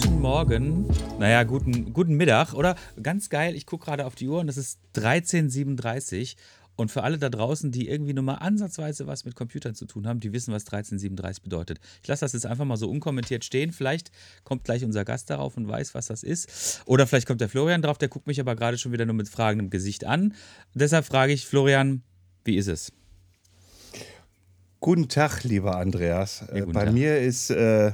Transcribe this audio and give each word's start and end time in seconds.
guten 0.00 0.20
Morgen. 0.20 0.86
Naja, 1.18 1.42
guten, 1.42 1.92
guten 1.92 2.14
Mittag, 2.14 2.54
oder? 2.54 2.74
Ganz 3.02 3.28
geil, 3.28 3.54
ich 3.54 3.66
gucke 3.66 3.84
gerade 3.86 4.06
auf 4.06 4.14
die 4.14 4.28
Uhr 4.28 4.40
und 4.40 4.48
es 4.48 4.56
ist 4.56 4.78
13.37 4.94 6.36
und 6.76 6.90
für 6.90 7.02
alle 7.02 7.18
da 7.18 7.28
draußen, 7.28 7.70
die 7.70 7.88
irgendwie 7.88 8.14
nur 8.14 8.24
mal 8.24 8.36
ansatzweise 8.36 9.06
was 9.06 9.24
mit 9.24 9.34
Computern 9.34 9.74
zu 9.74 9.84
tun 9.86 10.06
haben, 10.06 10.20
die 10.20 10.32
wissen, 10.32 10.52
was 10.54 10.62
1337 10.64 11.42
bedeutet. 11.42 11.80
Ich 12.02 12.08
lasse 12.08 12.24
das 12.24 12.32
jetzt 12.32 12.46
einfach 12.46 12.64
mal 12.64 12.76
so 12.78 12.88
unkommentiert 12.88 13.44
stehen. 13.44 13.72
Vielleicht 13.72 14.10
kommt 14.44 14.64
gleich 14.64 14.84
unser 14.84 15.04
Gast 15.04 15.28
darauf 15.28 15.56
und 15.56 15.68
weiß, 15.68 15.94
was 15.94 16.06
das 16.06 16.22
ist. 16.22 16.82
Oder 16.86 17.06
vielleicht 17.06 17.26
kommt 17.26 17.40
der 17.42 17.50
Florian 17.50 17.82
drauf, 17.82 17.98
der 17.98 18.08
guckt 18.08 18.26
mich 18.26 18.40
aber 18.40 18.56
gerade 18.56 18.78
schon 18.78 18.92
wieder 18.92 19.04
nur 19.04 19.14
mit 19.14 19.28
fragendem 19.28 19.68
Gesicht 19.68 20.04
an. 20.04 20.34
Deshalb 20.74 21.04
frage 21.04 21.32
ich, 21.32 21.46
Florian, 21.46 22.02
wie 22.44 22.56
ist 22.56 22.68
es? 22.68 22.92
Guten 24.80 25.08
Tag, 25.08 25.44
lieber 25.44 25.76
Andreas. 25.76 26.44
Ja, 26.48 26.54
Äh, 26.54 26.60
guten 26.60 26.72
Bei 26.72 26.84
Tag. 26.86 26.94
mir 26.94 27.18
ist 27.20 27.50
äh, 27.50 27.92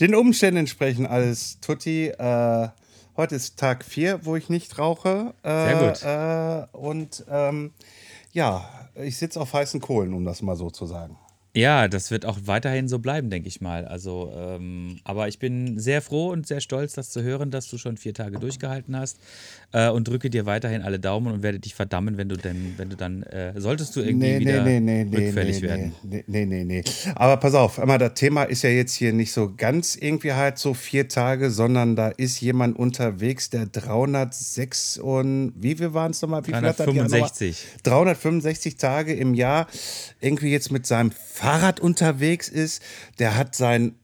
den 0.00 0.14
Umständen 0.14 0.58
entsprechend 0.58 1.08
alles 1.08 1.58
tutti. 1.60 2.08
Äh, 2.08 2.68
heute 3.16 3.34
ist 3.34 3.58
Tag 3.58 3.84
4, 3.84 4.24
wo 4.24 4.36
ich 4.36 4.48
nicht 4.48 4.78
rauche. 4.78 5.34
Äh, 5.42 5.50
Sehr 5.50 6.66
gut. 6.66 6.74
Äh, 6.74 6.76
und 6.76 7.24
ähm, 7.30 7.72
ja, 8.32 8.68
ich 8.94 9.16
sitze 9.16 9.40
auf 9.40 9.52
heißen 9.52 9.80
Kohlen, 9.80 10.14
um 10.14 10.24
das 10.24 10.42
mal 10.42 10.56
so 10.56 10.70
zu 10.70 10.86
sagen. 10.86 11.16
Ja, 11.54 11.88
das 11.88 12.10
wird 12.10 12.26
auch 12.26 12.38
weiterhin 12.44 12.88
so 12.88 12.98
bleiben, 12.98 13.30
denke 13.30 13.48
ich 13.48 13.60
mal. 13.60 13.86
Also, 13.86 14.32
ähm, 14.36 15.00
aber 15.04 15.28
ich 15.28 15.38
bin 15.38 15.78
sehr 15.78 16.02
froh 16.02 16.30
und 16.30 16.46
sehr 16.46 16.60
stolz, 16.60 16.92
das 16.92 17.10
zu 17.10 17.22
hören, 17.22 17.50
dass 17.50 17.68
du 17.68 17.78
schon 17.78 17.96
vier 17.96 18.12
Tage 18.12 18.38
durchgehalten 18.38 18.94
hast 18.96 19.18
äh, 19.72 19.88
und 19.88 20.06
drücke 20.06 20.30
dir 20.30 20.46
weiterhin 20.46 20.82
alle 20.82 21.00
Daumen 21.00 21.32
und 21.32 21.42
werde 21.42 21.58
dich 21.58 21.74
verdammen, 21.74 22.18
wenn 22.18 22.28
du 22.28 22.36
denn, 22.36 22.74
wenn 22.76 22.90
du 22.90 22.96
dann, 22.96 23.22
äh, 23.24 23.58
solltest 23.60 23.96
du 23.96 24.00
irgendwie 24.00 24.40
wieder 24.40 24.64
rückfällig 24.64 25.62
werden. 25.62 25.94
Nee, 26.02 26.24
nee, 26.26 26.44
nee, 26.44 26.64
nee. 26.64 26.84
Aber 27.14 27.38
pass 27.38 27.54
auf, 27.54 27.78
einmal 27.78 27.98
das 27.98 28.14
Thema 28.14 28.44
ist 28.44 28.62
ja 28.62 28.70
jetzt 28.70 28.94
hier 28.94 29.12
nicht 29.12 29.32
so 29.32 29.52
ganz 29.56 29.96
irgendwie 29.96 30.34
halt 30.34 30.58
so 30.58 30.74
vier 30.74 31.08
Tage, 31.08 31.50
sondern 31.50 31.96
da 31.96 32.08
ist 32.08 32.40
jemand 32.40 32.78
unterwegs, 32.78 33.50
der 33.50 33.66
306 33.66 34.98
und 34.98 35.54
wie 35.56 35.74
viel 35.74 35.94
waren 35.94 36.10
es 36.10 36.20
nochmal? 36.20 36.42
Wie 36.42 36.52
viel 36.52 36.56
hat 36.56 36.78
das 36.78 36.78
Jahr 36.78 36.88
nochmal? 36.88 37.08
365. 37.08 37.66
365 37.82 38.76
Tage 38.76 39.14
im 39.14 39.34
Jahr 39.34 39.66
irgendwie 40.20 40.50
jetzt 40.50 40.70
mit 40.70 40.86
seinem 40.86 41.10
Fahrrad 41.38 41.78
unterwegs 41.78 42.48
ist. 42.48 42.82
Der 43.20 43.36
hat 43.36 43.54
sein 43.54 43.94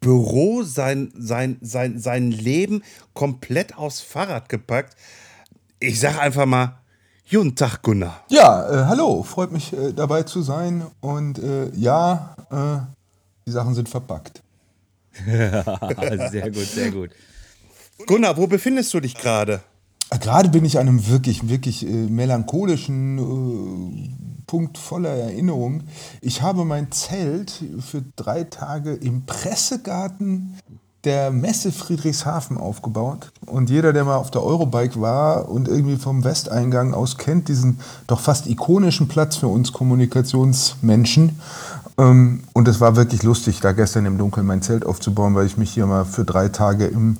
Büro, 0.00 0.62
sein, 0.62 1.12
sein, 1.16 1.58
sein, 1.60 1.98
sein 1.98 2.30
Leben 2.30 2.82
komplett 3.14 3.76
aufs 3.76 4.00
Fahrrad 4.00 4.48
gepackt. 4.48 4.96
Ich 5.80 5.98
sag 5.98 6.18
einfach 6.18 6.46
mal, 6.46 6.78
guten 7.28 7.56
Tag, 7.56 7.82
Gunnar. 7.82 8.24
Ja, 8.28 8.68
äh, 8.68 8.84
hallo, 8.86 9.24
freut 9.24 9.50
mich 9.50 9.72
äh, 9.72 9.92
dabei 9.92 10.22
zu 10.22 10.42
sein. 10.42 10.86
Und 11.00 11.40
äh, 11.40 11.70
ja, 11.74 12.36
äh, 12.50 12.86
die 13.46 13.50
Sachen 13.50 13.74
sind 13.74 13.88
verpackt. 13.88 14.40
sehr 15.24 16.50
gut, 16.50 16.66
sehr 16.66 16.90
gut. 16.92 17.10
Gunnar, 18.06 18.36
wo 18.36 18.46
befindest 18.46 18.94
du 18.94 19.00
dich 19.00 19.14
gerade? 19.14 19.62
Gerade 20.20 20.48
bin 20.50 20.64
ich 20.64 20.78
an 20.78 20.88
einem 20.88 21.08
wirklich, 21.08 21.48
wirklich 21.48 21.86
äh, 21.86 21.90
melancholischen 21.90 23.18
äh, 23.18 24.42
Punkt 24.46 24.76
voller 24.76 25.10
Erinnerung. 25.10 25.84
Ich 26.20 26.42
habe 26.42 26.64
mein 26.64 26.92
Zelt 26.92 27.64
für 27.80 28.02
drei 28.16 28.44
Tage 28.44 28.92
im 28.92 29.24
Pressegarten 29.24 30.58
der 31.04 31.30
Messe 31.32 31.72
Friedrichshafen 31.72 32.58
aufgebaut. 32.58 33.32
Und 33.46 33.70
jeder, 33.70 33.92
der 33.92 34.04
mal 34.04 34.16
auf 34.16 34.30
der 34.30 34.42
Eurobike 34.44 35.00
war 35.00 35.48
und 35.48 35.66
irgendwie 35.68 35.96
vom 35.96 36.22
Westeingang 36.22 36.94
aus 36.94 37.18
kennt, 37.18 37.48
diesen 37.48 37.80
doch 38.06 38.20
fast 38.20 38.46
ikonischen 38.46 39.08
Platz 39.08 39.36
für 39.36 39.48
uns 39.48 39.72
Kommunikationsmenschen. 39.72 41.40
Ähm, 41.98 42.44
Und 42.52 42.68
es 42.68 42.80
war 42.80 42.94
wirklich 42.96 43.22
lustig, 43.22 43.60
da 43.60 43.72
gestern 43.72 44.06
im 44.06 44.18
Dunkeln 44.18 44.46
mein 44.46 44.62
Zelt 44.62 44.86
aufzubauen, 44.86 45.34
weil 45.34 45.46
ich 45.46 45.56
mich 45.56 45.72
hier 45.72 45.86
mal 45.86 46.04
für 46.04 46.24
drei 46.24 46.48
Tage 46.48 46.86
im 46.86 47.16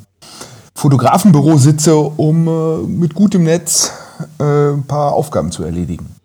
Fotografenbüro 0.82 1.58
sitze, 1.58 1.94
um 1.94 2.48
äh, 2.48 2.78
mit 2.88 3.14
gutem 3.14 3.44
Netz 3.44 3.92
äh, 4.40 4.72
ein 4.72 4.82
paar 4.82 5.12
Aufgaben 5.12 5.52
zu 5.52 5.62
erledigen. 5.62 6.16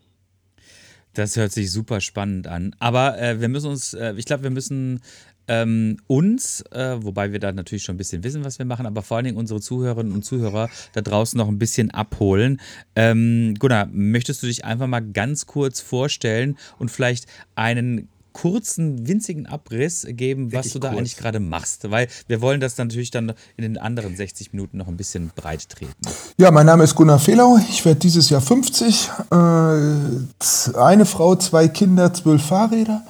Das 1.13 1.35
hört 1.35 1.51
sich 1.51 1.71
super 1.71 2.01
spannend 2.01 2.47
an. 2.47 2.75
Aber 2.79 3.21
äh, 3.21 3.39
wir 3.39 3.49
müssen 3.49 3.69
uns, 3.69 3.93
äh, 3.93 4.15
ich 4.17 4.25
glaube, 4.25 4.41
wir 4.41 4.49
müssen 4.49 5.01
ähm, 5.47 5.97
uns, 6.07 6.61
äh, 6.71 6.97
wobei 6.99 7.31
wir 7.31 7.39
da 7.39 7.51
natürlich 7.51 7.83
schon 7.83 7.93
ein 7.93 7.97
bisschen 7.99 8.23
wissen, 8.23 8.43
was 8.43 8.57
wir 8.57 8.65
machen, 8.65 8.87
aber 8.87 9.03
vor 9.03 9.17
allen 9.17 9.25
Dingen 9.25 9.37
unsere 9.37 9.61
Zuhörerinnen 9.61 10.11
und 10.11 10.25
Zuhörer 10.25 10.69
da 10.93 11.01
draußen 11.01 11.37
noch 11.37 11.49
ein 11.49 11.59
bisschen 11.59 11.91
abholen. 11.91 12.59
Ähm, 12.95 13.53
Gunnar, 13.59 13.87
möchtest 13.91 14.41
du 14.41 14.47
dich 14.47 14.65
einfach 14.65 14.87
mal 14.87 15.01
ganz 15.01 15.45
kurz 15.45 15.81
vorstellen 15.81 16.57
und 16.79 16.89
vielleicht 16.89 17.27
einen 17.53 18.09
kurzen, 18.37 19.07
winzigen 19.07 19.47
Abriss 19.47 20.05
geben, 20.07 20.47
was 20.47 20.65
Wirklich 20.65 20.73
du 20.73 20.79
da 20.79 20.89
kurz. 20.89 20.99
eigentlich 20.99 21.17
gerade 21.17 21.39
machst? 21.39 21.89
Weil 21.89 22.07
wir 22.27 22.39
wollen 22.39 22.61
das 22.61 22.77
natürlich 22.77 23.09
dann 23.09 23.33
in 23.55 23.63
den 23.63 23.77
anderen 23.79 24.15
60 24.15 24.53
Minuten 24.53 24.77
noch 24.77 24.87
ein 24.87 24.95
bisschen 24.95 25.31
breit 25.35 25.67
treten. 25.69 25.93
Ja, 26.37 26.51
mein 26.51 26.67
Name 26.67 26.83
ist 26.83 26.93
Gunnar 26.93 27.17
Fehlau. 27.17 27.57
Ich 27.69 27.83
werde 27.83 27.99
dieses 27.99 28.29
Jahr 28.29 28.41
50. 28.41 29.09
Äh, 29.31 29.35
eine 30.77 31.05
Frau, 31.05 31.35
zwei 31.35 31.67
Kinder, 31.67 32.13
zwölf 32.13 32.43
Fahrräder. 32.43 33.01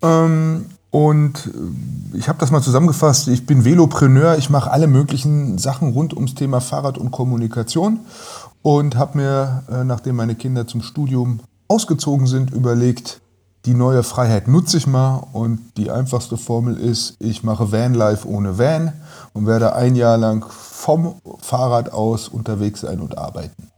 Ähm, 0.00 0.64
und 0.90 1.50
äh, 1.52 2.16
ich 2.16 2.28
habe 2.28 2.38
das 2.38 2.50
mal 2.50 2.62
zusammengefasst. 2.62 3.28
Ich 3.28 3.44
bin 3.44 3.66
Velopreneur. 3.66 4.38
Ich 4.38 4.48
mache 4.48 4.70
alle 4.70 4.86
möglichen 4.86 5.58
Sachen 5.58 5.92
rund 5.92 6.14
ums 6.14 6.34
Thema 6.34 6.60
Fahrrad 6.60 6.96
und 6.96 7.10
Kommunikation. 7.10 8.00
Und 8.62 8.96
habe 8.96 9.18
mir, 9.18 9.64
äh, 9.70 9.84
nachdem 9.84 10.16
meine 10.16 10.34
Kinder 10.34 10.66
zum 10.66 10.80
Studium 10.80 11.40
ausgezogen 11.68 12.26
sind, 12.26 12.52
überlegt, 12.52 13.21
die 13.64 13.74
neue 13.74 14.02
Freiheit 14.02 14.48
nutze 14.48 14.76
ich 14.76 14.86
mal. 14.86 15.28
Und 15.32 15.76
die 15.76 15.90
einfachste 15.90 16.36
Formel 16.36 16.76
ist, 16.76 17.16
ich 17.20 17.42
mache 17.42 17.72
Vanlife 17.72 18.26
ohne 18.28 18.58
Van 18.58 18.92
und 19.32 19.46
werde 19.46 19.74
ein 19.74 19.94
Jahr 19.94 20.18
lang 20.18 20.44
vom 20.48 21.20
Fahrrad 21.40 21.92
aus 21.92 22.28
unterwegs 22.28 22.80
sein 22.80 23.00
und 23.00 23.18
arbeiten. 23.18 23.68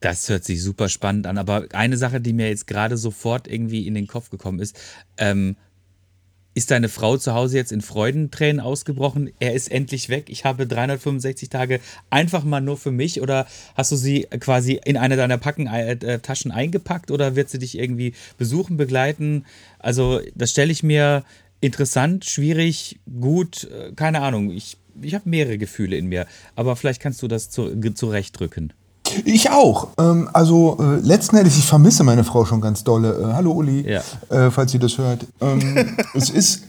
Das 0.00 0.28
hört 0.28 0.44
sich 0.44 0.62
super 0.62 0.88
spannend 0.88 1.26
an. 1.26 1.38
Aber 1.38 1.66
eine 1.72 1.96
Sache, 1.96 2.20
die 2.20 2.32
mir 2.32 2.48
jetzt 2.48 2.66
gerade 2.66 2.96
sofort 2.96 3.46
irgendwie 3.46 3.86
in 3.86 3.94
den 3.94 4.06
Kopf 4.08 4.30
gekommen 4.30 4.58
ist, 4.58 4.76
ähm, 5.16 5.56
ist 6.54 6.70
deine 6.70 6.88
Frau 6.88 7.16
zu 7.16 7.34
Hause 7.34 7.56
jetzt 7.56 7.72
in 7.72 7.80
Freudentränen 7.80 8.60
ausgebrochen? 8.60 9.30
Er 9.40 9.54
ist 9.54 9.70
endlich 9.70 10.08
weg. 10.08 10.26
Ich 10.28 10.44
habe 10.44 10.66
365 10.66 11.48
Tage 11.48 11.80
einfach 12.10 12.44
mal 12.44 12.60
nur 12.60 12.76
für 12.76 12.90
mich. 12.90 13.20
Oder 13.20 13.46
hast 13.74 13.92
du 13.92 13.96
sie 13.96 14.26
quasi 14.38 14.80
in 14.84 14.96
eine 14.96 15.16
deiner 15.16 15.38
Packen, 15.38 15.66
äh, 15.66 16.18
Taschen 16.20 16.50
eingepackt 16.50 17.10
oder 17.10 17.36
wird 17.36 17.48
sie 17.48 17.58
dich 17.58 17.78
irgendwie 17.78 18.14
besuchen, 18.36 18.76
begleiten? 18.76 19.46
Also, 19.78 20.20
das 20.34 20.50
stelle 20.50 20.72
ich 20.72 20.82
mir 20.82 21.24
interessant, 21.60 22.24
schwierig, 22.24 23.00
gut, 23.20 23.64
äh, 23.64 23.92
keine 23.92 24.20
Ahnung. 24.20 24.50
Ich, 24.50 24.76
ich 25.00 25.14
habe 25.14 25.28
mehrere 25.28 25.56
Gefühle 25.56 25.96
in 25.96 26.06
mir. 26.06 26.26
Aber 26.54 26.76
vielleicht 26.76 27.00
kannst 27.00 27.22
du 27.22 27.28
das 27.28 27.48
zu, 27.48 27.80
zurechtdrücken. 27.92 28.72
Ich 29.24 29.50
auch. 29.50 29.88
Ähm, 29.98 30.28
also 30.32 30.78
äh, 30.80 30.96
letzten 31.00 31.36
Endes, 31.36 31.58
ich 31.58 31.66
vermisse 31.66 32.04
meine 32.04 32.24
Frau 32.24 32.44
schon 32.44 32.60
ganz 32.60 32.84
dolle. 32.84 33.14
Äh, 33.14 33.34
hallo 33.34 33.52
Uli, 33.52 33.88
Ja. 33.90 34.02
äh, 34.30 34.50
falls 34.50 34.72
sie 34.72 34.78
das 34.78 34.96
hört. 34.98 35.26
Ähm, 35.40 35.96
es 36.14 36.30
ist, 36.30 36.62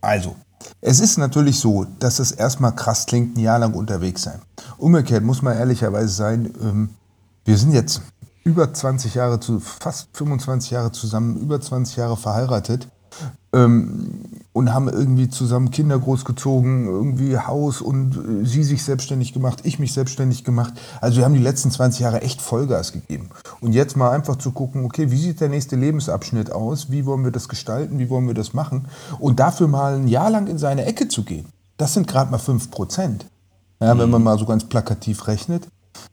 also, 0.00 0.36
es 0.80 1.00
ist 1.00 1.18
natürlich 1.18 1.58
so, 1.58 1.86
dass 1.98 2.18
es 2.18 2.32
erstmal 2.32 2.74
krass 2.74 3.06
klingt, 3.06 3.36
ein 3.36 3.40
Jahr 3.40 3.58
lang 3.58 3.74
unterwegs 3.74 4.22
sein. 4.22 4.40
Umgekehrt 4.78 5.24
muss 5.24 5.42
man 5.42 5.56
ehrlicherweise 5.56 6.08
sein, 6.08 6.52
ähm, 6.62 6.90
wir 7.44 7.58
sind 7.58 7.72
jetzt 7.72 8.00
über 8.44 8.72
20 8.72 9.14
Jahre, 9.14 9.40
zu, 9.40 9.60
fast 9.60 10.08
25 10.14 10.70
Jahre 10.70 10.92
zusammen, 10.92 11.36
über 11.36 11.60
20 11.60 11.96
Jahre 11.96 12.16
verheiratet 12.16 12.88
ähm, 13.54 14.23
und 14.54 14.72
haben 14.72 14.88
irgendwie 14.88 15.28
zusammen 15.28 15.72
Kinder 15.72 15.98
großgezogen, 15.98 16.86
irgendwie 16.86 17.36
Haus 17.36 17.82
und 17.82 18.16
äh, 18.16 18.46
sie 18.46 18.62
sich 18.62 18.84
selbstständig 18.84 19.32
gemacht, 19.32 19.60
ich 19.64 19.80
mich 19.80 19.92
selbstständig 19.92 20.44
gemacht. 20.44 20.74
Also 21.00 21.18
wir 21.18 21.24
haben 21.24 21.34
die 21.34 21.40
letzten 21.40 21.72
20 21.72 22.00
Jahre 22.00 22.22
echt 22.22 22.40
Vollgas 22.40 22.92
gegeben. 22.92 23.30
Und 23.60 23.72
jetzt 23.72 23.96
mal 23.96 24.12
einfach 24.12 24.36
zu 24.36 24.52
gucken, 24.52 24.84
okay, 24.84 25.10
wie 25.10 25.18
sieht 25.18 25.40
der 25.40 25.48
nächste 25.48 25.74
Lebensabschnitt 25.74 26.52
aus? 26.52 26.90
Wie 26.92 27.04
wollen 27.04 27.24
wir 27.24 27.32
das 27.32 27.48
gestalten? 27.48 27.98
Wie 27.98 28.08
wollen 28.08 28.28
wir 28.28 28.34
das 28.34 28.54
machen? 28.54 28.86
Und 29.18 29.40
dafür 29.40 29.66
mal 29.66 29.96
ein 29.96 30.06
Jahr 30.06 30.30
lang 30.30 30.46
in 30.46 30.56
seine 30.56 30.84
Ecke 30.84 31.08
zu 31.08 31.24
gehen, 31.24 31.46
das 31.76 31.92
sind 31.92 32.06
gerade 32.06 32.30
mal 32.30 32.38
5 32.38 32.70
Prozent. 32.70 33.26
Ja, 33.80 33.98
wenn 33.98 34.08
man 34.08 34.22
mal 34.22 34.38
so 34.38 34.46
ganz 34.46 34.64
plakativ 34.64 35.26
rechnet. 35.26 35.66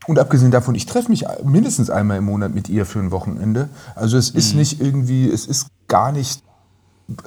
Und 0.07 0.17
abgesehen 0.17 0.49
davon, 0.49 0.73
ich 0.73 0.87
treffe 0.87 1.09
mich 1.09 1.25
mindestens 1.43 1.91
einmal 1.91 2.17
im 2.17 2.25
Monat 2.25 2.55
mit 2.55 2.69
ihr 2.69 2.87
für 2.87 2.99
ein 2.99 3.11
Wochenende. 3.11 3.69
Also 3.95 4.17
es 4.17 4.31
ist 4.31 4.55
nicht 4.55 4.81
irgendwie, 4.81 5.29
es 5.29 5.45
ist 5.45 5.67
gar 5.87 6.11
nicht 6.11 6.43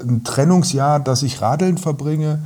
ein 0.02 0.24
Trennungsjahr, 0.24 1.00
das 1.00 1.22
ich 1.22 1.40
radeln 1.40 1.78
verbringe. 1.78 2.42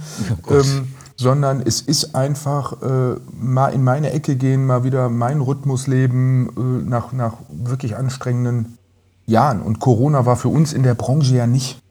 ähm, 0.51 0.89
sondern 1.19 1.61
es 1.61 1.81
ist 1.81 2.15
einfach 2.15 2.81
äh, 2.81 3.17
mal 3.39 3.69
in 3.71 3.83
meine 3.83 4.13
Ecke 4.13 4.37
gehen, 4.37 4.65
mal 4.65 4.85
wieder 4.85 5.09
meinen 5.09 5.41
Rhythmus 5.41 5.89
leben 5.89 6.49
äh, 6.57 6.89
nach, 6.89 7.13
nach 7.13 7.35
wirklich 7.51 7.97
anstrengenden 7.97 8.79
Jahren. 9.27 9.61
Und 9.61 9.81
Corona 9.81 10.27
war 10.27 10.37
für 10.37 10.49
uns 10.49 10.73
in 10.73 10.85
der 10.85 10.95
Branche 10.95 11.35
ja 11.35 11.47
nicht 11.49 11.83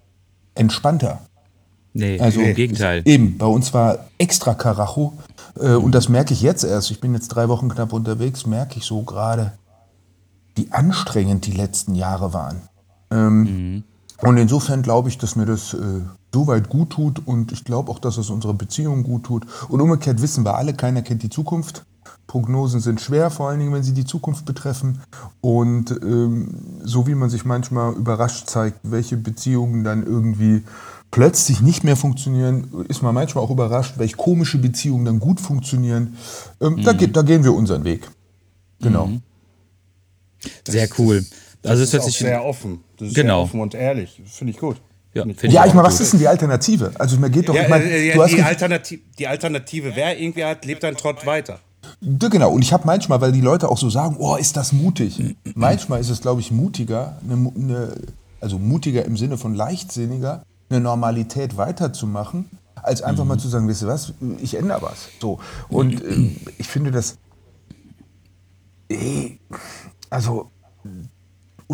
entspannter. 0.55 1.19
Nee, 1.93 2.19
Also 2.19 2.39
im 2.39 2.55
Gegenteil. 2.55 3.01
Eben, 3.05 3.37
bei 3.37 3.45
uns 3.45 3.73
war 3.73 4.05
extra 4.17 4.53
Karacho. 4.53 5.13
Äh, 5.59 5.73
und 5.73 5.93
das 5.93 6.07
merke 6.07 6.33
ich 6.33 6.41
jetzt 6.41 6.63
erst. 6.63 6.89
Ich 6.91 7.01
bin 7.01 7.13
jetzt 7.13 7.27
drei 7.29 7.49
Wochen 7.49 7.67
knapp 7.69 7.91
unterwegs, 7.91 8.45
merke 8.45 8.77
ich 8.77 8.85
so 8.85 9.01
gerade, 9.01 9.53
wie 10.55 10.71
anstrengend 10.71 11.45
die 11.45 11.51
letzten 11.51 11.95
Jahre 11.95 12.33
waren. 12.33 12.61
Ähm, 13.11 13.83
Und 14.21 14.37
insofern 14.37 14.81
glaube 14.81 15.09
ich, 15.09 15.17
dass 15.17 15.35
mir 15.35 15.45
das 15.45 15.73
äh, 15.73 16.01
soweit 16.33 16.69
gut 16.69 16.91
tut 16.91 17.25
und 17.25 17.51
ich 17.51 17.63
glaube 17.63 17.91
auch, 17.91 17.99
dass 17.99 18.17
es 18.17 18.29
unserer 18.29 18.53
Beziehung 18.53 19.03
gut 19.03 19.23
tut. 19.23 19.45
Und 19.69 19.81
umgekehrt 19.81 20.21
wissen 20.21 20.43
wir 20.43 20.55
alle, 20.55 20.73
keiner 20.73 21.01
kennt 21.01 21.23
die 21.23 21.29
Zukunft. 21.29 21.85
Prognosen 22.25 22.81
sind 22.81 22.99
schwer, 22.99 23.29
vor 23.29 23.49
allen 23.49 23.59
Dingen, 23.59 23.73
wenn 23.73 23.83
sie 23.83 23.93
die 23.93 24.05
Zukunft 24.05 24.45
betreffen. 24.45 25.01
Und 25.39 25.91
ähm, 25.91 26.49
so 26.83 27.07
wie 27.07 27.15
man 27.15 27.29
sich 27.29 27.45
manchmal 27.45 27.93
überrascht 27.93 28.47
zeigt, 28.47 28.79
welche 28.83 29.17
Beziehungen 29.17 29.83
dann 29.83 30.05
irgendwie 30.05 30.63
plötzlich 31.09 31.61
nicht 31.61 31.83
mehr 31.83 31.95
funktionieren, 31.95 32.85
ist 32.89 33.01
man 33.01 33.15
manchmal 33.15 33.43
auch 33.43 33.49
überrascht, 33.49 33.93
welche 33.97 34.17
komische 34.17 34.57
Beziehungen 34.57 35.05
dann 35.05 35.19
gut 35.19 35.39
funktionieren. 35.39 36.17
Ähm, 36.59 36.83
da, 36.83 36.93
geht, 36.93 37.15
da 37.15 37.21
gehen 37.21 37.43
wir 37.43 37.53
unseren 37.53 37.83
Weg. 37.85 38.09
Genau. 38.81 39.09
Sehr 40.67 40.89
cool. 40.97 41.17
Es 41.17 41.46
das 41.75 41.93
hört 41.93 42.07
ist 42.07 42.15
auch 42.15 42.19
sehr 42.19 42.45
offen. 42.45 42.83
Das 42.97 43.09
ist 43.09 43.15
Genau. 43.15 43.35
sehr 43.35 43.43
offen 43.43 43.59
und 43.61 43.73
ehrlich. 43.75 44.21
Finde 44.25 44.51
ich 44.51 44.59
gut. 44.59 44.77
Ja, 45.13 45.25
ich 45.25 45.41
Ja, 45.51 45.65
ich 45.65 45.73
meine, 45.73 45.87
was 45.87 45.99
ist 45.99 46.13
denn 46.13 46.19
die 46.19 46.27
Alternative? 46.27 46.91
Also 46.99 47.17
mir 47.17 47.29
geht 47.29 47.49
doch, 47.49 47.55
Ja, 47.55 47.63
ich 47.63 47.69
meine, 47.69 47.85
äh, 47.85 48.11
du 48.11 48.17
ja, 48.17 48.23
hast 48.23 48.35
die, 48.35 48.41
Alternative, 48.41 49.01
die 49.17 49.27
Alternative 49.27 49.95
wäre, 49.95 50.15
irgendwie 50.15 50.43
hat, 50.43 50.65
lebt 50.65 50.83
ein 50.83 50.95
Trott 50.95 51.25
weiter. 51.25 51.59
Ja, 52.01 52.29
Genau, 52.29 52.51
und 52.51 52.61
ich 52.61 52.73
habe 52.73 52.85
manchmal, 52.85 53.21
weil 53.21 53.31
die 53.31 53.41
Leute 53.41 53.69
auch 53.69 53.77
so 53.77 53.89
sagen, 53.89 54.17
oh, 54.19 54.35
ist 54.35 54.57
das 54.57 54.73
mutig. 54.73 55.35
manchmal 55.55 55.99
ist 56.01 56.09
es, 56.09 56.21
glaube 56.21 56.41
ich, 56.41 56.51
mutiger, 56.51 57.17
eine, 57.23 57.51
eine, 57.55 57.95
also 58.41 58.59
mutiger 58.59 59.05
im 59.05 59.17
Sinne 59.17 59.37
von 59.37 59.55
leichtsinniger, 59.55 60.43
eine 60.69 60.81
Normalität 60.81 61.55
weiterzumachen, 61.57 62.45
als 62.75 63.01
einfach 63.01 63.23
mal 63.25 63.39
zu 63.39 63.47
sagen, 63.47 63.67
wisst 63.67 63.83
ihr 63.83 63.87
was, 63.87 64.13
ich 64.41 64.55
ändere 64.55 64.81
was. 64.81 65.07
So. 65.21 65.39
Und 65.69 66.03
ähm, 66.03 66.35
ich 66.57 66.67
finde 66.67 66.91
das, 66.91 67.17
eh, 68.89 69.37
also, 70.09 70.51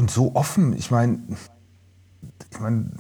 und 0.04 0.12
so 0.12 0.32
offen, 0.34 0.74
ich 0.78 0.92
meine, 0.92 1.20
ich 2.52 2.60
meine, 2.60 2.92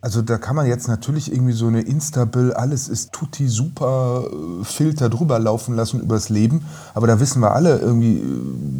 also 0.00 0.22
da 0.22 0.38
kann 0.38 0.56
man 0.56 0.66
jetzt 0.66 0.88
natürlich 0.88 1.30
irgendwie 1.30 1.52
so 1.52 1.66
eine 1.66 1.82
Instabill, 1.82 2.54
alles 2.54 2.88
ist 2.88 3.12
tutti 3.12 3.48
super 3.48 4.24
äh, 4.24 4.64
Filter 4.64 5.10
drüber 5.10 5.38
laufen 5.38 5.76
lassen 5.76 6.00
übers 6.00 6.30
Leben, 6.30 6.64
aber 6.94 7.06
da 7.06 7.20
wissen 7.20 7.40
wir 7.40 7.50
alle 7.50 7.80
irgendwie, 7.80 8.16
äh, 8.16 8.22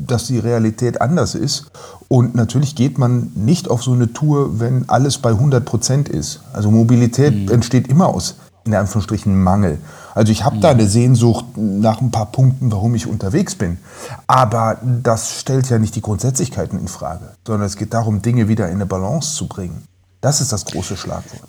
dass 0.07 0.29
die 0.29 0.39
Realität 0.39 1.03
anders 1.03 1.35
ist. 1.35 1.71
Und 2.09 2.35
natürlich 2.35 2.75
geht 2.75 2.97
man 2.97 3.33
nicht 3.35 3.69
auf 3.69 3.83
so 3.83 3.93
eine 3.93 4.15
Tour, 4.15 4.59
wenn 4.59 4.89
alles 4.89 5.19
bei 5.19 5.33
100 5.33 5.63
Prozent 5.63 6.09
ist. 6.09 6.41
Also 6.55 6.71
Mobilität 6.71 7.51
entsteht 7.51 7.87
immer 7.89 8.07
aus 8.07 8.37
in 8.67 8.75
Anführungsstrichen 8.75 9.43
Mangel. 9.43 9.79
Also 10.15 10.33
ich 10.33 10.45
habe 10.45 10.59
da 10.59 10.71
eine 10.71 10.89
Sehnsucht 10.89 11.45
nach 11.57 12.01
ein 12.01 12.11
paar 12.11 12.33
Punkten, 12.33 12.73
warum 12.73 12.95
ich 12.95 13.07
unterwegs 13.07 13.55
bin. 13.55 13.79
Aber 14.27 14.79
das 14.83 15.41
stellt 15.41 15.69
ja 15.69 15.79
nicht 15.79 15.95
die 15.95 16.03
Grundsätzlichkeiten 16.03 16.79
in 16.79 16.89
Frage, 16.89 17.33
sondern 17.47 17.67
es 17.67 17.77
geht 17.77 17.95
darum, 17.95 18.23
Dinge 18.23 18.49
wieder 18.49 18.67
in 18.69 18.77
eine 18.77 18.87
Balance 18.87 19.35
zu 19.35 19.47
bringen. 19.49 19.85
Das 20.21 20.41
ist 20.41 20.53
das 20.53 20.65
große 20.65 20.97
Schlagwort. 20.97 21.49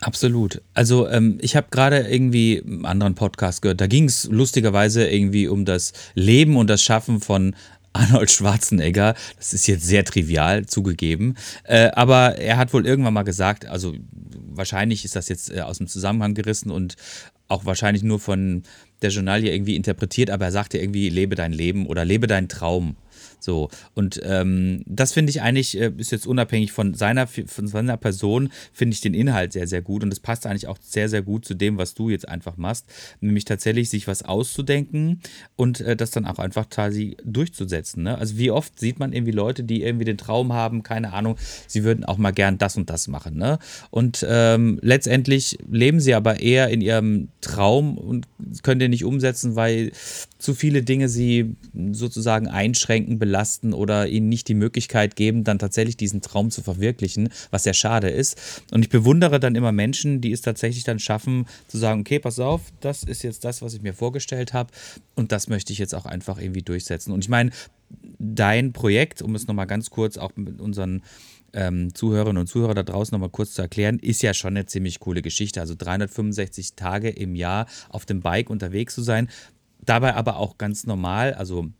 Absolut. 0.00 0.60
Also 0.74 1.08
ähm, 1.08 1.38
ich 1.40 1.56
habe 1.56 1.68
gerade 1.70 2.00
irgendwie 2.00 2.62
einen 2.64 2.84
anderen 2.84 3.14
Podcast 3.14 3.62
gehört. 3.62 3.80
Da 3.80 3.86
ging 3.86 4.04
es 4.04 4.28
lustigerweise 4.30 5.06
irgendwie 5.08 5.48
um 5.48 5.64
das 5.64 5.92
Leben 6.14 6.56
und 6.56 6.68
das 6.68 6.82
Schaffen 6.82 7.20
von 7.20 7.54
Arnold 7.96 8.30
Schwarzenegger. 8.30 9.14
Das 9.36 9.52
ist 9.52 9.66
jetzt 9.66 9.86
sehr 9.86 10.04
trivial 10.04 10.66
zugegeben. 10.66 11.34
Äh, 11.64 11.90
aber 11.92 12.36
er 12.36 12.56
hat 12.56 12.72
wohl 12.72 12.86
irgendwann 12.86 13.14
mal 13.14 13.22
gesagt, 13.22 13.66
also 13.66 13.94
wahrscheinlich 14.56 15.04
ist 15.04 15.16
das 15.16 15.28
jetzt 15.28 15.50
äh, 15.50 15.60
aus 15.60 15.78
dem 15.78 15.86
Zusammenhang 15.86 16.34
gerissen 16.34 16.70
und 16.70 16.96
auch 17.48 17.64
wahrscheinlich 17.64 18.02
nur 18.02 18.18
von 18.18 18.62
der 19.02 19.10
Journalie 19.10 19.52
irgendwie 19.52 19.76
interpretiert, 19.76 20.30
aber 20.30 20.46
er 20.46 20.52
sagte 20.52 20.78
irgendwie, 20.78 21.08
lebe 21.10 21.34
dein 21.34 21.52
Leben 21.52 21.86
oder 21.86 22.04
lebe 22.04 22.26
deinen 22.26 22.48
Traum. 22.48 22.96
So, 23.46 23.68
und 23.94 24.20
ähm, 24.24 24.82
das 24.86 25.12
finde 25.12 25.30
ich 25.30 25.40
eigentlich, 25.40 25.78
äh, 25.80 25.92
ist 25.98 26.10
jetzt 26.10 26.26
unabhängig 26.26 26.72
von 26.72 26.94
seiner, 26.94 27.28
von 27.28 27.68
seiner 27.68 27.96
Person, 27.96 28.50
finde 28.72 28.94
ich 28.94 29.00
den 29.00 29.14
Inhalt 29.14 29.52
sehr, 29.52 29.68
sehr 29.68 29.82
gut. 29.82 30.02
Und 30.02 30.10
das 30.10 30.18
passt 30.18 30.46
eigentlich 30.46 30.66
auch 30.66 30.78
sehr, 30.82 31.08
sehr 31.08 31.22
gut 31.22 31.44
zu 31.44 31.54
dem, 31.54 31.78
was 31.78 31.94
du 31.94 32.10
jetzt 32.10 32.28
einfach 32.28 32.56
machst. 32.56 32.86
Nämlich 33.20 33.44
tatsächlich 33.44 33.88
sich 33.88 34.08
was 34.08 34.24
auszudenken 34.24 35.20
und 35.54 35.80
äh, 35.80 35.94
das 35.94 36.10
dann 36.10 36.26
auch 36.26 36.40
einfach 36.40 36.68
quasi 36.68 37.16
durchzusetzen. 37.24 38.02
Ne? 38.02 38.18
Also 38.18 38.36
wie 38.36 38.50
oft 38.50 38.80
sieht 38.80 38.98
man 38.98 39.12
irgendwie 39.12 39.30
Leute, 39.30 39.62
die 39.62 39.84
irgendwie 39.84 40.06
den 40.06 40.18
Traum 40.18 40.52
haben, 40.52 40.82
keine 40.82 41.12
Ahnung, 41.12 41.36
sie 41.68 41.84
würden 41.84 42.04
auch 42.04 42.18
mal 42.18 42.32
gern 42.32 42.58
das 42.58 42.76
und 42.76 42.90
das 42.90 43.06
machen. 43.06 43.36
Ne? 43.36 43.60
Und 43.92 44.26
ähm, 44.28 44.80
letztendlich 44.82 45.56
leben 45.70 46.00
sie 46.00 46.14
aber 46.14 46.40
eher 46.40 46.68
in 46.70 46.80
ihrem 46.80 47.28
Traum 47.40 47.96
und 47.96 48.26
können 48.64 48.80
den 48.80 48.90
nicht 48.90 49.04
umsetzen, 49.04 49.54
weil 49.54 49.92
zu 50.38 50.54
viele 50.54 50.82
Dinge 50.82 51.08
sie 51.08 51.56
sozusagen 51.92 52.48
einschränken, 52.48 53.18
belasten 53.18 53.72
oder 53.72 54.08
ihnen 54.08 54.28
nicht 54.28 54.48
die 54.48 54.54
Möglichkeit 54.54 55.16
geben, 55.16 55.44
dann 55.44 55.58
tatsächlich 55.58 55.96
diesen 55.96 56.20
Traum 56.20 56.50
zu 56.50 56.62
verwirklichen, 56.62 57.30
was 57.50 57.64
sehr 57.64 57.74
schade 57.74 58.08
ist. 58.08 58.62
Und 58.70 58.82
ich 58.82 58.88
bewundere 58.88 59.40
dann 59.40 59.54
immer 59.54 59.72
Menschen, 59.72 60.20
die 60.20 60.32
es 60.32 60.42
tatsächlich 60.42 60.84
dann 60.84 60.98
schaffen, 60.98 61.46
zu 61.68 61.78
sagen, 61.78 62.00
okay, 62.00 62.18
pass 62.18 62.38
auf, 62.38 62.62
das 62.80 63.02
ist 63.02 63.22
jetzt 63.22 63.44
das, 63.44 63.62
was 63.62 63.74
ich 63.74 63.82
mir 63.82 63.94
vorgestellt 63.94 64.52
habe 64.52 64.72
und 65.14 65.32
das 65.32 65.48
möchte 65.48 65.72
ich 65.72 65.78
jetzt 65.78 65.94
auch 65.94 66.06
einfach 66.06 66.38
irgendwie 66.40 66.62
durchsetzen. 66.62 67.12
Und 67.12 67.24
ich 67.24 67.28
meine, 67.28 67.50
dein 68.18 68.72
Projekt, 68.72 69.22
um 69.22 69.34
es 69.34 69.46
nochmal 69.46 69.66
ganz 69.66 69.90
kurz 69.90 70.18
auch 70.18 70.32
mit 70.36 70.60
unseren 70.60 71.02
ähm, 71.52 71.94
Zuhörerinnen 71.94 72.38
und 72.38 72.46
Zuhörer 72.46 72.74
da 72.74 72.82
draußen 72.82 73.14
nochmal 73.14 73.30
kurz 73.30 73.52
zu 73.52 73.62
erklären, 73.62 73.98
ist 73.98 74.22
ja 74.22 74.34
schon 74.34 74.56
eine 74.56 74.66
ziemlich 74.66 75.00
coole 75.00 75.22
Geschichte. 75.22 75.60
Also 75.60 75.74
365 75.76 76.74
Tage 76.74 77.08
im 77.08 77.34
Jahr 77.34 77.66
auf 77.88 78.04
dem 78.04 78.20
Bike 78.20 78.50
unterwegs 78.50 78.94
zu 78.94 79.02
sein, 79.02 79.28
dabei 79.86 80.14
aber 80.14 80.36
auch 80.36 80.58
ganz 80.58 80.86
normal, 80.86 81.34
also 81.34 81.70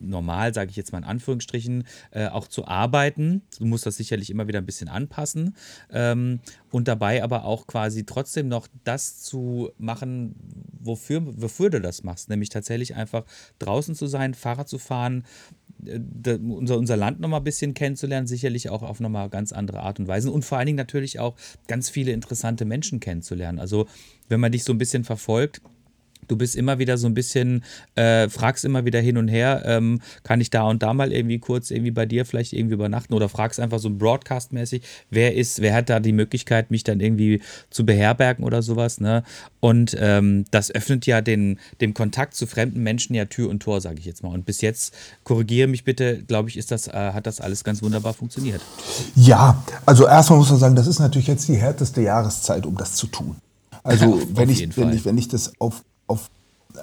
normal, 0.00 0.54
sage 0.54 0.70
ich 0.70 0.76
jetzt 0.76 0.92
mal 0.92 0.98
in 0.98 1.04
Anführungsstrichen, 1.04 1.84
äh, 2.10 2.26
auch 2.26 2.48
zu 2.48 2.66
arbeiten. 2.66 3.42
Du 3.58 3.64
musst 3.64 3.86
das 3.86 3.96
sicherlich 3.96 4.30
immer 4.30 4.48
wieder 4.48 4.58
ein 4.58 4.66
bisschen 4.66 4.88
anpassen 4.88 5.56
ähm, 5.90 6.40
und 6.70 6.88
dabei 6.88 7.22
aber 7.22 7.44
auch 7.44 7.66
quasi 7.66 8.04
trotzdem 8.04 8.48
noch 8.48 8.68
das 8.84 9.20
zu 9.20 9.70
machen, 9.78 10.34
wofür, 10.78 11.22
wofür 11.40 11.70
du 11.70 11.80
das 11.80 12.02
machst, 12.02 12.28
nämlich 12.28 12.48
tatsächlich 12.48 12.94
einfach 12.94 13.24
draußen 13.58 13.94
zu 13.94 14.06
sein, 14.06 14.34
Fahrrad 14.34 14.68
zu 14.68 14.78
fahren, 14.78 15.24
äh, 15.86 15.98
unser, 16.38 16.78
unser 16.78 16.96
Land 16.96 17.20
nochmal 17.20 17.40
ein 17.40 17.44
bisschen 17.44 17.74
kennenzulernen, 17.74 18.26
sicherlich 18.26 18.70
auch 18.70 18.82
auf 18.82 19.00
nochmal 19.00 19.28
ganz 19.30 19.52
andere 19.52 19.80
Art 19.80 19.98
und 19.98 20.08
Weise 20.08 20.30
und 20.30 20.44
vor 20.44 20.58
allen 20.58 20.66
Dingen 20.66 20.76
natürlich 20.76 21.18
auch 21.18 21.36
ganz 21.68 21.88
viele 21.88 22.12
interessante 22.12 22.64
Menschen 22.64 23.00
kennenzulernen. 23.00 23.58
Also 23.58 23.86
wenn 24.28 24.40
man 24.40 24.52
dich 24.52 24.64
so 24.64 24.72
ein 24.72 24.78
bisschen 24.78 25.04
verfolgt, 25.04 25.60
Du 26.28 26.36
bist 26.36 26.56
immer 26.56 26.78
wieder 26.78 26.98
so 26.98 27.06
ein 27.06 27.14
bisschen, 27.14 27.64
äh, 27.94 28.28
fragst 28.28 28.64
immer 28.64 28.84
wieder 28.84 29.00
hin 29.00 29.16
und 29.16 29.28
her, 29.28 29.62
ähm, 29.66 30.00
kann 30.22 30.40
ich 30.40 30.50
da 30.50 30.64
und 30.64 30.82
da 30.82 30.94
mal 30.94 31.12
irgendwie 31.12 31.38
kurz 31.38 31.70
irgendwie 31.70 31.90
bei 31.90 32.06
dir 32.06 32.24
vielleicht 32.24 32.52
irgendwie 32.52 32.74
übernachten 32.74 33.14
oder 33.14 33.28
fragst 33.28 33.60
einfach 33.60 33.78
so 33.78 33.90
Broadcast-mäßig, 33.90 34.82
wer 35.10 35.34
ist, 35.34 35.60
wer 35.60 35.74
hat 35.74 35.90
da 35.90 36.00
die 36.00 36.12
Möglichkeit, 36.12 36.70
mich 36.70 36.84
dann 36.84 37.00
irgendwie 37.00 37.40
zu 37.70 37.86
beherbergen 37.86 38.44
oder 38.44 38.62
sowas, 38.62 39.00
ne? 39.00 39.22
Und 39.60 39.96
ähm, 39.98 40.44
das 40.50 40.70
öffnet 40.70 41.06
ja 41.06 41.22
den, 41.22 41.58
dem 41.80 41.94
Kontakt 41.94 42.34
zu 42.34 42.46
fremden 42.46 42.82
Menschen 42.82 43.14
ja 43.14 43.24
Tür 43.24 43.48
und 43.48 43.62
Tor, 43.62 43.80
sage 43.80 43.98
ich 43.98 44.04
jetzt 44.04 44.22
mal. 44.22 44.28
Und 44.28 44.44
bis 44.44 44.60
jetzt, 44.60 44.94
korrigiere 45.24 45.68
mich 45.68 45.84
bitte, 45.84 46.22
glaube 46.22 46.48
ich, 46.50 46.56
ist 46.56 46.70
das, 46.70 46.86
äh, 46.86 46.92
hat 46.92 47.26
das 47.26 47.40
alles 47.40 47.64
ganz 47.64 47.82
wunderbar 47.82 48.12
funktioniert. 48.12 48.60
Ja, 49.14 49.64
also 49.86 50.06
erstmal 50.06 50.38
muss 50.38 50.50
man 50.50 50.58
sagen, 50.58 50.76
das 50.76 50.86
ist 50.86 50.98
natürlich 50.98 51.28
jetzt 51.28 51.48
die 51.48 51.56
härteste 51.56 52.02
Jahreszeit, 52.02 52.66
um 52.66 52.76
das 52.76 52.94
zu 52.94 53.06
tun. 53.06 53.36
Also 53.82 54.20
wenn, 54.34 54.50
ich, 54.50 54.76
wenn, 54.76 54.92
ich, 54.92 55.04
wenn 55.04 55.18
ich 55.18 55.28
das 55.28 55.52
auf, 55.58 55.82
auf, 56.06 56.30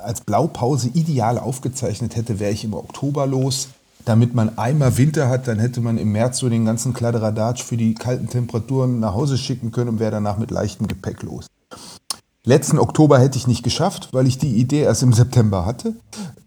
als 0.03 0.21
Blaupause 0.21 0.89
ideal 0.93 1.37
aufgezeichnet 1.37 2.15
hätte, 2.15 2.39
wäre 2.39 2.51
ich 2.51 2.63
im 2.63 2.73
Oktober 2.73 3.25
los. 3.27 3.69
Damit 4.05 4.33
man 4.33 4.57
einmal 4.57 4.97
Winter 4.97 5.29
hat, 5.29 5.47
dann 5.47 5.59
hätte 5.59 5.79
man 5.79 5.97
im 5.97 6.11
März 6.11 6.39
so 6.39 6.49
den 6.49 6.65
ganzen 6.65 6.93
Kladderadatsch 6.93 7.63
für 7.63 7.77
die 7.77 7.93
kalten 7.93 8.27
Temperaturen 8.27 8.99
nach 8.99 9.13
Hause 9.13 9.37
schicken 9.37 9.71
können 9.71 9.89
und 9.89 9.99
wäre 9.99 10.11
danach 10.11 10.37
mit 10.37 10.49
leichtem 10.49 10.87
Gepäck 10.87 11.21
los. 11.21 11.45
Letzten 12.43 12.79
Oktober 12.79 13.19
hätte 13.19 13.37
ich 13.37 13.45
nicht 13.45 13.63
geschafft, 13.63 14.09
weil 14.13 14.25
ich 14.25 14.39
die 14.39 14.55
Idee 14.55 14.81
erst 14.81 15.03
im 15.03 15.13
September 15.13 15.65
hatte. 15.65 15.93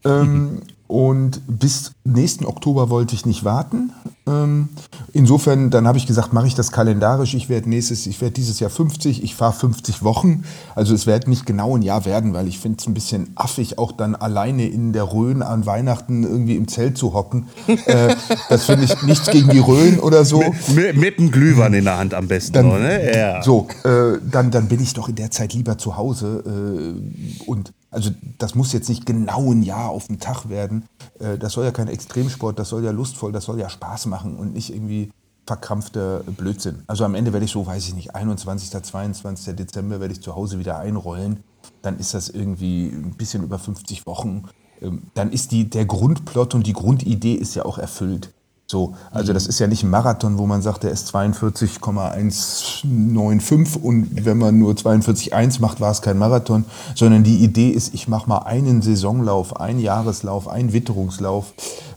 Ähm, 0.04 0.62
und 0.94 1.42
bis 1.48 1.90
nächsten 2.04 2.46
Oktober 2.46 2.88
wollte 2.88 3.16
ich 3.16 3.26
nicht 3.26 3.42
warten. 3.42 3.90
Ähm, 4.28 4.68
insofern, 5.12 5.70
dann 5.70 5.88
habe 5.88 5.98
ich 5.98 6.06
gesagt, 6.06 6.32
mache 6.32 6.46
ich 6.46 6.54
das 6.54 6.70
kalendarisch. 6.70 7.34
Ich 7.34 7.48
werde 7.48 7.68
nächstes, 7.68 8.06
ich 8.06 8.20
werde 8.20 8.34
dieses 8.34 8.60
Jahr 8.60 8.70
50, 8.70 9.24
ich 9.24 9.34
fahre 9.34 9.54
50 9.54 10.04
Wochen. 10.04 10.44
Also 10.76 10.94
es 10.94 11.08
wird 11.08 11.26
nicht 11.26 11.46
genau 11.46 11.76
ein 11.76 11.82
Jahr 11.82 12.04
werden, 12.04 12.32
weil 12.32 12.46
ich 12.46 12.60
finde 12.60 12.78
es 12.78 12.86
ein 12.86 12.94
bisschen 12.94 13.32
affig, 13.34 13.76
auch 13.76 13.90
dann 13.90 14.14
alleine 14.14 14.68
in 14.68 14.92
der 14.92 15.12
Rhön 15.12 15.42
an 15.42 15.66
Weihnachten 15.66 16.22
irgendwie 16.22 16.54
im 16.54 16.68
Zelt 16.68 16.96
zu 16.96 17.12
hocken. 17.12 17.48
äh, 17.66 18.14
das 18.48 18.66
finde 18.66 18.84
ich 18.84 19.02
nichts 19.02 19.28
gegen 19.28 19.48
die 19.48 19.58
Rhön 19.58 19.98
oder 19.98 20.24
so. 20.24 20.44
Mit, 20.76 20.96
mit 20.96 21.18
einem 21.18 21.32
Glühwein 21.32 21.74
in 21.74 21.86
der 21.86 21.98
Hand 21.98 22.14
am 22.14 22.28
besten. 22.28 22.52
Dann, 22.52 22.68
noch, 22.68 22.78
ne? 22.78 23.18
ja. 23.18 23.42
So, 23.42 23.66
äh, 23.82 24.20
dann, 24.30 24.52
dann 24.52 24.68
bin 24.68 24.80
ich 24.80 24.94
doch 24.94 25.08
in 25.08 25.16
der 25.16 25.32
Zeit 25.32 25.54
lieber 25.54 25.76
zu 25.76 25.96
Hause 25.96 26.44
äh, 26.46 27.50
und 27.50 27.72
also 27.94 28.10
das 28.38 28.54
muss 28.54 28.72
jetzt 28.72 28.88
nicht 28.88 29.06
genau 29.06 29.52
ein 29.52 29.62
Jahr 29.62 29.90
auf 29.90 30.08
den 30.08 30.18
Tag 30.18 30.48
werden. 30.48 30.84
Äh, 31.18 31.38
das 31.38 31.52
soll 31.52 31.64
ja 31.64 31.70
kein 31.70 31.88
Extremsport, 31.88 32.58
das 32.58 32.68
soll 32.68 32.84
ja 32.84 32.90
lustvoll, 32.90 33.32
das 33.32 33.44
soll 33.44 33.58
ja 33.58 33.70
Spaß 33.70 34.06
machen 34.06 34.36
und 34.36 34.52
nicht 34.52 34.74
irgendwie 34.74 35.10
verkrampfter 35.46 36.20
Blödsinn. 36.20 36.82
Also 36.86 37.04
am 37.04 37.14
Ende 37.14 37.32
werde 37.32 37.44
ich 37.44 37.52
so, 37.52 37.66
weiß 37.66 37.86
ich 37.88 37.94
nicht, 37.94 38.14
21., 38.14 38.82
22. 38.82 39.54
Dezember 39.54 40.00
werde 40.00 40.12
ich 40.12 40.22
zu 40.22 40.34
Hause 40.34 40.58
wieder 40.58 40.78
einrollen. 40.78 41.44
Dann 41.82 41.98
ist 41.98 42.14
das 42.14 42.28
irgendwie 42.28 42.88
ein 42.88 43.14
bisschen 43.16 43.44
über 43.44 43.58
50 43.58 44.06
Wochen. 44.06 44.44
Ähm, 44.80 45.02
dann 45.14 45.30
ist 45.30 45.52
die, 45.52 45.70
der 45.70 45.84
Grundplot 45.84 46.54
und 46.54 46.66
die 46.66 46.72
Grundidee 46.72 47.34
ist 47.34 47.54
ja 47.54 47.64
auch 47.64 47.78
erfüllt. 47.78 48.33
So, 48.66 48.94
also 49.10 49.34
das 49.34 49.46
ist 49.46 49.58
ja 49.58 49.66
nicht 49.66 49.82
ein 49.82 49.90
Marathon, 49.90 50.38
wo 50.38 50.46
man 50.46 50.62
sagt, 50.62 50.84
der 50.84 50.90
ist 50.90 51.08
42,195 51.08 53.84
und 53.84 54.24
wenn 54.24 54.38
man 54.38 54.58
nur 54.58 54.72
42,1 54.72 55.60
macht, 55.60 55.82
war 55.82 55.90
es 55.90 56.00
kein 56.00 56.16
Marathon, 56.16 56.64
sondern 56.94 57.24
die 57.24 57.44
Idee 57.44 57.68
ist, 57.68 57.92
ich 57.92 58.08
mache 58.08 58.26
mal 58.26 58.38
einen 58.38 58.80
Saisonlauf, 58.80 59.60
einen 59.60 59.80
Jahreslauf, 59.80 60.48
einen 60.48 60.72
Witterungslauf 60.72 61.52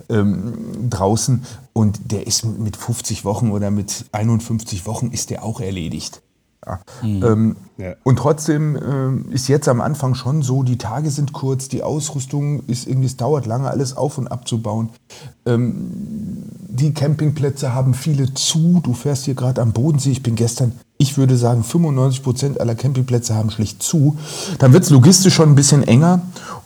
ähm, 0.09 0.89
draußen 0.89 1.45
und 1.71 2.11
der 2.11 2.27
ist 2.27 2.43
mit 2.43 2.75
50 2.75 3.23
Wochen 3.23 3.51
oder 3.51 3.71
mit 3.71 4.03
51 4.11 4.85
Wochen 4.85 5.07
ist 5.07 5.29
der 5.29 5.45
auch 5.45 5.61
erledigt. 5.61 6.21
Ja. 6.67 6.79
Mhm. 7.01 7.23
Ähm, 7.23 7.55
ja. 7.77 7.93
Und 8.03 8.17
trotzdem 8.17 8.75
ähm, 8.75 9.25
ist 9.31 9.47
jetzt 9.47 9.67
am 9.69 9.81
Anfang 9.81 10.15
schon 10.15 10.41
so, 10.41 10.63
die 10.63 10.77
Tage 10.77 11.09
sind 11.11 11.31
kurz, 11.31 11.69
die 11.69 11.83
Ausrüstung 11.83 12.63
ist 12.67 12.87
irgendwie, 12.87 13.07
es 13.07 13.17
dauert 13.17 13.45
lange, 13.45 13.69
alles 13.69 13.95
auf 13.95 14.17
und 14.17 14.27
abzubauen. 14.27 14.89
Ähm, 15.45 15.91
die 16.69 16.93
Campingplätze 16.93 17.73
haben 17.73 17.93
viele 17.93 18.33
zu. 18.33 18.81
Du 18.83 18.93
fährst 18.93 19.25
hier 19.25 19.35
gerade 19.35 19.61
am 19.61 19.71
Bodensee. 19.71 20.11
Ich 20.11 20.23
bin 20.23 20.35
gestern, 20.35 20.73
ich 20.97 21.17
würde 21.17 21.37
sagen, 21.37 21.63
95 21.63 22.23
Prozent 22.23 22.59
aller 22.59 22.75
Campingplätze 22.75 23.35
haben 23.35 23.49
schlicht 23.49 23.81
zu. 23.81 24.17
Dann 24.59 24.73
wird 24.73 24.83
es 24.83 24.89
logistisch 24.89 25.33
schon 25.33 25.49
ein 25.49 25.55
bisschen 25.55 25.83
enger. 25.83 26.21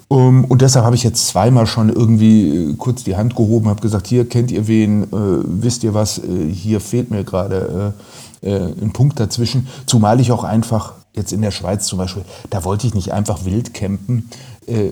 Um, 0.07 0.43
und 0.43 0.61
deshalb 0.61 0.83
habe 0.83 0.97
ich 0.97 1.03
jetzt 1.03 1.27
zweimal 1.27 1.65
schon 1.67 1.87
irgendwie 1.87 2.71
äh, 2.71 2.73
kurz 2.73 3.05
die 3.05 3.15
Hand 3.15 3.33
gehoben, 3.33 3.69
habe 3.69 3.79
gesagt, 3.79 4.07
hier 4.07 4.27
kennt 4.27 4.51
ihr 4.51 4.67
wen, 4.67 5.03
äh, 5.03 5.05
wisst 5.13 5.85
ihr 5.85 5.93
was, 5.93 6.17
äh, 6.17 6.49
hier 6.51 6.81
fehlt 6.81 7.11
mir 7.11 7.23
gerade 7.23 7.93
äh, 7.97 8.30
äh, 8.41 8.55
ein 8.55 8.91
Punkt 8.93 9.19
dazwischen. 9.19 9.67
Zumal 9.85 10.19
ich 10.19 10.31
auch 10.31 10.43
einfach 10.43 10.93
jetzt 11.13 11.33
in 11.33 11.41
der 11.41 11.51
Schweiz 11.51 11.85
zum 11.87 11.97
Beispiel, 11.97 12.23
da 12.49 12.63
wollte 12.63 12.87
ich 12.87 12.93
nicht 12.93 13.11
einfach 13.11 13.43
wild 13.43 13.73
campen, 13.73 14.29
äh, 14.67 14.91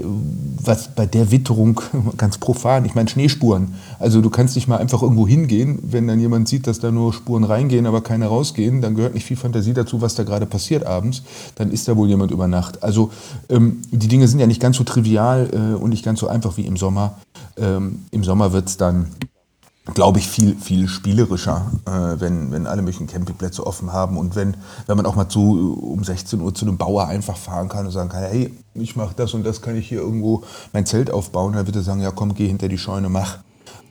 was 0.62 0.94
bei 0.94 1.06
der 1.06 1.32
Witterung 1.32 1.80
ganz 2.18 2.38
profan, 2.38 2.84
ich 2.86 2.96
meine 2.96 3.08
Schneespuren. 3.08 3.76
Also 4.00 4.22
du 4.22 4.30
kannst 4.30 4.56
nicht 4.56 4.68
mal 4.68 4.78
einfach 4.78 5.02
irgendwo 5.02 5.28
hingehen, 5.28 5.80
wenn 5.84 6.08
dann 6.08 6.20
jemand 6.20 6.50
sieht, 6.50 6.68
dass 6.68 6.80
da 6.80 6.92
nur 6.92 7.14
Spuren 7.14 7.44
reingehen, 7.46 7.86
aber 7.86 8.02
keine 8.02 8.28
rausgehen, 8.28 8.82
dann 8.82 8.96
gehört 8.96 9.14
nicht 9.14 9.26
viel 9.26 9.38
Fantasie 9.38 9.74
dazu, 9.74 10.02
was 10.02 10.16
da 10.16 10.24
gerade 10.24 10.46
passiert 10.46 10.86
abends. 10.86 11.24
Dann 11.56 11.72
ist 11.72 11.88
da 11.88 11.96
wohl 11.96 12.10
jemand 12.10 12.32
über 12.32 12.48
Nacht. 12.48 12.84
Also 12.84 13.12
ähm, 13.50 13.82
die 13.92 14.08
Dinge 14.08 14.28
sind 14.28 14.40
ja 14.40 14.48
nicht 14.48 14.62
ganz 14.62 14.78
so 14.78 14.84
trivial 14.84 15.50
äh, 15.54 15.76
und 15.82 15.92
nicht 15.92 16.04
ganz 16.04 16.20
so 16.20 16.28
einfach 16.28 16.58
wie 16.58 16.66
im 16.66 16.76
Sommer. 16.76 17.18
Ähm, 17.56 18.06
Im 18.12 18.24
Sommer 18.24 18.52
wird 18.52 18.68
es 18.68 18.78
dann 18.78 19.08
glaube 19.94 20.20
ich, 20.20 20.28
viel, 20.28 20.56
viel 20.56 20.88
spielerischer, 20.88 21.72
äh, 21.86 22.20
wenn, 22.20 22.52
wenn 22.52 22.68
alle 22.68 22.82
möglichen 22.82 23.08
Campingplätze 23.08 23.66
offen 23.66 23.94
haben 23.94 24.18
und 24.18 24.36
wenn, 24.36 24.56
wenn 24.88 24.98
man 24.98 25.06
auch 25.06 25.16
mal 25.16 25.30
zu, 25.30 25.78
um 25.82 26.04
16 26.04 26.42
Uhr 26.42 26.54
zu 26.54 26.66
einem 26.66 26.78
Bauer 26.78 27.08
einfach 27.08 27.38
fahren 27.38 27.70
kann 27.70 27.86
und 27.86 27.92
sagen 27.92 28.10
kann, 28.10 28.24
hey, 28.24 28.54
ich 28.74 28.96
mache 28.96 29.14
das 29.16 29.34
und 29.34 29.44
das, 29.46 29.62
kann 29.62 29.76
ich 29.76 29.88
hier 29.88 30.00
irgendwo 30.00 30.44
mein 30.74 30.86
Zelt 30.86 31.12
aufbauen, 31.12 31.54
dann 31.54 31.66
wird 31.66 31.76
er 31.76 31.82
sagen, 31.84 32.02
ja 32.02 32.12
komm, 32.12 32.34
geh 32.34 32.48
hinter 32.48 32.68
die 32.68 32.78
Scheune, 32.78 33.10
mach. 33.10 33.40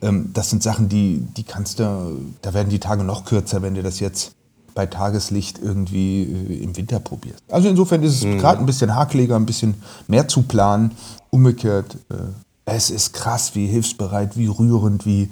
Ähm, 0.01 0.31
das 0.33 0.49
sind 0.49 0.63
Sachen, 0.63 0.89
die, 0.89 1.27
die 1.37 1.43
kannst 1.43 1.79
du, 1.79 2.17
da 2.41 2.53
werden 2.53 2.69
die 2.69 2.79
Tage 2.79 3.03
noch 3.03 3.25
kürzer, 3.25 3.61
wenn 3.61 3.75
du 3.75 3.83
das 3.83 3.99
jetzt 3.99 4.33
bei 4.73 4.85
Tageslicht 4.85 5.59
irgendwie 5.59 6.23
äh, 6.23 6.63
im 6.63 6.75
Winter 6.77 6.99
probierst. 6.99 7.43
Also 7.49 7.67
insofern 7.67 8.01
ist 8.03 8.15
es 8.15 8.23
mhm. 8.23 8.37
gerade 8.37 8.59
ein 8.59 8.65
bisschen 8.65 8.95
hakeliger, 8.95 9.35
ein 9.35 9.45
bisschen 9.45 9.75
mehr 10.07 10.27
zu 10.27 10.43
planen. 10.43 10.91
Umgekehrt, 11.31 11.95
äh, 12.09 12.15
es 12.71 12.89
ist 12.89 13.13
krass, 13.13 13.55
wie 13.55 13.67
hilfsbereit, 13.67 14.37
wie 14.37 14.47
rührend, 14.47 15.05
wie, 15.05 15.29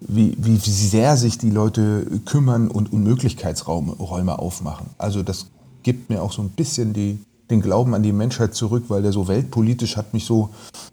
wie, 0.00 0.34
wie 0.38 0.58
sehr 0.58 1.16
sich 1.16 1.38
die 1.38 1.50
Leute 1.50 2.06
kümmern 2.24 2.68
und 2.68 2.92
Unmöglichkeitsräume 2.92 4.38
aufmachen. 4.38 4.86
Also 4.98 5.22
das 5.22 5.46
gibt 5.82 6.10
mir 6.10 6.22
auch 6.22 6.32
so 6.32 6.42
ein 6.42 6.50
bisschen 6.50 6.92
die, 6.92 7.18
den 7.50 7.60
Glauben 7.60 7.94
an 7.94 8.02
die 8.02 8.12
Menschheit 8.12 8.54
zurück, 8.54 8.84
weil 8.88 9.02
der 9.02 9.12
so 9.12 9.28
weltpolitisch 9.28 9.96
hat 9.96 10.14
mich 10.14 10.24
so, 10.24 10.50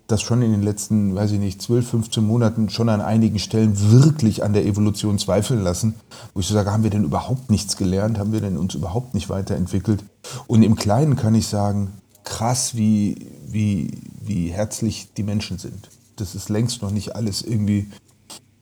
das 0.07 0.21
schon 0.21 0.41
in 0.41 0.51
den 0.51 0.63
letzten, 0.63 1.15
weiß 1.15 1.31
ich 1.31 1.39
nicht, 1.39 1.61
12, 1.61 1.87
15 1.87 2.23
Monaten 2.25 2.69
schon 2.69 2.89
an 2.89 3.01
einigen 3.01 3.39
Stellen 3.39 3.91
wirklich 3.91 4.43
an 4.43 4.53
der 4.53 4.65
Evolution 4.65 5.19
zweifeln 5.19 5.61
lassen, 5.61 5.95
wo 6.33 6.39
ich 6.39 6.47
so 6.47 6.53
sage, 6.53 6.71
haben 6.71 6.83
wir 6.83 6.89
denn 6.89 7.03
überhaupt 7.03 7.51
nichts 7.51 7.77
gelernt, 7.77 8.17
haben 8.17 8.31
wir 8.31 8.41
denn 8.41 8.57
uns 8.57 8.73
überhaupt 8.73 9.13
nicht 9.13 9.29
weiterentwickelt? 9.29 10.03
Und 10.47 10.63
im 10.63 10.75
Kleinen 10.75 11.15
kann 11.15 11.35
ich 11.35 11.47
sagen, 11.47 11.93
krass, 12.23 12.75
wie, 12.75 13.27
wie, 13.47 13.91
wie 14.27 14.49
herzlich 14.49 15.09
die 15.15 15.23
Menschen 15.23 15.57
sind. 15.57 15.89
Das 16.15 16.35
ist 16.35 16.49
längst 16.49 16.81
noch 16.81 16.91
nicht 16.91 17.15
alles 17.15 17.41
irgendwie 17.41 17.87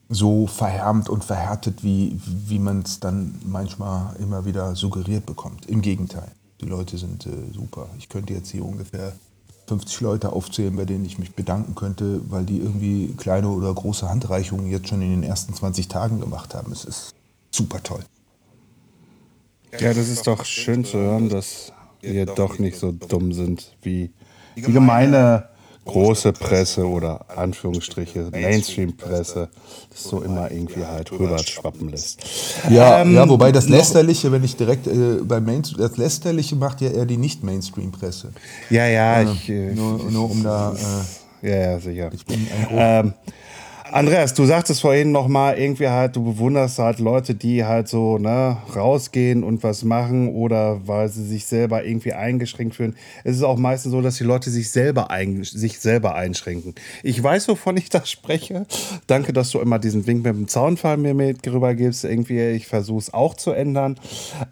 so 0.09 0.47
verhärmt 0.47 1.09
und 1.09 1.23
verhärtet, 1.23 1.83
wie, 1.83 2.19
wie 2.25 2.59
man 2.59 2.81
es 2.81 2.99
dann 2.99 3.35
manchmal 3.43 4.15
immer 4.17 4.45
wieder 4.45 4.75
suggeriert 4.75 5.25
bekommt. 5.25 5.65
Im 5.65 5.81
Gegenteil, 5.81 6.31
die 6.61 6.65
Leute 6.65 6.97
sind 6.97 7.25
äh, 7.25 7.31
super. 7.53 7.89
Ich 7.97 8.09
könnte 8.09 8.33
jetzt 8.33 8.51
hier 8.51 8.63
ungefähr 8.63 9.13
50 9.67 10.01
Leute 10.01 10.31
aufzählen, 10.31 10.75
bei 10.75 10.85
denen 10.85 11.05
ich 11.05 11.17
mich 11.17 11.33
bedanken 11.33 11.73
könnte, 11.73 12.21
weil 12.29 12.45
die 12.45 12.59
irgendwie 12.59 13.15
kleine 13.17 13.49
oder 13.49 13.73
große 13.73 14.07
Handreichungen 14.07 14.69
jetzt 14.69 14.89
schon 14.89 15.01
in 15.01 15.09
den 15.09 15.23
ersten 15.23 15.53
20 15.53 15.87
Tagen 15.87 16.19
gemacht 16.19 16.53
haben. 16.53 16.71
Es 16.71 16.85
ist 16.85 17.15
super 17.51 17.81
toll. 17.81 18.03
Ja, 19.79 19.93
das 19.93 20.07
ist 20.07 20.27
doch 20.27 20.45
schön 20.45 20.85
zu 20.85 20.97
hören, 20.97 21.29
dass 21.29 21.73
wir 22.01 22.25
doch 22.27 22.59
nicht 22.59 22.77
so 22.77 22.91
dumm 22.91 23.33
sind 23.33 23.75
wie 23.81 24.11
die 24.55 24.61
gemeine 24.61 25.49
große 25.85 26.33
Presse 26.33 26.87
oder 26.87 27.25
Anführungsstriche 27.37 28.29
Mainstream-Presse 28.31 29.49
das 29.89 30.03
so 30.03 30.21
immer 30.21 30.51
irgendwie 30.51 30.85
halt 30.85 31.11
rüber 31.11 31.37
schwappen 31.39 31.89
lässt. 31.89 32.21
Ja, 32.69 33.01
ähm, 33.01 33.15
ja 33.15 33.29
wobei 33.29 33.51
das 33.51 33.69
Lästerliche, 33.69 34.31
wenn 34.31 34.43
ich 34.43 34.55
direkt 34.55 34.87
äh, 34.87 35.19
bei 35.23 35.39
Mainstream, 35.39 35.79
das 35.79 35.97
Lästerliche 35.97 36.55
macht 36.55 36.81
ja 36.81 36.89
eher 36.89 37.05
die 37.05 37.17
Nicht-Mainstream-Presse. 37.17 38.31
Ja, 38.69 38.87
ja, 38.87 39.21
äh, 39.21 39.31
ich, 39.31 39.47
nur, 39.75 39.99
nur 40.11 40.31
um 40.31 40.43
da. 40.43 40.73
Äh, 41.41 41.49
ja, 41.49 41.55
ja, 41.55 41.79
sicher. 41.79 42.09
Ich 42.13 42.25
bin 42.25 42.47
ein 42.51 42.67
ähm, 42.71 43.13
Andreas, 43.91 44.33
du 44.33 44.45
sagtest 44.45 44.81
vorhin 44.81 45.11
noch 45.11 45.27
mal 45.27 45.57
irgendwie 45.57 45.87
halt, 45.87 46.15
du 46.15 46.23
bewunderst 46.23 46.79
halt 46.79 46.99
Leute, 46.99 47.35
die 47.35 47.65
halt 47.65 47.87
so 47.87 48.17
ne, 48.17 48.57
rausgehen 48.75 49.43
und 49.43 49.63
was 49.63 49.83
machen 49.83 50.33
oder 50.33 50.87
weil 50.87 51.07
sie 51.09 51.23
sich 51.23 51.45
selber 51.45 51.85
irgendwie 51.85 52.13
eingeschränkt 52.13 52.75
fühlen. 52.75 52.95
Es 53.23 53.35
ist 53.35 53.43
auch 53.43 53.57
meistens 53.57 53.91
so, 53.91 54.01
dass 54.01 54.17
die 54.17 54.23
Leute 54.23 54.49
sich 54.49 54.71
selber, 54.71 55.11
ein, 55.11 55.43
sich 55.43 55.79
selber 55.79 56.15
einschränken. 56.15 56.73
Ich 57.03 57.21
weiß, 57.21 57.47
wovon 57.47 57.77
ich 57.77 57.89
da 57.89 58.03
spreche. 58.05 58.65
Danke, 59.05 59.33
dass 59.33 59.51
du 59.51 59.59
immer 59.59 59.77
diesen 59.77 60.07
Wink 60.07 60.23
mit 60.23 60.35
dem 60.35 60.47
Zaunfall 60.47 60.97
mir 60.97 61.13
mit 61.13 61.47
rübergibst. 61.47 62.05
Irgendwie, 62.05 62.41
ich 62.41 62.65
versuche 62.65 62.99
es 62.99 63.13
auch 63.13 63.35
zu 63.35 63.51
ändern. 63.51 63.99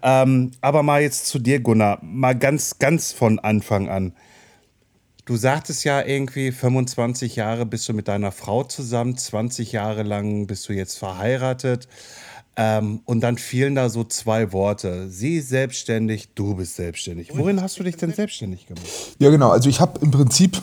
Ähm, 0.02 0.52
aber 0.60 0.84
mal 0.84 1.02
jetzt 1.02 1.26
zu 1.26 1.40
dir, 1.40 1.58
Gunnar, 1.58 1.98
mal 2.02 2.34
ganz, 2.34 2.78
ganz 2.78 3.10
von 3.10 3.40
Anfang 3.40 3.88
an. 3.88 4.12
Du 5.26 5.36
sagtest 5.36 5.84
ja 5.84 6.04
irgendwie, 6.04 6.52
25 6.52 7.36
Jahre 7.36 7.64
bist 7.64 7.88
du 7.88 7.94
mit 7.94 8.08
deiner 8.08 8.30
Frau 8.30 8.62
zusammen, 8.62 9.16
20 9.16 9.72
Jahre 9.72 10.02
lang 10.02 10.46
bist 10.46 10.68
du 10.68 10.74
jetzt 10.74 10.98
verheiratet. 10.98 11.88
Ähm, 12.56 13.00
und 13.06 13.20
dann 13.22 13.38
fielen 13.38 13.74
da 13.74 13.88
so 13.88 14.04
zwei 14.04 14.52
Worte. 14.52 15.08
Sie 15.08 15.40
selbstständig, 15.40 16.34
du 16.34 16.54
bist 16.54 16.76
selbstständig. 16.76 17.30
Worin 17.34 17.60
hast 17.62 17.78
du 17.78 17.82
dich 17.82 17.96
denn 17.96 18.12
selbstständig 18.12 18.66
gemacht? 18.66 18.86
Ja, 19.18 19.30
genau. 19.30 19.50
Also 19.50 19.68
ich 19.70 19.80
habe 19.80 19.98
im 20.00 20.10
Prinzip 20.10 20.60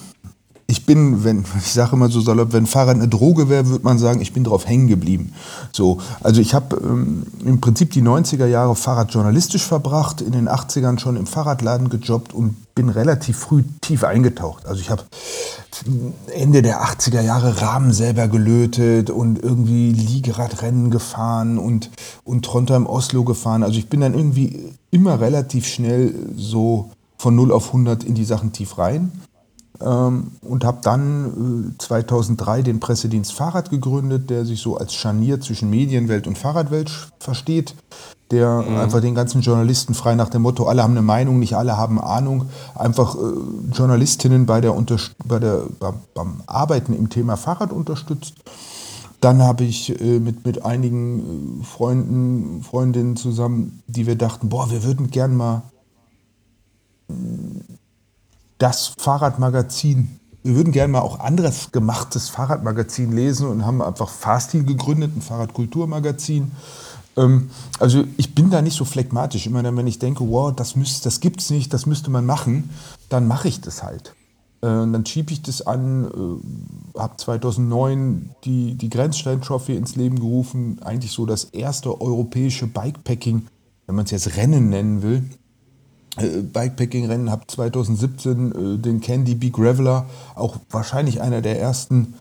ich 0.71 0.85
bin, 0.85 1.25
wenn, 1.25 1.43
ich 1.57 1.73
sage 1.73 1.97
immer 1.97 2.09
so 2.09 2.21
salopp, 2.21 2.53
wenn 2.53 2.65
Fahrrad 2.65 2.95
eine 2.95 3.09
Droge 3.09 3.49
wäre, 3.49 3.67
würde 3.67 3.83
man 3.83 3.99
sagen, 3.99 4.21
ich 4.21 4.31
bin 4.31 4.45
drauf 4.45 4.65
hängen 4.65 4.87
geblieben. 4.87 5.33
So, 5.73 5.99
also 6.21 6.39
ich 6.39 6.53
habe 6.53 6.77
ähm, 6.77 7.23
im 7.43 7.59
Prinzip 7.59 7.91
die 7.91 8.01
90er 8.01 8.45
Jahre 8.45 8.75
Fahrrad 8.75 9.13
journalistisch 9.13 9.63
verbracht, 9.63 10.21
in 10.21 10.31
den 10.31 10.47
80ern 10.47 10.97
schon 10.97 11.17
im 11.17 11.27
Fahrradladen 11.27 11.89
gejobbt 11.89 12.33
und 12.33 12.55
bin 12.73 12.87
relativ 12.87 13.37
früh 13.37 13.63
tief 13.81 14.05
eingetaucht. 14.05 14.65
Also 14.65 14.79
ich 14.79 14.89
habe 14.89 15.03
Ende 16.33 16.61
der 16.61 16.81
80er 16.81 17.21
Jahre 17.21 17.61
Rahmen 17.61 17.91
selber 17.91 18.29
gelötet 18.29 19.09
und 19.09 19.43
irgendwie 19.43 19.91
Liegeradrennen 19.91 20.89
gefahren 20.89 21.57
und, 21.57 21.91
und 22.23 22.45
Trondheim 22.45 22.85
Oslo 22.85 23.25
gefahren. 23.25 23.63
Also 23.63 23.77
ich 23.77 23.89
bin 23.89 23.99
dann 23.99 24.13
irgendwie 24.13 24.71
immer 24.89 25.19
relativ 25.19 25.67
schnell 25.67 26.15
so 26.37 26.91
von 27.17 27.35
0 27.35 27.51
auf 27.51 27.67
100 27.67 28.05
in 28.05 28.15
die 28.15 28.25
Sachen 28.25 28.53
tief 28.53 28.77
rein 28.77 29.11
und 29.81 30.63
habe 30.63 30.79
dann 30.81 31.73
äh, 31.73 31.77
2003 31.77 32.61
den 32.61 32.79
Pressedienst 32.79 33.33
Fahrrad 33.33 33.69
gegründet, 33.69 34.29
der 34.29 34.45
sich 34.45 34.61
so 34.61 34.77
als 34.77 34.93
Scharnier 34.93 35.41
zwischen 35.41 35.69
Medienwelt 35.69 36.27
und 36.27 36.37
Fahrradwelt 36.37 36.91
versteht, 37.19 37.75
der 38.31 38.61
mhm. 38.61 38.77
einfach 38.77 39.01
den 39.01 39.15
ganzen 39.15 39.41
Journalisten 39.41 39.93
frei 39.93 40.15
nach 40.15 40.29
dem 40.29 40.41
Motto, 40.43 40.65
alle 40.65 40.83
haben 40.83 40.93
eine 40.93 41.01
Meinung, 41.01 41.39
nicht 41.39 41.55
alle 41.55 41.77
haben 41.77 41.99
Ahnung, 41.99 42.45
einfach 42.75 43.15
äh, 43.15 43.19
Journalistinnen 43.73 44.45
bei 44.45 44.61
der, 44.61 44.73
bei 45.25 45.39
der, 45.39 45.63
beim 46.13 46.41
Arbeiten 46.47 46.93
im 46.93 47.09
Thema 47.09 47.35
Fahrrad 47.35 47.71
unterstützt. 47.71 48.35
Dann 49.19 49.43
habe 49.43 49.65
ich 49.65 50.01
äh, 50.01 50.19
mit, 50.19 50.45
mit 50.45 50.65
einigen 50.65 51.61
äh, 51.61 51.63
Freunden, 51.63 52.63
Freundinnen 52.63 53.15
zusammen, 53.15 53.83
die 53.87 54.07
wir 54.07 54.15
dachten, 54.15 54.49
boah, 54.49 54.71
wir 54.71 54.83
würden 54.83 55.11
gern 55.11 55.35
mal 55.35 55.63
das 58.61 58.93
Fahrradmagazin. 58.97 60.19
Wir 60.43 60.55
würden 60.55 60.71
gerne 60.71 60.93
mal 60.93 61.01
auch 61.01 61.19
anderes 61.19 61.71
gemachtes 61.71 62.29
Fahrradmagazin 62.29 63.11
lesen 63.11 63.47
und 63.47 63.65
haben 63.65 63.81
einfach 63.81 64.09
Fahrstil 64.09 64.63
gegründet, 64.63 65.15
ein 65.15 65.21
Fahrradkulturmagazin. 65.21 66.51
Ähm, 67.17 67.49
also 67.79 68.03
ich 68.17 68.35
bin 68.35 68.49
da 68.49 68.61
nicht 68.61 68.77
so 68.77 68.85
phlegmatisch. 68.85 69.47
Immer 69.47 69.63
dann, 69.63 69.77
wenn 69.77 69.87
ich 69.87 69.99
denke, 69.99 70.27
wow, 70.29 70.53
das, 70.55 70.75
müsst, 70.75 71.05
das 71.05 71.19
gibt's 71.19 71.49
nicht, 71.49 71.73
das 71.73 71.85
müsste 71.85 72.11
man 72.11 72.25
machen, 72.25 72.69
dann 73.09 73.27
mache 73.27 73.47
ich 73.47 73.61
das 73.61 73.83
halt. 73.83 74.15
Äh, 74.61 74.67
dann 74.67 75.05
schiebe 75.05 75.33
ich 75.33 75.41
das 75.41 75.65
an, 75.65 76.05
äh, 76.05 76.99
habe 76.99 77.17
2009 77.17 78.29
die, 78.43 78.75
die 78.75 78.89
Grenzstein 78.89 79.41
Trophy 79.41 79.75
ins 79.75 79.95
Leben 79.95 80.19
gerufen, 80.19 80.79
eigentlich 80.83 81.11
so 81.11 81.25
das 81.25 81.45
erste 81.45 81.99
europäische 81.99 82.67
Bikepacking, 82.67 83.47
wenn 83.87 83.95
man 83.95 84.05
es 84.05 84.11
jetzt 84.11 84.37
Rennen 84.37 84.69
nennen 84.69 85.01
will, 85.01 85.23
äh, 86.17 86.41
Bikepacking-Rennen, 86.41 87.31
habe 87.31 87.47
2017 87.47 88.51
äh, 88.51 88.77
den 88.77 89.01
Candy 89.01 89.35
Big 89.35 89.53
Graveler, 89.53 90.05
auch 90.35 90.57
wahrscheinlich 90.69 91.21
einer 91.21 91.41
der 91.41 91.59
ersten 91.59 92.15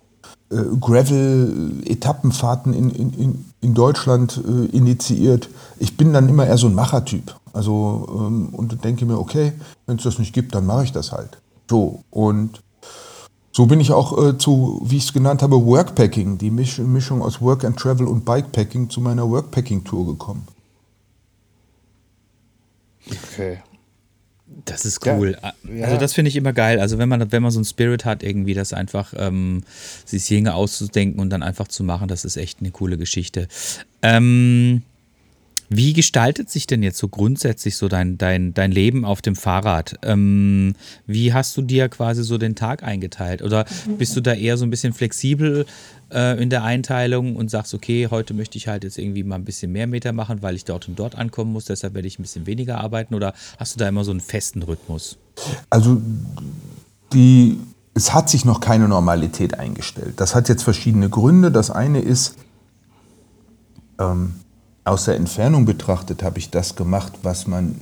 äh, 0.50 0.62
Gravel-Etappenfahrten 0.80 2.72
in, 2.74 2.90
in, 2.90 3.44
in 3.60 3.74
Deutschland 3.74 4.40
äh, 4.46 4.66
initiiert. 4.76 5.48
Ich 5.78 5.96
bin 5.96 6.12
dann 6.12 6.28
immer 6.28 6.46
eher 6.46 6.58
so 6.58 6.66
ein 6.66 6.74
Machertyp. 6.74 7.34
Also, 7.52 8.08
ähm, 8.12 8.50
und 8.52 8.84
denke 8.84 9.06
mir, 9.06 9.18
okay, 9.18 9.52
wenn 9.86 9.96
es 9.96 10.04
das 10.04 10.18
nicht 10.18 10.32
gibt, 10.32 10.54
dann 10.54 10.66
mache 10.66 10.84
ich 10.84 10.92
das 10.92 11.12
halt. 11.12 11.38
So, 11.68 12.02
und 12.10 12.62
so 13.52 13.66
bin 13.66 13.80
ich 13.80 13.92
auch 13.92 14.16
äh, 14.24 14.38
zu, 14.38 14.80
wie 14.84 14.96
ich 14.96 15.04
es 15.04 15.12
genannt 15.12 15.42
habe, 15.42 15.64
Workpacking, 15.64 16.38
die 16.38 16.50
Misch 16.50 16.78
Mischung 16.78 17.22
aus 17.22 17.40
Work 17.40 17.64
and 17.64 17.76
Travel 17.76 18.06
und 18.06 18.24
Bikepacking, 18.24 18.88
zu 18.88 19.00
meiner 19.00 19.28
Workpacking-Tour 19.28 20.06
gekommen. 20.06 20.46
Okay. 23.06 23.58
Das 24.64 24.84
ist 24.84 25.06
cool. 25.06 25.36
Ja, 25.42 25.84
also 25.84 25.96
das 25.96 26.12
finde 26.14 26.28
ich 26.28 26.36
immer 26.36 26.52
geil. 26.52 26.80
Also 26.80 26.98
wenn 26.98 27.08
man, 27.08 27.32
wenn 27.32 27.42
man 27.42 27.50
so 27.50 27.58
einen 27.58 27.64
Spirit 27.64 28.04
hat, 28.04 28.22
irgendwie 28.22 28.54
das 28.54 28.72
einfach 28.72 29.14
ähm, 29.16 29.62
sich 30.04 30.26
Dinge 30.26 30.54
auszudenken 30.54 31.20
und 31.20 31.30
dann 31.30 31.42
einfach 31.42 31.68
zu 31.68 31.84
machen, 31.84 32.08
das 32.08 32.24
ist 32.24 32.36
echt 32.36 32.60
eine 32.60 32.70
coole 32.70 32.98
Geschichte. 32.98 33.48
Ähm, 34.02 34.82
wie 35.72 35.92
gestaltet 35.92 36.50
sich 36.50 36.66
denn 36.66 36.82
jetzt 36.82 36.98
so 36.98 37.06
grundsätzlich 37.06 37.76
so 37.76 37.86
dein, 37.86 38.18
dein, 38.18 38.52
dein 38.54 38.72
Leben 38.72 39.04
auf 39.04 39.22
dem 39.22 39.36
Fahrrad? 39.36 39.94
Ähm, 40.02 40.74
wie 41.06 41.32
hast 41.32 41.56
du 41.56 41.62
dir 41.62 41.88
quasi 41.88 42.24
so 42.24 42.38
den 42.38 42.56
Tag 42.56 42.82
eingeteilt? 42.82 43.40
Oder 43.40 43.64
bist 43.96 44.16
du 44.16 44.20
da 44.20 44.34
eher 44.34 44.56
so 44.56 44.66
ein 44.66 44.70
bisschen 44.70 44.92
flexibel 44.92 45.66
äh, 46.12 46.40
in 46.42 46.50
der 46.50 46.64
Einteilung 46.64 47.36
und 47.36 47.50
sagst, 47.50 47.74
okay, 47.74 48.08
heute 48.10 48.34
möchte 48.34 48.58
ich 48.58 48.68
halt 48.68 48.84
jetzt 48.84 48.98
irgendwie 48.98 49.22
mal 49.24 49.36
ein 49.36 49.44
bisschen 49.44 49.72
mehr 49.72 49.86
Meter 49.86 50.12
machen, 50.12 50.42
weil 50.42 50.56
ich 50.56 50.64
dort 50.64 50.88
und 50.88 50.98
dort 50.98 51.16
ankommen 51.16 51.52
muss, 51.52 51.66
deshalb 51.66 51.94
werde 51.94 52.08
ich 52.08 52.18
ein 52.18 52.22
bisschen 52.22 52.46
weniger 52.46 52.78
arbeiten? 52.78 53.14
Oder 53.14 53.34
hast 53.58 53.74
du 53.74 53.78
da 53.78 53.88
immer 53.88 54.04
so 54.04 54.10
einen 54.10 54.20
festen 54.20 54.62
Rhythmus? 54.62 55.18
Also 55.68 56.00
die, 57.12 57.58
es 57.94 58.12
hat 58.12 58.30
sich 58.30 58.44
noch 58.44 58.60
keine 58.60 58.88
Normalität 58.88 59.58
eingestellt. 59.58 60.14
Das 60.16 60.34
hat 60.34 60.48
jetzt 60.48 60.62
verschiedene 60.62 61.08
Gründe. 61.08 61.50
Das 61.50 61.70
eine 61.70 62.00
ist, 62.00 62.36
ähm, 63.98 64.34
aus 64.84 65.04
der 65.04 65.16
Entfernung 65.16 65.64
betrachtet 65.64 66.22
habe 66.22 66.38
ich 66.38 66.50
das 66.50 66.76
gemacht, 66.76 67.12
was 67.22 67.46
man 67.46 67.76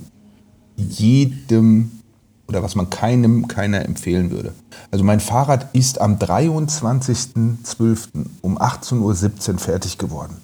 jedem 0.77 1.98
oder 2.49 2.63
was 2.63 2.75
man 2.75 2.89
keinem, 2.89 3.47
keiner 3.47 3.85
empfehlen 3.85 4.31
würde. 4.31 4.55
Also 4.91 5.05
mein 5.05 5.21
Fahrrad 5.21 5.69
ist 5.75 6.01
am 6.01 6.17
23.12. 6.17 8.09
um 8.41 8.59
18.17 8.59 9.53
Uhr 9.53 9.59
fertig 9.59 9.99
geworden. 9.99 10.37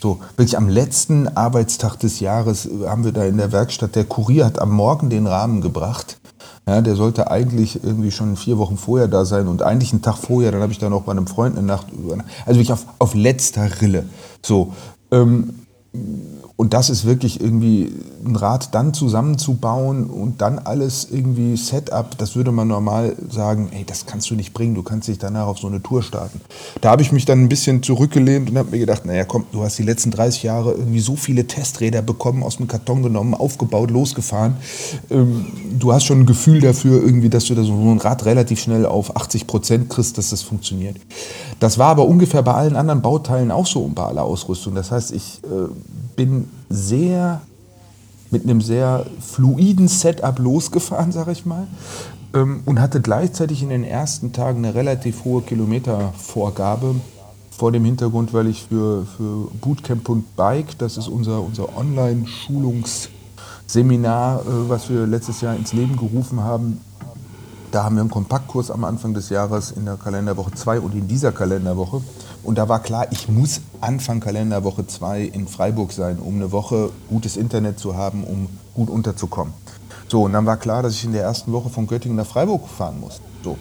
So, 0.00 0.20
wirklich 0.36 0.56
am 0.56 0.68
letzten 0.68 1.28
Arbeitstag 1.28 1.96
des 1.96 2.20
Jahres 2.20 2.68
haben 2.86 3.04
wir 3.04 3.12
da 3.12 3.24
in 3.24 3.36
der 3.36 3.52
Werkstatt, 3.52 3.96
der 3.96 4.04
Kurier 4.04 4.46
hat 4.46 4.58
am 4.58 4.70
Morgen 4.70 5.10
den 5.10 5.26
Rahmen 5.26 5.60
gebracht. 5.60 6.18
Ja, 6.66 6.80
der 6.82 6.94
sollte 6.94 7.30
eigentlich 7.30 7.82
irgendwie 7.82 8.12
schon 8.12 8.36
vier 8.36 8.58
Wochen 8.58 8.76
vorher 8.76 9.08
da 9.08 9.24
sein 9.24 9.48
und 9.48 9.62
eigentlich 9.62 9.92
einen 9.92 10.02
Tag 10.02 10.18
vorher, 10.18 10.52
dann 10.52 10.62
habe 10.62 10.72
ich 10.72 10.78
da 10.78 10.88
noch 10.88 11.02
bei 11.02 11.12
einem 11.12 11.26
Freund 11.26 11.58
eine 11.58 11.66
Nacht 11.66 11.90
über. 11.90 12.18
Also 12.46 12.60
wirklich 12.60 12.72
auf, 12.72 12.86
auf 12.98 13.14
letzter 13.14 13.80
Rille. 13.80 14.04
So, 14.42 14.72
ähm, 15.10 15.54
und 16.60 16.74
das 16.74 16.90
ist 16.90 17.06
wirklich 17.06 17.40
irgendwie 17.40 17.90
ein 18.22 18.36
Rad 18.36 18.74
dann 18.74 18.92
zusammenzubauen 18.92 20.10
und 20.10 20.42
dann 20.42 20.58
alles 20.58 21.08
irgendwie 21.10 21.56
Setup, 21.56 22.18
das 22.18 22.36
würde 22.36 22.52
man 22.52 22.68
normal 22.68 23.16
sagen, 23.30 23.70
ey, 23.72 23.82
das 23.86 24.04
kannst 24.04 24.28
du 24.28 24.34
nicht 24.34 24.52
bringen, 24.52 24.74
du 24.74 24.82
kannst 24.82 25.08
dich 25.08 25.16
danach 25.16 25.46
auf 25.46 25.58
so 25.58 25.68
eine 25.68 25.82
Tour 25.82 26.02
starten. 26.02 26.38
Da 26.82 26.90
habe 26.90 27.00
ich 27.00 27.12
mich 27.12 27.24
dann 27.24 27.42
ein 27.42 27.48
bisschen 27.48 27.82
zurückgelehnt 27.82 28.50
und 28.50 28.58
habe 28.58 28.72
mir 28.72 28.78
gedacht, 28.78 29.06
naja, 29.06 29.24
komm, 29.24 29.46
du 29.52 29.62
hast 29.62 29.78
die 29.78 29.84
letzten 29.84 30.10
30 30.10 30.42
Jahre 30.42 30.72
irgendwie 30.72 31.00
so 31.00 31.16
viele 31.16 31.46
Testräder 31.46 32.02
bekommen, 32.02 32.42
aus 32.42 32.58
dem 32.58 32.68
Karton 32.68 33.02
genommen, 33.02 33.32
aufgebaut, 33.32 33.90
losgefahren. 33.90 34.56
Ähm, 35.10 35.46
du 35.78 35.94
hast 35.94 36.04
schon 36.04 36.20
ein 36.20 36.26
Gefühl 36.26 36.60
dafür 36.60 37.02
irgendwie, 37.02 37.30
dass 37.30 37.46
du 37.46 37.54
da 37.54 37.62
so 37.62 37.72
ein 37.72 37.96
Rad 37.96 38.26
relativ 38.26 38.60
schnell 38.60 38.84
auf 38.84 39.16
80 39.16 39.46
Prozent 39.46 39.88
kriegst, 39.88 40.18
dass 40.18 40.28
das 40.28 40.42
funktioniert. 40.42 40.96
Das 41.60 41.78
war 41.78 41.88
aber 41.88 42.06
ungefähr 42.06 42.42
bei 42.42 42.54
allen 42.54 42.74
anderen 42.74 43.02
Bauteilen 43.02 43.50
auch 43.50 43.66
so 43.66 43.82
und 43.82 43.94
bei 43.94 44.04
aller 44.04 44.24
Ausrüstung. 44.24 44.74
Das 44.74 44.90
heißt, 44.90 45.12
ich 45.12 45.42
äh, 45.44 45.68
bin 46.16 46.48
sehr 46.70 47.42
mit 48.30 48.44
einem 48.44 48.60
sehr 48.60 49.06
fluiden 49.20 49.88
Setup 49.88 50.38
losgefahren, 50.38 51.10
sage 51.12 51.32
ich 51.32 51.44
mal, 51.44 51.66
ähm, 52.34 52.62
und 52.64 52.80
hatte 52.80 53.00
gleichzeitig 53.00 53.62
in 53.62 53.68
den 53.68 53.84
ersten 53.84 54.32
Tagen 54.32 54.64
eine 54.64 54.74
relativ 54.74 55.24
hohe 55.24 55.42
Kilometervorgabe 55.42 56.94
vor 57.50 57.72
dem 57.72 57.84
Hintergrund, 57.84 58.32
weil 58.32 58.46
ich 58.46 58.62
für, 58.62 59.04
für 59.16 59.48
Bootcamp 59.60 60.08
und 60.08 60.36
Bike, 60.36 60.78
das 60.78 60.96
ist 60.96 61.08
unser, 61.08 61.42
unser 61.42 61.76
Online-Schulungsseminar, 61.76 64.40
äh, 64.40 64.68
was 64.68 64.88
wir 64.88 65.06
letztes 65.06 65.42
Jahr 65.42 65.54
ins 65.56 65.74
Leben 65.74 65.96
gerufen 65.96 66.42
haben, 66.42 66.80
da 67.70 67.84
haben 67.84 67.96
wir 67.96 68.00
einen 68.00 68.10
Kompaktkurs 68.10 68.70
am 68.70 68.84
Anfang 68.84 69.14
des 69.14 69.28
Jahres 69.28 69.70
in 69.70 69.84
der 69.84 69.96
Kalenderwoche 69.96 70.52
2 70.52 70.80
und 70.80 70.94
in 70.94 71.06
dieser 71.06 71.32
Kalenderwoche. 71.32 72.02
Und 72.42 72.58
da 72.58 72.68
war 72.68 72.80
klar, 72.80 73.06
ich 73.10 73.28
muss 73.28 73.60
Anfang 73.80 74.20
Kalenderwoche 74.20 74.86
2 74.86 75.22
in 75.22 75.46
Freiburg 75.46 75.92
sein, 75.92 76.18
um 76.18 76.36
eine 76.36 76.52
Woche 76.52 76.90
gutes 77.08 77.36
Internet 77.36 77.78
zu 77.78 77.96
haben, 77.96 78.24
um 78.24 78.48
gut 78.74 78.90
unterzukommen. 78.90 79.52
So, 80.08 80.22
und 80.22 80.32
dann 80.32 80.46
war 80.46 80.56
klar, 80.56 80.82
dass 80.82 80.94
ich 80.94 81.04
in 81.04 81.12
der 81.12 81.22
ersten 81.22 81.52
Woche 81.52 81.68
von 81.68 81.86
Göttingen 81.86 82.16
nach 82.16 82.26
Freiburg 82.26 82.66
fahren 82.66 82.98
muss. 82.98 83.20
So. 83.44 83.56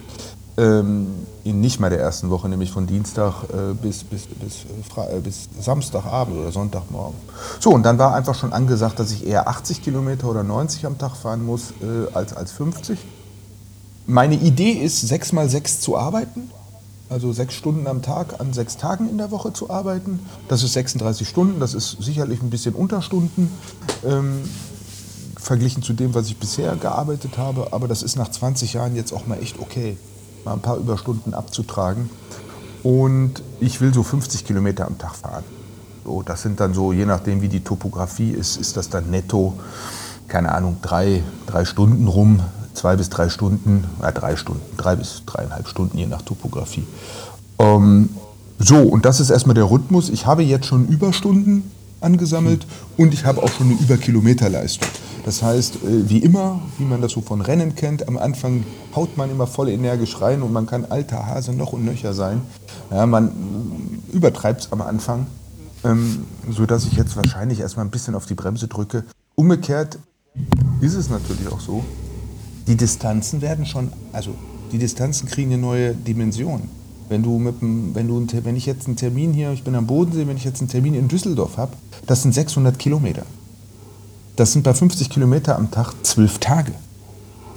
Ähm, 0.57 1.07
in 1.43 1.61
nicht 1.61 1.79
mal 1.79 1.89
der 1.89 1.99
ersten 1.99 2.29
Woche, 2.29 2.49
nämlich 2.49 2.71
von 2.71 2.85
Dienstag 2.85 3.43
äh, 3.43 3.73
bis, 3.73 4.03
bis, 4.03 4.27
bis, 4.27 4.65
äh, 4.97 5.19
bis 5.19 5.47
Samstagabend 5.59 6.37
oder 6.37 6.51
Sonntagmorgen. 6.51 7.15
So, 7.59 7.69
und 7.69 7.83
dann 7.83 7.97
war 7.97 8.13
einfach 8.13 8.35
schon 8.35 8.51
angesagt, 8.51 8.99
dass 8.99 9.11
ich 9.11 9.25
eher 9.25 9.47
80 9.47 9.81
Kilometer 9.83 10.27
oder 10.27 10.43
90 10.43 10.85
am 10.85 10.97
Tag 10.97 11.15
fahren 11.15 11.45
muss 11.45 11.71
äh, 11.81 12.13
als, 12.13 12.33
als 12.33 12.51
50. 12.51 12.97
Meine 14.09 14.33
Idee 14.33 14.71
ist, 14.71 15.01
sechs 15.01 15.33
mal 15.33 15.47
sechs 15.49 15.81
zu 15.81 15.95
arbeiten, 15.95 16.49
also 17.09 17.31
sechs 17.31 17.53
Stunden 17.53 17.85
am 17.85 18.01
Tag 18.01 18.39
an 18.39 18.53
sechs 18.53 18.75
Tagen 18.75 19.07
in 19.07 19.19
der 19.19 19.29
Woche 19.29 19.53
zu 19.53 19.69
arbeiten. 19.69 20.19
Das 20.47 20.63
ist 20.63 20.73
36 20.73 21.29
Stunden, 21.29 21.59
das 21.59 21.75
ist 21.75 21.97
sicherlich 22.01 22.41
ein 22.41 22.49
bisschen 22.49 22.73
Unterstunden 22.73 23.51
ähm, 24.03 24.41
verglichen 25.37 25.83
zu 25.83 25.93
dem, 25.93 26.15
was 26.15 26.25
ich 26.25 26.37
bisher 26.37 26.75
gearbeitet 26.75 27.37
habe. 27.37 27.67
Aber 27.71 27.87
das 27.87 28.01
ist 28.01 28.15
nach 28.15 28.29
20 28.31 28.73
Jahren 28.73 28.95
jetzt 28.95 29.13
auch 29.13 29.27
mal 29.27 29.37
echt 29.43 29.59
okay, 29.59 29.95
mal 30.43 30.53
ein 30.53 30.61
paar 30.61 30.77
Überstunden 30.77 31.35
abzutragen. 31.35 32.09
Und 32.81 33.43
ich 33.59 33.79
will 33.79 33.93
so 33.93 34.01
50 34.01 34.43
Kilometer 34.43 34.87
am 34.87 34.97
Tag 34.97 35.17
fahren. 35.17 35.43
So, 36.03 36.23
das 36.23 36.41
sind 36.41 36.59
dann 36.59 36.73
so, 36.73 36.93
je 36.93 37.05
nachdem 37.05 37.43
wie 37.43 37.47
die 37.47 37.63
Topografie 37.63 38.31
ist, 38.31 38.57
ist 38.57 38.75
das 38.75 38.89
dann 38.89 39.11
netto, 39.11 39.53
keine 40.27 40.51
Ahnung, 40.51 40.77
drei, 40.81 41.21
drei 41.45 41.63
Stunden 41.63 42.07
rum, 42.07 42.41
zwei 42.73 42.95
bis 42.95 43.09
drei 43.09 43.29
Stunden, 43.29 43.85
äh, 44.01 44.11
drei 44.11 44.35
Stunden, 44.35 44.61
drei 44.77 44.95
bis 44.95 45.23
dreieinhalb 45.25 45.67
Stunden, 45.67 45.97
je 45.97 46.07
nach 46.07 46.21
Topografie. 46.21 46.85
Ähm, 47.59 48.09
so, 48.57 48.77
und 48.77 49.05
das 49.05 49.19
ist 49.19 49.29
erstmal 49.29 49.55
der 49.55 49.69
Rhythmus. 49.69 50.09
Ich 50.09 50.25
habe 50.25 50.43
jetzt 50.43 50.65
schon 50.65 50.87
Überstunden 50.87 51.71
angesammelt 52.01 52.65
und 52.97 53.13
ich 53.13 53.25
habe 53.25 53.41
auch 53.41 53.49
schon 53.49 53.67
eine 53.67 53.79
Überkilometerleistung. 53.79 54.87
Das 55.25 55.43
heißt, 55.43 55.75
äh, 55.75 56.09
wie 56.09 56.19
immer, 56.19 56.61
wie 56.77 56.85
man 56.85 57.01
das 57.01 57.11
so 57.11 57.21
von 57.21 57.41
Rennen 57.41 57.75
kennt, 57.75 58.07
am 58.07 58.17
Anfang 58.17 58.63
haut 58.95 59.17
man 59.17 59.29
immer 59.29 59.47
voll 59.47 59.69
energisch 59.69 60.19
rein 60.21 60.41
und 60.41 60.51
man 60.51 60.65
kann 60.65 60.85
alter 60.85 61.25
Hase 61.25 61.53
noch 61.53 61.73
und 61.73 61.85
nöcher 61.85 62.13
sein. 62.13 62.41
Ja, 62.91 63.05
man 63.05 63.27
äh, 63.27 64.15
übertreibt 64.15 64.61
es 64.61 64.71
am 64.71 64.81
Anfang, 64.81 65.27
ähm, 65.83 66.25
sodass 66.49 66.85
ich 66.85 66.93
jetzt 66.93 67.15
wahrscheinlich 67.15 67.59
erstmal 67.59 67.85
ein 67.85 67.91
bisschen 67.91 68.15
auf 68.15 68.25
die 68.25 68.35
Bremse 68.35 68.67
drücke. 68.67 69.03
Umgekehrt 69.35 69.99
ist 70.81 70.95
es 70.95 71.09
natürlich 71.09 71.47
auch 71.47 71.59
so, 71.59 71.83
die 72.69 72.75
Distanzen 72.75 73.41
werden 73.41 73.65
schon, 73.65 73.91
also 74.13 74.31
Die 74.71 74.77
Distanzen 74.77 75.27
kriegen 75.27 75.51
eine 75.51 75.61
neue 75.61 75.95
Dimension. 75.95 76.61
Wenn 77.09 77.23
du 77.23 77.39
mit 77.39 77.59
dem, 77.59 77.95
wenn 77.95 78.07
du, 78.07 78.27
wenn 78.43 78.55
ich 78.55 78.67
jetzt 78.67 78.85
einen 78.85 78.95
Termin 78.95 79.33
hier, 79.33 79.51
ich 79.51 79.63
bin 79.63 79.73
am 79.73 79.87
Bodensee, 79.87 80.27
wenn 80.27 80.37
ich 80.37 80.43
jetzt 80.43 80.61
einen 80.61 80.69
Termin 80.69 80.93
in 80.93 81.07
Düsseldorf 81.07 81.57
habe, 81.57 81.73
das 82.05 82.21
sind 82.21 82.35
600 82.35 82.77
Kilometer. 82.77 83.23
Das 84.35 84.53
sind 84.53 84.61
bei 84.61 84.75
50 84.75 85.09
Kilometer 85.09 85.57
am 85.57 85.71
Tag 85.71 85.95
zwölf 86.03 86.37
Tage. 86.37 86.71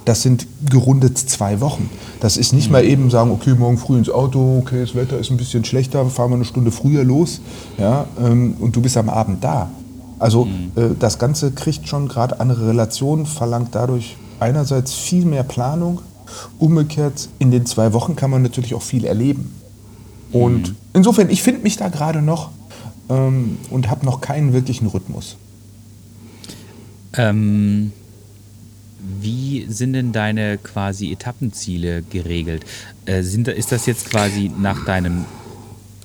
Das 0.06 0.22
sind 0.22 0.46
gerundet 0.68 1.18
zwei 1.18 1.60
Wochen. 1.60 1.90
Das 2.20 2.38
ist 2.38 2.54
nicht 2.54 2.70
mal 2.70 2.82
eben 2.82 3.10
sagen, 3.10 3.30
okay, 3.30 3.54
morgen 3.54 3.76
früh 3.76 3.98
ins 3.98 4.08
Auto, 4.08 4.58
okay, 4.62 4.80
das 4.80 4.94
Wetter 4.94 5.18
ist 5.18 5.30
ein 5.30 5.36
bisschen 5.36 5.66
schlechter, 5.66 6.06
fahren 6.06 6.30
wir 6.30 6.36
eine 6.36 6.46
Stunde 6.46 6.70
früher 6.70 7.04
los, 7.04 7.42
ja, 7.78 8.06
ähm, 8.18 8.54
und 8.58 8.74
du 8.74 8.80
bist 8.80 8.96
am 8.96 9.10
Abend 9.10 9.44
da. 9.44 9.70
Also 10.18 10.48
äh, 10.76 10.94
das 10.98 11.18
Ganze 11.18 11.52
kriegt 11.52 11.86
schon 11.88 12.08
gerade 12.08 12.40
andere 12.40 12.68
Relationen, 12.68 13.26
verlangt 13.26 13.74
dadurch 13.74 14.16
einerseits 14.42 14.94
viel 14.94 15.24
mehr 15.24 15.42
Planung, 15.42 16.00
umgekehrt 16.58 17.28
in 17.38 17.50
den 17.50 17.66
zwei 17.66 17.92
Wochen 17.92 18.16
kann 18.16 18.30
man 18.30 18.42
natürlich 18.42 18.74
auch 18.74 18.82
viel 18.82 19.04
erleben. 19.04 19.52
Und 20.32 20.74
insofern, 20.94 21.28
ich 21.28 21.42
finde 21.42 21.62
mich 21.62 21.76
da 21.76 21.88
gerade 21.88 22.22
noch 22.22 22.50
ähm, 23.10 23.58
und 23.70 23.90
habe 23.90 24.06
noch 24.06 24.20
keinen 24.20 24.52
wirklichen 24.52 24.86
Rhythmus. 24.86 25.36
Ähm, 27.14 27.92
wie 29.20 29.66
sind 29.68 29.92
denn 29.92 30.12
deine 30.12 30.58
quasi 30.58 31.12
Etappenziele 31.12 32.02
geregelt? 32.02 32.64
Äh, 33.04 33.22
sind, 33.22 33.48
ist 33.48 33.72
das 33.72 33.86
jetzt 33.86 34.08
quasi 34.10 34.50
nach 34.58 34.84
deinem, 34.84 35.24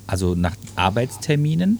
also 0.08 0.36
nach 0.36 0.56
Arbeitsterminen, 0.76 1.80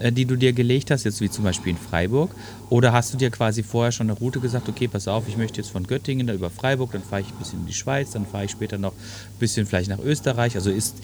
die 0.00 0.24
du 0.24 0.36
dir 0.36 0.52
gelegt 0.52 0.90
hast, 0.90 1.04
jetzt 1.04 1.20
wie 1.20 1.30
zum 1.30 1.44
Beispiel 1.44 1.72
in 1.72 1.78
Freiburg? 1.78 2.30
Oder 2.70 2.92
hast 2.92 3.12
du 3.12 3.16
dir 3.16 3.30
quasi 3.30 3.62
vorher 3.62 3.92
schon 3.92 4.10
eine 4.10 4.18
Route 4.18 4.40
gesagt, 4.40 4.68
okay, 4.68 4.88
pass 4.88 5.06
auf, 5.08 5.28
ich 5.28 5.36
möchte 5.36 5.60
jetzt 5.60 5.70
von 5.70 5.86
Göttingen 5.86 6.28
über 6.28 6.50
Freiburg, 6.50 6.92
dann 6.92 7.02
fahre 7.02 7.22
ich 7.22 7.28
ein 7.28 7.38
bisschen 7.38 7.60
in 7.60 7.66
die 7.66 7.74
Schweiz, 7.74 8.10
dann 8.10 8.26
fahre 8.26 8.46
ich 8.46 8.50
später 8.50 8.78
noch 8.78 8.92
ein 8.92 9.38
bisschen 9.38 9.66
vielleicht 9.66 9.90
nach 9.90 10.00
Österreich. 10.00 10.56
Also 10.56 10.70
ist, 10.70 10.96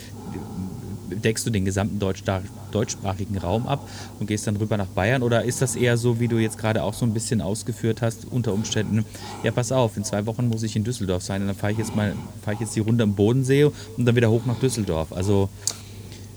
deckst 1.10 1.46
du 1.46 1.50
den 1.50 1.64
gesamten 1.64 1.98
deutsch, 1.98 2.24
deutschsprachigen 2.72 3.38
Raum 3.38 3.66
ab 3.68 3.88
und 4.18 4.26
gehst 4.26 4.46
dann 4.46 4.56
rüber 4.56 4.76
nach 4.76 4.86
Bayern? 4.86 5.22
Oder 5.22 5.44
ist 5.44 5.62
das 5.62 5.76
eher 5.76 5.96
so, 5.96 6.18
wie 6.18 6.28
du 6.28 6.38
jetzt 6.38 6.58
gerade 6.58 6.82
auch 6.82 6.94
so 6.94 7.06
ein 7.06 7.14
bisschen 7.14 7.40
ausgeführt 7.40 8.02
hast, 8.02 8.26
unter 8.30 8.52
Umständen, 8.52 9.04
ja, 9.44 9.52
pass 9.52 9.70
auf, 9.70 9.96
in 9.96 10.04
zwei 10.04 10.26
Wochen 10.26 10.48
muss 10.48 10.62
ich 10.62 10.74
in 10.76 10.84
Düsseldorf 10.84 11.22
sein 11.22 11.42
und 11.42 11.48
dann 11.48 11.56
fahre 11.56 11.72
ich 11.72 11.78
jetzt 11.78 11.94
mal, 11.94 12.14
fahre 12.42 12.54
ich 12.54 12.60
jetzt 12.60 12.74
die 12.74 12.80
Runde 12.80 13.04
am 13.04 13.14
Bodensee 13.14 13.64
und 13.64 14.04
dann 14.04 14.16
wieder 14.16 14.30
hoch 14.30 14.46
nach 14.46 14.58
Düsseldorf. 14.58 15.12
Also, 15.12 15.48
Äh, 15.52 15.79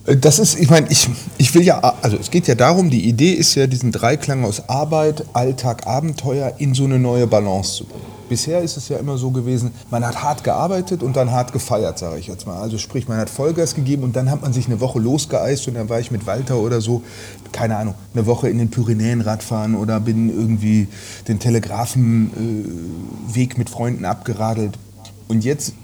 Das 0.05 0.37
ist, 0.37 0.59
ich 0.59 0.69
meine, 0.69 0.87
ich, 0.89 1.09
ich 1.37 1.55
will 1.55 1.63
ja, 1.63 1.79
also 2.01 2.17
es 2.17 2.29
geht 2.29 2.45
ja 2.47 2.55
darum, 2.55 2.89
die 2.89 3.07
Idee 3.07 3.31
ist 3.31 3.55
ja, 3.55 3.67
diesen 3.67 3.93
Dreiklang 3.93 4.43
aus 4.43 4.67
Arbeit, 4.67 5.23
Alltag, 5.31 5.87
Abenteuer 5.87 6.55
in 6.57 6.73
so 6.73 6.83
eine 6.83 6.99
neue 6.99 7.25
Balance 7.25 7.77
zu 7.77 7.85
bringen. 7.85 8.03
Bisher 8.27 8.61
ist 8.61 8.75
es 8.75 8.89
ja 8.89 8.97
immer 8.97 9.17
so 9.17 9.31
gewesen, 9.31 9.71
man 9.91 10.05
hat 10.05 10.21
hart 10.21 10.43
gearbeitet 10.43 11.03
und 11.03 11.15
dann 11.15 11.31
hart 11.31 11.53
gefeiert, 11.53 11.99
sage 11.99 12.19
ich 12.19 12.27
jetzt 12.27 12.45
mal. 12.45 12.59
Also 12.59 12.77
sprich, 12.77 13.07
man 13.07 13.17
hat 13.17 13.29
Vollgas 13.29 13.75
gegeben 13.75 14.03
und 14.03 14.17
dann 14.17 14.29
hat 14.29 14.41
man 14.41 14.51
sich 14.51 14.65
eine 14.65 14.81
Woche 14.81 14.99
losgeeist 14.99 15.69
und 15.69 15.75
dann 15.75 15.87
war 15.87 16.01
ich 16.01 16.11
mit 16.11 16.25
Walter 16.25 16.57
oder 16.57 16.81
so, 16.81 17.01
keine 17.53 17.77
Ahnung, 17.77 17.95
eine 18.13 18.25
Woche 18.25 18.49
in 18.49 18.57
den 18.57 18.71
Pyrenäen 18.71 19.21
Radfahren 19.21 19.75
oder 19.75 20.01
bin 20.01 20.29
irgendwie 20.29 20.89
den 21.29 21.39
Telegrafenweg 21.39 23.57
mit 23.57 23.69
Freunden 23.69 24.03
abgeradelt. 24.03 24.77
Und 25.29 25.45
jetzt 25.45 25.75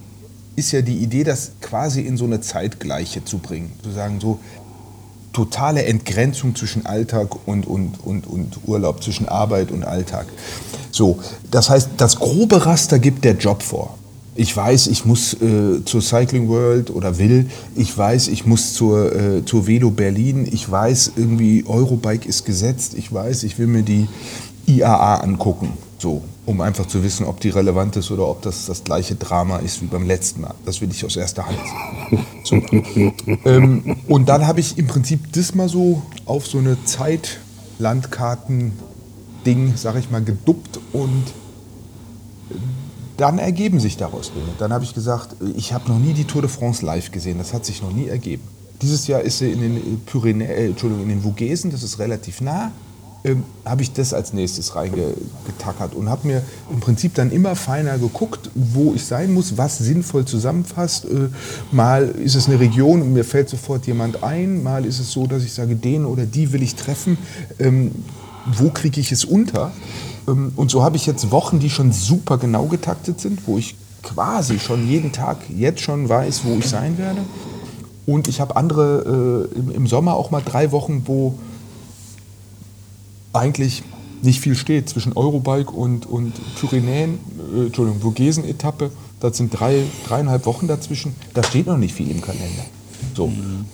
ist 0.60 0.72
ja 0.72 0.82
die 0.82 0.98
Idee, 0.98 1.24
das 1.24 1.52
quasi 1.62 2.02
in 2.02 2.18
so 2.18 2.26
eine 2.26 2.42
Zeitgleiche 2.42 3.26
zu 3.26 3.40
bringen. 3.40 3.72
Zu 3.84 3.92
sagen, 3.92 4.20
so 4.20 4.40
totale 5.34 5.86
Entgrenzung 5.86 6.56
zwischen 6.56 6.86
Alltag 6.86 7.48
und, 7.48 7.66
und, 7.66 8.04
und, 8.04 8.28
und 8.28 8.60
Urlaub, 8.66 9.04
zwischen 9.04 9.28
Arbeit 9.28 9.72
und 9.72 9.84
Alltag. 9.84 10.28
So, 10.92 11.20
das 11.50 11.70
heißt, 11.70 11.90
das 11.98 12.18
grobe 12.18 12.66
Raster 12.66 13.00
gibt 13.00 13.24
der 13.24 13.36
Job 13.36 13.64
vor. 13.64 13.98
Ich 14.36 14.56
weiß, 14.56 14.88
ich 14.88 15.06
muss 15.06 15.34
äh, 15.34 15.84
zur 15.84 16.02
Cycling 16.02 16.48
World 16.48 16.92
oder 16.92 17.18
will. 17.18 17.50
Ich 17.76 17.96
weiß, 17.98 18.30
ich 18.30 18.46
muss 18.46 18.74
zur, 18.74 19.14
äh, 19.14 19.46
zur 19.46 19.68
Velo 19.68 19.92
Berlin. 19.92 20.48
Ich 20.50 20.70
weiß, 20.70 21.14
irgendwie 21.18 21.66
Eurobike 21.68 22.28
ist 22.28 22.46
gesetzt. 22.46 22.94
Ich 22.96 23.12
weiß, 23.12 23.44
ich 23.44 23.60
will 23.60 23.68
mir 23.68 23.84
die 23.84 24.08
IAA 24.66 25.16
angucken. 25.16 25.74
So, 25.98 26.22
um 26.50 26.60
einfach 26.62 26.88
zu 26.88 27.04
wissen, 27.04 27.28
ob 27.28 27.40
die 27.40 27.50
relevant 27.50 27.96
ist 27.96 28.10
oder 28.10 28.28
ob 28.28 28.42
das 28.42 28.66
das 28.66 28.84
gleiche 28.84 29.14
Drama 29.14 29.58
ist 29.58 29.84
wie 29.84 29.86
beim 29.86 30.08
letzten 30.08 30.42
Mal. 30.42 30.56
Das 30.66 30.82
will 30.82 30.90
ich 30.90 31.06
aus 31.06 31.16
erster 31.16 31.46
Hand. 31.46 31.60
So. 32.44 32.56
ähm, 33.46 33.98
und 34.08 34.30
dann 34.30 34.48
habe 34.48 34.62
ich 34.62 34.80
im 34.80 34.88
Prinzip 34.88 35.32
das 35.34 35.54
mal 35.54 35.70
so 35.70 36.02
auf 36.26 36.48
so 36.48 36.58
eine 36.58 36.84
Zeit-Landkarten-Ding, 36.86 39.74
sag 39.76 39.96
ich 39.98 40.10
mal, 40.10 40.24
geduppt 40.24 40.80
und 40.92 41.26
dann 43.18 43.38
ergeben 43.38 43.80
sich 43.80 43.96
daraus 43.98 44.32
Dinge. 44.34 44.48
Dann 44.58 44.74
habe 44.74 44.84
ich 44.84 44.96
gesagt, 44.96 45.36
ich 45.56 45.74
habe 45.74 45.92
noch 45.92 46.00
nie 46.00 46.14
die 46.14 46.24
Tour 46.24 46.42
de 46.42 46.50
France 46.50 46.84
live 46.84 47.12
gesehen. 47.12 47.38
Das 47.38 47.54
hat 47.54 47.66
sich 47.66 47.84
noch 47.84 47.92
nie 47.92 48.08
ergeben. 48.08 48.42
Dieses 48.82 49.06
Jahr 49.06 49.22
ist 49.22 49.38
sie 49.38 49.52
in 49.52 49.62
den 49.62 50.02
Pyrenä 50.08 50.46
äh, 50.46 50.66
Entschuldigung, 50.68 51.04
in 51.04 51.10
den 51.10 51.22
Vogesen, 51.22 51.70
das 51.70 51.84
ist 51.84 52.00
relativ 52.00 52.42
nah. 52.42 52.72
Ähm, 53.26 53.44
habe 53.66 53.82
ich 53.82 53.92
das 53.92 54.14
als 54.14 54.32
nächstes 54.32 54.76
reingetackert 54.76 55.94
und 55.94 56.10
habe 56.10 56.26
mir 56.26 56.42
im 56.72 56.80
Prinzip 56.80 57.16
dann 57.16 57.32
immer 57.32 57.56
feiner 57.58 57.98
geguckt, 57.98 58.50
wo 58.56 58.94
ich 58.94 59.04
sein 59.04 59.34
muss, 59.34 59.58
was 59.58 59.78
sinnvoll 59.78 60.24
zusammenfasst. 60.24 61.04
Äh, 61.04 61.28
mal 61.72 62.08
ist 62.08 62.36
es 62.36 62.48
eine 62.48 62.62
Region 62.62 63.02
und 63.02 63.12
mir 63.12 63.26
fällt 63.26 63.50
sofort 63.50 63.86
jemand 63.88 64.24
ein, 64.24 64.64
mal 64.64 64.86
ist 64.86 65.00
es 65.00 65.12
so, 65.12 65.28
dass 65.28 65.44
ich 65.44 65.54
sage, 65.54 65.76
den 65.76 66.06
oder 66.06 66.26
die 66.26 66.54
will 66.54 66.64
ich 66.64 66.76
treffen. 66.76 67.18
Ähm, 67.60 67.92
wo 68.46 68.70
kriege 68.70 69.02
ich 69.02 69.12
es 69.12 69.26
unter? 69.26 69.72
Ähm, 70.28 70.54
Und 70.56 70.72
so 70.72 70.82
habe 70.84 70.96
ich 70.96 71.06
jetzt 71.06 71.30
Wochen, 71.30 71.60
die 71.60 71.70
schon 71.70 71.92
super 71.92 72.38
genau 72.38 72.66
getaktet 72.68 73.20
sind, 73.20 73.48
wo 73.48 73.58
ich 73.58 73.76
quasi 74.02 74.60
schon 74.60 74.88
jeden 74.88 75.12
Tag 75.12 75.38
jetzt 75.50 75.82
schon 75.82 76.08
weiß, 76.08 76.46
wo 76.46 76.58
ich 76.58 76.68
sein 76.68 76.98
werde. 76.98 77.20
Und 78.06 78.30
ich 78.30 78.40
habe 78.40 78.56
andere 78.56 79.50
äh, 79.54 79.60
im, 79.60 79.72
im 79.72 79.88
Sommer 79.88 80.14
auch 80.14 80.32
mal 80.32 80.42
drei 80.44 80.72
Wochen, 80.72 81.04
wo 81.06 81.36
eigentlich 83.40 83.84
nicht 84.22 84.42
viel 84.42 84.56
steht 84.56 84.90
zwischen 84.90 85.14
Eurobike 85.14 85.72
und, 85.72 86.06
und 86.06 86.34
Pyrenäen, 86.60 87.20
äh, 87.56 87.66
Entschuldigung, 87.68 88.02
Vogesen-Etappe. 88.02 88.92
Das 89.20 89.38
sind 89.38 89.58
drei, 89.58 89.84
dreieinhalb 90.08 90.46
Wochen 90.46 90.68
dazwischen. 90.68 91.16
Da 91.34 91.44
steht 91.44 91.68
noch 91.68 91.78
nicht 91.78 91.94
viel 91.94 92.12
im 92.12 92.22
Kalender. 92.22 92.66
So, 93.16 93.32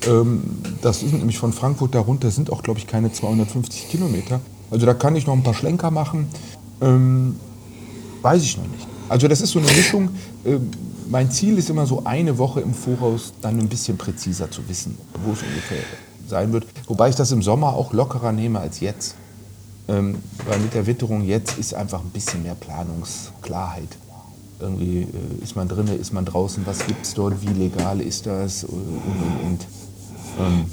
ähm, 0.07 0.43
das 0.81 0.99
sind 0.99 1.13
nämlich 1.13 1.37
von 1.37 1.51
Frankfurt 1.51 1.95
darunter, 1.95 2.29
sind 2.31 2.51
auch, 2.51 2.63
glaube 2.63 2.79
ich, 2.79 2.87
keine 2.87 3.11
250 3.11 3.89
Kilometer. 3.89 4.39
Also 4.71 4.85
da 4.85 4.93
kann 4.93 5.15
ich 5.15 5.25
noch 5.25 5.33
ein 5.33 5.43
paar 5.43 5.53
Schlenker 5.53 5.91
machen. 5.91 6.27
Ähm, 6.81 7.35
weiß 8.21 8.43
ich 8.43 8.57
noch 8.57 8.67
nicht. 8.67 8.87
Also 9.09 9.27
das 9.27 9.41
ist 9.41 9.51
so 9.51 9.59
eine 9.59 9.67
Mischung. 9.69 10.09
Ähm, 10.45 10.69
mein 11.09 11.29
Ziel 11.29 11.57
ist 11.57 11.69
immer 11.69 11.85
so 11.85 12.03
eine 12.05 12.37
Woche 12.37 12.61
im 12.61 12.73
Voraus 12.73 13.33
dann 13.41 13.59
ein 13.59 13.69
bisschen 13.69 13.97
präziser 13.97 14.49
zu 14.49 14.67
wissen, 14.67 14.97
wo 15.23 15.33
es 15.33 15.41
ungefähr 15.41 15.83
sein 16.27 16.51
wird. 16.51 16.65
Wobei 16.87 17.09
ich 17.09 17.15
das 17.15 17.31
im 17.31 17.43
Sommer 17.43 17.73
auch 17.73 17.93
lockerer 17.93 18.31
nehme 18.31 18.59
als 18.59 18.79
jetzt. 18.79 19.15
Ähm, 19.87 20.21
weil 20.47 20.59
mit 20.59 20.73
der 20.73 20.87
Witterung 20.87 21.23
jetzt 21.23 21.57
ist 21.59 21.73
einfach 21.73 22.01
ein 22.01 22.09
bisschen 22.09 22.43
mehr 22.43 22.55
Planungsklarheit. 22.55 23.89
Irgendwie 24.59 25.01
äh, 25.01 25.43
ist 25.43 25.55
man 25.55 25.67
drinnen, 25.67 25.99
ist 25.99 26.11
man 26.11 26.25
draußen, 26.25 26.65
was 26.65 26.85
gibt 26.87 27.05
es 27.05 27.13
dort, 27.13 27.41
wie 27.41 27.53
legal 27.53 28.01
ist 28.01 28.25
das 28.25 28.63
äh, 28.63 28.67
und, 28.67 28.77
und, 28.77 29.45
und. 29.45 29.67
Ähm, 30.39 30.65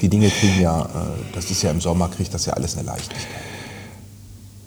die 0.00 0.08
Dinge 0.08 0.30
kriegen 0.30 0.60
ja, 0.60 0.82
äh, 0.82 0.86
das 1.32 1.50
ist 1.50 1.62
ja 1.62 1.70
im 1.70 1.80
Sommer, 1.80 2.08
kriegt 2.08 2.32
das 2.34 2.46
ja 2.46 2.54
alles 2.54 2.76
eine 2.76 2.86
Leichtigkeit. 2.86 3.47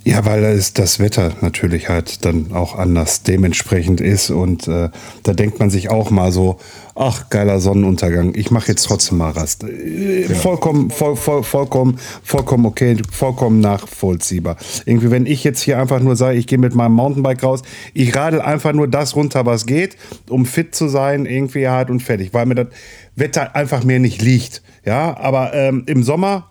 Ja, 0.04 0.26
weil 0.26 0.44
es 0.44 0.74
das 0.74 1.00
Wetter 1.00 1.34
natürlich 1.42 1.88
halt 1.88 2.26
dann 2.26 2.54
auch 2.54 2.76
anders 2.76 3.22
dementsprechend 3.22 4.02
ist 4.02 4.32
und 4.32 4.68
äh, 4.68 4.90
da 5.22 5.34
denkt 5.34 5.60
man 5.60 5.70
sich 5.70 5.92
auch 5.92 6.10
mal 6.10 6.32
so, 6.32 6.58
ach 6.96 7.30
geiler 7.30 7.60
Sonnenuntergang, 7.60 8.34
ich 8.34 8.50
mache 8.50 8.70
jetzt 8.70 8.84
trotzdem 8.84 9.20
mal 9.20 9.30
Rast. 9.30 9.64
Äh, 9.64 10.24
Vollkommen, 10.24 10.90
voll, 10.90 11.16
voll, 11.16 11.44
vollkommen, 11.44 12.00
vollkommen 12.24 12.66
okay, 12.66 12.98
vollkommen 13.12 13.60
nachvollziehbar. 13.60 14.58
Irgendwie, 14.86 15.12
wenn 15.12 15.28
ich 15.28 15.44
jetzt 15.44 15.62
hier 15.62 15.78
einfach 15.78 16.00
nur 16.00 16.16
sage, 16.16 16.40
ich 16.40 16.48
gehe 16.48 16.58
mit 16.58 16.74
meinem 16.74 16.94
Mountainbike 16.94 17.44
raus, 17.44 17.62
ich 17.94 18.16
radel 18.16 18.42
einfach 18.42 18.74
nur 18.74 18.88
das 18.88 19.16
runter, 19.16 19.46
was 19.46 19.68
geht, 19.68 19.98
um 20.30 20.48
fit 20.48 20.74
zu 20.74 20.88
sein, 20.88 21.28
irgendwie 21.28 21.68
halt 21.68 21.92
und 21.92 22.00
fertig, 22.00 22.34
weil 22.34 22.48
mir 22.48 22.56
das 22.56 22.68
Wetter 23.16 23.56
einfach 23.56 23.84
mir 23.84 24.00
nicht 24.00 24.22
liegt. 24.24 24.64
Ja, 24.84 25.16
aber 25.16 25.54
ähm, 25.54 25.84
im 25.86 26.02
Sommer 26.02 26.51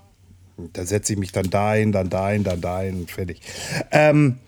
da 0.73 0.85
setze 0.85 1.13
ich 1.13 1.19
mich 1.19 1.33
dann 1.33 1.51
dahin, 1.51 1.93
dann 1.93 2.11
dahin, 2.11 2.45
dann 2.45 2.61
dahin 2.61 3.01
und 3.01 3.11
fertig. 3.11 3.41
Ähm, 3.91 4.39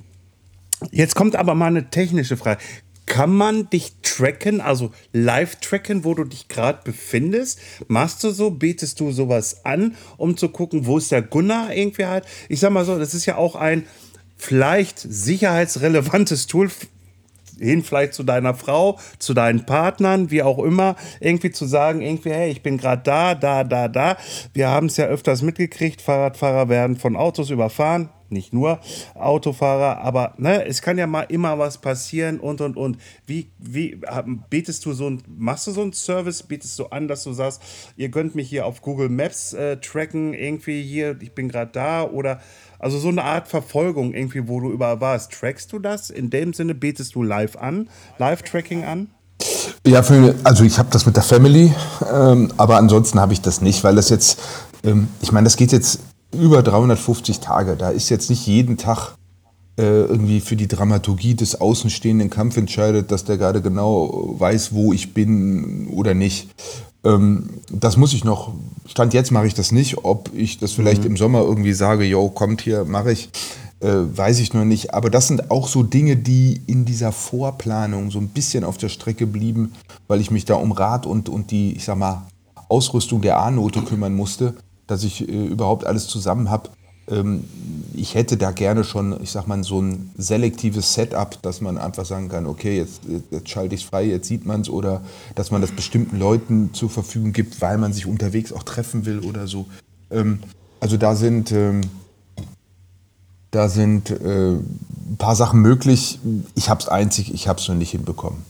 jetzt 0.91 1.15
kommt 1.15 1.37
aber 1.37 1.55
mal 1.55 1.67
eine 1.67 1.91
technische 1.91 2.37
Frage. 2.37 2.61
Kann 3.07 3.35
man 3.37 3.69
dich 3.69 3.93
tracken, 4.03 4.61
also 4.61 4.93
live 5.13 5.57
tracken, 5.57 6.05
wo 6.05 6.15
du 6.15 6.25
dich 6.25 6.49
gerade 6.49 6.81
befindest? 6.85 7.59
Machst 7.89 8.23
du 8.25 8.31
so, 8.31 8.51
betest 8.51 9.01
du 9.01 9.11
sowas 9.11 9.65
an, 9.65 9.97
um 10.17 10.37
zu 10.37 10.49
gucken, 10.49 10.87
wo 10.87 10.99
ist 10.99 11.11
der 11.11 11.23
Gunnar 11.23 11.75
irgendwie 11.75 12.07
halt? 12.07 12.25
Ich 12.49 12.61
sag 12.61 12.71
mal 12.71 12.85
so, 12.85 12.99
das 12.99 13.13
ist 13.13 13.27
ja 13.27 13.37
auch 13.37 13.57
ein 13.57 13.87
vielleicht 14.37 14.99
sicherheitsrelevantes 14.99 16.47
Tool 16.47 16.71
hin 17.59 17.83
vielleicht 17.83 18.15
zu 18.15 18.23
deiner 18.23 18.55
Frau, 18.55 18.99
zu 19.19 19.35
deinen 19.35 19.67
Partnern, 19.67 20.31
wie 20.31 20.43
auch 20.43 20.59
immer, 20.59 20.97
irgendwie 21.21 21.51
zu 21.51 21.67
sagen, 21.67 22.01
irgendwie, 22.01 22.31
hey, 22.31 22.51
ich 22.51 22.63
bin 22.63 22.79
gerade 22.79 23.03
da, 23.03 23.35
da, 23.35 23.65
da, 23.65 23.89
da. 23.89 24.17
Wir 24.53 24.69
haben 24.69 24.87
es 24.87 24.97
ja 24.97 25.07
öfters 25.07 25.43
mitgekriegt, 25.43 26.03
Fahrradfahrer 26.03 26.69
werden 26.69 26.97
von 26.97 27.17
Autos 27.17 27.51
überfahren. 27.51 28.11
nicht 28.33 28.53
nur 28.53 28.81
Autofahrer, 29.15 29.99
aber 29.99 30.35
ne, 30.39 30.65
es 30.67 30.83
kann 30.83 30.99
ja 30.99 31.07
mal 31.07 31.23
immer 31.23 31.59
was 31.59 31.79
passieren 31.79 32.41
und 32.41 32.61
und 32.61 32.77
und. 32.77 32.97
Wie, 33.27 33.51
wie 33.59 34.01
bietest 34.51 34.85
du 34.85 34.93
so 34.93 35.09
ein, 35.09 35.23
machst 35.29 35.67
du 35.67 35.71
so 35.71 35.83
einen 35.83 35.93
Service, 35.93 36.43
bietest 36.43 36.79
du 36.79 36.87
an, 36.87 37.07
dass 37.07 37.25
du 37.25 37.33
sagst, 37.33 37.63
ihr 37.97 38.11
könnt 38.11 38.35
mich 38.35 38.49
hier 38.49 38.67
auf 38.67 38.83
Google 38.83 39.11
Maps 39.11 39.53
äh, 39.53 39.77
tracken, 39.77 40.35
irgendwie 40.35 40.83
hier, 40.83 41.17
ich 41.21 41.33
bin 41.35 41.49
gerade 41.49 41.71
da 41.73 42.05
oder 42.05 42.41
also 42.83 42.99
so 42.99 43.09
eine 43.09 43.23
Art 43.23 43.49
Verfolgung 43.49 44.13
irgendwie, 44.13 44.49
wo 44.49 44.61
du 44.61 44.71
überall 44.71 45.01
warst. 45.01 45.33
Trackst 45.33 45.73
du 45.73 45.79
das? 45.79 46.11
In 46.11 46.31
dem 46.31 46.53
Sinne 46.53 46.75
bietest 46.75 47.15
du 47.15 47.23
live 47.23 47.57
an, 47.57 47.89
Live-Tracking 48.19 48.85
an? 48.85 49.09
Ja, 49.87 50.03
für, 50.03 50.35
also 50.45 50.65
ich 50.65 50.79
habe 50.79 50.89
das 50.91 51.07
mit 51.07 51.17
der 51.17 51.23
Family, 51.23 51.73
ähm, 52.13 52.53
aber 52.57 52.77
ansonsten 52.77 53.21
habe 53.21 53.33
ich 53.33 53.41
das 53.41 53.61
nicht, 53.61 53.85
weil 53.85 53.95
das 53.95 54.11
jetzt, 54.11 54.41
ähm, 54.85 55.09
ich 55.21 55.33
meine, 55.33 55.45
das 55.45 55.57
geht 55.57 55.73
jetzt 55.73 56.01
über 56.35 56.63
350 56.63 57.41
Tage. 57.41 57.77
Da 57.77 57.91
ist 57.91 58.09
jetzt 58.09 58.31
nicht 58.31 58.47
jeden 58.47 58.77
Tag 58.77 59.15
irgendwie 59.87 60.41
für 60.41 60.57
die 60.57 60.69
Dramaturgie 60.69 61.35
des 61.35 61.61
außenstehenden 61.61 62.31
Kampf 62.31 62.57
entscheidet, 62.57 63.11
dass 63.11 63.25
der 63.25 63.39
gerade 63.39 63.63
genau 63.63 64.35
weiß, 64.39 64.73
wo 64.73 64.93
ich 64.93 65.15
bin 65.15 65.89
oder 65.89 66.15
nicht. 66.15 66.49
Ähm, 67.05 67.51
das 67.71 67.97
muss 67.97 68.13
ich 68.13 68.25
noch, 68.25 68.55
Stand 68.87 69.15
jetzt 69.15 69.31
mache 69.31 69.47
ich 69.47 69.55
das 69.55 69.73
nicht. 69.73 70.05
Ob 70.05 70.31
ich 70.35 70.59
das 70.59 70.73
vielleicht 70.73 71.03
mhm. 71.03 71.11
im 71.11 71.17
Sommer 71.17 71.41
irgendwie 71.41 71.73
sage, 71.73 72.05
yo, 72.05 72.29
kommt 72.29 72.61
hier, 72.61 72.85
mache 72.85 73.13
ich, 73.13 73.29
äh, 73.81 73.89
weiß 73.89 74.39
ich 74.41 74.55
noch 74.55 74.65
nicht. 74.65 74.95
Aber 74.95 75.11
das 75.11 75.29
sind 75.29 75.51
auch 75.51 75.69
so 75.69 75.83
Dinge, 75.83 76.17
die 76.17 76.61
in 76.67 76.85
dieser 76.85 77.13
Vorplanung 77.13 78.11
so 78.11 78.19
ein 78.19 78.29
bisschen 78.29 78.65
auf 78.65 78.79
der 78.79 78.89
Strecke 78.89 79.27
blieben, 79.27 79.73
weil 80.09 80.21
ich 80.21 80.31
mich 80.31 80.45
da 80.45 80.55
um 80.55 80.73
Rat 80.73 81.07
und, 81.07 81.29
und 81.29 81.51
die, 81.51 81.73
ich 81.73 81.85
sag 81.85 81.99
mal, 81.99 82.27
Ausrüstung 82.69 83.21
der 83.21 83.39
A-Note 83.39 83.83
kümmern 83.83 84.15
musste, 84.15 84.55
dass 84.87 85.05
ich 85.05 85.29
äh, 85.29 85.47
überhaupt 85.47 85.87
alles 85.87 86.07
zusammen 86.07 86.51
habe. 86.51 86.71
Ähm, 87.13 87.45
ich 87.95 88.15
hätte 88.15 88.37
da 88.37 88.53
gerne 88.53 88.85
schon, 88.85 89.23
ich 89.23 89.31
sag 89.31 89.47
mal, 89.47 89.63
so 89.63 89.81
ein 89.81 90.11
selektives 90.17 90.95
Setup, 90.95 91.41
dass 91.43 91.61
man 91.61 91.77
einfach 91.77 92.07
sagen 92.07 92.29
kann, 92.29 92.47
okay, 92.47 92.79
jetzt, 92.79 93.03
jetzt 93.31 93.49
schalte 93.51 93.75
ich 93.75 93.83
es 93.83 93.87
frei, 93.87 94.05
jetzt 94.05 94.29
sieht 94.29 94.47
man 94.47 94.63
es, 94.63 94.71
oder 94.71 95.03
dass 95.35 95.51
man 95.51 95.61
das 95.61 95.73
bestimmten 95.73 96.19
Leuten 96.19 96.73
zur 96.73 96.89
Verfügung 96.89 97.33
gibt, 97.33 97.61
weil 97.61 97.79
man 97.79 97.93
sich 97.93 98.07
unterwegs 98.07 98.53
auch 98.53 98.63
treffen 98.63 99.05
will 99.05 99.21
oder 99.21 99.47
so. 99.47 99.67
Ähm, 100.11 100.41
also 100.81 100.97
da 100.97 101.15
sind, 101.15 101.53
ähm, 101.53 101.83
da 103.51 103.69
sind 103.69 104.11
äh, 104.11 104.55
ein 104.55 105.17
paar 105.19 105.37
Sachen 105.37 105.61
möglich. 105.61 106.19
Ich 106.55 106.71
habe 106.71 106.81
es 106.81 106.89
einzig, 106.89 107.35
ich 107.35 107.47
habe 107.47 107.61
es 107.61 107.69
noch 107.69 107.77
nicht 107.77 107.91
hinbekommen. 107.91 108.43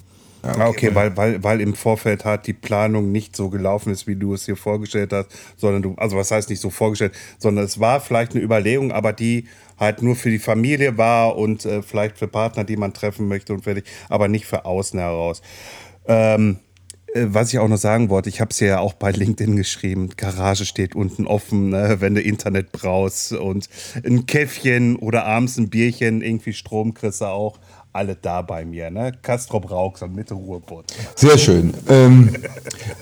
Ja, 0.44 0.52
okay, 0.52 0.88
okay, 0.88 0.94
weil, 0.94 1.16
weil, 1.16 1.44
weil 1.44 1.61
im 1.61 1.74
Vorfeld 1.74 2.24
halt 2.24 2.46
die 2.48 2.52
Planung 2.52 3.12
nicht 3.12 3.37
so 3.37 3.48
gelaufen 3.48 3.92
ist, 3.92 4.09
wie 4.09 4.16
du 4.16 4.35
es 4.35 4.44
dir 4.44 4.57
vorgestellt 4.57 5.12
hast, 5.12 5.28
sondern 5.57 5.83
du, 5.83 5.94
also 5.96 6.16
was 6.16 6.31
heißt 6.33 6.50
nicht 6.50 6.61
so 6.61 6.70
vorgestellt, 6.70 7.12
sondern 7.38 7.64
es 7.64 7.78
war 7.78 8.00
vielleicht 8.00 8.35
eine 8.35 8.42
Überlegung, 8.42 8.90
aber 8.90 9.12
die 9.12 9.46
halt 9.78 10.02
nur 10.02 10.16
für 10.16 10.31
die 10.31 10.40
Familie 10.40 10.98
war 10.98 11.37
und 11.37 11.64
äh, 11.64 11.83
vielleicht 11.83 12.18
für 12.18 12.26
Partner, 12.26 12.64
die 12.64 12.76
man 12.76 12.92
treffen 12.92 13.28
möchte 13.28 13.52
und 13.52 13.62
fertig, 13.62 13.85
aber 14.09 14.26
nicht 14.26 14.46
für 14.46 14.64
außen 14.64 14.98
heraus. 14.98 15.42
Ähm, 16.07 16.59
äh, 17.14 17.26
was 17.28 17.52
ich 17.52 17.59
auch 17.59 17.68
noch 17.68 17.76
sagen 17.76 18.09
wollte, 18.11 18.28
ich 18.28 18.40
habe 18.40 18.50
es 18.50 18.61
ja 18.61 18.81
auch 18.81 18.94
bei 18.94 19.11
LinkedIn 19.11 19.57
geschrieben, 19.57 20.11
Garage 20.16 20.64
steht 20.64 20.94
unten 20.94 21.26
offen, 21.26 21.70
ne, 21.70 21.96
wenn 22.00 22.14
du 22.14 22.20
Internet 22.20 22.72
brauchst 22.72 23.33
und 23.33 23.68
ein 24.05 24.26
Käffchen 24.26 24.96
oder 24.96 25.24
abends 25.24 25.59
ein 25.59 25.70
Bierchen, 25.70 26.22
irgendwie 26.22 26.52
Strom 26.52 26.94
kriegst 26.94 27.20
du 27.20 27.26
auch 27.26 27.59
alle 27.92 28.16
da 28.16 28.42
bei 28.42 28.64
mir, 28.64 28.90
ne? 28.90 29.12
Kastrop 29.22 29.70
Rauxel, 29.70 30.09
Mitte 30.09 30.35
Ruhrpott. 30.35 30.87
Sehr 31.14 31.37
schön. 31.38 31.74
Ähm, 31.88 32.35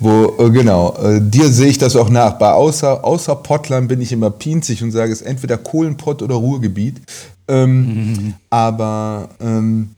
wo, 0.01 0.35
äh, 0.39 0.51
genau, 0.51 0.97
äh, 0.97 1.21
dir 1.21 1.49
sehe 1.49 1.69
ich 1.69 1.79
das 1.79 1.97
auch 1.97 2.11
nach. 2.11 2.39
Bei 2.39 2.53
außer, 2.53 3.05
außer 3.05 3.37
Pottland 3.37 3.89
bin 3.89 4.01
ich 4.01 4.13
immer 4.13 4.31
pinzig 4.31 4.83
und 4.83 4.91
sage, 4.91 5.13
es 5.13 5.21
ist 5.21 5.27
entweder 5.27 5.59
Kohlenpott 5.59 6.23
oder 6.23 6.35
Ruhrgebiet. 6.35 7.01
Ähm, 7.49 7.87
mhm. 7.87 8.35
Aber 8.51 9.29
ähm, 9.41 9.91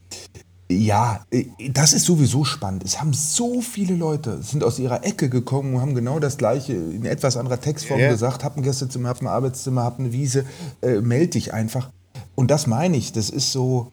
ja, 0.70 1.24
äh, 1.30 1.44
das 1.70 1.92
ist 1.92 2.04
sowieso 2.04 2.44
spannend. 2.44 2.84
Es 2.84 3.00
haben 3.00 3.12
so 3.12 3.60
viele 3.60 3.94
Leute, 3.94 4.42
sind 4.42 4.64
aus 4.64 4.78
ihrer 4.78 5.04
Ecke 5.04 5.28
gekommen 5.28 5.74
und 5.74 5.80
haben 5.80 5.94
genau 5.94 6.18
das 6.18 6.36
Gleiche 6.38 6.72
in 6.72 7.04
etwas 7.04 7.36
anderer 7.36 7.60
Textform 7.60 8.00
yeah. 8.00 8.10
gesagt. 8.10 8.44
Hab 8.44 8.56
ein 8.56 8.62
Gästezimmer, 8.62 9.08
hab 9.08 9.20
ein 9.20 9.26
Arbeitszimmer, 9.26 9.84
hab 9.84 9.98
eine 9.98 10.12
Wiese, 10.12 10.44
äh, 10.80 11.00
meld 11.00 11.34
dich 11.34 11.52
einfach. 11.52 11.90
Und 12.34 12.50
das 12.50 12.66
meine 12.66 12.96
ich, 12.96 13.12
das 13.12 13.30
ist 13.30 13.52
so, 13.52 13.92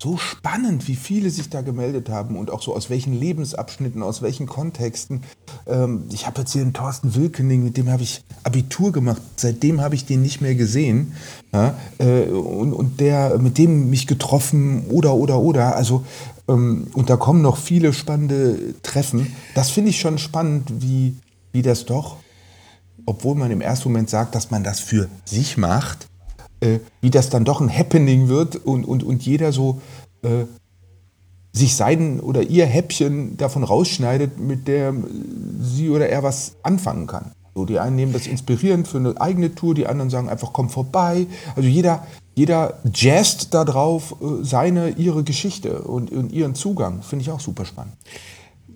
so 0.00 0.16
spannend, 0.16 0.86
wie 0.86 0.94
viele 0.94 1.28
sich 1.28 1.50
da 1.50 1.60
gemeldet 1.60 2.08
haben 2.08 2.36
und 2.36 2.52
auch 2.52 2.62
so 2.62 2.74
aus 2.74 2.88
welchen 2.88 3.18
Lebensabschnitten, 3.18 4.02
aus 4.02 4.22
welchen 4.22 4.46
Kontexten. 4.46 5.22
Ähm, 5.66 6.04
ich 6.12 6.26
habe 6.26 6.40
jetzt 6.40 6.52
hier 6.52 6.62
einen 6.62 6.72
Thorsten 6.72 7.16
Wilkening, 7.16 7.64
mit 7.64 7.76
dem 7.76 7.90
habe 7.90 8.04
ich 8.04 8.22
Abitur 8.44 8.92
gemacht. 8.92 9.20
Seitdem 9.34 9.80
habe 9.80 9.96
ich 9.96 10.06
den 10.06 10.22
nicht 10.22 10.40
mehr 10.40 10.54
gesehen. 10.54 11.14
Ja, 11.52 11.74
äh, 11.98 12.28
und, 12.28 12.72
und 12.72 13.00
der, 13.00 13.38
mit 13.38 13.58
dem 13.58 13.90
mich 13.90 14.06
getroffen 14.06 14.84
oder, 14.88 15.14
oder, 15.14 15.40
oder. 15.40 15.74
Also, 15.74 16.04
ähm, 16.48 16.86
und 16.94 17.10
da 17.10 17.16
kommen 17.16 17.42
noch 17.42 17.56
viele 17.56 17.92
spannende 17.92 18.74
Treffen. 18.82 19.34
Das 19.56 19.70
finde 19.70 19.90
ich 19.90 19.98
schon 19.98 20.18
spannend, 20.18 20.80
wie, 20.80 21.16
wie 21.50 21.62
das 21.62 21.86
doch, 21.86 22.18
obwohl 23.04 23.34
man 23.34 23.50
im 23.50 23.60
ersten 23.60 23.88
Moment 23.88 24.10
sagt, 24.10 24.36
dass 24.36 24.52
man 24.52 24.62
das 24.62 24.78
für 24.78 25.08
sich 25.24 25.56
macht, 25.56 26.06
äh, 26.60 26.78
wie 27.00 27.10
das 27.10 27.30
dann 27.30 27.44
doch 27.44 27.60
ein 27.60 27.74
Happening 27.74 28.28
wird 28.28 28.56
und, 28.56 28.84
und, 28.84 29.02
und 29.02 29.24
jeder 29.24 29.52
so 29.52 29.80
äh, 30.22 30.44
sich 31.52 31.74
sein 31.74 32.20
oder 32.20 32.42
ihr 32.42 32.66
Häppchen 32.66 33.36
davon 33.36 33.64
rausschneidet, 33.64 34.38
mit 34.38 34.68
der 34.68 34.94
sie 35.60 35.90
oder 35.90 36.08
er 36.08 36.22
was 36.22 36.56
anfangen 36.62 37.06
kann. 37.06 37.32
So, 37.54 37.64
die 37.64 37.78
einen 37.78 37.96
nehmen 37.96 38.12
das 38.12 38.26
inspirierend 38.26 38.86
für 38.86 38.98
eine 38.98 39.20
eigene 39.20 39.54
Tour, 39.54 39.74
die 39.74 39.86
anderen 39.86 40.10
sagen 40.10 40.28
einfach, 40.28 40.52
komm 40.52 40.68
vorbei. 40.68 41.26
Also 41.56 41.68
jeder, 41.68 42.06
jeder 42.36 42.78
jazzt 42.94 43.52
da 43.54 43.64
drauf 43.64 44.14
äh, 44.20 44.44
seine, 44.44 44.90
ihre 44.90 45.24
Geschichte 45.24 45.82
und, 45.82 46.12
und 46.12 46.32
ihren 46.32 46.54
Zugang. 46.54 47.02
Finde 47.02 47.24
ich 47.24 47.30
auch 47.30 47.40
super 47.40 47.64
spannend 47.64 47.94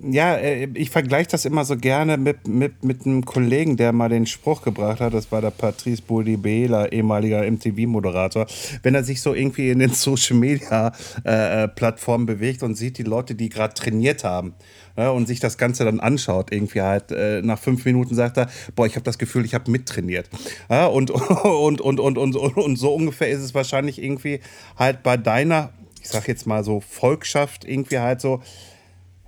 ja, 0.03 0.35
äh, 0.35 0.69
ich 0.75 0.91
vergleiche 0.91 1.31
das 1.31 1.45
immer 1.45 1.65
so 1.65 1.77
gerne 1.77 2.17
mit, 2.17 2.49
mit, 2.49 2.85
mit 2.85 3.07
einem 3.07 3.25
Kollegen, 3.25 3.77
der 3.77 3.93
mal 3.93 4.09
den 4.09 4.27
Spruch 4.27 4.63
gebracht 4.63 5.01
hat. 5.01 5.15
Das 5.15 5.31
war 5.31 5.41
der 5.41 5.51
Patrice 5.51 6.03
Bouldi-Bela, 6.03 6.89
ehemaliger 6.89 7.49
MTV-Moderator. 7.49 8.47
Wenn 8.83 8.95
er 8.95 9.05
sich 9.05 9.23
so 9.23 9.35
irgendwie 9.35 9.71
in 9.71 9.79
den 9.79 9.91
Social-Media-Plattformen 9.91 12.29
äh, 12.29 12.35
bewegt 12.35 12.63
und 12.63 12.75
sieht 12.75 12.99
die 12.99 13.05
Leute, 13.05 13.35
die 13.35 13.49
gerade 13.49 13.75
trainiert 13.75 14.25
haben, 14.25 14.55
ja, 14.97 15.11
und 15.11 15.27
sich 15.27 15.41
das 15.41 15.57
Ganze 15.57 15.85
dann 15.85 16.01
anschaut, 16.01 16.53
irgendwie 16.53 16.83
halt, 16.83 17.13
äh, 17.13 17.41
nach 17.43 17.59
fünf 17.59 17.85
Minuten 17.85 18.15
sagt 18.15 18.37
er, 18.37 18.49
boah, 18.75 18.87
ich 18.87 18.97
habe 18.97 19.05
das 19.05 19.19
Gefühl, 19.19 19.45
ich 19.45 19.55
habe 19.55 19.71
mittrainiert. 19.71 20.29
Ja, 20.69 20.87
und, 20.87 21.11
und, 21.11 21.81
und, 21.81 22.01
und, 22.01 22.19
und, 22.19 22.37
und 22.37 22.77
so 22.77 22.95
ungefähr 22.95 23.29
ist 23.29 23.41
es 23.41 23.55
wahrscheinlich 23.55 24.03
irgendwie 24.03 24.41
halt 24.77 25.03
bei 25.03 25.17
deiner, 25.17 25.71
ich 26.03 26.09
sag 26.09 26.29
jetzt 26.29 26.47
mal 26.47 26.65
so, 26.65 26.81
Volkschaft 26.81 27.65
irgendwie 27.65 28.01
halt 28.01 28.21
so, 28.21 28.43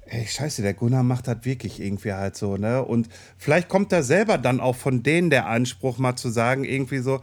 ey, 0.07 0.27
scheiße, 0.27 0.63
der 0.63 0.75
Gunnar 0.75 1.03
macht 1.03 1.29
das 1.29 1.45
wirklich 1.45 1.81
irgendwie 1.81 2.13
halt 2.13 2.37
so, 2.37 2.57
ne? 2.57 2.85
Und 2.85 3.09
vielleicht 3.39 3.69
kommt 3.69 3.93
da 3.93 4.03
selber 4.03 4.39
dann 4.39 4.61
auch 4.61 4.77
von 4.77 5.03
denen 5.03 5.31
der 5.31 5.47
Anspruch, 5.47 5.99
mal 5.99 6.17
zu 6.17 6.31
sagen, 6.31 6.65
irgendwie 6.65 6.99
so, 6.99 7.21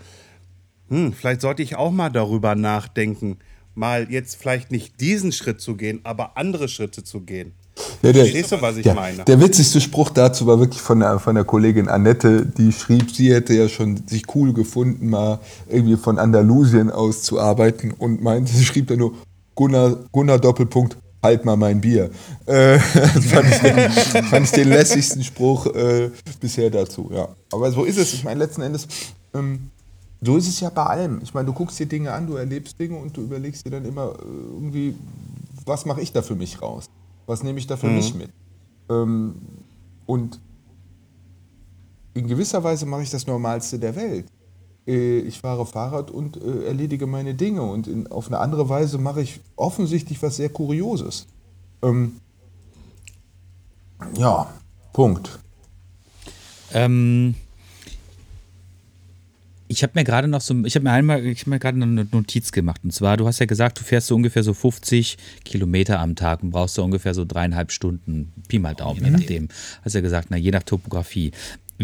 hm, 0.90 1.14
vielleicht 1.14 1.42
sollte 1.42 1.64
ich 1.64 1.76
auch 1.76 1.92
mal 1.92 2.10
darüber 2.10 2.56
nachdenken, 2.56 3.38
mal 3.76 4.12
jetzt 4.12 4.36
vielleicht 4.36 4.72
nicht 4.72 5.00
diesen 5.00 5.32
Schritt 5.32 5.62
zu 5.62 5.76
gehen, 5.76 6.02
aber 6.04 6.38
andere 6.38 6.68
Schritte 6.68 7.04
zu 7.04 7.22
gehen. 7.22 7.54
Ja, 8.02 8.12
der, 8.12 8.24
Verstehst 8.26 8.52
du, 8.52 8.62
was 8.62 8.78
ich 8.78 8.84
der, 8.84 8.96
meine? 8.96 9.24
Der 9.24 9.40
witzigste 9.40 9.80
Spruch 9.80 10.10
dazu 10.10 10.46
war 10.46 10.60
wirklich 10.60 10.82
von 10.82 11.00
der, 11.00 11.20
von 11.20 11.36
der 11.36 11.46
Kollegin 11.46 11.88
Annette, 11.88 12.46
die 12.46 12.72
schrieb, 12.72 13.12
sie 13.12 13.34
hätte 13.34 13.54
ja 13.54 13.70
schon 13.70 14.06
sich 14.08 14.24
cool 14.36 14.54
gefunden, 14.54 15.10
mal 15.10 15.40
irgendwie 15.70 15.96
von 15.96 16.20
Andalusien 16.20 16.92
aus 16.92 17.24
zu 17.24 17.40
arbeiten 17.40 17.92
und 17.92 18.22
meinte, 18.22 18.52
sie 18.52 18.66
schrieb 18.66 18.88
dann 18.88 19.00
nur, 19.00 19.14
Gunnar, 19.56 19.98
Gunnar 20.12 20.40
Doppelpunkt, 20.40 20.98
halt 21.22 21.46
mal 21.46 21.56
mein 21.56 21.82
Bier. 21.82 22.10
Äh, 22.46 22.80
fand, 22.80 23.48
ich 23.50 23.60
den, 23.60 23.92
fand 24.26 24.46
ich 24.46 24.52
den 24.52 24.70
lässigsten 24.70 25.24
Spruch 25.24 25.68
äh, 25.68 26.12
bisher 26.40 26.70
dazu, 26.70 27.10
ja. 27.14 27.30
Aber 27.52 27.72
so 27.72 27.84
ist 27.84 27.98
es. 27.98 28.14
Ich 28.14 28.24
meine, 28.24 28.40
letzten 28.40 28.62
Endes, 28.62 28.88
ähm, 29.34 29.70
so 30.22 30.38
ist 30.38 30.48
es 30.48 30.60
ja 30.60 30.70
bei 30.70 30.84
allem. 30.84 31.20
Ich 31.24 31.34
meine, 31.34 31.48
du 31.48 31.54
guckst 31.54 31.80
dir 31.80 31.86
Dinge 31.86 32.12
an, 32.12 32.28
du 32.28 32.36
erlebst 32.36 32.80
Dinge 32.80 32.98
und 32.98 33.16
du 33.16 33.22
überlegst 33.22 33.66
dir 33.66 33.72
dann 33.72 33.86
immer 33.86 34.14
äh, 34.20 34.26
irgendwie, 34.54 34.96
was 35.66 35.86
mache 35.86 36.02
ich 36.02 36.12
da 36.12 36.22
für 36.22 36.36
mich 36.36 36.62
raus? 36.62 36.90
Was 37.26 37.44
nehme 37.44 37.60
ich 37.60 37.68
da 37.68 37.78
für 37.78 37.88
mhm. 37.88 37.96
mich 37.96 38.14
mit? 38.14 38.30
Ähm, 38.90 39.36
und 40.06 40.40
in 42.14 42.28
gewisser 42.28 42.64
Weise 42.64 42.86
mache 42.86 43.04
ich 43.04 43.10
das 43.10 43.26
Normalste 43.26 43.80
der 43.80 43.96
Welt. 43.96 44.26
Äh, 44.88 45.20
ich 45.20 45.40
fahre 45.40 45.66
Fahrrad 45.66 46.12
und 46.12 46.38
äh, 46.38 46.66
erledige 46.66 47.08
meine 47.08 47.34
Dinge. 47.34 47.62
Und 47.64 47.88
in, 47.88 48.08
auf 48.08 48.28
eine 48.28 48.40
andere 48.40 48.70
Weise 48.70 48.98
mache 48.98 49.22
ich 49.22 49.40
offensichtlich 49.56 50.22
was 50.22 50.38
sehr 50.38 50.50
Kurioses. 50.50 51.28
Ähm, 51.82 52.18
ja, 54.18 54.52
Punkt. 54.94 55.40
Ähm, 56.74 57.36
ich 59.72 59.84
habe 59.84 59.94
mir 59.96 60.04
gerade 60.04 60.28
noch 60.28 60.42
so, 60.42 60.66
ich 60.66 60.76
habe 60.76 60.84
mir 60.84 60.92
einmal, 60.92 61.26
ich 61.26 61.42
habe 61.42 61.52
mir 61.52 61.60
gerade 61.60 61.82
eine 61.82 62.06
Notiz 62.12 62.52
gemacht. 62.52 62.82
Und 62.84 62.92
zwar, 62.92 63.16
du 63.16 63.26
hast 63.26 63.40
ja 63.40 63.46
gesagt, 63.46 63.80
du 63.80 63.84
fährst 63.84 64.08
so 64.08 64.16
ungefähr 64.16 64.44
so 64.44 64.54
50 64.54 65.18
Kilometer 65.46 66.00
am 66.00 66.16
Tag 66.16 66.44
und 66.44 66.52
brauchst 66.52 66.76
so 66.76 66.84
ungefähr 66.84 67.14
so 67.14 67.24
dreieinhalb 67.24 67.72
Stunden, 67.72 68.34
Pi 68.50 68.60
mal 68.60 68.76
Daumen, 68.76 69.04
je 69.04 69.12
nachdem. 69.12 69.48
Hast 69.84 69.96
ja 69.96 70.02
gesagt, 70.02 70.28
na, 70.30 70.38
je 70.38 70.52
nach 70.52 70.64
Topografie. 70.64 71.32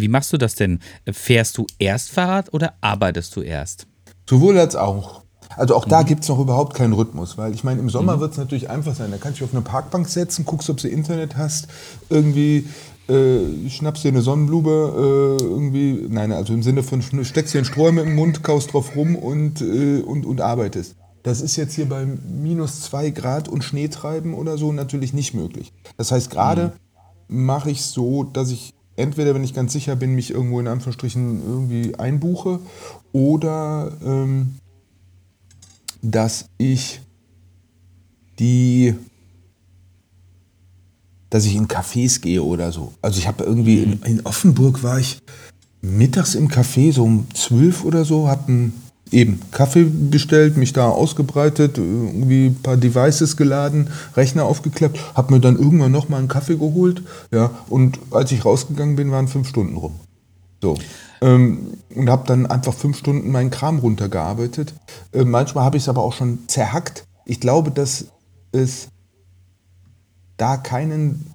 Wie 0.01 0.07
machst 0.07 0.33
du 0.33 0.37
das 0.37 0.55
denn? 0.55 0.79
Fährst 1.11 1.57
du 1.57 1.65
erst 1.79 2.11
Fahrrad 2.11 2.53
oder 2.53 2.73
arbeitest 2.81 3.35
du 3.35 3.41
erst? 3.41 3.87
Sowohl 4.29 4.57
als 4.59 4.75
auch. 4.75 5.23
Also 5.55 5.75
auch 5.75 5.85
da 5.85 6.03
gibt 6.03 6.23
es 6.23 6.29
noch 6.29 6.39
überhaupt 6.39 6.73
keinen 6.75 6.93
Rhythmus, 6.93 7.37
weil 7.37 7.53
ich 7.53 7.63
meine, 7.63 7.79
im 7.79 7.89
Sommer 7.89 8.19
wird 8.19 8.33
es 8.33 8.37
natürlich 8.37 8.69
einfach 8.69 8.95
sein. 8.95 9.11
Da 9.11 9.17
kannst 9.17 9.39
du 9.39 9.45
dich 9.45 9.51
auf 9.51 9.55
eine 9.55 9.63
Parkbank 9.63 10.07
setzen, 10.07 10.45
guckst, 10.45 10.69
ob 10.69 10.77
du 10.77 10.87
Internet 10.87 11.37
hast, 11.37 11.67
irgendwie 12.09 12.67
äh, 13.07 13.69
schnappst 13.69 14.03
dir 14.03 14.09
eine 14.09 14.21
Sonnenblume, 14.21 14.69
äh, 14.69 15.43
irgendwie, 15.43 16.05
nein, 16.09 16.31
also 16.31 16.53
im 16.53 16.63
Sinne 16.63 16.83
von 16.83 17.01
steckst 17.01 17.53
dir 17.53 17.59
einen 17.59 17.65
Strohhalm 17.65 17.97
im 17.99 18.15
Mund, 18.15 18.43
kaust 18.43 18.73
drauf 18.73 18.95
rum 18.95 19.15
und, 19.15 19.61
äh, 19.61 20.01
und, 20.01 20.25
und 20.25 20.41
arbeitest. 20.41 20.95
Das 21.23 21.41
ist 21.41 21.55
jetzt 21.55 21.73
hier 21.73 21.89
bei 21.89 22.05
minus 22.05 22.81
zwei 22.81 23.09
Grad 23.09 23.47
und 23.47 23.63
Schneetreiben 23.63 24.33
oder 24.33 24.57
so 24.57 24.71
natürlich 24.71 25.13
nicht 25.13 25.33
möglich. 25.33 25.73
Das 25.97 26.11
heißt, 26.11 26.29
gerade 26.29 26.73
mhm. 27.27 27.45
mache 27.45 27.71
ich 27.71 27.81
so, 27.81 28.23
dass 28.23 28.51
ich 28.51 28.73
entweder, 28.97 29.33
wenn 29.33 29.43
ich 29.43 29.53
ganz 29.53 29.71
sicher 29.71 29.95
bin, 29.95 30.15
mich 30.15 30.31
irgendwo 30.31 30.59
in 30.59 30.67
Anführungsstrichen 30.67 31.41
irgendwie 31.41 31.95
einbuche 31.95 32.59
oder 33.13 33.95
ähm, 34.03 34.55
dass 36.01 36.49
ich 36.57 36.99
die, 38.39 38.95
dass 41.29 41.45
ich 41.45 41.55
in 41.55 41.67
Cafés 41.67 42.21
gehe 42.21 42.43
oder 42.43 42.71
so. 42.71 42.93
Also 43.01 43.19
ich 43.19 43.27
habe 43.27 43.43
irgendwie 43.43 43.83
in, 43.83 44.01
in, 44.03 44.25
Offenburg 44.25 44.83
war 44.83 44.99
ich 44.99 45.19
mittags 45.81 46.35
im 46.35 46.49
Café 46.49 46.91
so 46.91 47.03
um 47.03 47.27
zwölf 47.33 47.85
oder 47.85 48.03
so, 48.03 48.27
habe 48.27 48.47
einen 48.47 48.81
eben 49.11 49.39
Kaffee 49.51 49.85
bestellt, 49.85 50.57
mich 50.57 50.73
da 50.73 50.89
ausgebreitet, 50.89 51.77
irgendwie 51.77 52.47
ein 52.47 52.61
paar 52.61 52.77
Devices 52.77 53.37
geladen, 53.37 53.89
Rechner 54.15 54.45
aufgeklappt, 54.45 54.99
habe 55.15 55.33
mir 55.33 55.39
dann 55.39 55.57
irgendwann 55.57 55.91
noch 55.91 56.09
mal 56.09 56.17
einen 56.17 56.27
Kaffee 56.27 56.57
geholt, 56.57 57.03
ja, 57.31 57.51
und 57.69 57.99
als 58.11 58.31
ich 58.31 58.45
rausgegangen 58.45 58.95
bin, 58.95 59.11
waren 59.11 59.27
fünf 59.27 59.47
Stunden 59.47 59.77
rum. 59.77 59.93
So. 60.61 60.77
Ähm, 61.21 61.73
und 61.95 62.09
habe 62.09 62.27
dann 62.27 62.45
einfach 62.45 62.73
fünf 62.73 62.97
Stunden 62.97 63.31
meinen 63.31 63.49
Kram 63.49 63.79
runtergearbeitet. 63.79 64.73
Äh, 65.11 65.23
manchmal 65.23 65.63
habe 65.63 65.77
ich 65.77 65.83
es 65.83 65.89
aber 65.89 66.03
auch 66.03 66.13
schon 66.13 66.39
zerhackt. 66.47 67.05
Ich 67.25 67.39
glaube, 67.39 67.71
dass 67.71 68.05
es 68.51 68.89
da 70.37 70.57
keinen 70.57 71.33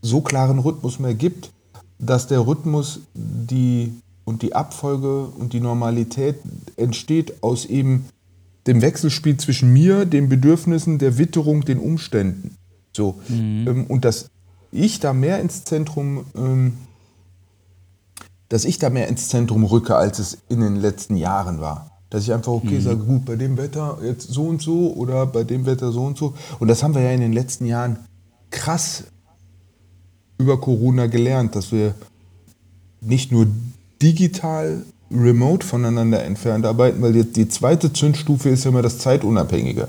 so 0.00 0.20
klaren 0.20 0.58
Rhythmus 0.58 0.98
mehr 0.98 1.14
gibt, 1.14 1.52
dass 1.98 2.26
der 2.26 2.46
Rhythmus 2.46 3.00
die 3.14 3.92
und 4.26 4.42
die 4.42 4.54
Abfolge 4.54 5.24
und 5.24 5.54
die 5.54 5.60
Normalität 5.60 6.36
entsteht 6.76 7.42
aus 7.42 7.64
eben 7.64 8.04
dem 8.66 8.82
Wechselspiel 8.82 9.38
zwischen 9.38 9.72
mir, 9.72 10.04
den 10.04 10.28
Bedürfnissen, 10.28 10.98
der 10.98 11.16
Witterung, 11.16 11.64
den 11.64 11.78
Umständen. 11.78 12.56
So. 12.94 13.18
Mhm. 13.28 13.64
Ähm, 13.66 13.86
und 13.86 14.04
dass 14.04 14.28
ich 14.72 15.00
da 15.00 15.14
mehr 15.14 15.40
ins 15.40 15.64
Zentrum 15.64 16.26
ähm, 16.36 16.74
dass 18.48 18.64
ich 18.64 18.78
da 18.78 18.90
mehr 18.90 19.08
ins 19.08 19.28
Zentrum 19.28 19.64
rücke, 19.64 19.96
als 19.96 20.18
es 20.18 20.38
in 20.48 20.60
den 20.60 20.76
letzten 20.76 21.16
Jahren 21.16 21.60
war. 21.60 21.90
Dass 22.10 22.22
ich 22.22 22.32
einfach, 22.32 22.52
okay, 22.52 22.76
mhm. 22.76 22.80
sage, 22.80 22.98
gut, 22.98 23.24
bei 23.24 23.36
dem 23.36 23.56
Wetter 23.56 23.98
jetzt 24.04 24.28
so 24.28 24.44
und 24.44 24.62
so 24.62 24.92
oder 24.94 25.26
bei 25.26 25.42
dem 25.42 25.66
Wetter 25.66 25.90
so 25.90 26.04
und 26.04 26.16
so. 26.16 26.34
Und 26.60 26.68
das 26.68 26.82
haben 26.82 26.94
wir 26.94 27.02
ja 27.02 27.10
in 27.10 27.20
den 27.20 27.32
letzten 27.32 27.66
Jahren 27.66 27.98
krass 28.50 29.04
über 30.38 30.60
Corona 30.60 31.06
gelernt, 31.06 31.56
dass 31.56 31.72
wir 31.72 31.94
nicht 33.00 33.32
nur 33.32 33.48
digital 34.02 34.82
remote 35.10 35.64
voneinander 35.64 36.22
entfernt 36.24 36.66
arbeiten, 36.66 37.00
weil 37.02 37.12
die, 37.12 37.24
die 37.24 37.48
zweite 37.48 37.92
Zündstufe 37.92 38.48
ist 38.48 38.64
ja 38.64 38.70
immer 38.70 38.82
das 38.82 38.98
Zeitunabhängige. 38.98 39.88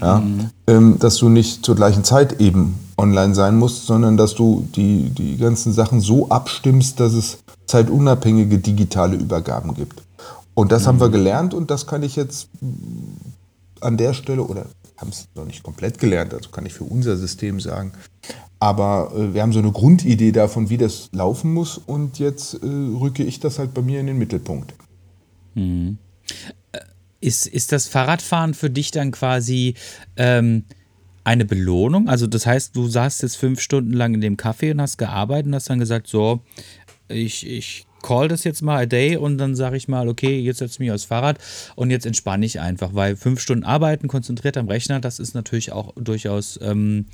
Ja? 0.00 0.20
Mhm. 0.20 0.50
Ähm, 0.66 0.98
dass 0.98 1.16
du 1.16 1.28
nicht 1.28 1.64
zur 1.64 1.74
gleichen 1.74 2.04
Zeit 2.04 2.40
eben 2.40 2.78
online 2.96 3.34
sein 3.34 3.56
musst, 3.56 3.86
sondern 3.86 4.16
dass 4.16 4.34
du 4.34 4.66
die, 4.74 5.10
die 5.10 5.36
ganzen 5.36 5.72
Sachen 5.72 6.00
so 6.00 6.28
abstimmst, 6.28 7.00
dass 7.00 7.12
es 7.12 7.38
zeitunabhängige 7.66 8.58
digitale 8.58 9.16
Übergaben 9.16 9.74
gibt. 9.74 10.02
Und 10.54 10.72
das 10.72 10.82
mhm. 10.82 10.86
haben 10.86 11.00
wir 11.00 11.08
mhm. 11.08 11.12
gelernt 11.12 11.54
und 11.54 11.70
das 11.70 11.86
kann 11.86 12.02
ich 12.02 12.16
jetzt 12.16 12.48
an 13.80 13.96
der 13.96 14.14
Stelle, 14.14 14.42
oder 14.42 14.66
haben 14.96 15.10
es 15.10 15.28
noch 15.34 15.44
nicht 15.44 15.62
komplett 15.62 15.98
gelernt, 15.98 16.32
also 16.32 16.50
kann 16.50 16.64
ich 16.64 16.72
für 16.72 16.84
unser 16.84 17.16
System 17.16 17.60
sagen. 17.60 17.92
Aber 18.58 19.12
äh, 19.14 19.34
wir 19.34 19.42
haben 19.42 19.52
so 19.52 19.58
eine 19.58 19.72
Grundidee 19.72 20.32
davon, 20.32 20.70
wie 20.70 20.78
das 20.78 21.10
laufen 21.12 21.52
muss 21.52 21.78
und 21.78 22.18
jetzt 22.18 22.54
äh, 22.54 22.66
rücke 22.66 23.22
ich 23.22 23.40
das 23.40 23.58
halt 23.58 23.74
bei 23.74 23.82
mir 23.82 24.00
in 24.00 24.06
den 24.06 24.18
Mittelpunkt. 24.18 24.74
Mhm. 25.54 25.98
Äh, 26.72 26.78
ist, 27.20 27.46
ist 27.46 27.72
das 27.72 27.86
Fahrradfahren 27.86 28.54
für 28.54 28.70
dich 28.70 28.90
dann 28.90 29.10
quasi 29.10 29.74
ähm, 30.16 30.64
eine 31.24 31.44
Belohnung? 31.44 32.08
Also 32.08 32.26
das 32.26 32.46
heißt, 32.46 32.74
du 32.76 32.86
saßt 32.86 33.22
jetzt 33.22 33.36
fünf 33.36 33.60
Stunden 33.60 33.92
lang 33.92 34.14
in 34.14 34.20
dem 34.20 34.36
Café 34.36 34.70
und 34.70 34.80
hast 34.80 34.96
gearbeitet 34.96 35.46
und 35.46 35.54
hast 35.54 35.68
dann 35.68 35.78
gesagt, 35.78 36.06
so, 36.06 36.40
ich, 37.08 37.46
ich 37.46 37.86
call 38.02 38.28
das 38.28 38.44
jetzt 38.44 38.62
mal 38.62 38.82
a 38.82 38.86
day 38.86 39.16
und 39.16 39.38
dann 39.38 39.56
sage 39.56 39.76
ich 39.76 39.88
mal, 39.88 40.08
okay, 40.08 40.38
jetzt 40.38 40.58
setze 40.58 40.74
ich 40.74 40.78
mich 40.78 40.92
aufs 40.92 41.04
Fahrrad 41.04 41.38
und 41.74 41.90
jetzt 41.90 42.06
entspanne 42.06 42.46
ich 42.46 42.60
einfach, 42.60 42.94
weil 42.94 43.16
fünf 43.16 43.40
Stunden 43.40 43.64
arbeiten, 43.64 44.06
konzentriert 44.06 44.56
am 44.56 44.68
Rechner, 44.68 45.00
das 45.00 45.18
ist 45.18 45.34
natürlich 45.34 45.72
auch 45.72 45.92
durchaus, 45.96 46.58
ähm, 46.62 47.06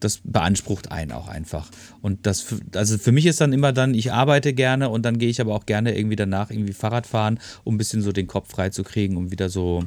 das 0.00 0.20
beansprucht 0.24 0.90
einen 0.90 1.12
auch 1.12 1.28
einfach. 1.28 1.70
Und 2.02 2.26
das, 2.26 2.54
also 2.74 2.98
für 2.98 3.12
mich 3.12 3.26
ist 3.26 3.40
dann 3.40 3.52
immer 3.52 3.72
dann, 3.72 3.94
ich 3.94 4.12
arbeite 4.12 4.52
gerne 4.52 4.90
und 4.90 5.02
dann 5.04 5.18
gehe 5.18 5.28
ich 5.28 5.40
aber 5.40 5.54
auch 5.54 5.66
gerne 5.66 5.96
irgendwie 5.96 6.16
danach 6.16 6.50
irgendwie 6.50 6.72
Fahrrad 6.72 7.06
fahren, 7.06 7.38
um 7.64 7.74
ein 7.74 7.78
bisschen 7.78 8.02
so 8.02 8.12
den 8.12 8.26
Kopf 8.26 8.50
frei 8.50 8.70
zu 8.70 8.82
kriegen, 8.82 9.16
um 9.16 9.30
wieder 9.30 9.48
so 9.48 9.84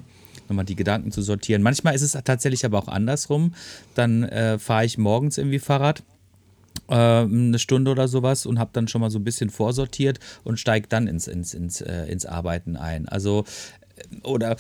nochmal 0.47 0.65
die 0.65 0.75
Gedanken 0.75 1.11
zu 1.11 1.21
sortieren. 1.21 1.61
Manchmal 1.61 1.95
ist 1.95 2.01
es 2.01 2.17
tatsächlich 2.23 2.65
aber 2.65 2.79
auch 2.79 2.87
andersrum. 2.87 3.53
Dann 3.93 4.23
äh, 4.23 4.57
fahre 4.57 4.85
ich 4.85 4.97
morgens 4.97 5.37
irgendwie 5.37 5.59
Fahrrad 5.59 6.03
äh, 6.87 6.95
eine 6.95 7.59
Stunde 7.59 7.91
oder 7.91 8.07
sowas 8.07 8.45
und 8.45 8.59
habe 8.59 8.71
dann 8.73 8.87
schon 8.87 9.01
mal 9.01 9.11
so 9.11 9.19
ein 9.19 9.23
bisschen 9.23 9.49
vorsortiert 9.49 10.19
und 10.43 10.59
steige 10.59 10.87
dann 10.87 11.07
ins, 11.07 11.27
ins, 11.27 11.53
ins, 11.53 11.81
äh, 11.81 12.05
ins 12.05 12.25
Arbeiten 12.25 12.77
ein. 12.77 13.07
Also, 13.07 13.45
äh, 13.95 14.27
oder 14.27 14.55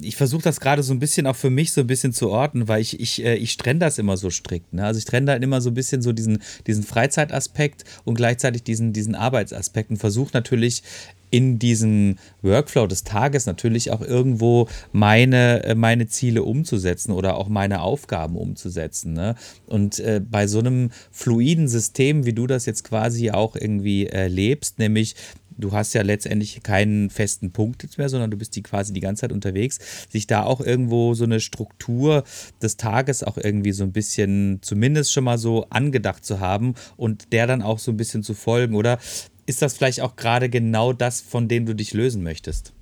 ich 0.00 0.16
versuche 0.16 0.42
das 0.42 0.60
gerade 0.60 0.82
so 0.82 0.92
ein 0.92 0.98
bisschen 0.98 1.26
auch 1.26 1.36
für 1.36 1.50
mich 1.50 1.72
so 1.72 1.80
ein 1.82 1.86
bisschen 1.86 2.12
zu 2.12 2.30
orten, 2.30 2.68
weil 2.68 2.80
ich, 2.80 3.00
ich, 3.00 3.24
äh, 3.24 3.36
ich 3.36 3.56
trenne 3.56 3.80
das 3.80 3.98
immer 3.98 4.16
so 4.16 4.30
strikt. 4.30 4.72
Ne? 4.72 4.84
Also 4.84 4.98
ich 4.98 5.04
trenne 5.04 5.26
da 5.26 5.34
immer 5.34 5.60
so 5.60 5.70
ein 5.70 5.74
bisschen 5.74 6.02
so 6.02 6.12
diesen, 6.12 6.42
diesen 6.66 6.82
Freizeitaspekt 6.82 7.84
und 8.04 8.14
gleichzeitig 8.14 8.62
diesen, 8.62 8.92
diesen 8.92 9.14
Arbeitsaspekt 9.14 9.90
und 9.90 9.96
versuche 9.96 10.30
natürlich 10.32 10.82
in 11.30 11.58
diesem 11.58 12.16
Workflow 12.42 12.86
des 12.86 13.04
Tages 13.04 13.46
natürlich 13.46 13.90
auch 13.90 14.00
irgendwo 14.00 14.68
meine, 14.92 15.62
äh, 15.64 15.74
meine 15.74 16.06
Ziele 16.06 16.42
umzusetzen 16.42 17.12
oder 17.12 17.36
auch 17.36 17.48
meine 17.48 17.82
Aufgaben 17.82 18.36
umzusetzen. 18.36 19.12
Ne? 19.12 19.34
Und 19.66 19.98
äh, 20.00 20.20
bei 20.24 20.46
so 20.46 20.60
einem 20.60 20.90
fluiden 21.10 21.68
System, 21.68 22.24
wie 22.24 22.32
du 22.32 22.46
das 22.46 22.66
jetzt 22.66 22.84
quasi 22.84 23.30
auch 23.30 23.56
irgendwie 23.56 24.06
äh, 24.06 24.28
lebst, 24.28 24.78
nämlich 24.78 25.14
du 25.58 25.72
hast 25.72 25.92
ja 25.92 26.02
letztendlich 26.02 26.62
keinen 26.62 27.10
festen 27.10 27.52
Punkt 27.52 27.82
jetzt 27.82 27.98
mehr, 27.98 28.08
sondern 28.08 28.30
du 28.30 28.36
bist 28.36 28.56
die 28.56 28.62
quasi 28.62 28.92
die 28.92 29.00
ganze 29.00 29.22
Zeit 29.22 29.32
unterwegs, 29.32 29.78
sich 30.08 30.26
da 30.26 30.44
auch 30.44 30.60
irgendwo 30.60 31.14
so 31.14 31.24
eine 31.24 31.40
Struktur 31.40 32.24
des 32.62 32.76
Tages 32.76 33.22
auch 33.22 33.36
irgendwie 33.36 33.72
so 33.72 33.84
ein 33.84 33.92
bisschen 33.92 34.60
zumindest 34.62 35.12
schon 35.12 35.24
mal 35.24 35.38
so 35.38 35.66
angedacht 35.70 36.24
zu 36.24 36.40
haben 36.40 36.74
und 36.96 37.32
der 37.32 37.46
dann 37.46 37.62
auch 37.62 37.78
so 37.78 37.90
ein 37.90 37.96
bisschen 37.96 38.22
zu 38.22 38.34
folgen 38.34 38.74
oder 38.74 38.98
ist 39.46 39.62
das 39.62 39.74
vielleicht 39.74 40.02
auch 40.02 40.16
gerade 40.16 40.48
genau 40.48 40.92
das, 40.92 41.20
von 41.20 41.48
dem 41.48 41.66
du 41.66 41.74
dich 41.74 41.94
lösen 41.94 42.22
möchtest? 42.22 42.72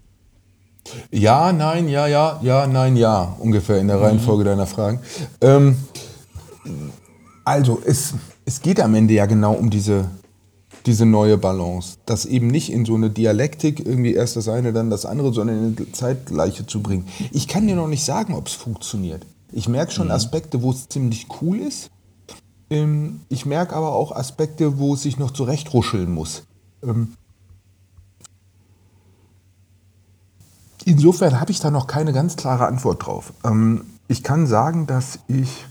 Ja, 1.11 1.53
nein, 1.53 1.89
ja, 1.89 2.07
ja, 2.07 2.41
ja, 2.43 2.67
nein, 2.67 2.97
ja, 2.97 3.37
ungefähr 3.39 3.79
in 3.79 3.89
der 3.89 4.01
Reihenfolge 4.01 4.43
mhm. 4.45 4.49
deiner 4.49 4.67
Fragen. 4.67 5.01
Ähm, 5.41 5.77
also, 7.45 7.81
es, 7.85 8.15
es 8.45 8.61
geht 8.61 8.81
am 8.81 8.95
Ende 8.95 9.15
ja 9.15 9.27
genau 9.27 9.53
um 9.53 9.71
diese, 9.71 10.11
diese 10.87 11.05
neue 11.05 11.37
Balance. 11.37 11.99
Das 12.07 12.25
eben 12.25 12.47
nicht 12.47 12.73
in 12.73 12.85
so 12.85 12.95
eine 12.95 13.11
Dialektik, 13.11 13.85
irgendwie 13.85 14.15
erst 14.15 14.37
das 14.37 14.49
eine, 14.49 14.73
dann 14.73 14.91
das 14.91 15.05
andere, 15.05 15.33
sondern 15.33 15.59
in 15.59 15.77
eine 15.77 15.93
Zeitgleiche 15.93 16.67
zu 16.67 16.83
bringen. 16.83 17.07
Ich 17.33 17.49
kann 17.49 17.67
dir 17.67 17.77
noch 17.77 17.89
nicht 17.89 18.05
sagen, 18.05 18.35
ob 18.35 18.47
es 18.47 18.55
funktioniert. 18.55 19.27
Ich 19.53 19.69
merke 19.69 19.93
schon 19.93 20.07
mhm. 20.07 20.13
Aspekte, 20.13 20.63
wo 20.63 20.71
es 20.71 20.89
ziemlich 20.89 21.27
cool 21.41 21.59
ist. 21.59 21.91
Ähm, 22.71 23.21
ich 23.29 23.47
merke 23.47 23.75
aber 23.75 23.93
auch 23.93 24.13
Aspekte, 24.13 24.79
wo 24.79 24.95
es 24.95 25.03
sich 25.03 25.19
noch 25.19 25.31
zurechtruscheln 25.31 26.13
muss. 26.13 26.45
Ähm, 26.83 27.15
insofern 30.85 31.41
habe 31.41 31.51
ich 31.51 31.61
da 31.61 31.71
noch 31.71 31.87
keine 31.87 32.13
ganz 32.13 32.37
klare 32.37 32.67
Antwort 32.67 33.07
drauf. 33.07 33.33
Ähm, 33.45 33.85
ich 34.09 34.23
kann 34.23 34.47
sagen, 34.47 34.87
dass 34.87 35.19
ich, 35.29 35.65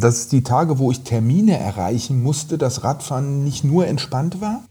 dass 0.00 0.16
es 0.16 0.28
die 0.28 0.42
Tage, 0.42 0.78
wo 0.78 0.90
ich 0.90 1.02
Termine 1.02 1.58
erreichen 1.58 2.22
musste, 2.22 2.58
das 2.58 2.84
Radfahren 2.84 3.44
nicht 3.44 3.64
nur 3.64 3.86
entspannt 3.86 4.40
war. 4.40 4.64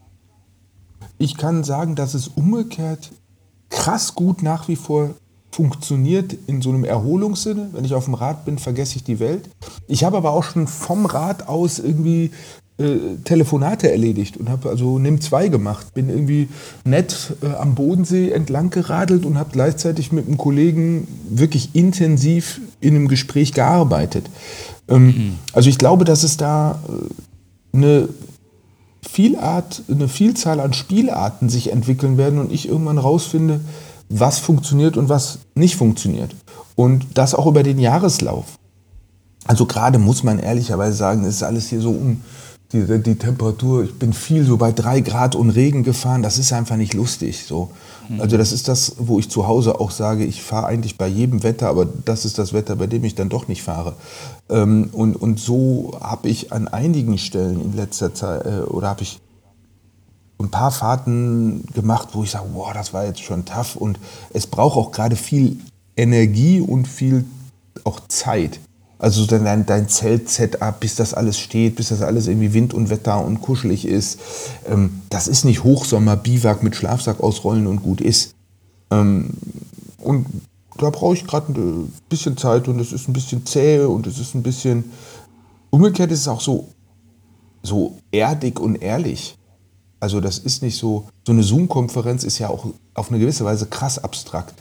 Ich 1.18 1.38
kann 1.38 1.64
sagen, 1.64 1.96
dass 1.96 2.14
es 2.14 2.28
umgekehrt 2.28 3.12
krass 3.70 4.16
gut 4.16 4.44
nach 4.44 4.68
wie 4.68 4.76
vor 4.76 5.12
funktioniert 5.52 6.36
in 6.48 6.62
so 6.62 6.70
einem 6.70 6.84
Erholungssinne. 6.84 7.70
Wenn 7.72 7.86
ich 7.86 7.94
auf 7.94 8.06
dem 8.06 8.14
Rad 8.14 8.44
bin, 8.44 8.58
vergesse 8.58 8.98
ich 8.98 9.04
die 9.04 9.20
Welt. 9.20 9.50
Ich 9.88 10.04
habe 10.04 10.18
aber 10.18 10.32
auch 10.32 10.44
schon 10.44 10.68
vom 10.68 11.06
Rad 11.06 11.48
aus 11.48 11.80
irgendwie 11.80 12.32
äh, 12.78 13.16
Telefonate 13.24 13.90
erledigt 13.90 14.36
und 14.36 14.50
habe 14.50 14.68
also 14.68 15.00
nimm 15.00 15.22
zwei 15.22 15.48
gemacht. 15.48 15.94
Bin 15.94 16.10
irgendwie 16.10 16.50
nett 16.84 17.38
äh, 17.42 17.56
am 17.56 17.74
Bodensee 17.74 18.32
entlang 18.32 18.70
geradelt 18.70 19.26
und 19.26 19.38
habe 19.38 19.52
gleichzeitig 19.54 20.12
mit 20.12 20.28
einem 20.28 20.38
Kollegen 20.38 21.08
wirklich 21.30 21.70
intensiv 21.74 22.60
in 22.82 22.95
einem 22.95 23.08
Gespräch 23.08 23.54
gearbeitet. 23.54 24.30
Mhm. 24.88 25.36
Also 25.54 25.70
ich 25.70 25.78
glaube, 25.78 26.06
dass 26.06 26.24
es 26.24 26.38
da 26.38 26.80
äh, 26.88 27.78
eine 27.78 28.10
Vielart, 29.08 29.84
eine 29.90 30.08
Vielzahl 30.08 30.60
an 30.60 30.74
Spielarten 30.74 31.50
sich 31.50 31.72
entwickeln 31.72 32.18
werden 32.18 32.40
und 32.40 32.52
ich 32.52 32.68
irgendwann 32.68 32.98
rausfinde, 32.98 33.62
was 34.10 34.40
funktioniert 34.40 34.98
und 34.98 35.10
was 35.10 35.40
nicht 35.56 35.76
funktioniert. 35.76 36.36
Und 36.76 37.06
das 37.14 37.36
auch 37.36 37.48
über 37.48 37.64
den 37.64 37.80
Jahreslauf. 37.80 38.46
Also 39.46 39.66
gerade 39.66 40.00
muss 40.00 40.24
man 40.24 40.40
ehrlicherweise 40.40 40.98
sagen, 40.98 41.24
es 41.24 41.36
ist 41.36 41.44
alles 41.44 41.70
hier 41.70 41.82
so 41.82 41.92
um 41.92 42.22
die, 42.72 43.01
die 43.01 43.16
Temperatur. 43.16 43.84
Ich 43.84 43.93
bin 43.93 44.13
viel 44.13 44.43
so 44.45 44.57
bei 44.57 44.72
drei 44.72 45.01
Grad 45.01 45.36
und 45.36 45.49
Regen 45.51 45.84
gefahren. 45.84 46.24
Das 46.24 46.38
ist 46.38 46.51
einfach 46.53 46.78
nicht 46.78 46.93
lustig. 46.93 47.45
So. 47.45 47.72
Also 48.20 48.38
das 48.38 48.51
ist 48.51 48.68
das, 48.68 48.95
wo 48.99 49.20
ich 49.20 49.30
zu 49.30 49.47
Hause 49.47 49.80
auch 49.80 49.91
sage, 49.91 50.26
ich 50.26 50.41
fahre 50.41 50.68
eigentlich 50.68 50.97
bei 50.97 51.07
jedem 51.07 51.43
Wetter, 51.43 51.70
aber 51.70 51.86
das 51.86 52.26
ist 52.26 52.38
das 52.38 52.53
Wetter, 52.53 52.76
bei 52.76 52.88
dem 52.88 53.03
ich 53.03 53.16
dann 53.16 53.30
doch 53.30 53.47
nicht 53.47 53.63
fahre. 53.63 53.95
Ähm, 54.49 54.89
und, 54.91 55.16
und 55.16 55.39
so 55.39 55.97
habe 55.99 56.30
ich 56.30 56.51
an 56.51 56.68
einigen 56.68 57.18
Stellen 57.18 57.61
in 57.61 57.76
letzter 57.76 58.13
Zeit, 58.13 58.45
äh, 58.45 58.61
oder 58.61 58.89
habe 58.89 59.01
ich 59.01 59.20
ein 60.39 60.51
paar 60.51 60.72
Fahrten 60.72 61.66
gemacht, 61.74 62.09
wo 62.13 62.24
ich 62.24 62.32
sage, 62.32 62.45
boah, 62.53 62.74
das 62.74 62.93
war 62.93 63.05
jetzt 63.05 63.22
schon 63.22 63.45
tough. 63.45 63.76
Und 63.76 63.99
es 64.34 64.47
braucht 64.47 64.78
auch 64.78 64.91
gerade 64.91 65.16
viel 65.16 65.57
Energie 65.95 66.59
und 66.59 66.88
viel 66.88 67.26
auch 67.84 68.01
Zeit. 68.07 68.59
Also 68.98 69.26
dein, 69.26 69.66
dein 69.66 69.89
Zelt-Setup, 69.89 70.80
bis 70.80 70.96
das 70.96 71.14
alles 71.14 71.38
steht, 71.38 71.76
bis 71.76 71.89
das 71.89 72.02
alles 72.02 72.28
irgendwie 72.28 72.54
Wind 72.54 72.74
und 72.74 72.89
Wetter 72.89 73.24
und 73.24 73.41
kuschelig 73.41 73.86
ist. 73.86 74.20
Ähm, 74.68 75.02
das 75.10 75.28
ist 75.28 75.43
nicht 75.43 75.64
Hochsommer, 75.64 76.16
Biwak 76.16 76.64
mit 76.64 76.76
Schlafsack 76.76 77.20
ausrollen 77.20 77.68
und 77.68 77.84
gut 77.84 78.00
ist. 78.00 78.36
Ähm, 78.91 79.32
und 79.98 80.26
da 80.78 80.89
brauche 80.89 81.16
ich 81.16 81.26
gerade 81.26 81.52
ein 81.52 81.93
bisschen 82.10 82.38
Zeit 82.38 82.68
und 82.68 82.80
es 82.80 82.93
ist 82.93 83.08
ein 83.08 83.14
bisschen 83.14 83.46
zäh 83.46 83.80
und 83.82 84.08
es 84.08 84.20
ist 84.20 84.34
ein 84.34 84.43
bisschen. 84.43 84.86
Umgekehrt 85.70 86.12
ist 86.12 86.22
es 86.22 86.28
auch 86.28 86.41
so, 86.41 86.70
so 87.64 87.98
erdig 88.12 88.60
und 88.60 88.76
ehrlich. 88.76 89.38
Also 90.00 90.22
das 90.22 90.38
ist 90.38 90.62
nicht 90.62 90.78
so, 90.78 91.08
so 91.26 91.34
eine 91.34 91.43
Zoom-Konferenz 91.43 92.24
ist 92.24 92.39
ja 92.39 92.50
auch 92.50 92.68
auf 92.93 93.10
eine 93.10 93.20
gewisse 93.20 93.43
Weise 93.43 93.66
krass 93.66 94.02
abstrakt. 94.02 94.54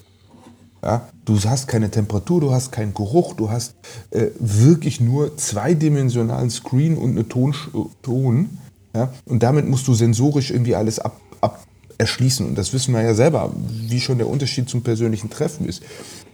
Ja, 0.85 1.09
du 1.25 1.41
hast 1.41 1.67
keine 1.67 1.91
Temperatur, 1.91 2.43
du 2.43 2.53
hast 2.53 2.71
keinen 2.71 2.93
Geruch, 2.93 3.33
du 3.33 3.51
hast 3.51 3.75
äh, 4.11 4.27
wirklich 4.39 5.01
nur 5.01 5.35
zweidimensionalen 5.39 6.51
Screen 6.51 6.99
und 6.99 7.13
eine 7.13 7.27
Ton. 7.27 7.55
Ton 8.03 8.59
ja, 8.95 9.11
und 9.25 9.43
damit 9.43 9.67
musst 9.67 9.89
du 9.89 9.95
sensorisch 9.95 10.51
irgendwie 10.51 10.75
alles 10.75 10.99
ab, 10.99 11.19
ab 11.41 11.65
erschließen. 11.97 12.47
Und 12.47 12.59
das 12.59 12.75
wissen 12.75 12.93
wir 12.93 13.01
ja 13.01 13.15
selber, 13.15 13.51
wie 13.89 13.99
schon 14.01 14.19
der 14.19 14.29
Unterschied 14.29 14.69
zum 14.69 14.83
persönlichen 14.83 15.31
Treffen 15.31 15.67
ist. 15.67 15.83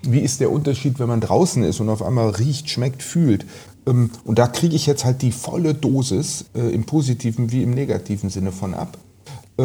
Wie 0.03 0.20
ist 0.20 0.40
der 0.40 0.51
Unterschied, 0.51 0.98
wenn 0.98 1.09
man 1.09 1.20
draußen 1.20 1.62
ist 1.62 1.78
und 1.78 1.88
auf 1.88 2.03
einmal 2.03 2.30
riecht, 2.30 2.70
schmeckt, 2.70 3.05
fühlt? 3.05 3.46
Ähm, 3.86 4.11
und 4.24 4.40
da 4.40 4.48
kriege 4.48 4.74
ich 4.74 4.86
jetzt 4.86 5.05
halt 5.05 5.22
die 5.22 5.32
volle 5.32 5.74
Dosis 5.74 6.46
äh, 6.57 6.74
im 6.74 6.86
positiven 6.86 7.53
wie 7.53 7.62
im 7.62 7.70
negativen 7.70 8.30
Sinne 8.30 8.51
von 8.51 8.74
ab 8.74 8.98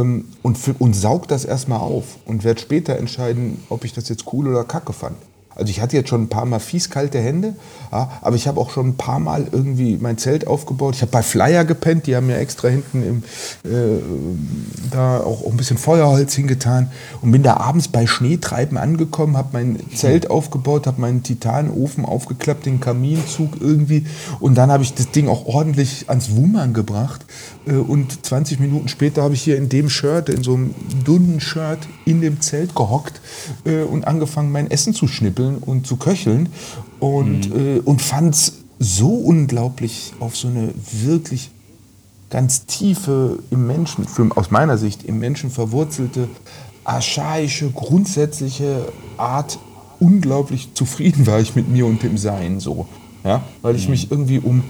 und, 0.02 0.58
und 0.80 0.96
saug 0.96 1.28
das 1.28 1.46
erstmal 1.46 1.80
auf 1.80 2.18
und 2.26 2.43
werde 2.43 2.60
später 2.60 2.98
entscheiden, 2.98 3.64
ob 3.70 3.86
ich 3.86 3.93
das 3.93 4.10
jetzt 4.10 4.26
cool 4.34 4.48
oder 4.48 4.64
kacke 4.64 4.93
fand. 4.93 5.18
Also 5.56 5.70
ich 5.70 5.80
hatte 5.80 5.95
jetzt 5.95 6.10
schon 6.10 6.24
ein 6.24 6.28
paar 6.28 6.45
Mal 6.45 6.60
fies 6.60 6.89
kalte 6.89 7.20
Hände, 7.20 7.56
ja, 7.91 8.12
aber 8.22 8.36
ich 8.36 8.45
habe 8.45 8.60
auch 8.60 8.72
schon 8.72 8.89
ein 8.89 8.97
paar 8.97 9.20
Mal 9.20 9.47
irgendwie 9.49 9.97
mein 9.99 10.18
Zelt 10.18 10.47
aufgebaut. 10.47 10.95
Ich 10.95 11.01
habe 11.01 11.12
bei 11.12 11.24
Flyer 11.24 11.64
gepennt, 11.64 12.08
die 12.08 12.16
haben 12.16 12.28
mir 12.28 12.38
extra 12.38 12.68
hinten 12.68 13.03
im, 13.03 13.24
äh, 13.72 14.01
da 14.91 15.22
auch, 15.22 15.45
ein 15.45 15.56
bisschen 15.56 15.78
Feuerholz 15.78 16.34
hingetan 16.34 16.91
und 17.22 17.32
bin 17.32 17.41
da 17.41 17.56
abends 17.56 17.88
bei 17.88 18.06
Schneetreiben 18.06 18.78
angekommen, 18.78 19.38
habe 19.38 19.49
mein 19.53 19.80
Zelt 19.95 20.30
aufgebaut, 20.30 20.88
habe 20.88 20.99
meinen 20.99 21.24
Titanofen 21.24 22.03
aufgeklappt, 22.03 22.66
den 22.66 22.82
Kaminzug 22.82 23.62
irgendwie 23.62 24.06
und 24.41 24.56
dann 24.56 24.70
habe 24.72 24.84
ich 24.84 24.93
das 24.93 25.12
Ding 25.12 25.30
auch 25.30 25.45
ordentlich 25.45 26.10
ans 26.10 26.36
Wummern 26.36 26.74
gebracht 26.74 27.26
äh, 27.66 27.76
und 27.76 28.26
20 28.26 28.60
Minuten 28.60 28.89
später 28.89 29.24
habe 29.24 29.36
ich 29.36 29.41
hier 29.41 29.56
in 29.56 29.70
dem 29.70 29.89
Shirt, 29.89 30.28
in 30.28 30.43
so 30.43 30.56
einem 30.56 30.76
dünnen 31.08 31.39
Shirt 31.39 31.80
in 32.03 32.20
dem 32.20 32.41
Zelt 32.41 32.76
gehockt 32.76 33.22
äh, 33.64 33.84
und 33.84 34.06
angefangen 34.06 34.51
mein 34.51 34.70
Essen 34.70 34.93
zu 34.93 35.08
schnippeln 35.08 35.45
schnippeln 35.46 35.58
und 35.58 35.88
zu 35.88 35.98
köcheln 35.98 36.50
und, 37.00 37.54
mhm. 37.54 37.78
äh, 37.78 37.80
und 37.80 38.02
fand 38.02 38.36
es 38.36 38.54
so 38.80 39.10
unglaublich 39.10 40.14
auf 40.20 40.36
so 40.36 40.48
eine 40.48 40.74
wirklich 40.91 41.52
ganz 42.30 42.66
tiefe, 42.66 43.39
im 43.52 43.68
Menschen, 43.68 44.06
aus 44.36 44.52
meiner 44.52 44.78
Sicht, 44.78 45.04
im 45.04 45.20
Menschen 45.20 45.50
verwurzelte, 45.50 46.28
archaische, 46.84 47.70
grundsätzliche 47.70 48.91
Art, 49.18 49.60
unglaublich 50.00 50.74
zufrieden 50.74 51.26
war 51.26 51.39
ich 51.39 51.56
mit 51.56 51.70
mir 51.70 51.86
und 51.86 52.04
dem 52.04 52.18
Sein 52.18 52.60
so. 52.60 52.88
Ja? 53.24 53.43
Weil 53.62 53.76
ich 53.76 53.86
mhm. 53.86 53.91
mich 53.91 54.12
irgendwie 54.12 54.39
um 54.39 54.64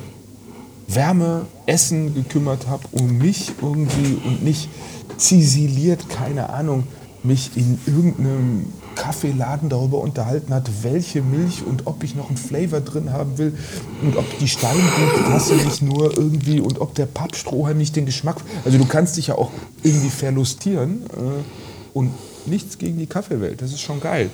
Wärme, 0.87 1.47
Essen 1.65 2.13
gekümmert 2.13 2.67
habe, 2.67 2.83
um 2.91 3.17
mich 3.17 3.53
irgendwie 3.59 4.17
und 4.23 4.43
nicht 4.43 4.69
zisiliert, 5.17 6.09
keine 6.09 6.51
Ahnung, 6.51 6.83
mich 7.23 7.51
in 7.55 7.79
irgendeinem 7.87 8.65
Kaffeeladen 8.95 9.69
darüber 9.69 9.99
unterhalten 9.99 10.53
hat, 10.53 10.69
welche 10.83 11.21
Milch 11.21 11.63
und 11.65 11.85
ob 11.85 12.03
ich 12.03 12.15
noch 12.15 12.29
einen 12.29 12.37
Flavor 12.37 12.81
drin 12.81 13.11
haben 13.11 13.37
will 13.37 13.57
und 14.01 14.17
ob 14.17 14.25
die 14.39 14.47
Steinbuchtasse 14.47 15.55
nicht 15.55 15.81
nur 15.81 16.17
irgendwie 16.17 16.59
und 16.59 16.79
ob 16.79 16.95
der 16.95 17.05
Pappstrohhalm 17.05 17.77
nicht 17.77 17.95
den 17.95 18.05
Geschmack. 18.05 18.37
Also 18.63 18.77
du 18.77 18.85
kannst 18.85 19.17
dich 19.17 19.27
ja 19.27 19.35
auch 19.35 19.51
irgendwie 19.83 20.09
verlustieren 20.09 21.03
äh, 21.13 21.97
und 21.97 22.11
nichts 22.45 22.77
gegen 22.77 22.97
die 22.97 23.07
Kaffeewelt. 23.07 23.61
Das 23.61 23.71
ist 23.71 23.81
schon 23.81 23.99
geil. 23.99 24.29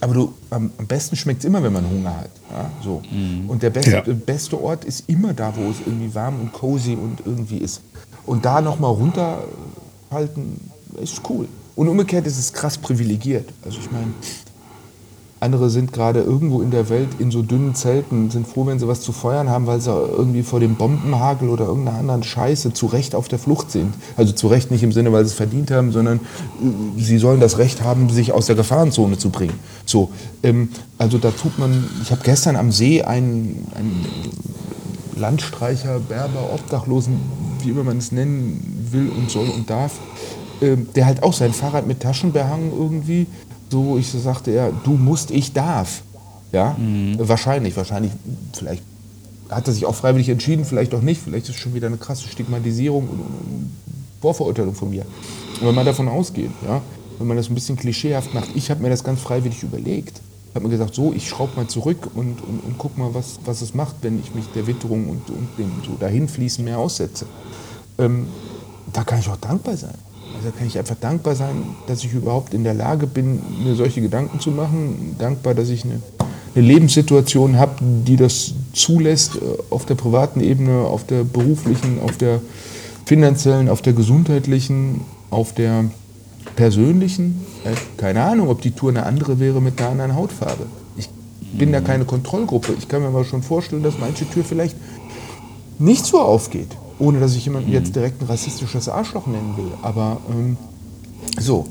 Aber 0.00 0.14
du, 0.14 0.34
am, 0.50 0.72
am 0.78 0.86
besten 0.86 1.14
schmeckt 1.14 1.40
es 1.40 1.44
immer, 1.44 1.62
wenn 1.62 1.72
man 1.72 1.88
Hunger 1.88 2.16
hat. 2.16 2.30
Ja, 2.50 2.70
so. 2.82 3.02
Mhm. 3.12 3.48
Und 3.48 3.62
der 3.62 3.70
beste, 3.70 3.90
ja. 3.90 4.02
beste 4.02 4.60
Ort 4.60 4.84
ist 4.84 5.04
immer 5.08 5.32
da, 5.32 5.54
wo 5.56 5.70
es 5.70 5.76
irgendwie 5.86 6.12
warm 6.12 6.40
und 6.40 6.52
cozy 6.52 6.94
und 6.94 7.20
irgendwie 7.24 7.58
ist. 7.58 7.80
Und 8.26 8.44
da 8.44 8.60
nochmal 8.60 8.90
runterhalten, 8.90 10.60
ist 11.00 11.20
cool. 11.28 11.46
Und 11.74 11.88
umgekehrt 11.88 12.26
ist 12.26 12.38
es 12.38 12.52
krass 12.52 12.76
privilegiert. 12.78 13.48
Also 13.64 13.78
ich 13.78 13.90
meine, 13.90 14.12
andere 15.42 15.70
sind 15.70 15.92
gerade 15.92 16.20
irgendwo 16.20 16.62
in 16.62 16.70
der 16.70 16.88
Welt 16.88 17.08
in 17.18 17.32
so 17.32 17.42
dünnen 17.42 17.74
Zelten, 17.74 18.30
sind 18.30 18.46
froh, 18.46 18.66
wenn 18.66 18.78
sie 18.78 18.86
was 18.86 19.00
zu 19.00 19.10
feuern 19.10 19.50
haben, 19.50 19.66
weil 19.66 19.80
sie 19.80 19.90
irgendwie 19.90 20.44
vor 20.44 20.60
dem 20.60 20.76
Bombenhagel 20.76 21.48
oder 21.48 21.66
irgendeiner 21.66 21.98
anderen 21.98 22.22
Scheiße 22.22 22.72
zu 22.72 22.86
Recht 22.86 23.16
auf 23.16 23.26
der 23.26 23.40
Flucht 23.40 23.72
sind. 23.72 23.92
Also 24.16 24.32
zu 24.32 24.46
Recht 24.46 24.70
nicht 24.70 24.84
im 24.84 24.92
Sinne, 24.92 25.12
weil 25.12 25.24
sie 25.24 25.30
es 25.30 25.36
verdient 25.36 25.72
haben, 25.72 25.90
sondern 25.90 26.18
äh, 26.18 27.00
sie 27.00 27.18
sollen 27.18 27.40
das 27.40 27.58
Recht 27.58 27.82
haben, 27.82 28.08
sich 28.08 28.30
aus 28.30 28.46
der 28.46 28.54
Gefahrenzone 28.54 29.18
zu 29.18 29.30
bringen. 29.30 29.58
So, 29.84 30.10
ähm, 30.44 30.68
also 30.98 31.18
da 31.18 31.32
tut 31.32 31.58
man, 31.58 31.88
ich 32.02 32.12
habe 32.12 32.20
gestern 32.22 32.54
am 32.54 32.70
See 32.70 33.02
einen, 33.02 33.66
einen 33.74 34.06
Landstreicher, 35.16 35.98
Berber, 35.98 36.52
Obdachlosen, 36.54 37.20
wie 37.62 37.70
immer 37.70 37.82
man 37.82 37.98
es 37.98 38.12
nennen 38.12 38.88
will 38.92 39.08
und 39.08 39.28
soll 39.28 39.48
und 39.48 39.68
darf, 39.68 39.98
der 40.62 41.06
halt 41.06 41.22
auch 41.22 41.32
sein 41.32 41.52
Fahrrad 41.52 41.86
mit 41.86 42.00
Taschenbehang 42.00 42.72
irgendwie, 42.72 43.26
so 43.70 43.98
ich 43.98 44.08
so 44.08 44.18
sagte 44.18 44.50
er, 44.50 44.70
du 44.84 44.92
musst, 44.92 45.30
ich 45.30 45.52
darf. 45.52 46.02
Ja, 46.52 46.76
mhm. 46.78 47.16
wahrscheinlich, 47.18 47.76
wahrscheinlich, 47.76 48.12
vielleicht 48.52 48.82
hat 49.48 49.66
er 49.66 49.72
sich 49.72 49.86
auch 49.86 49.94
freiwillig 49.94 50.28
entschieden, 50.28 50.64
vielleicht 50.64 50.94
auch 50.94 51.00
nicht, 51.00 51.22
vielleicht 51.22 51.48
ist 51.48 51.56
es 51.56 51.60
schon 51.60 51.74
wieder 51.74 51.86
eine 51.86 51.96
krasse 51.96 52.28
Stigmatisierung 52.28 53.08
und, 53.08 53.72
Vorverurteilung 54.20 54.74
von 54.74 54.90
mir. 54.90 55.04
Wenn 55.60 55.74
man 55.74 55.84
davon 55.84 56.06
ausgeht, 56.06 56.50
ja, 56.64 56.80
wenn 57.18 57.26
man 57.26 57.36
das 57.36 57.50
ein 57.50 57.56
bisschen 57.56 57.76
klischeehaft 57.76 58.32
macht, 58.34 58.50
ich 58.54 58.70
habe 58.70 58.80
mir 58.80 58.88
das 58.88 59.02
ganz 59.02 59.20
freiwillig 59.20 59.64
überlegt. 59.64 60.20
Ich 60.48 60.54
habe 60.54 60.66
mir 60.66 60.70
gesagt, 60.70 60.94
so, 60.94 61.12
ich 61.12 61.28
schraube 61.28 61.56
mal 61.56 61.66
zurück 61.66 62.08
und, 62.14 62.40
und, 62.42 62.60
und 62.64 62.78
guck 62.78 62.96
mal, 62.96 63.14
was, 63.14 63.40
was 63.44 63.62
es 63.62 63.74
macht, 63.74 63.96
wenn 64.02 64.20
ich 64.20 64.32
mich 64.34 64.44
der 64.54 64.66
Witterung 64.68 65.08
und, 65.08 65.28
und 65.30 65.48
dem 65.58 65.72
so 65.84 65.96
dahinfließen 65.98 66.64
mehr 66.64 66.78
aussetze. 66.78 67.26
Ähm, 67.98 68.28
da 68.92 69.02
kann 69.02 69.18
ich 69.18 69.28
auch 69.28 69.38
dankbar 69.38 69.76
sein. 69.76 69.94
Also 70.36 70.50
kann 70.56 70.66
ich 70.66 70.78
einfach 70.78 70.96
dankbar 71.00 71.34
sein, 71.34 71.64
dass 71.86 72.04
ich 72.04 72.12
überhaupt 72.12 72.54
in 72.54 72.64
der 72.64 72.74
Lage 72.74 73.06
bin, 73.06 73.40
mir 73.62 73.74
solche 73.74 74.00
Gedanken 74.00 74.40
zu 74.40 74.50
machen. 74.50 75.16
Dankbar, 75.18 75.54
dass 75.54 75.68
ich 75.68 75.84
eine, 75.84 76.00
eine 76.54 76.66
Lebenssituation 76.66 77.58
habe, 77.58 77.76
die 77.80 78.16
das 78.16 78.54
zulässt, 78.72 79.36
äh, 79.36 79.40
auf 79.70 79.86
der 79.86 79.94
privaten 79.94 80.40
Ebene, 80.40 80.80
auf 80.80 81.06
der 81.06 81.24
beruflichen, 81.24 82.00
auf 82.00 82.16
der 82.16 82.40
finanziellen, 83.04 83.68
auf 83.68 83.82
der 83.82 83.92
gesundheitlichen, 83.92 85.02
auf 85.30 85.52
der 85.52 85.84
persönlichen. 86.56 87.44
Äh, 87.64 87.74
keine 87.96 88.22
Ahnung, 88.22 88.48
ob 88.48 88.62
die 88.62 88.72
Tour 88.72 88.90
eine 88.90 89.04
andere 89.04 89.38
wäre 89.38 89.60
mit 89.60 89.80
einer 89.80 89.90
anderen 89.90 90.14
Hautfarbe. 90.16 90.66
Ich 90.96 91.08
bin 91.52 91.72
da 91.72 91.80
keine 91.80 92.04
Kontrollgruppe. 92.04 92.74
Ich 92.78 92.88
kann 92.88 93.02
mir 93.02 93.10
mal 93.10 93.24
schon 93.24 93.42
vorstellen, 93.42 93.82
dass 93.82 93.98
manche 93.98 94.28
Tür 94.28 94.44
vielleicht 94.44 94.76
nicht 95.78 96.04
so 96.06 96.20
aufgeht 96.20 96.68
ohne 97.02 97.18
dass 97.18 97.34
ich 97.34 97.44
jemanden 97.44 97.68
mhm. 97.68 97.74
jetzt 97.74 97.96
direkt 97.96 98.22
ein 98.22 98.28
rassistisches 98.28 98.88
Arschloch 98.88 99.26
nennen 99.26 99.56
will. 99.56 99.72
Aber 99.82 100.20
ähm, 100.30 100.56
so. 101.38 101.66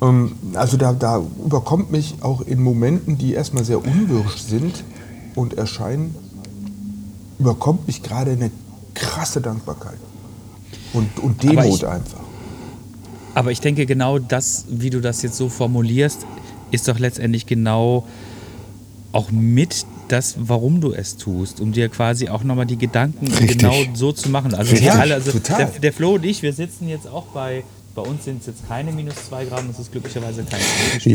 Ähm, 0.00 0.32
also 0.54 0.78
da, 0.78 0.94
da 0.94 1.22
überkommt 1.44 1.92
mich 1.92 2.16
auch 2.22 2.40
in 2.40 2.62
Momenten, 2.62 3.18
die 3.18 3.34
erstmal 3.34 3.64
sehr 3.64 3.84
unwirsch 3.84 4.38
sind 4.38 4.82
und 5.34 5.54
erscheinen, 5.58 6.14
überkommt 7.38 7.86
mich 7.86 8.02
gerade 8.02 8.30
eine 8.30 8.50
krasse 8.94 9.42
Dankbarkeit. 9.42 9.98
Und, 10.94 11.18
und 11.18 11.42
Demut 11.42 11.66
ich, 11.66 11.86
einfach. 11.86 12.20
Aber 13.34 13.52
ich 13.52 13.60
denke, 13.60 13.84
genau 13.84 14.18
das, 14.18 14.64
wie 14.70 14.88
du 14.88 15.02
das 15.02 15.20
jetzt 15.20 15.36
so 15.36 15.50
formulierst, 15.50 16.24
ist 16.70 16.88
doch 16.88 16.98
letztendlich 16.98 17.44
genau 17.44 18.06
auch 19.12 19.30
mit 19.30 19.84
das, 20.08 20.34
warum 20.38 20.80
du 20.80 20.92
es 20.92 21.16
tust, 21.16 21.60
um 21.60 21.72
dir 21.72 21.88
quasi 21.88 22.28
auch 22.28 22.42
nochmal 22.44 22.66
die 22.66 22.78
Gedanken 22.78 23.26
Richtig. 23.26 23.58
genau 23.58 23.74
so 23.94 24.12
zu 24.12 24.28
machen. 24.30 24.54
Also, 24.54 24.70
Richtig, 24.72 24.86
wir 24.88 24.94
alle, 25.00 25.14
also 25.14 25.32
total. 25.32 25.58
der, 25.58 25.66
der 25.80 25.92
Flo 25.92 26.14
und 26.14 26.24
ich, 26.24 26.42
wir 26.42 26.52
sitzen 26.52 26.88
jetzt 26.88 27.06
auch 27.08 27.24
bei, 27.34 27.64
bei 27.94 28.02
uns 28.02 28.24
sind 28.26 28.40
es 28.42 28.46
jetzt 28.46 28.68
keine 28.68 28.92
minus 28.92 29.14
zwei 29.28 29.44
Grad, 29.46 29.62
das 29.68 29.78
ist 29.78 29.90
glücklicherweise 29.90 30.44
kein. 30.44 30.60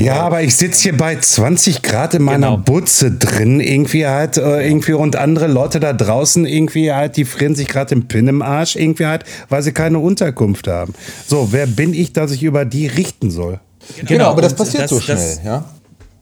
Ja, 0.03 0.21
aber 0.21 0.41
ich 0.41 0.55
sitze 0.55 0.81
hier 0.83 0.97
bei 0.97 1.15
20 1.15 1.81
Grad 1.83 2.15
in 2.15 2.23
meiner 2.23 2.51
Genau. 2.51 2.57
Butze 2.63 3.11
drin, 3.11 3.59
irgendwie 3.59 4.07
halt, 4.07 4.37
äh, 4.37 4.67
irgendwie 4.67 4.93
und 4.93 5.15
andere 5.15 5.47
Leute 5.47 5.79
da 5.79 5.93
draußen 5.93 6.45
irgendwie 6.45 6.91
halt, 6.91 7.17
die 7.17 7.25
frieren 7.25 7.53
sich 7.55 7.67
gerade 7.67 7.93
den 7.95 8.07
Pin 8.07 8.27
im 8.27 8.41
Arsch, 8.41 8.75
irgendwie 8.75 9.05
halt, 9.05 9.25
weil 9.49 9.61
sie 9.61 9.73
keine 9.73 9.99
Unterkunft 9.99 10.67
haben. 10.67 10.93
So, 11.27 11.49
wer 11.51 11.67
bin 11.67 11.93
ich, 11.93 12.13
dass 12.13 12.31
ich 12.31 12.41
über 12.43 12.65
die 12.65 12.87
richten 12.87 13.29
soll? 13.29 13.59
Genau, 14.05 14.25
aber 14.29 14.41
das 14.41 14.55
passiert 14.55 14.89
so 14.89 14.99
schnell, 14.99 15.17
das- 15.17 15.43
ja. 15.43 15.65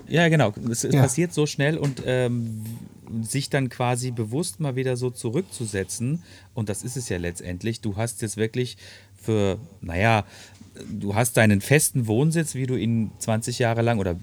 Ja, 0.09 0.27
genau. 0.29 0.53
Es 0.71 0.83
es 0.83 0.93
Ja. 0.93 1.01
passiert 1.01 1.33
so 1.33 1.45
schnell 1.45 1.77
und 1.77 2.03
ähm, 2.05 2.65
sich 3.21 3.49
dann 3.49 3.69
quasi 3.69 4.11
bewusst 4.11 4.59
mal 4.59 4.75
wieder 4.75 4.97
so 4.97 5.09
zurückzusetzen. 5.09 6.23
Und 6.53 6.69
das 6.69 6.83
ist 6.83 6.97
es 6.97 7.09
ja 7.09 7.17
letztendlich. 7.17 7.81
Du 7.81 7.95
hast 7.95 8.21
jetzt 8.21 8.37
wirklich 8.37 8.77
für, 9.21 9.57
naja, 9.81 10.25
du 10.89 11.15
hast 11.15 11.35
deinen 11.37 11.61
festen 11.61 12.07
Wohnsitz, 12.07 12.55
wie 12.55 12.65
du 12.67 12.75
ihn 12.75 13.11
20 13.19 13.59
Jahre 13.59 13.81
lang 13.81 13.99
oder 13.99 14.15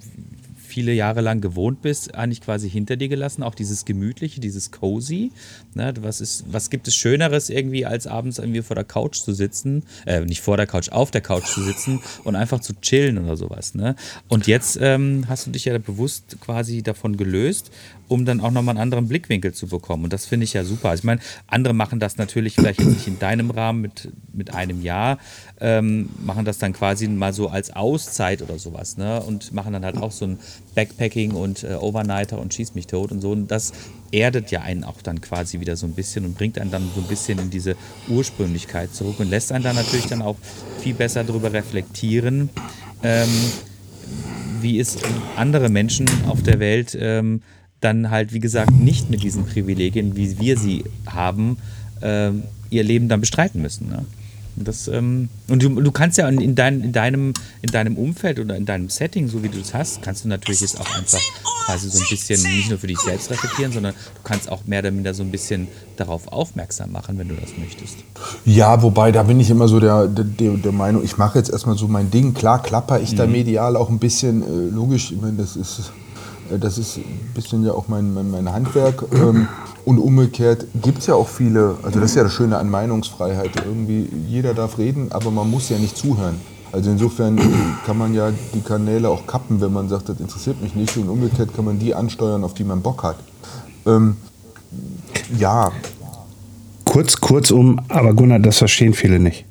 viele 0.77 0.93
Jahre 0.93 1.23
lang 1.23 1.41
gewohnt 1.41 1.81
bist, 1.81 2.15
eigentlich 2.15 2.43
quasi 2.43 2.69
hinter 2.69 2.99
dir 2.99 3.09
gelassen. 3.09 3.43
Auch 3.43 3.55
dieses 3.55 3.87
Gemütliche, 3.87 4.43
dieses 4.43 4.73
Cozy. 4.73 5.33
Ne, 5.73 5.95
was, 6.03 6.21
ist, 6.21 6.45
was 6.51 6.69
gibt 6.69 6.87
es 6.87 6.95
Schöneres 6.95 7.49
irgendwie, 7.49 7.87
als 7.87 8.07
abends 8.07 8.39
irgendwie 8.39 8.61
vor 8.61 8.75
der 8.75 8.85
Couch 8.85 9.17
zu 9.17 9.33
sitzen? 9.33 9.85
Äh, 10.05 10.21
nicht 10.21 10.43
vor 10.43 10.59
der 10.59 10.67
Couch, 10.67 10.91
auf 10.91 11.11
der 11.11 11.23
Couch 11.23 11.47
zu 11.47 11.63
sitzen 11.63 12.01
und 12.25 12.37
einfach 12.37 12.61
zu 12.61 12.75
chillen 12.75 13.17
oder 13.17 13.39
sowas. 13.39 13.75
Ne? 13.75 13.97
Und 14.29 14.47
jetzt 14.47 14.79
ähm, 14.83 15.25
hast 15.29 15.47
du 15.47 15.51
dich 15.51 15.65
ja 15.65 15.79
bewusst 15.79 16.37
quasi 16.43 16.83
davon 16.83 17.17
gelöst, 17.17 17.71
um 18.09 18.27
dann 18.27 18.41
auch 18.41 18.51
nochmal 18.51 18.75
einen 18.75 18.83
anderen 18.83 19.09
Blickwinkel 19.09 19.55
zu 19.55 19.67
bekommen. 19.69 20.05
Und 20.05 20.13
das 20.13 20.27
finde 20.27 20.45
ich 20.45 20.53
ja 20.53 20.63
super. 20.63 20.91
Also 20.91 21.01
ich 21.01 21.05
meine, 21.05 21.23
andere 21.47 21.73
machen 21.73 22.01
das 22.01 22.19
natürlich 22.19 22.55
vielleicht 22.55 22.81
jetzt 22.81 22.93
nicht 22.93 23.09
in 23.09 23.19
deinem 23.19 23.51
Rahmen 23.51 23.81
mit, 23.81 24.11
mit 24.33 24.55
einem 24.55 24.83
Jahr, 24.83 25.19
ähm, 25.61 26.11
machen 26.25 26.45
das 26.45 26.59
dann 26.59 26.75
quasi 26.75 27.09
mal 27.09 27.33
so 27.33 27.49
als 27.49 27.75
Auszeit 27.75 28.43
oder 28.43 28.59
sowas, 28.59 28.99
ne? 28.99 29.23
Und 29.23 29.53
machen 29.53 29.73
dann 29.73 29.85
halt 29.85 29.97
auch 29.97 30.13
so 30.13 30.27
ein 30.27 30.39
Backpacking 30.75 31.33
und 31.33 31.65
äh, 31.65 31.75
Overnighter 31.75 32.39
und 32.39 32.53
schieß 32.53 32.75
mich 32.75 32.87
tot 32.87 33.11
und 33.13 33.21
so. 33.21 33.31
Und 33.31 33.51
das 33.51 33.73
erdet 34.13 34.51
ja 34.51 34.63
einen 34.63 34.85
auch 34.85 35.03
dann 35.03 35.21
quasi 35.21 35.61
wieder 35.61 35.77
so 35.77 35.87
ein 35.87 35.93
bisschen 35.93 36.25
und 36.25 36.37
bringt 36.37 36.59
einen 36.59 36.71
dann 36.71 36.89
so 36.95 37.01
ein 37.01 37.07
bisschen 37.07 37.39
in 37.39 37.51
diese 37.51 37.77
Ursprünglichkeit 38.09 38.95
zurück 38.95 39.19
und 39.19 39.31
lässt 39.31 39.53
einen 39.53 39.65
dann 39.65 39.77
natürlich 39.77 40.07
dann 40.07 40.23
auch 40.23 40.37
viel 40.81 40.95
besser 40.95 41.25
darüber 41.25 41.53
reflektieren, 41.53 42.51
ähm, 43.03 43.29
wie 44.61 44.79
es 44.79 44.99
andere 45.37 45.69
Menschen 45.69 46.07
auf 46.27 46.43
der 46.43 46.61
Welt 46.61 46.97
ähm, 46.99 47.43
dann 47.81 48.11
halt, 48.11 48.33
wie 48.33 48.41
gesagt, 48.41 48.73
nicht 48.73 49.11
mit 49.11 49.23
diesen 49.23 49.45
Privilegien, 49.45 50.17
wie 50.17 50.39
wir 50.39 50.59
sie 50.59 50.85
haben, 51.07 51.59
ähm, 52.03 52.45
ihr 52.71 52.85
Leben 52.85 53.09
dann 53.09 53.21
bestreiten 53.21 53.63
müssen. 53.63 53.89
Ne? 53.89 54.05
Und 54.57 54.67
Das, 54.67 54.89
ähm, 54.89 55.29
und 55.49 55.63
du, 55.63 55.69
du 55.69 55.93
kannst 55.93 56.17
ja 56.19 56.29
in, 56.29 56.41
in, 56.41 56.55
dein, 56.55 56.81
in, 56.81 56.93
deinem, 56.93 57.35
in 57.63 57.71
deinem 57.71 57.97
Umfeld 57.97 58.39
oder 58.39 58.57
in 58.57 58.65
deinem 58.65 58.89
Setting, 58.89 59.29
so 59.29 59.43
wie 59.43 59.49
du 59.49 59.61
es 59.61 59.75
hast, 59.75 60.03
kannst 60.03 60.25
du 60.25 60.29
natürlich 60.29 60.61
jetzt 60.61 60.81
auch 60.81 60.97
einfach 60.97 61.21
quasi 61.67 61.91
so 61.91 61.99
ein 61.99 62.07
bisschen 62.09 62.43
nicht 62.43 62.71
nur 62.71 62.79
für 62.79 62.87
dich 62.87 62.99
selbst 63.01 63.31
reflektieren, 63.31 63.73
sondern 63.73 63.93
du 63.93 64.21
kannst 64.25 64.51
auch 64.51 64.65
mehr 64.67 64.81
oder 64.81 64.91
minder 64.91 65.13
so 65.15 65.23
ein 65.23 65.31
bisschen 65.31 65.69
darauf 65.97 66.29
aufmerksam 66.29 66.93
machen, 66.93 67.19
wenn 67.19 67.29
du 67.29 67.35
das 67.35 67.51
möchtest. 67.59 67.97
Ja, 68.45 68.83
wobei, 68.83 69.13
da 69.13 69.25
bin 69.25 69.41
ich 69.41 69.51
immer 69.51 69.69
so 69.69 69.81
der, 69.81 70.07
der, 70.07 70.53
der 70.53 70.73
Meinung, 70.73 71.05
ich 71.05 71.19
mache 71.19 71.39
jetzt 71.39 71.51
erstmal 71.51 71.77
so 71.77 71.89
mein 71.89 72.11
Ding. 72.11 72.35
Klar 72.35 72.63
klapper 72.63 73.01
ich 73.01 73.15
da 73.15 73.27
medial 73.27 73.77
auch 73.77 73.91
ein 73.91 73.99
bisschen, 73.99 74.43
äh, 74.43 74.75
logisch, 74.75 75.13
ich 75.13 75.21
meine, 75.21 75.37
das 75.37 75.57
ist, 75.57 75.93
das 76.61 76.79
ist 76.79 76.99
ein 76.99 77.31
bisschen 77.35 77.65
ja 77.65 77.73
auch 77.73 77.89
mein, 77.89 78.13
mein, 78.15 78.31
mein 78.31 78.53
Handwerk. 78.53 79.05
Ähm, 79.13 79.49
und 79.85 79.99
umgekehrt 79.99 80.67
gibt 80.83 80.99
es 80.99 81.07
ja 81.07 81.15
auch 81.15 81.29
viele, 81.29 81.77
also 81.83 82.01
das 82.01 82.11
ist 82.11 82.17
ja 82.17 82.25
das 82.25 82.33
Schöne 82.33 82.59
an 82.59 82.69
Meinungsfreiheit. 82.71 83.51
Irgendwie, 83.65 84.09
jeder 84.29 84.55
darf 84.55 84.79
reden, 84.79 85.13
aber 85.13 85.31
man 85.31 85.51
muss 85.51 85.69
ja 85.69 85.79
nicht 85.79 85.97
zuhören. 85.97 86.41
Also 86.73 86.91
insofern 86.91 87.39
kann 87.87 87.97
man 87.97 88.13
ja 88.13 88.33
die 88.53 88.61
Kanäle 88.61 89.09
auch 89.09 89.27
kappen, 89.27 89.61
wenn 89.61 89.73
man 89.73 89.89
sagt, 89.89 90.09
das 90.09 90.21
interessiert 90.21 90.61
mich 90.61 90.75
nicht. 90.75 90.97
Und 90.97 91.09
umgekehrt 91.09 91.55
kann 91.55 91.65
man 91.65 91.79
die 91.79 91.95
ansteuern, 91.95 92.45
auf 92.45 92.55
die 92.55 92.65
man 92.65 92.83
Bock 92.83 93.03
hat. 93.03 93.17
Ähm, 93.87 94.17
ja, 95.39 95.71
Kurz, 96.87 97.21
kurzum, 97.21 97.81
aber 97.89 98.15
Gunnar, 98.15 98.39
das 98.39 98.59
verstehen 98.59 98.95
viele 98.95 99.19
nicht. 99.19 99.45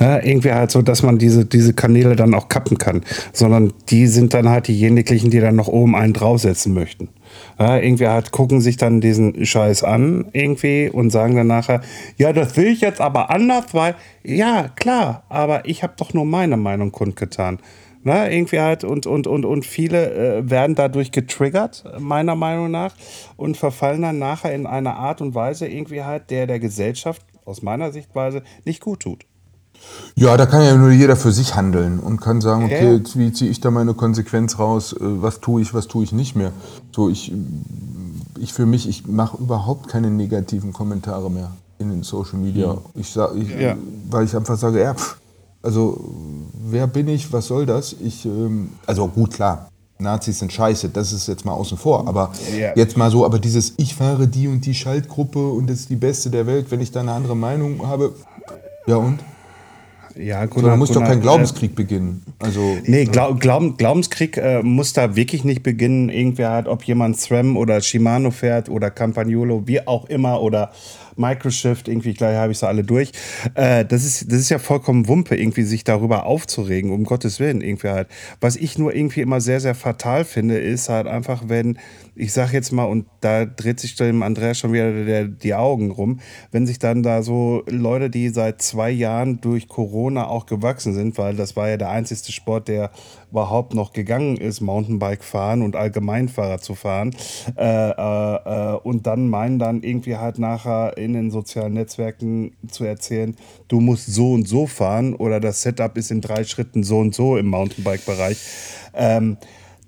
Ja, 0.00 0.22
irgendwie 0.22 0.52
halt 0.52 0.70
so, 0.70 0.82
dass 0.82 1.02
man 1.02 1.18
diese, 1.18 1.44
diese 1.44 1.74
Kanäle 1.74 2.16
dann 2.16 2.34
auch 2.34 2.48
kappen 2.48 2.78
kann, 2.78 3.02
sondern 3.32 3.72
die 3.90 4.06
sind 4.06 4.34
dann 4.34 4.48
halt 4.48 4.68
diejenigen, 4.68 5.30
die 5.30 5.40
dann 5.40 5.56
noch 5.56 5.68
oben 5.68 5.94
einen 5.96 6.12
draufsetzen 6.12 6.74
möchten. 6.74 7.08
Ja, 7.58 7.78
irgendwie 7.78 8.08
halt 8.08 8.32
gucken 8.32 8.60
sich 8.60 8.76
dann 8.76 9.00
diesen 9.00 9.44
Scheiß 9.44 9.84
an 9.84 10.26
irgendwie 10.32 10.88
und 10.88 11.10
sagen 11.10 11.36
dann 11.36 11.46
nachher, 11.46 11.80
ja, 12.16 12.32
das 12.32 12.56
will 12.56 12.66
ich 12.66 12.80
jetzt 12.80 13.00
aber 13.00 13.30
anders, 13.30 13.66
weil, 13.72 13.94
ja, 14.22 14.68
klar, 14.76 15.24
aber 15.28 15.66
ich 15.66 15.82
habe 15.82 15.94
doch 15.96 16.14
nur 16.14 16.24
meine 16.24 16.56
Meinung 16.56 16.92
kundgetan. 16.92 17.58
Na, 18.06 18.30
irgendwie 18.30 18.60
halt 18.60 18.84
und, 18.84 19.06
und, 19.06 19.26
und, 19.26 19.46
und 19.46 19.64
viele 19.64 20.12
äh, 20.12 20.50
werden 20.50 20.74
dadurch 20.74 21.10
getriggert, 21.10 21.84
meiner 21.98 22.36
Meinung 22.36 22.70
nach, 22.70 22.94
und 23.38 23.56
verfallen 23.56 24.02
dann 24.02 24.18
nachher 24.18 24.54
in 24.54 24.66
eine 24.66 24.94
Art 24.96 25.22
und 25.22 25.34
Weise 25.34 25.66
irgendwie 25.66 26.02
halt, 26.02 26.30
der 26.30 26.46
der 26.46 26.60
Gesellschaft 26.60 27.22
aus 27.46 27.62
meiner 27.62 27.92
Sichtweise 27.92 28.42
nicht 28.66 28.82
gut 28.82 29.00
tut. 29.00 29.24
Ja, 30.16 30.36
da 30.36 30.46
kann 30.46 30.62
ja 30.62 30.76
nur 30.76 30.90
jeder 30.90 31.16
für 31.16 31.32
sich 31.32 31.56
handeln 31.56 31.98
und 31.98 32.20
kann 32.20 32.40
sagen, 32.40 32.64
okay, 32.64 33.00
wie 33.14 33.32
ziehe 33.32 33.50
ich 33.50 33.60
da 33.60 33.70
meine 33.70 33.94
Konsequenz 33.94 34.58
raus, 34.58 34.92
äh, 34.92 34.96
was 35.00 35.40
tue 35.40 35.60
ich, 35.62 35.74
was 35.74 35.88
tue 35.88 36.04
ich 36.04 36.12
nicht 36.12 36.36
mehr. 36.36 36.52
So, 36.94 37.08
ich, 37.08 37.32
ich 38.38 38.52
für 38.52 38.64
mich, 38.66 38.88
ich 38.88 39.06
mache 39.08 39.36
überhaupt 39.38 39.88
keine 39.88 40.10
negativen 40.10 40.72
Kommentare 40.72 41.30
mehr 41.30 41.50
in 41.78 41.90
den 41.90 42.02
Social 42.04 42.38
Media. 42.38 42.78
Ich 42.94 43.10
sag, 43.10 43.34
ich, 43.36 43.48
Ja. 43.50 43.76
Weil 44.10 44.24
ich 44.26 44.36
einfach 44.36 44.56
sage, 44.56 44.80
ja, 44.80 44.94
pff, 44.94 45.16
also 45.62 45.98
wer 46.68 46.86
bin 46.86 47.08
ich, 47.08 47.32
was 47.32 47.46
soll 47.48 47.66
das? 47.66 47.94
Ich, 48.00 48.24
ähm, 48.24 48.68
also 48.86 49.08
gut, 49.08 49.32
klar, 49.32 49.68
Nazis 49.98 50.38
sind 50.38 50.52
scheiße, 50.52 50.90
das 50.90 51.12
ist 51.12 51.26
jetzt 51.26 51.44
mal 51.44 51.52
außen 51.52 51.76
vor, 51.78 52.06
aber 52.06 52.30
Ja. 52.56 52.72
jetzt 52.76 52.96
mal 52.96 53.10
so, 53.10 53.24
aber 53.24 53.38
dieses, 53.40 53.74
ich 53.78 53.94
fahre 53.96 54.28
die 54.28 54.46
und 54.46 54.64
die 54.66 54.74
Schaltgruppe 54.74 55.48
und 55.48 55.68
das 55.68 55.80
ist 55.80 55.90
die 55.90 55.96
beste 55.96 56.30
der 56.30 56.46
Welt, 56.46 56.70
wenn 56.70 56.80
ich 56.80 56.92
da 56.92 57.00
eine 57.00 57.12
andere 57.12 57.36
Meinung 57.36 57.84
habe, 57.86 58.12
ja 58.86 58.96
und? 58.96 59.18
Ja, 60.16 60.46
So, 60.52 60.60
da 60.62 60.76
muss 60.76 60.92
doch 60.92 61.02
kein 61.02 61.18
äh, 61.18 61.20
Glaubenskrieg 61.22 61.74
beginnen. 61.74 62.22
Also, 62.38 62.76
Nee, 62.84 63.04
Glau 63.06 63.34
Glauben, 63.34 63.76
Glaubenskrieg 63.76 64.36
äh, 64.36 64.62
muss 64.62 64.92
da 64.92 65.16
wirklich 65.16 65.44
nicht 65.44 65.62
beginnen. 65.62 66.08
Irgendwer 66.08 66.50
hat, 66.50 66.68
ob 66.68 66.84
jemand 66.84 67.18
SRAM 67.18 67.56
oder 67.56 67.80
Shimano 67.80 68.30
fährt 68.30 68.68
oder 68.68 68.90
Campagnolo, 68.90 69.66
wie 69.66 69.86
auch 69.86 70.06
immer, 70.06 70.40
oder 70.40 70.72
Microshift, 71.16 71.88
irgendwie 71.88 72.14
gleich 72.14 72.36
habe 72.36 72.52
ich 72.52 72.58
sie 72.58 72.66
alle 72.66 72.82
durch. 72.82 73.12
Äh, 73.54 73.84
das, 73.84 74.04
ist, 74.04 74.30
das 74.30 74.40
ist 74.40 74.50
ja 74.50 74.58
vollkommen 74.58 75.08
Wumpe, 75.08 75.36
irgendwie 75.36 75.62
sich 75.62 75.84
darüber 75.84 76.26
aufzuregen, 76.26 76.90
um 76.90 77.04
Gottes 77.04 77.40
Willen, 77.40 77.60
irgendwie 77.60 77.88
halt. 77.88 78.08
Was 78.40 78.56
ich 78.56 78.78
nur 78.78 78.94
irgendwie 78.94 79.20
immer 79.20 79.40
sehr, 79.40 79.60
sehr 79.60 79.74
fatal 79.74 80.24
finde, 80.24 80.58
ist 80.58 80.88
halt 80.88 81.06
einfach, 81.06 81.44
wenn, 81.46 81.78
ich 82.14 82.32
sag 82.32 82.52
jetzt 82.52 82.72
mal, 82.72 82.84
und 82.84 83.06
da 83.20 83.44
dreht 83.44 83.80
sich 83.80 83.96
dem 83.96 84.22
Andreas 84.22 84.58
schon 84.58 84.72
wieder 84.72 85.04
der, 85.04 85.24
die 85.26 85.54
Augen 85.54 85.90
rum, 85.90 86.20
wenn 86.50 86.66
sich 86.66 86.78
dann 86.78 87.02
da 87.02 87.22
so 87.22 87.62
Leute, 87.68 88.10
die 88.10 88.28
seit 88.28 88.62
zwei 88.62 88.90
Jahren 88.90 89.40
durch 89.40 89.68
Corona 89.68 90.26
auch 90.26 90.46
gewachsen 90.46 90.94
sind, 90.94 91.18
weil 91.18 91.34
das 91.36 91.56
war 91.56 91.68
ja 91.68 91.76
der 91.76 91.90
einzigste 91.90 92.32
Sport, 92.32 92.68
der 92.68 92.90
überhaupt 93.34 93.74
noch 93.74 93.92
gegangen 93.92 94.36
ist, 94.36 94.60
Mountainbike 94.60 95.24
fahren 95.24 95.62
und 95.62 95.74
Allgemeinfahrer 95.74 96.60
zu 96.60 96.76
fahren. 96.76 97.10
Äh, 97.56 97.64
äh, 97.64 98.74
äh, 98.74 98.76
und 98.84 99.08
dann 99.08 99.28
meinen 99.28 99.58
dann 99.58 99.82
irgendwie 99.82 100.16
halt 100.16 100.38
nachher 100.38 100.96
in 100.96 101.14
den 101.14 101.32
sozialen 101.32 101.72
Netzwerken 101.72 102.52
zu 102.68 102.84
erzählen, 102.84 103.34
du 103.66 103.80
musst 103.80 104.06
so 104.06 104.34
und 104.34 104.46
so 104.46 104.68
fahren 104.68 105.16
oder 105.16 105.40
das 105.40 105.62
Setup 105.62 105.96
ist 105.96 106.12
in 106.12 106.20
drei 106.20 106.44
Schritten 106.44 106.84
so 106.84 106.98
und 106.98 107.12
so 107.12 107.36
im 107.36 107.46
Mountainbike-Bereich. 107.46 108.38
Ähm, 108.94 109.36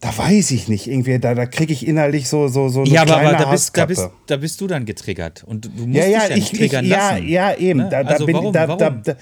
da 0.01 0.17
weiß 0.17 0.51
ich 0.51 0.69
nicht, 0.69 0.87
irgendwie, 0.89 1.19
da, 1.19 1.35
da 1.35 1.47
kriege 1.47 1.73
ich 1.73 1.87
innerlich 1.87 2.29
so, 2.29 2.49
so, 2.49 2.69
so 2.69 2.83
eine 2.83 2.91
Ja, 2.91 3.01
aber, 3.03 3.13
kleine 3.15 3.29
aber 3.37 3.45
da, 3.45 3.51
bist, 3.51 3.77
da, 3.77 3.87
bist, 3.87 4.11
da 4.27 4.37
bist 4.37 4.61
du 4.61 4.67
dann 4.67 4.85
getriggert. 4.85 5.43
Und 5.45 5.65
du 5.65 5.87
musst 5.87 5.97
Ja, 5.99 6.05
ja, 6.07 6.21
dich 6.21 6.29
ja 6.29 6.35
ich, 6.37 6.37
nicht 6.37 6.53
ich, 6.53 6.59
triggern 6.59 6.85
ja, 6.85 7.11
lassen. 7.13 7.29
ja, 7.29 7.55
eben. 7.57 7.81
Ne? 7.81 7.89
Da, 7.91 8.05
da 8.05 8.11
also 8.11 8.27
bin, 8.27 8.35
warum, 8.37 8.53
da, 8.53 8.69
warum? 8.69 9.03
Da, 9.03 9.17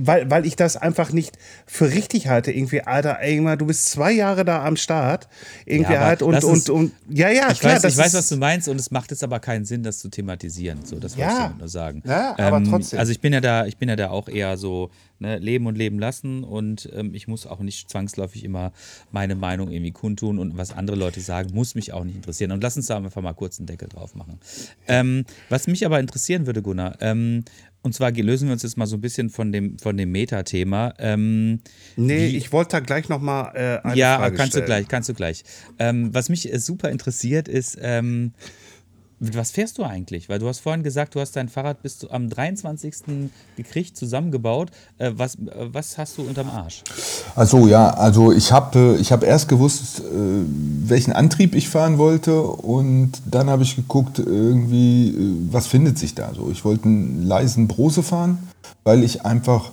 weil, 0.00 0.28
weil 0.28 0.44
ich 0.44 0.56
das 0.56 0.76
einfach 0.76 1.12
nicht 1.12 1.38
für 1.66 1.90
richtig 1.92 2.26
halte. 2.26 2.50
Irgendwie, 2.50 2.82
Alter, 2.82 3.22
irgendwann, 3.24 3.56
du 3.56 3.66
bist 3.66 3.88
zwei 3.88 4.10
Jahre 4.10 4.44
da 4.44 4.64
am 4.64 4.76
Start. 4.76 5.28
Irgendwie 5.64 5.92
Ja, 5.92 6.00
halt 6.00 6.22
und, 6.22 6.32
lass 6.34 6.44
und, 6.44 6.68
und, 6.70 6.92
ja, 7.08 7.30
ja, 7.30 7.50
ich 7.52 7.60
klar. 7.60 7.74
weiß, 7.74 7.84
ich 7.84 7.96
weiß, 7.96 8.08
ist- 8.08 8.14
was 8.14 8.28
du 8.28 8.36
meinst 8.36 8.68
und 8.68 8.80
es 8.80 8.90
macht 8.90 9.12
jetzt 9.12 9.22
aber 9.22 9.38
keinen 9.38 9.64
Sinn, 9.64 9.84
das 9.84 10.00
zu 10.00 10.08
thematisieren. 10.08 10.80
So, 10.84 10.98
das 10.98 11.16
wollte 11.16 11.30
ich 11.32 11.38
damit 11.38 11.58
nur 11.58 11.68
sagen. 11.68 12.02
Ähm, 12.04 12.10
Ja, 12.10 12.36
aber 12.38 12.64
trotzdem. 12.64 12.98
Also 12.98 13.12
ich 13.12 13.20
bin 13.20 13.32
ja 13.32 13.40
da, 13.40 13.64
ich 13.66 13.76
bin 13.76 13.88
ja 13.88 13.94
da 13.94 14.10
auch 14.10 14.28
eher 14.28 14.56
so 14.56 14.90
ne, 15.18 15.38
leben 15.38 15.66
und 15.66 15.76
leben 15.76 15.98
lassen 15.98 16.44
und 16.44 16.88
ähm, 16.94 17.14
ich 17.14 17.28
muss 17.28 17.46
auch 17.46 17.60
nicht 17.60 17.90
zwangsläufig 17.90 18.44
immer 18.44 18.72
meine 19.10 19.34
Meinung 19.34 19.70
irgendwie 19.70 19.92
kundtun 19.92 20.38
und 20.38 20.56
was 20.56 20.72
andere 20.72 20.96
Leute 20.96 21.20
sagen, 21.20 21.50
muss 21.54 21.74
mich 21.74 21.92
auch 21.92 22.04
nicht 22.04 22.16
interessieren. 22.16 22.52
Und 22.52 22.62
lass 22.62 22.76
uns 22.76 22.86
da 22.86 22.96
einfach 22.96 23.22
mal 23.22 23.32
kurz 23.34 23.58
einen 23.58 23.66
Deckel 23.66 23.88
drauf 23.88 24.14
machen. 24.14 24.38
Ähm, 24.88 25.24
was 25.48 25.66
mich 25.66 25.84
aber 25.86 26.00
interessieren 26.00 26.46
würde, 26.46 26.62
Gunnar, 26.62 26.96
ähm, 27.00 27.44
und 27.82 27.92
zwar 27.94 28.10
lösen 28.10 28.48
wir 28.48 28.52
uns 28.52 28.64
jetzt 28.64 28.76
mal 28.76 28.86
so 28.86 28.96
ein 28.96 29.00
bisschen 29.00 29.30
von 29.30 29.52
dem, 29.52 29.78
von 29.78 29.96
dem 29.96 30.10
Meta-Thema. 30.10 30.94
Ähm, 30.98 31.60
Nee, 31.96 32.32
wie- 32.32 32.36
ich 32.36 32.50
wollte 32.50 32.70
da 32.72 32.80
gleich 32.80 33.08
nochmal 33.08 33.52
äh, 33.54 33.86
eine 33.86 33.96
ja, 33.96 34.16
Frage 34.18 34.36
kannst 34.36 34.52
stellen. 34.54 34.64
du 34.64 34.66
gleich, 34.66 34.88
kannst 34.88 35.08
du 35.08 35.14
gleich. 35.14 35.44
Ähm, 35.78 36.12
was 36.12 36.28
mich 36.28 36.52
äh, 36.52 36.58
super 36.58 36.90
interessiert 36.90 37.46
ist, 37.46 37.78
ähm, 37.80 38.32
Mit 39.18 39.34
was 39.34 39.50
fährst 39.50 39.78
du 39.78 39.82
eigentlich? 39.82 40.28
Weil 40.28 40.38
du 40.38 40.46
hast 40.46 40.58
vorhin 40.58 40.82
gesagt, 40.82 41.14
du 41.14 41.20
hast 41.20 41.36
dein 41.36 41.48
Fahrrad 41.48 41.80
bis 41.82 41.98
zu, 41.98 42.10
am 42.10 42.28
23. 42.28 43.30
gekriegt, 43.56 43.96
zusammengebaut. 43.96 44.70
Äh, 44.98 45.12
was, 45.16 45.36
äh, 45.36 45.68
was 45.72 45.96
hast 45.96 46.18
du 46.18 46.22
unterm 46.22 46.50
Arsch? 46.50 46.82
Also 47.34 47.66
ja, 47.66 47.88
also 47.90 48.30
ich 48.30 48.52
habe 48.52 48.98
ich 49.00 49.12
hab 49.12 49.24
erst 49.24 49.48
gewusst, 49.48 50.00
äh, 50.00 50.02
welchen 50.04 51.14
Antrieb 51.14 51.54
ich 51.54 51.70
fahren 51.70 51.96
wollte 51.96 52.42
und 52.42 53.12
dann 53.24 53.48
habe 53.48 53.62
ich 53.62 53.76
geguckt, 53.76 54.18
irgendwie, 54.18 55.08
äh, 55.08 55.36
was 55.50 55.66
findet 55.66 55.98
sich 55.98 56.14
da 56.14 56.34
so. 56.34 56.50
Ich 56.50 56.66
wollte 56.66 56.84
einen 56.84 57.22
leisen 57.22 57.68
Brose 57.68 58.02
fahren, 58.02 58.50
weil 58.84 59.02
ich 59.02 59.24
einfach, 59.24 59.72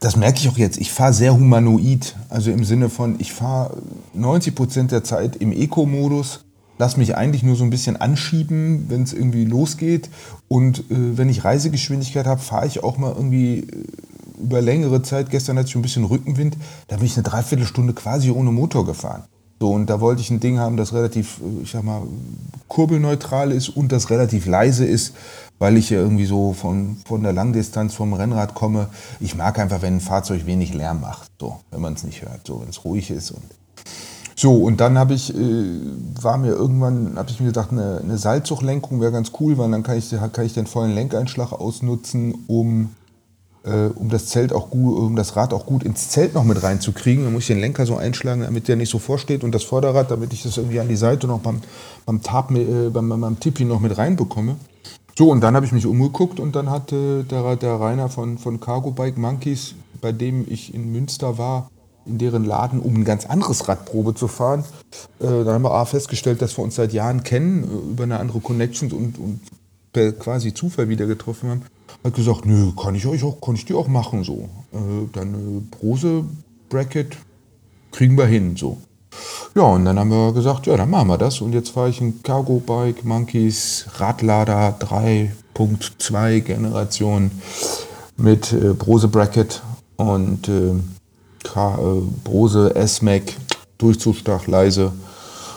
das 0.00 0.16
merke 0.16 0.40
ich 0.40 0.48
auch 0.48 0.58
jetzt, 0.58 0.78
ich 0.78 0.90
fahre 0.90 1.12
sehr 1.12 1.34
humanoid. 1.34 2.16
Also 2.28 2.50
im 2.50 2.64
Sinne 2.64 2.88
von, 2.88 3.14
ich 3.20 3.32
fahre 3.32 3.76
90 4.14 4.56
Prozent 4.56 4.90
der 4.90 5.04
Zeit 5.04 5.36
im 5.36 5.52
Eco-Modus 5.52 6.40
lass 6.80 6.96
mich 6.96 7.14
eigentlich 7.14 7.42
nur 7.42 7.56
so 7.56 7.64
ein 7.64 7.68
bisschen 7.68 7.98
anschieben, 7.98 8.86
wenn 8.88 9.02
es 9.02 9.12
irgendwie 9.12 9.44
losgeht. 9.44 10.08
Und 10.48 10.78
äh, 10.90 11.18
wenn 11.18 11.28
ich 11.28 11.44
Reisegeschwindigkeit 11.44 12.26
habe, 12.26 12.40
fahre 12.40 12.66
ich 12.66 12.82
auch 12.82 12.96
mal 12.96 13.12
irgendwie 13.14 13.58
äh, 13.58 13.84
über 14.42 14.62
längere 14.62 15.02
Zeit. 15.02 15.28
Gestern 15.28 15.58
hatte 15.58 15.68
ich 15.68 15.76
ein 15.76 15.82
bisschen 15.82 16.04
Rückenwind, 16.04 16.56
da 16.88 16.96
bin 16.96 17.04
ich 17.04 17.16
eine 17.16 17.22
Dreiviertelstunde 17.22 17.92
quasi 17.92 18.30
ohne 18.30 18.50
Motor 18.50 18.86
gefahren. 18.86 19.24
So, 19.60 19.72
und 19.72 19.90
da 19.90 20.00
wollte 20.00 20.22
ich 20.22 20.30
ein 20.30 20.40
Ding 20.40 20.58
haben, 20.58 20.78
das 20.78 20.94
relativ, 20.94 21.40
äh, 21.40 21.64
ich 21.64 21.70
sag 21.70 21.84
mal, 21.84 22.00
kurbelneutral 22.68 23.52
ist 23.52 23.68
und 23.68 23.92
das 23.92 24.08
relativ 24.08 24.46
leise 24.46 24.86
ist, 24.86 25.14
weil 25.58 25.76
ich 25.76 25.90
ja 25.90 25.98
irgendwie 25.98 26.24
so 26.24 26.54
von, 26.54 26.96
von 27.04 27.22
der 27.22 27.34
Langdistanz 27.34 27.92
vom 27.92 28.14
Rennrad 28.14 28.54
komme. 28.54 28.88
Ich 29.20 29.34
mag 29.34 29.58
einfach, 29.58 29.82
wenn 29.82 29.96
ein 29.96 30.00
Fahrzeug 30.00 30.46
wenig 30.46 30.72
Lärm 30.72 31.02
macht, 31.02 31.30
so, 31.38 31.60
wenn 31.70 31.82
man 31.82 31.92
es 31.92 32.04
nicht 32.04 32.22
hört, 32.22 32.46
so, 32.46 32.62
wenn 32.62 32.70
es 32.70 32.86
ruhig 32.86 33.10
ist 33.10 33.32
und 33.32 33.42
so, 34.40 34.54
und 34.54 34.80
dann 34.80 34.96
habe 34.96 35.12
ich, 35.12 35.36
äh, 35.36 35.64
war 36.22 36.38
mir 36.38 36.52
irgendwann, 36.52 37.18
habe 37.18 37.28
ich 37.28 37.40
mir 37.40 37.48
gedacht, 37.48 37.72
eine, 37.72 38.00
eine 38.02 38.16
Seilzuglenkung 38.16 38.98
wäre 38.98 39.12
ganz 39.12 39.32
cool, 39.38 39.58
weil 39.58 39.70
dann 39.70 39.82
kann 39.82 39.98
ich, 39.98 40.08
kann 40.08 40.46
ich 40.46 40.54
den 40.54 40.66
vollen 40.66 40.94
Lenkeinschlag 40.94 41.52
ausnutzen, 41.52 42.46
um, 42.46 42.94
äh, 43.64 43.88
um 43.94 44.08
das 44.08 44.28
Zelt 44.28 44.54
auch 44.54 44.70
gut, 44.70 44.98
um 44.98 45.14
das 45.14 45.36
Rad 45.36 45.52
auch 45.52 45.66
gut 45.66 45.82
ins 45.82 46.08
Zelt 46.08 46.32
noch 46.32 46.44
mit 46.44 46.62
reinzukriegen. 46.62 47.24
Dann 47.24 47.34
muss 47.34 47.42
ich 47.42 47.48
den 47.48 47.60
Lenker 47.60 47.84
so 47.84 47.96
einschlagen, 47.96 48.40
damit 48.40 48.66
der 48.66 48.76
nicht 48.76 48.88
so 48.88 48.98
vorsteht 48.98 49.44
und 49.44 49.54
das 49.54 49.62
Vorderrad, 49.62 50.10
damit 50.10 50.32
ich 50.32 50.42
das 50.42 50.56
irgendwie 50.56 50.80
an 50.80 50.88
die 50.88 50.96
Seite 50.96 51.26
noch 51.26 51.40
beim, 51.40 51.60
beim, 52.06 52.22
Tab, 52.22 52.50
äh, 52.52 52.88
beim, 52.88 53.10
beim 53.10 53.40
Tippi 53.40 53.66
noch 53.66 53.80
mit 53.80 53.98
reinbekomme. 53.98 54.56
So, 55.18 55.30
und 55.30 55.42
dann 55.42 55.54
habe 55.54 55.66
ich 55.66 55.72
mich 55.72 55.84
umgeguckt 55.84 56.40
und 56.40 56.56
dann 56.56 56.70
hatte 56.70 57.24
der, 57.24 57.56
der 57.56 57.78
Rainer 57.78 58.08
von, 58.08 58.38
von 58.38 58.58
Cargo 58.58 58.90
Bike 58.90 59.18
Monkeys, 59.18 59.74
bei 60.00 60.12
dem 60.12 60.46
ich 60.48 60.72
in 60.72 60.90
Münster 60.92 61.36
war, 61.36 61.68
in 62.06 62.18
deren 62.18 62.44
Laden, 62.44 62.80
um 62.80 62.94
ein 62.94 63.04
ganz 63.04 63.26
anderes 63.26 63.68
Radprobe 63.68 64.14
zu 64.14 64.28
fahren. 64.28 64.64
Äh, 65.20 65.44
da 65.44 65.52
haben 65.52 65.62
wir 65.62 65.72
A 65.72 65.84
festgestellt, 65.84 66.42
dass 66.42 66.56
wir 66.56 66.64
uns 66.64 66.74
seit 66.74 66.92
Jahren 66.92 67.22
kennen, 67.22 67.64
äh, 67.64 67.90
über 67.92 68.04
eine 68.04 68.18
andere 68.18 68.40
Connection 68.40 68.90
und, 68.92 69.18
und 69.18 69.40
per 69.92 70.12
quasi 70.12 70.54
Zufall 70.54 70.88
wieder 70.88 71.06
getroffen 71.06 71.50
haben. 71.50 71.62
Hat 72.04 72.14
gesagt, 72.14 72.46
nö, 72.46 72.72
kann 72.80 72.94
ich 72.94 73.06
euch 73.06 73.22
auch, 73.24 73.40
kann 73.40 73.54
ich 73.54 73.64
die 73.64 73.74
auch 73.74 73.88
machen 73.88 74.24
so. 74.24 74.48
Äh, 74.72 75.08
dann 75.12 75.34
äh, 75.34 75.76
Brose 75.76 76.24
Bracket 76.68 77.16
kriegen 77.92 78.16
wir 78.16 78.26
hin 78.26 78.56
so. 78.56 78.78
Ja, 79.56 79.62
und 79.62 79.84
dann 79.84 79.98
haben 79.98 80.10
wir 80.10 80.32
gesagt, 80.32 80.66
ja, 80.66 80.76
dann 80.76 80.90
machen 80.90 81.08
wir 81.08 81.18
das. 81.18 81.40
Und 81.40 81.52
jetzt 81.52 81.70
fahre 81.70 81.90
ich 81.90 82.00
ein 82.00 82.22
Cargo 82.22 82.60
Bike 82.64 83.04
Monkeys 83.04 83.86
Radlader 83.96 84.76
3.2 84.78 86.40
Generation 86.40 87.32
mit 88.16 88.52
äh, 88.52 88.72
Brose 88.74 89.08
Bracket 89.08 89.62
und 89.96 90.48
äh, 91.44 91.58
äh, 91.58 92.02
Brose, 92.24 92.74
S-Mac, 92.74 93.34
Durchzugsstark, 93.78 94.46
leise. 94.46 94.92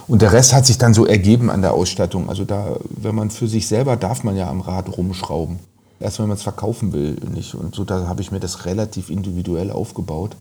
Und 0.08 0.22
der 0.22 0.34
Rest 0.34 0.54
hat 0.54 0.66
sich 0.66 0.78
dann 0.78 0.94
so 0.94 1.06
ergeben 1.06 1.50
an 1.50 1.62
der 1.62 1.74
Ausstattung. 1.74 2.30
Also 2.30 2.44
da, 2.46 2.78
wenn 2.90 3.16
man 3.16 3.30
für 3.32 3.48
sich 3.48 3.68
selber 3.68 3.96
darf 3.96 4.24
man 4.24 4.36
ja 4.36 4.50
am 4.50 4.62
Rad 4.62 4.98
rumschrauben. 4.98 5.60
Erst 6.00 6.20
wenn 6.20 6.28
man 6.28 6.38
es 6.38 6.44
verkaufen 6.44 6.92
will, 6.92 7.18
nicht. 7.34 7.56
Und 7.56 7.76
so 7.76 7.86
da 7.86 8.08
habe 8.08 8.22
ich 8.22 8.32
mir 8.32 8.42
das 8.42 8.66
relativ 8.66 9.10
individuell 9.10 9.72
aufgebaut. 9.72 10.36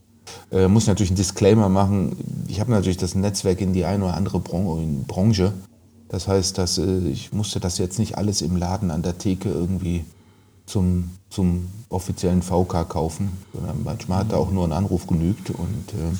Äh, 0.51 0.68
muss 0.68 0.86
natürlich 0.86 1.11
einen 1.11 1.16
Disclaimer 1.16 1.68
machen. 1.68 2.16
Ich 2.49 2.61
habe 2.61 2.72
natürlich 2.72 2.97
das 2.97 3.14
Netzwerk 3.14 3.61
in 3.61 3.72
die 3.72 3.84
eine 3.84 4.05
oder 4.05 4.14
andere 4.14 4.40
Bron 4.40 5.05
Branche. 5.07 5.53
Das 6.09 6.26
heißt, 6.28 6.59
dass, 6.59 6.78
äh, 6.78 6.99
ich 7.09 7.32
musste 7.32 7.61
das 7.61 7.78
jetzt 7.78 7.99
nicht 7.99 8.18
alles 8.18 8.43
im 8.43 8.57
Laden 8.57 8.90
an 8.90 9.03
der 9.03 9.18
Theke 9.18 9.49
irgendwie 9.49 10.05
zum, 10.73 11.11
zum 11.29 11.68
offiziellen 11.91 12.41
VK 12.41 12.89
kaufen, 12.89 13.31
sondern 13.53 13.83
manchmal 13.85 14.20
hat 14.20 14.33
da 14.33 14.39
auch 14.39 14.51
nur 14.51 14.64
ein 14.64 14.73
Anruf 14.73 15.07
genügt. 15.07 15.51
Und 15.51 15.91
äh, 15.91 16.16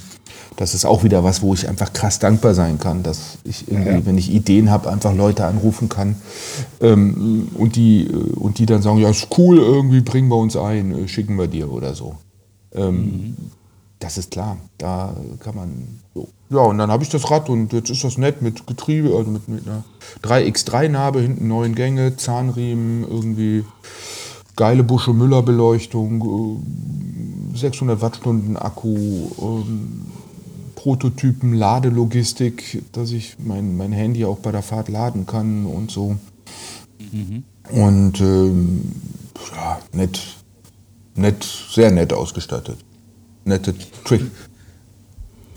das 0.57 0.75
ist 0.75 0.85
auch 0.85 1.05
wieder 1.05 1.25
was, 1.25 1.41
wo 1.41 1.55
ich 1.55 1.67
einfach 1.69 1.95
krass 1.95 2.19
dankbar 2.19 2.53
sein 2.53 2.79
kann, 2.79 3.03
dass 3.03 3.39
ich 3.45 3.69
irgendwie, 3.69 3.91
ja. 3.91 4.07
wenn 4.07 4.19
ich 4.19 4.31
Ideen 4.31 4.71
habe, 4.71 4.91
einfach 4.91 5.15
Leute 5.15 5.47
anrufen 5.47 5.89
kann 5.89 6.17
ähm, 6.83 7.49
und, 7.55 7.77
die, 7.77 8.07
äh, 8.07 8.33
und 8.35 8.59
die 8.59 8.67
dann 8.67 8.83
sagen, 8.83 8.99
ja, 8.99 9.09
ist 9.09 9.29
cool, 9.39 9.59
irgendwie 9.59 10.03
bringen 10.03 10.29
wir 10.29 10.37
uns 10.37 10.55
ein, 10.55 11.05
äh, 11.05 11.09
schicken 11.09 11.39
wir 11.39 11.49
dir 11.49 11.73
oder 11.73 11.95
so. 11.95 12.17
Ähm, 12.75 12.97
mhm. 12.97 13.37
Das 14.01 14.19
ist 14.19 14.33
klar, 14.33 14.59
da 14.79 15.15
kann 15.41 15.55
man 15.55 16.01
so. 16.13 16.29
Ja, 16.51 16.59
und 16.59 16.77
dann 16.77 16.91
habe 16.91 17.05
ich 17.05 17.09
das 17.09 17.31
Rad 17.31 17.49
und 17.49 17.73
jetzt 17.73 17.89
ist 17.89 18.05
das 18.05 18.19
nett 18.19 18.43
mit 18.43 18.67
Getriebe, 18.67 19.17
also 19.17 19.31
mit, 19.31 19.49
mit 19.49 19.67
einer 19.67 19.85
3x3-Narbe, 20.23 21.21
hinten 21.21 21.49
neun 21.49 21.75
Gänge, 21.75 22.17
Zahnriemen, 22.17 23.05
irgendwie 23.09 23.65
geile 24.57 24.83
Busche 24.83 25.13
Müller 25.13 25.43
Beleuchtung, 25.43 26.63
600 27.55 27.99
äh, 27.99 28.03
Wattstunden 28.03 28.57
Akku, 28.57 29.31
ähm, 29.41 30.03
Prototypen, 30.75 31.55
Ladelogistik, 31.55 32.83
dass 32.93 33.13
ich 33.13 33.37
mein, 33.39 33.77
mein 33.77 33.93
Handy 33.93 34.25
auch 34.25 34.39
bei 34.39 34.51
der 34.51 34.63
Fahrt 34.63 34.89
laden 34.89 35.27
kann 35.27 35.65
und 35.65 35.91
so. 35.91 36.17
Mhm. 37.13 37.45
Und 37.71 38.21
ähm, 38.21 38.93
ja, 39.55 39.79
nett, 39.93 40.21
nett, 41.15 41.47
sehr 41.71 41.91
nett 41.91 42.13
ausgestattet. 42.13 42.79
Nette 43.45 43.75
Trick. 44.05 44.23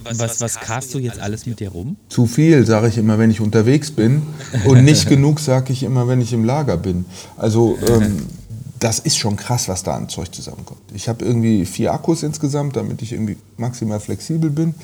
Was, 0.03 0.19
was, 0.19 0.41
was 0.41 0.59
karst 0.59 0.93
du 0.93 0.99
jetzt 0.99 1.19
alles 1.19 1.47
mit 1.47 1.59
dir 1.59 1.69
rum? 1.69 1.97
Zu 2.09 2.27
viel, 2.27 2.63
sage 2.65 2.89
ich 2.89 2.97
immer, 2.99 3.17
wenn 3.17 3.31
ich 3.31 3.41
unterwegs 3.41 3.89
bin. 3.89 4.21
Und 4.65 4.83
nicht 4.83 5.09
genug, 5.09 5.39
sage 5.39 5.73
ich 5.73 5.81
immer, 5.81 6.07
wenn 6.07 6.21
ich 6.21 6.31
im 6.33 6.43
Lager 6.45 6.77
bin. 6.77 7.05
Also 7.37 7.75
ähm, 7.87 8.27
das 8.85 8.99
ist 8.99 9.17
schon 9.17 9.35
krass, 9.35 9.67
was 9.67 9.81
da 9.81 9.95
an 9.95 10.09
Zeug 10.09 10.31
zusammenkommt. 10.31 10.79
Ich 10.93 11.09
habe 11.09 11.25
irgendwie 11.25 11.65
vier 11.65 11.91
Akkus 11.91 12.21
insgesamt, 12.21 12.75
damit 12.75 13.01
ich 13.01 13.13
irgendwie 13.13 13.35
maximal 13.57 13.99
flexibel 13.99 14.51
bin. 14.51 14.75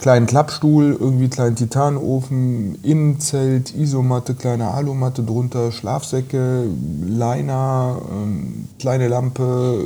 Kleinen 0.00 0.26
Klappstuhl, 0.26 0.96
irgendwie 0.98 1.28
kleinen 1.28 1.54
Titanofen, 1.54 2.76
Innenzelt, 2.82 3.72
Isomatte, 3.72 4.34
kleine 4.34 4.72
Alumatte 4.72 5.22
drunter, 5.22 5.70
Schlafsäcke, 5.70 6.64
Liner, 7.06 8.02
ähm, 8.10 8.68
kleine 8.80 9.06
Lampe, 9.06 9.84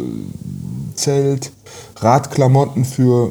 Zelt, 0.95 1.53
Radklamotten 1.97 2.87
für 2.87 3.31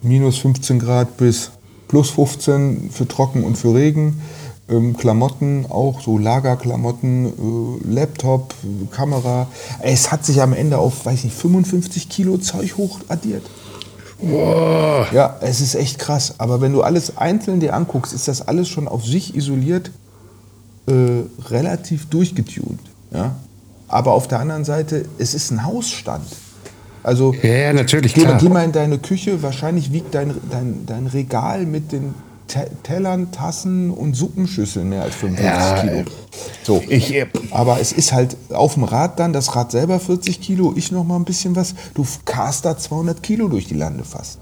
minus 0.00 0.38
15 0.38 0.78
Grad 0.78 1.18
bis 1.18 1.50
plus 1.88 2.08
15 2.08 2.88
für 2.90 3.06
Trocken 3.06 3.44
und 3.44 3.58
für 3.58 3.74
Regen 3.74 4.22
ähm, 4.68 4.96
Klamotten, 4.96 5.66
auch 5.68 6.00
so 6.00 6.18
Lagerklamotten, 6.18 7.26
äh, 7.26 7.88
Laptop, 7.92 8.54
Kamera. 8.90 9.48
Es 9.80 10.12
hat 10.12 10.24
sich 10.24 10.40
am 10.40 10.52
Ende 10.52 10.78
auf, 10.78 11.04
weiß 11.04 11.24
ich, 11.24 11.32
55 11.32 12.08
Kilo 12.08 12.38
Zeug 12.38 12.76
hochaddiert. 12.76 13.42
Wow. 14.18 15.10
Ja, 15.12 15.36
es 15.40 15.60
ist 15.60 15.74
echt 15.74 15.98
krass. 15.98 16.34
Aber 16.38 16.60
wenn 16.60 16.72
du 16.72 16.82
alles 16.82 17.16
einzeln 17.16 17.60
dir 17.60 17.74
anguckst, 17.74 18.12
ist 18.12 18.28
das 18.28 18.46
alles 18.46 18.68
schon 18.68 18.86
auf 18.86 19.04
sich 19.04 19.34
isoliert 19.34 19.90
äh, 20.86 21.22
relativ 21.48 22.06
durchgetunt. 22.06 22.80
Ja? 23.12 23.36
Aber 23.88 24.12
auf 24.12 24.28
der 24.28 24.38
anderen 24.38 24.64
Seite, 24.64 25.06
es 25.18 25.34
ist 25.34 25.50
ein 25.50 25.64
Hausstand. 25.66 26.26
Also, 27.02 27.34
ja, 27.42 27.72
natürlich. 27.72 28.14
Geh, 28.14 28.26
geh, 28.38 28.48
mal 28.48 28.64
in 28.64 28.72
deine 28.72 28.98
Küche, 28.98 29.42
wahrscheinlich 29.42 29.92
wiegt 29.92 30.14
dein, 30.14 30.34
dein, 30.50 30.86
dein 30.86 31.06
Regal 31.08 31.66
mit 31.66 31.90
den 31.90 32.14
Tellern, 32.46 33.32
Tassen 33.32 33.90
und 33.90 34.14
Suppenschüsseln 34.14 34.88
mehr 34.88 35.02
als 35.02 35.14
55 35.14 35.44
ja, 35.44 35.82
Kilo. 35.82 36.04
So. 36.62 36.82
Ich, 36.88 37.14
äh, 37.14 37.26
Aber 37.50 37.80
es 37.80 37.92
ist 37.92 38.12
halt 38.12 38.36
auf 38.50 38.74
dem 38.74 38.84
Rad 38.84 39.18
dann, 39.18 39.32
das 39.32 39.54
Rad 39.56 39.70
selber 39.70 39.98
40 40.00 40.40
Kilo, 40.40 40.74
ich 40.76 40.92
noch 40.92 41.04
mal 41.04 41.16
ein 41.16 41.24
bisschen 41.24 41.56
was. 41.56 41.74
Du 41.94 42.06
cast 42.24 42.64
da 42.64 42.76
200 42.76 43.22
Kilo 43.22 43.48
durch 43.48 43.66
die 43.66 43.74
Lande 43.74 44.04
fast. 44.04 44.38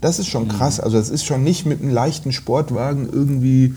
Das 0.00 0.18
ist 0.18 0.28
schon 0.28 0.44
mhm. 0.44 0.48
krass. 0.48 0.80
Also 0.80 0.98
das 0.98 1.08
ist 1.08 1.24
schon 1.24 1.42
nicht 1.42 1.64
mit 1.64 1.80
einem 1.80 1.90
leichten 1.90 2.32
Sportwagen 2.32 3.08
irgendwie 3.10 3.74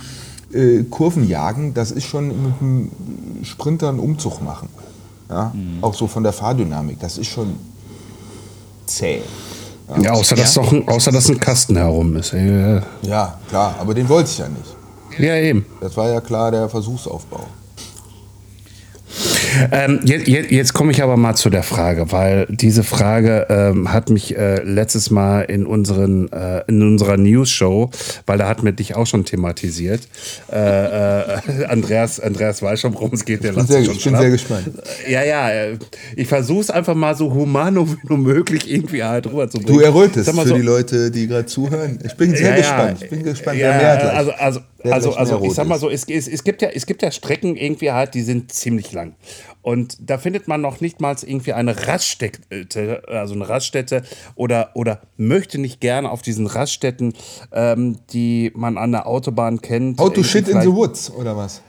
äh, 0.53 0.83
Kurven 0.83 1.27
jagen. 1.27 1.73
Das 1.73 1.91
ist 1.91 2.03
schon 2.03 2.27
mit 2.27 2.61
einem 2.61 2.91
Sprinter 3.43 3.89
einen 3.89 3.99
Umzug 3.99 4.41
machen. 4.41 4.69
Ja? 5.29 5.53
Mhm. 5.55 5.81
Auch 5.81 5.93
so 5.93 6.07
von 6.07 6.23
der 6.23 6.33
Fahrdynamik. 6.33 6.99
Das 6.99 7.17
ist 7.17 7.27
schon 7.27 7.55
zäh. 8.85 9.21
Ja, 9.89 10.01
ja 10.01 10.11
außer, 10.11 10.35
Dass 10.35 10.53
doch 10.53 10.71
ein, 10.71 10.87
außer 10.87 11.11
dass 11.11 11.29
ein 11.29 11.39
Kasten 11.39 11.77
herum 11.77 12.15
ist. 12.17 12.33
Ja. 12.33 12.81
ja, 13.01 13.39
klar, 13.49 13.75
aber 13.79 13.93
den 13.93 14.07
wollte 14.09 14.29
ich 14.29 14.37
ja 14.37 14.47
nicht. 14.47 14.75
Ja, 15.19 15.35
eben. 15.35 15.65
Das 15.81 15.95
war 15.97 16.09
ja 16.09 16.21
klar 16.21 16.51
der 16.51 16.69
Versuchsaufbau. 16.69 17.45
Ähm, 19.71 19.99
jetzt 20.03 20.27
jetzt 20.27 20.73
komme 20.73 20.91
ich 20.91 21.01
aber 21.03 21.17
mal 21.17 21.35
zu 21.35 21.49
der 21.49 21.63
Frage, 21.63 22.11
weil 22.11 22.45
diese 22.49 22.83
Frage 22.83 23.47
ähm, 23.49 23.91
hat 23.93 24.09
mich 24.09 24.35
äh, 24.37 24.61
letztes 24.63 25.09
Mal 25.09 25.41
in, 25.43 25.65
unseren, 25.65 26.31
äh, 26.31 26.63
in 26.67 26.81
unserer 26.81 27.17
News-Show, 27.17 27.89
weil 28.25 28.37
da 28.37 28.47
hatten 28.47 28.65
wir 28.65 28.71
dich 28.71 28.95
auch 28.95 29.05
schon 29.07 29.25
thematisiert. 29.25 30.01
Äh, 30.51 30.57
äh, 30.57 31.65
Andreas, 31.67 32.19
Andreas 32.19 32.61
weiß 32.61 32.79
schon, 32.81 32.93
worum 32.93 33.11
es 33.13 33.25
geht. 33.25 33.43
Der 33.43 33.51
Ich 33.51 33.57
bin, 33.57 33.67
sehr, 33.67 33.81
ich 33.81 34.03
bin 34.03 34.15
sehr 34.17 34.29
gespannt. 34.29 34.71
Ja, 35.09 35.23
ja, 35.23 35.49
äh, 35.49 35.77
ich 36.15 36.27
versuche 36.27 36.61
es 36.61 36.69
einfach 36.69 36.95
mal 36.95 37.15
so 37.15 37.33
humano 37.33 37.87
wie 37.91 37.97
nur 38.07 38.17
möglich 38.17 38.71
irgendwie 38.71 39.03
halt 39.03 39.27
rüberzubringen. 39.27 39.73
Du 39.73 39.79
errötest 39.83 40.29
für 40.29 40.47
so- 40.47 40.55
die 40.55 40.61
Leute, 40.61 41.11
die 41.11 41.27
gerade 41.27 41.45
zuhören. 41.45 41.99
Ich 42.03 42.15
bin 42.15 42.35
sehr 42.35 42.51
Ja, 42.51 42.55
gespannt. 42.57 43.03
Ich 43.03 43.09
bin 43.09 43.23
gespannt, 43.23 43.59
Ja. 43.59 43.71
Also, 43.71 44.31
also, 44.31 44.59
wer 44.83 44.93
also, 44.93 45.13
also 45.13 45.41
ich 45.43 45.53
sag 45.53 45.67
mal 45.67 45.79
so, 45.79 45.89
es, 45.89 46.05
es, 46.09 46.27
es, 46.27 46.43
gibt 46.43 46.61
ja, 46.61 46.69
es 46.69 46.85
gibt 46.85 47.01
ja 47.01 47.11
Strecken 47.11 47.55
irgendwie 47.55 47.91
halt, 47.91 48.13
die 48.13 48.21
sind 48.21 48.51
ziemlich 48.51 48.91
lang. 48.91 49.15
Und 49.61 49.97
da 49.99 50.17
findet 50.17 50.47
man 50.47 50.61
noch 50.61 50.79
nicht 50.79 51.01
mal 51.01 51.15
irgendwie 51.25 51.53
eine 51.53 51.87
Raststätte, 51.87 53.03
also 53.07 53.33
eine 53.33 53.49
Raststätte 53.49 54.03
oder, 54.35 54.71
oder 54.75 55.01
möchte 55.17 55.57
nicht 55.57 55.81
gerne 55.81 56.09
auf 56.09 56.21
diesen 56.21 56.47
Raststätten, 56.47 57.13
ähm, 57.51 57.97
die 58.11 58.51
man 58.55 58.77
an 58.77 58.91
der 58.91 59.07
Autobahn 59.07 59.61
kennt. 59.61 59.99
How 59.99 60.11
to 60.11 60.23
shit 60.23 60.47
in 60.47 60.61
the 60.61 60.71
woods, 60.71 61.11
oder 61.11 61.35
was? 61.35 61.61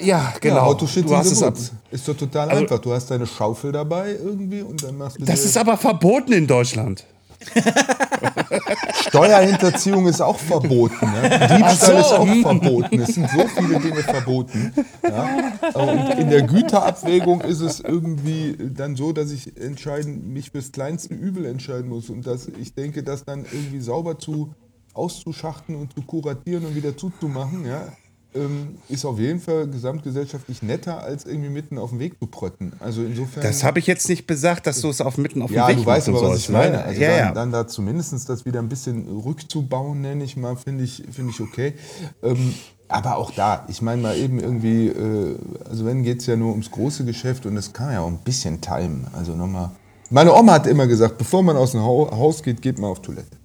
Ja, 0.00 0.32
genau. 0.40 0.56
Ja, 0.56 0.66
how 0.66 0.76
to 0.76 0.86
shit 0.86 1.08
du 1.08 1.14
in 1.14 1.22
the 1.22 1.40
woods. 1.40 1.72
Ist 1.90 2.08
doch 2.08 2.16
total 2.16 2.48
Also- 2.50 2.62
einfach. 2.62 2.78
Du 2.80 2.92
hast 2.92 3.10
deine 3.10 3.26
Schaufel 3.26 3.72
dabei 3.72 4.12
irgendwie 4.12 4.62
und 4.62 4.82
dann 4.82 4.96
machst 4.96 5.18
du 5.18 5.24
Das 5.24 5.44
ist 5.44 5.56
aber 5.56 5.76
verboten 5.76 6.32
in 6.32 6.46
Deutschland. 6.46 7.04
Steuerhinterziehung 9.08 10.06
ist 10.06 10.20
auch 10.20 10.38
verboten. 10.38 11.06
Ne? 11.06 11.30
Diebstahl 11.56 11.76
so, 11.76 11.92
ist 11.92 12.12
auch 12.12 12.26
verboten. 12.42 13.00
Es 13.00 13.14
sind 13.14 13.30
so 13.30 13.46
viele 13.46 13.80
Dinge 13.80 14.02
verboten. 14.02 14.72
Ja? 15.02 15.52
Und 15.74 16.18
in 16.18 16.30
der 16.30 16.42
Güterabwägung 16.42 17.40
ist 17.42 17.60
es 17.60 17.80
irgendwie 17.80 18.56
dann 18.58 18.96
so, 18.96 19.12
dass 19.12 19.30
ich 19.30 19.56
entscheiden, 19.56 20.32
mich 20.32 20.50
fürs 20.50 20.72
kleinste 20.72 21.14
Übel 21.14 21.44
entscheiden 21.46 21.88
muss. 21.88 22.10
Und 22.10 22.26
dass 22.26 22.48
ich 22.60 22.74
denke, 22.74 23.02
das 23.02 23.24
dann 23.24 23.44
irgendwie 23.50 23.80
sauber 23.80 24.18
zu 24.18 24.54
auszuschachten 24.94 25.76
und 25.76 25.94
zu 25.94 26.02
kuratieren 26.02 26.66
und 26.66 26.74
wieder 26.74 26.96
zuzumachen, 26.96 27.64
ja, 27.64 27.92
ähm, 28.34 28.76
ist 28.88 29.04
auf 29.04 29.18
jeden 29.18 29.40
Fall 29.40 29.66
gesamtgesellschaftlich 29.68 30.62
netter, 30.62 31.02
als 31.02 31.24
irgendwie 31.24 31.48
mitten 31.48 31.78
auf 31.78 31.90
dem 31.90 31.98
Weg 31.98 32.18
zu 32.18 32.26
protten. 32.26 32.72
Also 32.80 33.02
insofern. 33.02 33.42
Das 33.42 33.64
habe 33.64 33.78
ich 33.78 33.86
jetzt 33.86 34.08
nicht 34.08 34.26
besagt, 34.26 34.66
dass 34.66 34.80
du 34.80 34.88
es 34.90 35.00
auf 35.00 35.16
mitten 35.18 35.40
auf 35.42 35.50
dem 35.50 35.56
Ja, 35.56 35.68
Weg 35.68 35.78
du 35.78 35.86
weißt 35.86 36.08
aber, 36.10 36.22
was 36.22 36.38
ich 36.40 36.48
meine. 36.50 36.72
ne? 36.72 36.84
Also 36.84 37.00
ja, 37.00 37.08
dann, 37.08 37.18
ja. 37.18 37.32
dann 37.32 37.52
da 37.52 37.66
zumindest 37.66 38.28
das 38.28 38.44
wieder 38.44 38.60
ein 38.60 38.68
bisschen 38.68 39.08
rückzubauen, 39.08 40.00
nenne 40.00 40.24
ich 40.24 40.36
mal, 40.36 40.56
finde 40.56 40.84
ich, 40.84 41.02
finde 41.10 41.32
ich 41.32 41.40
okay. 41.40 41.74
Ähm, 42.22 42.54
aber 42.88 43.16
auch 43.18 43.30
da, 43.32 43.64
ich 43.68 43.82
meine 43.82 44.00
mal 44.02 44.16
eben 44.16 44.38
irgendwie, 44.40 44.88
äh, 44.88 45.36
also 45.68 45.84
wenn 45.84 46.02
geht 46.02 46.20
es 46.20 46.26
ja 46.26 46.36
nur 46.36 46.50
ums 46.52 46.70
große 46.70 47.04
Geschäft 47.04 47.44
und 47.46 47.54
das 47.54 47.72
kann 47.72 47.86
man 47.86 47.94
ja 47.94 48.00
auch 48.00 48.08
ein 48.08 48.18
bisschen 48.24 48.60
timen. 48.60 49.06
Also 49.12 49.32
nochmal. 49.34 49.70
Meine 50.10 50.34
Oma 50.34 50.52
hat 50.54 50.66
immer 50.66 50.86
gesagt, 50.86 51.18
bevor 51.18 51.42
man 51.42 51.56
aus 51.56 51.72
dem 51.72 51.82
Hau- 51.82 52.10
Haus 52.10 52.42
geht, 52.42 52.62
geht 52.62 52.78
man 52.78 52.90
auf 52.90 53.02
Toilette. 53.02 53.36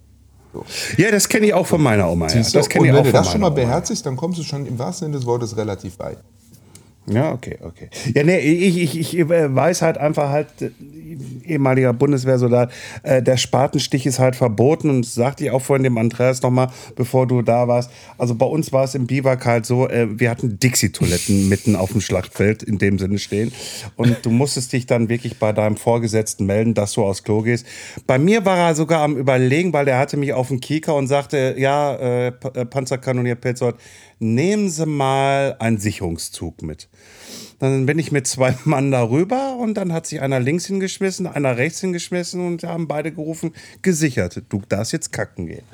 Ja, 0.96 1.10
das 1.10 1.28
kenne 1.28 1.46
ich 1.46 1.54
auch 1.54 1.66
von 1.66 1.82
meiner 1.82 2.08
Oma. 2.10 2.28
Ja. 2.28 2.42
Du? 2.42 2.50
Das 2.52 2.68
kenne 2.68 2.82
und 2.82 2.86
ich 2.86 2.92
wenn 2.92 3.00
auch 3.00 3.04
du 3.04 3.10
von 3.10 3.18
das 3.22 3.32
schon 3.32 3.40
mal 3.40 3.50
beherzigst, 3.50 4.06
dann 4.06 4.16
kommst 4.16 4.38
du 4.38 4.42
schon 4.42 4.66
im 4.66 4.78
wahrsten 4.78 5.06
Sinne 5.06 5.16
des 5.18 5.26
Wortes 5.26 5.56
relativ 5.56 5.98
weit. 5.98 6.18
Ja, 7.06 7.32
okay, 7.32 7.58
okay. 7.62 7.90
Ja, 8.14 8.24
nee, 8.24 8.38
ich, 8.38 8.78
ich, 8.78 9.18
ich 9.18 9.28
weiß 9.28 9.82
halt 9.82 9.98
einfach 9.98 10.30
halt, 10.30 10.48
äh, 10.62 10.70
ehemaliger 11.46 11.92
Bundeswehrsoldat, 11.92 12.72
äh, 13.02 13.22
der 13.22 13.36
Spatenstich 13.36 14.06
ist 14.06 14.18
halt 14.18 14.36
verboten 14.36 14.88
und 14.88 15.04
das 15.04 15.14
sagte 15.14 15.44
ich 15.44 15.50
auch 15.50 15.60
vorhin 15.60 15.84
dem 15.84 15.98
Andreas 15.98 16.40
nochmal, 16.42 16.68
bevor 16.96 17.26
du 17.26 17.42
da 17.42 17.68
warst. 17.68 17.90
Also 18.16 18.34
bei 18.34 18.46
uns 18.46 18.72
war 18.72 18.84
es 18.84 18.94
im 18.94 19.06
Biwak 19.06 19.44
halt 19.44 19.66
so, 19.66 19.88
äh, 19.88 20.18
wir 20.18 20.30
hatten 20.30 20.58
Dixie-Toiletten 20.58 21.48
mitten 21.50 21.76
auf 21.76 21.92
dem 21.92 22.00
Schlachtfeld 22.00 22.62
in 22.62 22.78
dem 22.78 22.98
Sinne 22.98 23.18
stehen 23.18 23.52
und 23.96 24.24
du 24.24 24.30
musstest 24.30 24.72
dich 24.72 24.86
dann 24.86 25.10
wirklich 25.10 25.38
bei 25.38 25.52
deinem 25.52 25.76
Vorgesetzten 25.76 26.46
melden, 26.46 26.72
dass 26.72 26.92
du 26.92 27.04
aufs 27.04 27.22
Klo 27.22 27.42
gehst. 27.42 27.66
Bei 28.06 28.18
mir 28.18 28.44
war 28.46 28.56
er 28.56 28.74
sogar 28.74 29.02
am 29.02 29.16
überlegen, 29.16 29.72
weil 29.74 29.84
der 29.84 29.98
hatte 29.98 30.16
mich 30.16 30.32
auf 30.32 30.48
den 30.48 30.60
Kieker 30.60 30.94
und 30.94 31.06
sagte, 31.06 31.54
ja, 31.58 31.94
äh, 31.96 32.26
äh, 32.28 32.64
Panzerkanonier 32.64 33.34
Petzold, 33.34 33.76
nehmen 34.18 34.68
Sie 34.70 34.86
mal 34.86 35.56
einen 35.58 35.78
Sicherungszug 35.78 36.62
mit. 36.62 36.88
Dann 37.58 37.86
bin 37.86 37.98
ich 37.98 38.12
mit 38.12 38.26
zwei 38.26 38.56
Mann 38.64 38.90
darüber 38.90 39.56
und 39.56 39.74
dann 39.74 39.92
hat 39.92 40.06
sich 40.06 40.20
einer 40.20 40.40
links 40.40 40.66
hingeschmissen, 40.66 41.26
einer 41.26 41.56
rechts 41.56 41.80
hingeschmissen 41.80 42.46
und 42.46 42.64
haben 42.64 42.88
beide 42.88 43.12
gerufen, 43.12 43.52
gesichert. 43.82 44.42
Du 44.48 44.62
darfst 44.68 44.92
jetzt 44.92 45.12
kacken 45.12 45.46
gehen. 45.46 45.64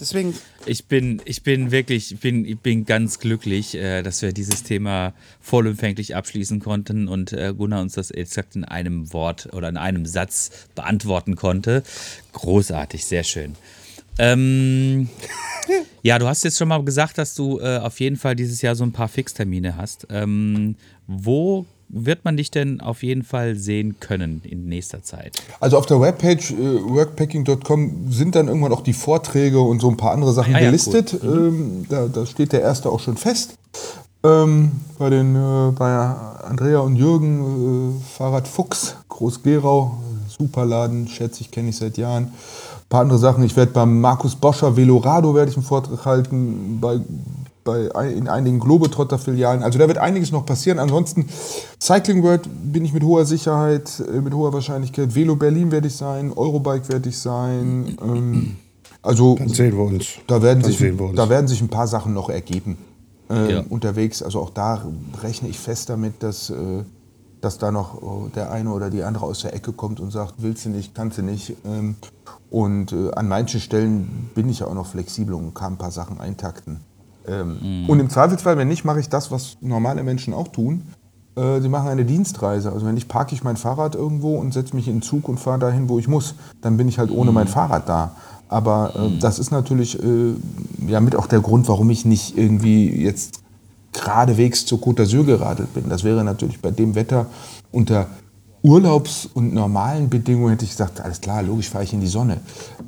Deswegen, 0.00 0.34
Ich 0.64 0.84
bin, 0.84 1.20
ich 1.24 1.42
bin 1.42 1.72
wirklich, 1.72 2.12
ich 2.12 2.20
bin, 2.20 2.44
ich 2.44 2.58
bin 2.60 2.84
ganz 2.84 3.18
glücklich, 3.18 3.74
äh, 3.74 4.02
dass 4.02 4.22
wir 4.22 4.32
dieses 4.32 4.62
Thema 4.62 5.12
vollumfänglich 5.40 6.14
abschließen 6.14 6.60
konnten 6.60 7.08
und 7.08 7.32
äh, 7.32 7.52
Gunnar 7.56 7.80
uns 7.80 7.94
das 7.94 8.12
exakt 8.12 8.54
in 8.54 8.64
einem 8.64 9.12
Wort 9.12 9.48
oder 9.52 9.68
in 9.68 9.76
einem 9.76 10.06
Satz 10.06 10.68
beantworten 10.76 11.34
konnte. 11.34 11.82
Großartig, 12.32 13.06
sehr 13.06 13.24
schön. 13.24 13.56
Ähm, 14.18 15.08
ja, 16.02 16.18
du 16.18 16.26
hast 16.26 16.44
jetzt 16.44 16.58
schon 16.58 16.68
mal 16.68 16.82
gesagt, 16.84 17.18
dass 17.18 17.34
du 17.34 17.60
äh, 17.60 17.78
auf 17.78 18.00
jeden 18.00 18.16
Fall 18.16 18.36
dieses 18.36 18.62
Jahr 18.62 18.74
so 18.74 18.84
ein 18.84 18.92
paar 18.92 19.08
Fixtermine 19.08 19.76
hast. 19.76 20.06
Ähm, 20.10 20.76
wo 21.06 21.66
wird 21.88 22.24
man 22.24 22.36
dich 22.36 22.50
denn 22.50 22.80
auf 22.80 23.02
jeden 23.02 23.22
Fall 23.22 23.54
sehen 23.56 23.98
können 23.98 24.42
in 24.44 24.68
nächster 24.68 25.02
Zeit? 25.02 25.42
Also 25.60 25.78
auf 25.78 25.86
der 25.86 26.00
Webpage 26.00 26.52
äh, 26.52 26.56
workpacking.com 26.56 28.12
sind 28.12 28.34
dann 28.34 28.48
irgendwann 28.48 28.72
auch 28.72 28.82
die 28.82 28.92
Vorträge 28.92 29.60
und 29.60 29.80
so 29.80 29.88
ein 29.88 29.96
paar 29.96 30.12
andere 30.12 30.32
Sachen 30.32 30.54
Ah 30.54 30.60
ja, 30.60 30.66
gelistet. 30.66 31.18
Ähm, 31.22 31.86
da, 31.88 32.08
da 32.08 32.26
steht 32.26 32.52
der 32.52 32.60
erste 32.60 32.90
auch 32.90 33.00
schon 33.00 33.16
fest. 33.16 33.54
Ähm, 34.24 34.72
bei, 34.98 35.10
den, 35.10 35.36
äh, 35.36 35.72
bei 35.72 35.94
Andrea 35.94 36.80
und 36.80 36.96
Jürgen, 36.96 37.96
äh, 38.00 38.16
Fahrrad 38.16 38.48
Fuchs, 38.48 38.96
Groß-Gerau, 39.08 39.96
super 40.26 40.66
Laden, 40.66 41.08
schätze 41.08 41.40
ich, 41.40 41.50
kenne 41.50 41.70
ich 41.70 41.76
seit 41.76 41.96
Jahren. 41.96 42.32
Ein 42.88 42.90
paar 42.90 43.00
andere 43.02 43.18
Sachen. 43.18 43.44
Ich 43.44 43.54
werde 43.54 43.72
beim 43.72 44.00
Markus 44.00 44.34
Boscher 44.34 44.74
Velorado 44.74 45.34
werde 45.34 45.50
ich 45.50 45.56
einen 45.58 45.66
Vortrag 45.66 46.06
halten, 46.06 46.78
bei, 46.80 46.98
bei, 47.62 47.82
in 48.08 48.28
einigen 48.28 48.58
Globetrotter-Filialen. 48.60 49.62
Also 49.62 49.78
da 49.78 49.86
wird 49.88 49.98
einiges 49.98 50.32
noch 50.32 50.46
passieren. 50.46 50.78
Ansonsten 50.78 51.26
Cycling 51.78 52.22
World 52.22 52.48
bin 52.72 52.86
ich 52.86 52.94
mit 52.94 53.02
hoher 53.04 53.26
Sicherheit, 53.26 54.02
äh, 54.10 54.22
mit 54.22 54.32
hoher 54.32 54.54
Wahrscheinlichkeit. 54.54 55.14
Velo 55.14 55.36
Berlin 55.36 55.70
werde 55.70 55.88
ich 55.88 55.96
sein, 55.96 56.32
Eurobike 56.34 56.88
werde 56.88 57.10
ich 57.10 57.18
sein. 57.18 57.94
Ähm, 58.02 58.56
also 59.02 59.36
dann 59.36 59.48
sehen 59.50 59.76
wir 59.76 59.84
uns. 59.84 60.06
da 60.26 60.40
werden, 60.40 60.62
Dann 60.62 60.70
sich, 60.70 60.78
sehen 60.78 60.98
wir 60.98 61.08
uns. 61.08 61.16
da 61.16 61.28
werden 61.28 61.46
sich 61.46 61.60
ein 61.60 61.68
paar 61.68 61.86
Sachen 61.88 62.14
noch 62.14 62.30
ergeben 62.30 62.78
äh, 63.28 63.52
Ja. 63.52 63.64
unterwegs. 63.68 64.22
Also 64.22 64.40
auch 64.40 64.48
da 64.50 64.82
rechne 65.22 65.50
ich 65.50 65.58
fest 65.58 65.90
damit, 65.90 66.22
dass, 66.22 66.48
äh, 66.48 66.54
dass 67.40 67.58
da 67.58 67.70
noch 67.70 68.02
äh, 68.02 68.30
der 68.34 68.50
eine 68.50 68.70
oder 68.70 68.90
die 68.90 69.02
andere 69.02 69.26
aus 69.26 69.40
der 69.40 69.54
Ecke 69.54 69.72
kommt 69.72 70.00
und 70.00 70.10
sagt, 70.10 70.34
willst 70.38 70.64
du 70.64 70.70
nicht, 70.70 70.94
kannst 70.94 71.18
du 71.18 71.22
nicht. 71.22 71.56
Ähm, 71.64 71.96
und 72.50 72.92
äh, 72.92 73.12
an 73.12 73.28
manchen 73.28 73.60
Stellen 73.60 74.30
bin 74.34 74.48
ich 74.48 74.60
ja 74.60 74.66
auch 74.66 74.74
noch 74.74 74.86
flexibel 74.86 75.34
und 75.34 75.54
kann 75.54 75.74
ein 75.74 75.78
paar 75.78 75.90
Sachen 75.90 76.20
eintakten. 76.20 76.80
Ähm, 77.26 77.86
Und 77.88 78.00
im 78.00 78.08
Zweifelsfall, 78.08 78.56
wenn 78.56 78.68
nicht, 78.68 78.84
mache 78.84 79.00
ich 79.00 79.08
das, 79.08 79.30
was 79.30 79.58
normale 79.60 80.02
Menschen 80.02 80.32
auch 80.34 80.48
tun. 80.48 80.82
Äh, 81.36 81.60
Sie 81.60 81.68
machen 81.68 81.88
eine 81.88 82.04
Dienstreise. 82.04 82.72
Also 82.72 82.86
wenn 82.86 82.94
nicht, 82.94 83.08
parke 83.08 83.34
ich 83.34 83.44
mein 83.44 83.56
Fahrrad 83.56 83.94
irgendwo 83.94 84.36
und 84.36 84.54
setze 84.54 84.74
mich 84.74 84.88
in 84.88 84.96
den 84.96 85.02
Zug 85.02 85.28
und 85.28 85.38
fahre 85.38 85.58
dahin, 85.58 85.88
wo 85.88 85.98
ich 85.98 86.08
muss. 86.08 86.34
Dann 86.62 86.76
bin 86.76 86.88
ich 86.88 86.98
halt 86.98 87.10
ohne 87.10 87.32
mein 87.32 87.48
Fahrrad 87.48 87.88
da. 87.88 88.12
Aber 88.48 88.94
äh, 88.96 89.18
das 89.20 89.38
ist 89.38 89.50
natürlich 89.50 89.98
ja 90.86 91.00
mit 91.00 91.16
auch 91.16 91.26
der 91.26 91.40
Grund, 91.40 91.68
warum 91.68 91.90
ich 91.90 92.06
nicht 92.06 92.38
irgendwie 92.38 92.88
jetzt 93.02 93.42
geradewegs 93.92 94.66
zur 94.66 94.78
Côte 94.78 95.02
d'Azur 95.02 95.24
geradelt 95.24 95.72
bin. 95.74 95.88
Das 95.88 96.04
wäre 96.04 96.24
natürlich 96.24 96.60
bei 96.60 96.70
dem 96.70 96.94
Wetter 96.94 97.26
unter 97.72 98.06
Urlaubs- 98.62 99.28
und 99.32 99.54
normalen 99.54 100.08
Bedingungen 100.10 100.50
hätte 100.50 100.64
ich 100.64 100.72
gesagt, 100.72 101.00
alles 101.00 101.20
klar, 101.20 101.42
logisch 101.42 101.68
fahre 101.68 101.84
ich 101.84 101.92
in 101.92 102.00
die 102.00 102.08
Sonne. 102.08 102.38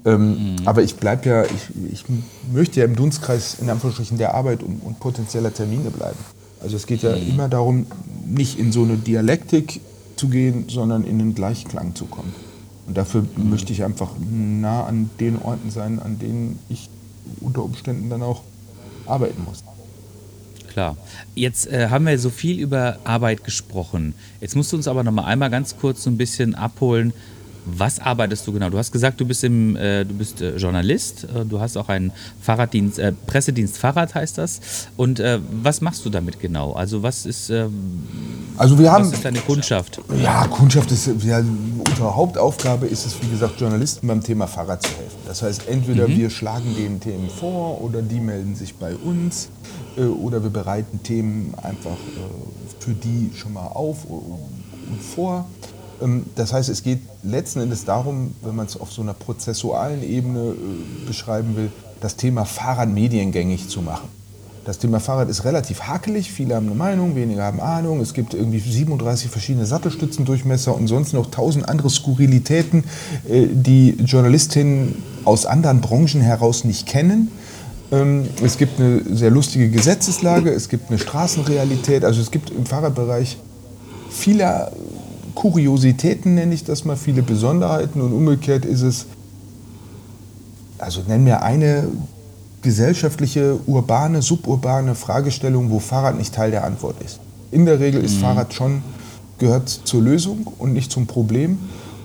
Ähm, 0.05 0.57
Aber 0.65 0.83
ich 0.83 0.97
bleibe 0.97 1.29
ja, 1.29 1.45
ich, 1.45 1.93
ich 1.93 2.05
möchte 2.53 2.81
ja 2.81 2.87
im 2.87 2.97
Dunstkreis 2.97 3.59
in 3.61 3.71
Anführungsstrichen 3.71 4.19
der 4.19 4.35
Arbeit 4.35 4.63
und, 4.63 4.81
und 4.81 4.99
potenzieller 4.99 5.55
Termine 5.55 5.91
bleiben. 5.91 6.19
Also 6.61 6.77
es 6.77 6.87
geht 6.87 7.03
ja 7.03 7.13
immer 7.13 7.49
darum, 7.49 7.87
nicht 8.27 8.59
in 8.59 8.73
so 8.73 8.83
eine 8.83 8.97
Dialektik 8.97 9.81
zu 10.17 10.29
gehen, 10.29 10.65
sondern 10.69 11.05
in 11.05 11.19
den 11.19 11.35
Gleichklang 11.35 11.95
zu 11.95 12.07
kommen. 12.07 12.35
Und 12.87 12.97
dafür 12.97 13.25
möchte 13.37 13.73
ich 13.73 13.85
einfach 13.85 14.11
nah 14.31 14.85
an 14.85 15.09
den 15.21 15.41
Orten 15.41 15.71
sein, 15.71 16.01
an 16.01 16.19
denen 16.19 16.59
ich 16.69 16.91
unter 17.41 17.63
Umständen 17.63 18.11
dann 18.11 18.23
auch 18.23 18.43
arbeiten 19.07 19.45
muss. 19.45 19.63
Klar. 20.71 20.97
Jetzt 21.35 21.67
äh, 21.67 21.89
haben 21.91 22.07
wir 22.07 22.19
so 22.19 22.31
viel 22.31 22.61
über 22.61 23.01
Arbeit 23.05 23.45
gesprochen. 23.45 24.15
Jetzt 24.41 24.55
musst 24.55 24.73
du 24.73 24.77
uns 24.77 24.87
aber 24.87 25.03
noch 25.03 25.13
mal 25.13 25.25
einmal 25.25 25.51
ganz 25.51 25.77
kurz 25.77 26.05
so 26.05 26.11
ein 26.11 26.17
bisschen 26.17 26.55
abholen. 26.55 27.13
Was 27.67 27.99
arbeitest 27.99 28.47
du 28.47 28.53
genau? 28.53 28.71
Du 28.71 28.79
hast 28.79 28.93
gesagt, 28.93 29.21
du 29.21 29.27
bist 29.27 29.45
im, 29.45 29.77
äh, 29.77 30.05
du 30.05 30.15
bist 30.15 30.41
äh, 30.41 30.57
Journalist. 30.57 31.25
Äh, 31.25 31.45
du 31.45 31.61
hast 31.61 31.77
auch 31.77 31.89
einen 31.89 32.13
Fahrraddienst, 32.41 32.99
äh, 32.99 33.13
Pressedienst 33.27 33.79
Fahrrad 33.79 34.15
heißt 34.15 34.39
das. 34.39 34.61
Und 34.97 35.21
äh, 35.21 35.39
was 35.63 35.81
machst 35.81 36.05
du 36.05 36.11
damit 36.11 36.41
genau? 36.41 36.73
Also 36.73 37.03
was 37.03 37.27
ist, 37.27 37.51
äh, 37.51 37.67
Also 38.57 38.79
wir 38.79 38.91
haben 38.91 39.05
was 39.07 39.13
ist 39.13 39.25
deine 39.25 39.41
Kundschaft? 39.41 40.01
Ja, 40.23 40.47
Kundschaft 40.47 40.91
ist 40.91 41.11
ja, 41.25 41.43
unsere 41.89 42.17
Hauptaufgabe 42.17 42.87
ist 42.87 43.07
es, 43.07 43.21
wie 43.23 43.29
gesagt, 43.29 43.61
Journalisten 43.61 44.07
beim 44.07 44.23
Thema 44.23 44.47
Fahrrad 44.47 44.83
zu 44.83 44.91
helfen. 44.91 45.19
Das 45.27 45.43
heißt, 45.43 45.69
entweder 45.69 46.09
wir 46.09 46.31
schlagen 46.31 46.75
denen 46.77 47.01
Themen 47.01 47.29
vor 47.29 47.81
oder 47.83 48.03
die 48.03 48.21
melden 48.21 48.55
sich 48.55 48.75
bei 48.75 48.95
uns 48.97 49.51
äh, 49.97 50.03
oder 50.03 50.43
wir 50.43 50.51
bereiten 50.51 51.03
Themen 51.03 51.55
einfach 51.63 51.97
für 52.81 52.93
die 52.93 53.31
schon 53.37 53.53
mal 53.53 53.67
auf 53.67 54.05
und 54.07 55.03
vor. 55.15 55.47
Ähm, 56.01 56.25
das 56.35 56.53
heißt, 56.53 56.69
es 56.69 56.83
geht 56.83 57.01
letzten 57.23 57.61
Endes 57.61 57.85
darum, 57.85 58.35
wenn 58.43 58.57
man 58.57 58.67
es 58.67 58.81
auf 58.81 58.93
so 58.93 59.03
einer 59.03 59.15
prozessualen 59.15 60.03
Ebene 60.03 60.51
äh, 60.51 61.07
beschreiben 61.07 61.57
will, 61.57 61.71
das 62.01 62.17
Thema 62.17 62.45
Fahrrad 62.45 62.89
mediengängig 62.89 63.69
zu 63.69 63.83
machen. 63.83 64.09
Das 64.65 64.79
Thema 64.79 65.01
Fahrrad 65.01 65.31
ist 65.31 65.45
relativ 65.45 65.83
hakelig. 65.83 66.31
Viele 66.31 66.55
haben 66.55 66.67
eine 66.67 66.75
Meinung, 66.75 67.17
wenige 67.17 67.43
haben 67.43 67.61
Ahnung. 67.61 68.01
Es 68.01 68.13
gibt 68.13 68.35
irgendwie 68.35 68.59
37 68.59 69.31
verschiedene 69.31 69.65
Sattelstützendurchmesser 69.65 70.75
und 70.75 70.87
sonst 70.87 71.15
noch 71.15 71.31
tausend 71.31 71.69
andere 71.69 71.89
Skurrilitäten, 71.89 72.85
äh, 73.29 73.47
die 73.51 73.97
Journalistinnen 74.05 75.03
aus 75.25 75.47
anderen 75.47 75.81
Branchen 75.81 76.21
heraus 76.21 76.65
nicht 76.65 76.87
kennen. 76.87 77.31
Ähm, 77.91 78.29
es 78.45 78.59
gibt 78.59 78.79
eine 78.79 79.03
sehr 79.17 79.31
lustige 79.31 79.71
Gesetzeslage, 79.71 80.51
es 80.51 80.69
gibt 80.69 80.91
eine 80.91 80.99
Straßenrealität. 80.99 82.05
Also 82.05 82.21
es 82.21 82.31
gibt 82.31 82.51
im 82.51 82.67
Fahrradbereich 82.67 83.39
viele 84.11 84.71
Kuriositäten, 85.31 86.35
nenne 86.35 86.55
ich 86.55 86.65
das 86.65 86.85
mal, 86.85 86.97
viele 86.97 87.23
Besonderheiten 87.23 88.01
und 88.01 88.13
umgekehrt 88.13 88.65
ist 88.65 88.83
es, 88.83 89.07
also 90.79 91.03
nennen 91.07 91.27
wir 91.27 91.43
eine 91.43 91.89
gesellschaftliche, 92.63 93.59
urbane, 93.67 94.23
suburbane 94.23 94.95
Fragestellung, 94.95 95.71
wo 95.71 95.79
Fahrrad 95.79 96.19
nicht 96.19 96.35
Teil 96.35 96.51
der 96.51 96.65
Antwort 96.65 96.97
ist. 97.03 97.21
In 97.51 97.65
der 97.65 97.81
Regel 97.81 98.03
ist 98.03 98.17
mhm. 98.17 98.21
Fahrrad 98.21 98.55
schon, 98.55 98.83
gehört 99.39 99.69
zur 99.69 100.03
Lösung 100.03 100.47
und 100.59 100.73
nicht 100.73 100.93
zum 100.93 101.07
Problem. 101.07 101.59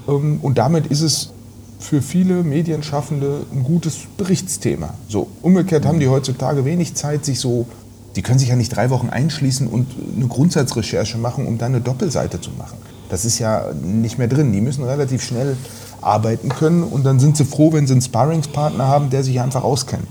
Ähm, 0.08 0.40
und 0.42 0.58
damit 0.58 0.88
ist 0.88 1.02
es 1.02 1.32
für 1.80 2.02
viele 2.02 2.44
Medienschaffende 2.44 3.46
ein 3.54 3.64
gutes 3.64 4.00
Berichtsthema. 4.18 4.94
So, 5.08 5.28
umgekehrt 5.42 5.86
haben 5.86 6.00
die 6.00 6.08
heutzutage 6.08 6.66
wenig 6.66 6.96
Zeit, 6.96 7.26
sich 7.26 7.40
so, 7.40 7.68
die 8.16 8.22
können 8.22 8.40
sich 8.40 8.50
ja 8.50 8.56
nicht 8.56 8.76
drei 8.76 8.90
Wochen 8.90 9.10
einschließen 9.10 9.68
und 9.68 9.88
eine 10.16 10.28
Grundsatzrecherche 10.28 11.18
machen, 11.18 11.46
um 11.46 11.58
dann 11.58 11.74
eine 11.74 11.82
Doppelseite 11.82 12.42
zu 12.42 12.52
machen. 12.58 12.78
Das 13.10 13.26
ist 13.26 13.40
ja 13.40 13.74
nicht 13.74 14.18
mehr 14.18 14.28
drin. 14.28 14.52
Die 14.52 14.62
müssen 14.62 14.84
relativ 14.84 15.24
schnell 15.24 15.58
arbeiten 16.02 16.50
können 16.50 16.84
und 16.84 17.04
dann 17.04 17.20
sind 17.20 17.38
sie 17.38 17.46
froh, 17.46 17.74
wenn 17.74 17.88
sie 17.88 17.94
einen 17.94 18.02
Sparringspartner 18.02 18.88
haben, 18.88 19.10
der 19.10 19.24
sich 19.24 19.40
einfach 19.42 19.64
auskennt. 19.64 20.08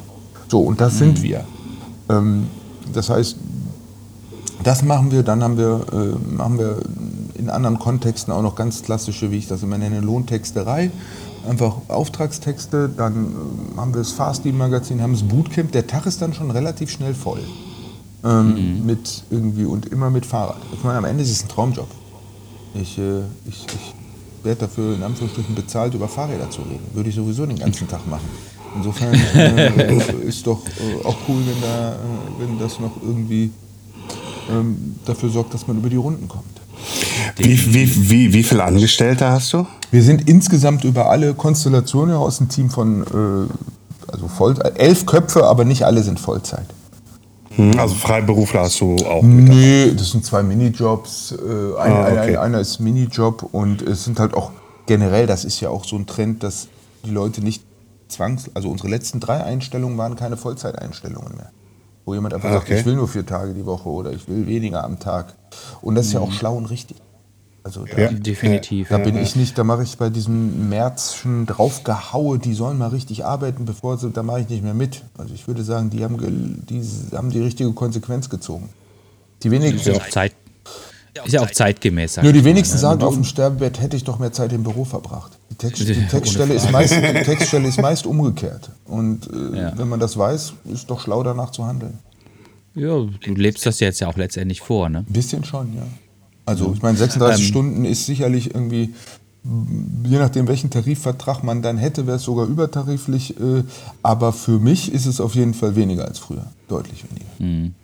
So, 0.49 0.61
und 0.61 0.81
das 0.81 0.95
mhm. 0.95 0.99
sind 0.99 1.23
wir. 1.23 1.45
Ähm, 2.09 2.49
das 2.93 3.11
heißt, 3.11 3.37
das 4.63 4.83
machen 4.83 5.11
wir, 5.11 5.23
dann 5.23 5.43
haben 5.43 5.57
wir, 5.57 5.87
äh, 5.93 6.35
machen 6.35 6.59
wir 6.59 6.79
in 7.35 7.51
anderen 7.51 7.79
Kontexten 7.79 8.33
auch 8.33 8.43
noch 8.43 8.55
ganz 8.55 8.83
klassische, 8.83 9.31
wie 9.31 9.39
ich 9.39 9.49
das 9.49 9.63
immer 9.63 9.79
nenne, 9.79 10.01
Lohntexterei. 10.01 10.91
Einfach 11.49 11.77
Auftragstexte, 11.89 12.89
dann 12.89 13.27
äh, 13.75 13.79
haben 13.79 13.93
wir 13.93 13.99
das 13.99 14.13
Fasti-Magazin, 14.13 15.03
haben 15.03 15.13
das 15.13 15.23
Bootcamp. 15.23 15.73
Der 15.73 15.87
Tag 15.87 16.07
ist 16.07 16.23
dann 16.23 16.33
schon 16.33 16.51
relativ 16.51 16.91
schnell 16.91 17.15
voll. 17.15 17.41
Ähm, 18.25 18.79
mhm. 18.79 18.87
Mit 18.87 19.25
irgendwie 19.31 19.65
und 19.67 19.87
immer 19.87 20.11
mit 20.11 20.25
Fahrrad. 20.25 20.57
Ich 20.73 20.83
meine, 20.83 20.99
am 20.99 21.05
Ende 21.05 21.23
ist 21.23 21.31
es 21.31 21.43
ein 21.43 21.49
Traumjob. 21.49 21.89
Ich, 22.75 22.99
äh, 22.99 23.21
ich, 23.47 23.67
ich 23.67 23.95
werde 24.45 24.63
dafür 24.63 24.95
in 24.95 25.03
Anführungsstrichen 25.03 25.55
bezahlt, 25.55 25.95
über 25.95 26.09
Fahrräder 26.09 26.51
zu 26.51 26.63
reden. 26.63 26.85
Würde 26.93 27.09
ich 27.09 27.15
sowieso 27.15 27.47
den 27.47 27.59
ganzen 27.59 27.89
Tag 27.89 28.07
machen. 28.07 28.29
Insofern 28.77 29.15
äh, 29.35 30.13
ist 30.27 30.47
doch 30.47 30.61
äh, 30.67 31.05
auch 31.07 31.17
cool, 31.29 31.43
wenn, 31.47 31.61
da, 31.63 31.93
äh, 31.93 31.97
wenn 32.39 32.59
das 32.59 32.81
noch 32.81 32.93
irgendwie 33.03 33.51
ähm, 34.51 34.97
dafür 35.05 35.31
sorgt, 35.31 35.55
dass 35.55 35.67
man 35.67 35.79
über 35.79 35.89
die 35.89 35.97
Runden 35.97 36.29
kommt. 36.29 36.45
Wie, 37.37 37.75
wie, 37.75 38.11
wie, 38.11 38.33
wie 38.33 38.43
viele 38.43 38.65
Angestellte 38.65 39.29
hast 39.29 39.53
du? 39.53 39.67
Wir 39.91 40.03
sind 40.03 40.29
insgesamt 40.29 40.85
über 40.85 41.09
alle 41.09 41.35
Konstellationen 41.35 42.15
aus 42.17 42.41
einem 42.41 42.49
Team 42.49 42.69
von 42.69 43.03
äh, 43.03 44.13
also 44.13 44.29
voll, 44.29 44.55
elf 44.75 45.07
Köpfe, 45.07 45.45
aber 45.45 45.65
nicht 45.65 45.85
alle 45.85 46.03
sind 46.03 46.21
Vollzeit. 46.21 46.67
Hm, 47.57 47.79
also 47.79 47.95
Freiberufler 47.95 48.63
hast 48.63 48.81
du 48.81 48.97
auch? 48.97 49.23
Nee, 49.23 49.93
das 49.97 50.11
sind 50.11 50.25
zwei 50.25 50.43
Minijobs. 50.43 51.33
Äh, 51.33 51.79
ein, 51.79 51.93
ah, 51.93 52.09
okay. 52.09 52.37
einer 52.37 52.61
ist 52.61 52.81
Minijob 52.81 53.49
und 53.53 53.83
es 53.83 54.05
sind 54.05 54.19
halt 54.19 54.35
auch 54.35 54.51
generell, 54.87 55.27
das 55.27 55.45
ist 55.45 55.61
ja 55.61 55.71
auch 55.71 55.85
so 55.85 55.97
ein 55.97 56.07
Trend, 56.07 56.43
dass 56.43 56.69
die 57.05 57.11
Leute 57.11 57.43
nicht 57.43 57.63
zwangs, 58.09 58.51
also 58.55 58.69
unsere 58.71 58.89
letzten 58.89 59.21
drei 59.21 59.43
Einstellungen 59.43 59.97
waren 59.99 60.17
keine 60.17 60.37
Vollzeiteinstellungen 60.37 61.37
mehr. 61.37 61.51
Wo 62.05 62.15
jemand 62.15 62.35
einfach 62.35 62.51
okay. 62.51 62.59
sagt, 62.59 62.81
ich 62.81 62.87
will 62.87 62.97
nur 62.97 63.09
vier 63.09 63.25
Tage 63.25 63.55
die 63.55 63.65
Woche 63.65 63.89
oder 63.89 64.13
ich 64.13 64.29
will 64.29 64.47
weniger 64.47 64.85
am 64.85 64.99
Tag. 64.99 65.35
Und 65.81 65.95
das 65.95 66.07
ist 66.07 66.13
mhm. 66.13 66.19
ja 66.19 66.25
auch 66.25 66.31
mhm. 66.31 66.35
schlau 66.35 66.57
und 66.57 66.67
richtig. 66.67 66.99
Also 67.65 67.87
da, 67.87 67.99
ja, 67.99 68.13
definitiv. 68.13 68.91
Da 68.91 68.99
bin 68.99 69.17
ich 69.17 69.37
nicht, 69.37 69.57
da 69.57 69.65
mache 69.65 69.83
ich 69.85 69.97
bei 69.97 70.11
diesem 70.11 70.69
Märzchen 70.69 71.47
draufgehaue, 71.47 72.39
die 72.39 72.53
sollen 72.53 72.77
mal 72.77 72.89
richtig 72.89 73.25
arbeiten, 73.25 73.65
bevor 73.65 73.97
sie, 73.97 74.11
da 74.11 74.23
mache 74.23 74.43
ich 74.43 74.51
nicht 74.51 74.63
mehr 74.63 74.75
mit. 74.75 75.03
Also 75.17 75.33
ich 75.33 75.49
würde 75.49 75.65
sagen, 75.65 75.89
die 75.89 76.05
haben, 76.05 76.19
die 76.69 76.83
haben 77.17 77.31
die 77.31 77.41
richtige 77.41 77.73
Konsequenz 77.73 78.29
gezogen. 78.29 78.69
Die 79.43 79.51
wenigsten. 79.51 79.79
Ist 79.79 79.87
ja 79.87 79.95
auch, 79.95 80.09
Zeit, 80.11 80.35
ist 81.25 81.33
ja 81.33 81.41
auch 81.41 81.51
zeitgemäß. 81.51 82.19
Nur 82.19 82.35
die 82.35 82.45
wenigsten 82.45 82.75
ne? 82.75 82.81
sagen, 82.81 83.03
auf 83.03 83.15
dem 83.15 83.25
Sterbebett 83.25 83.81
hätte 83.81 83.97
ich 83.97 84.05
doch 84.05 84.19
mehr 84.19 84.33
Zeit 84.33 84.53
im 84.53 84.63
Büro 84.63 84.85
verbracht. 84.85 85.33
Die, 85.51 85.55
Text, 85.55 85.81
die 85.89 86.07
Textstelle, 86.07 86.53
ist 86.53 86.71
meist, 86.71 86.95
die 86.95 87.23
Textstelle 87.23 87.67
ist 87.67 87.81
meist 87.81 88.05
umgekehrt. 88.05 88.73
Und 88.85 89.27
äh, 89.33 89.59
ja. 89.59 89.73
wenn 89.79 89.89
man 89.89 90.01
das 90.01 90.19
weiß, 90.19 90.53
ist 90.71 90.91
doch 90.91 91.01
schlau 91.01 91.23
danach 91.23 91.51
zu 91.51 91.65
handeln. 91.65 91.99
Ja, 92.75 92.91
du 92.91 93.35
lebst 93.35 93.65
das 93.65 93.81
jetzt 93.81 94.01
ja 94.01 94.09
auch 94.09 94.19
letztendlich 94.19 94.61
vor, 94.61 94.91
ne? 94.91 94.99
Ein 94.99 95.13
bisschen 95.13 95.45
schon, 95.45 95.75
ja. 95.75 95.85
Also 96.47 96.73
ich 96.75 96.83
meine, 96.83 96.97
36 96.97 97.41
ähm, 97.41 97.49
Stunden 97.49 97.85
ist 97.85 98.07
sicherlich 98.07 98.55
irgendwie, 98.55 98.95
je 100.05 100.19
nachdem 100.19 100.47
welchen 100.49 100.71
Tarifvertrag 100.71 101.43
man 101.43 101.63
dann 101.63 101.79
hätte, 101.79 102.07
wäre 102.07 102.17
es 102.19 102.23
sogar 102.23 102.47
übertariflich. 102.47 103.39
Äh, 103.41 103.65
aber 104.03 104.33
für 104.33 104.59
mich 104.59 104.93
ist 104.93 105.07
es 105.07 105.21
auf 105.21 105.35
jeden 105.35 105.55
Fall 105.55 105.77
weniger 105.77 106.05
als 106.07 106.19
früher, 106.19 106.47
deutlich 106.69 107.05
weniger. 107.11 107.31
Mhm. 107.39 107.75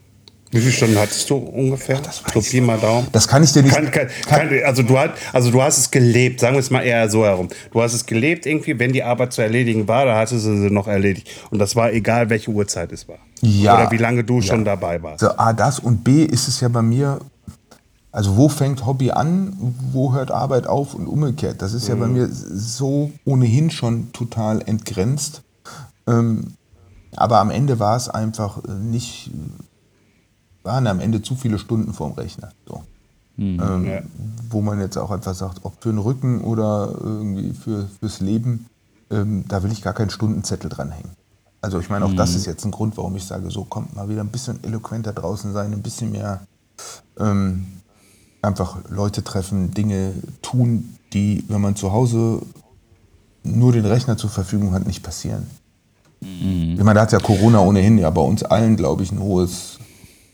Wie 0.53 0.59
viele 0.59 0.73
Stunden 0.73 0.99
hattest 0.99 1.31
du 1.31 1.37
ungefähr? 1.37 2.01
das 2.01 2.23
so 2.35 2.41
Pi 2.41 2.61
mal 2.61 2.77
Daumen. 2.77 3.07
Das 3.13 3.29
kann 3.29 3.45
ich 3.45 3.53
dir 3.53 3.63
nicht. 3.63 3.73
Kann, 3.73 3.89
kann, 3.93 4.09
kann, 4.27 4.51
also, 4.65 4.83
du 4.83 4.99
hast, 4.99 5.11
also 5.33 5.51
du 5.53 5.63
hast 5.63 5.79
es 5.79 5.91
gelebt, 5.93 6.41
sagen 6.41 6.57
wir 6.57 6.61
es 6.61 6.71
mal 6.71 6.83
eher 6.83 7.09
so 7.09 7.25
herum. 7.25 7.49
Du 7.73 7.81
hast 7.81 7.95
es 7.95 8.05
gelebt 8.05 8.47
irgendwie, 8.47 8.77
wenn 8.77 8.93
die 8.93 9.05
Arbeit 9.05 9.33
zu 9.33 9.43
erledigen 9.43 9.87
war, 9.87 10.07
da 10.07 10.17
hattest 10.17 10.45
du 10.45 10.57
sie 10.57 10.71
noch 10.71 10.89
erledigt. 10.89 11.29
Und 11.51 11.61
das 11.61 11.77
war 11.77 11.93
egal, 11.93 12.31
welche 12.31 12.51
Uhrzeit 12.51 12.91
es 12.91 13.07
war. 13.07 13.19
Ja. 13.43 13.75
Oder 13.75 13.93
wie 13.93 13.97
lange 13.99 14.25
du 14.25 14.41
ja. 14.41 14.43
schon 14.43 14.65
dabei 14.65 15.01
warst. 15.01 15.21
So, 15.21 15.29
A, 15.37 15.53
das 15.53 15.79
und 15.79 16.03
B 16.03 16.25
ist 16.25 16.49
es 16.49 16.61
ja 16.61 16.69
bei 16.69 16.83
mir 16.83 17.21
also 18.13 18.37
wo 18.37 18.49
fängt 18.49 18.87
Hobby 18.87 19.13
an, 19.13 19.75
wo 19.93 20.13
hört 20.13 20.31
Arbeit 20.31 20.67
auf 20.67 20.95
und 20.95 21.07
umgekehrt. 21.07 21.63
Das 21.63 21.75
ist 21.75 21.87
ja 21.87 21.95
bei 21.95 22.07
mhm. 22.07 22.15
mir 22.15 22.29
so 22.31 23.13
ohnehin 23.25 23.71
schon 23.71 24.13
total 24.13 24.63
entgrenzt. 24.63 25.43
Ähm, 26.07 26.55
aber 27.15 27.39
am 27.39 27.51
Ende 27.51 27.79
war 27.79 27.97
es 27.97 28.09
einfach 28.09 28.63
nicht, 28.65 29.31
waren 30.63 30.87
am 30.87 31.01
Ende 31.01 31.23
zu 31.23 31.37
viele 31.37 31.59
Stunden 31.59 31.93
vorm 31.93 32.13
Rechner. 32.13 32.51
So. 32.67 32.83
Mhm. 33.37 33.61
Ähm, 33.61 33.87
ja. 33.87 34.01
Wo 34.51 34.61
man 34.61 34.81
jetzt 34.81 34.97
auch 34.97 35.11
einfach 35.11 35.35
sagt, 35.35 35.61
ob 35.63 35.81
für 35.81 35.91
den 35.91 35.99
Rücken 35.99 36.41
oder 36.41 36.93
irgendwie 37.01 37.53
für, 37.53 37.89
fürs 38.01 38.21
Leben, 38.21 38.67
ähm, 39.11 39.45
da 39.47 39.63
will 39.63 39.71
ich 39.71 39.83
gar 39.83 39.95
keinen 39.95 40.11
Stundenzettel 40.11 40.69
dranhängen. 40.69 41.13
Also 41.61 41.79
ich 41.79 41.91
meine, 41.91 42.05
auch 42.07 42.11
mhm. 42.11 42.17
das 42.17 42.35
ist 42.35 42.47
jetzt 42.47 42.65
ein 42.65 42.71
Grund, 42.71 42.97
warum 42.97 43.15
ich 43.17 43.25
sage, 43.25 43.51
so 43.51 43.65
kommt 43.65 43.95
mal 43.95 44.09
wieder 44.09 44.23
ein 44.23 44.31
bisschen 44.31 44.65
eloquenter 44.65 45.13
draußen 45.13 45.53
sein, 45.53 45.73
ein 45.73 45.83
bisschen 45.83 46.11
mehr 46.11 46.41
ähm, 47.19 47.67
einfach 48.43 48.78
Leute 48.88 49.22
treffen, 49.22 49.72
Dinge 49.72 50.12
tun, 50.43 50.97
die, 51.12 51.45
wenn 51.49 51.61
man 51.61 51.76
zu 51.76 51.93
Hause 51.93 52.43
nur 53.43 53.72
den 53.72 53.86
Rechner 53.86 54.16
zur 54.16 54.30
Verfügung 54.30 54.72
hat, 54.72 54.86
nicht 54.86 55.03
passieren. 55.03 55.47
Mhm. 56.20 56.74
Ich 56.78 56.84
meine, 56.84 56.95
da 56.95 57.03
hat 57.03 57.12
ja 57.12 57.18
Corona 57.18 57.61
ohnehin 57.61 57.99
ja 57.99 58.11
bei 58.11 58.20
uns 58.20 58.43
allen, 58.43 58.76
glaube 58.76 59.03
ich, 59.03 59.12
ein 59.12 59.20
hohes, 59.20 59.78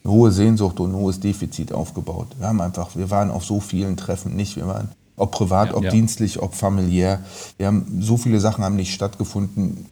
eine 0.04 0.12
hohe 0.12 0.32
Sehnsucht 0.32 0.80
und 0.80 0.90
ein 0.90 0.96
hohes 0.96 1.20
Defizit 1.20 1.72
aufgebaut. 1.72 2.28
Wir 2.38 2.48
haben 2.48 2.60
einfach, 2.60 2.96
wir 2.96 3.10
waren 3.10 3.30
auf 3.30 3.44
so 3.44 3.60
vielen 3.60 3.96
Treffen 3.96 4.34
nicht. 4.34 4.56
Wir 4.56 4.66
waren, 4.66 4.90
ob 5.16 5.30
privat, 5.30 5.70
ja, 5.70 5.76
ob 5.76 5.84
ja. 5.84 5.90
dienstlich, 5.90 6.42
ob 6.42 6.54
familiär. 6.54 7.20
Wir 7.56 7.68
haben, 7.68 7.98
so 8.00 8.16
viele 8.16 8.40
Sachen 8.40 8.64
haben 8.64 8.76
nicht 8.76 8.92
stattgefunden. 8.92 9.86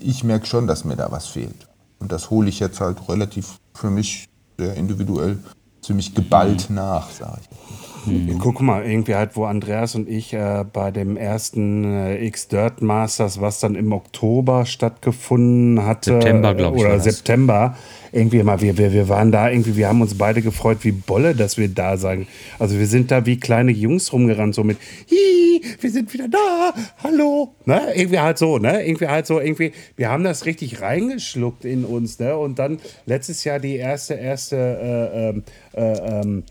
Ich 0.00 0.24
merke 0.24 0.46
schon, 0.46 0.66
dass 0.66 0.84
mir 0.84 0.96
da 0.96 1.10
was 1.10 1.26
fehlt. 1.26 1.68
Und 2.00 2.10
das 2.10 2.30
hole 2.30 2.48
ich 2.48 2.58
jetzt 2.58 2.80
halt 2.80 3.08
relativ 3.08 3.60
für 3.74 3.90
mich 3.90 4.28
sehr 4.58 4.74
individuell 4.74 5.38
ziemlich 5.82 6.14
geballt 6.14 6.70
nach, 6.70 7.10
sage 7.10 7.40
ich. 7.42 7.81
Mhm. 8.06 8.38
Guck 8.38 8.60
mal, 8.60 8.84
irgendwie 8.84 9.14
halt, 9.14 9.36
wo 9.36 9.44
Andreas 9.44 9.94
und 9.94 10.08
ich 10.08 10.32
äh, 10.32 10.64
bei 10.70 10.90
dem 10.90 11.16
ersten 11.16 11.84
äh, 11.84 12.24
X-Dirt 12.26 12.82
Masters, 12.82 13.40
was 13.40 13.60
dann 13.60 13.74
im 13.74 13.92
Oktober 13.92 14.66
stattgefunden 14.66 15.84
hatte. 15.84 16.14
September, 16.14 16.54
glaube 16.54 16.78
ich. 16.78 16.84
Oder 16.84 17.00
September. 17.00 17.76
Irgendwie 18.10 18.42
mal, 18.42 18.60
wir, 18.60 18.76
wir, 18.76 18.92
wir 18.92 19.08
waren 19.08 19.32
da 19.32 19.48
irgendwie, 19.48 19.76
wir 19.76 19.88
haben 19.88 20.02
uns 20.02 20.18
beide 20.18 20.42
gefreut 20.42 20.78
wie 20.82 20.92
Bolle, 20.92 21.34
dass 21.34 21.56
wir 21.56 21.68
da 21.68 21.96
sein. 21.96 22.26
Also 22.58 22.78
wir 22.78 22.86
sind 22.86 23.10
da 23.10 23.24
wie 23.24 23.38
kleine 23.38 23.72
Jungs 23.72 24.12
rumgerannt, 24.12 24.54
so 24.54 24.64
mit, 24.64 24.76
Hi, 25.10 25.62
wir 25.80 25.90
sind 25.90 26.12
wieder 26.12 26.28
da, 26.28 26.74
hallo. 27.02 27.54
Ne? 27.64 27.80
Irgendwie 27.94 28.18
halt 28.18 28.36
so, 28.36 28.58
ne? 28.58 28.84
Irgendwie 28.84 29.08
halt 29.08 29.26
so, 29.26 29.40
irgendwie, 29.40 29.72
wir 29.96 30.10
haben 30.10 30.24
das 30.24 30.44
richtig 30.44 30.82
reingeschluckt 30.82 31.64
in 31.64 31.84
uns, 31.84 32.18
ne? 32.18 32.36
Und 32.36 32.58
dann 32.58 32.80
letztes 33.06 33.44
Jahr 33.44 33.58
die 33.58 33.76
erste, 33.76 34.14
erste, 34.14 34.56
äh, 34.56 35.28
ähm, 35.28 35.44
äh, 35.74 36.20
ähm, 36.20 36.44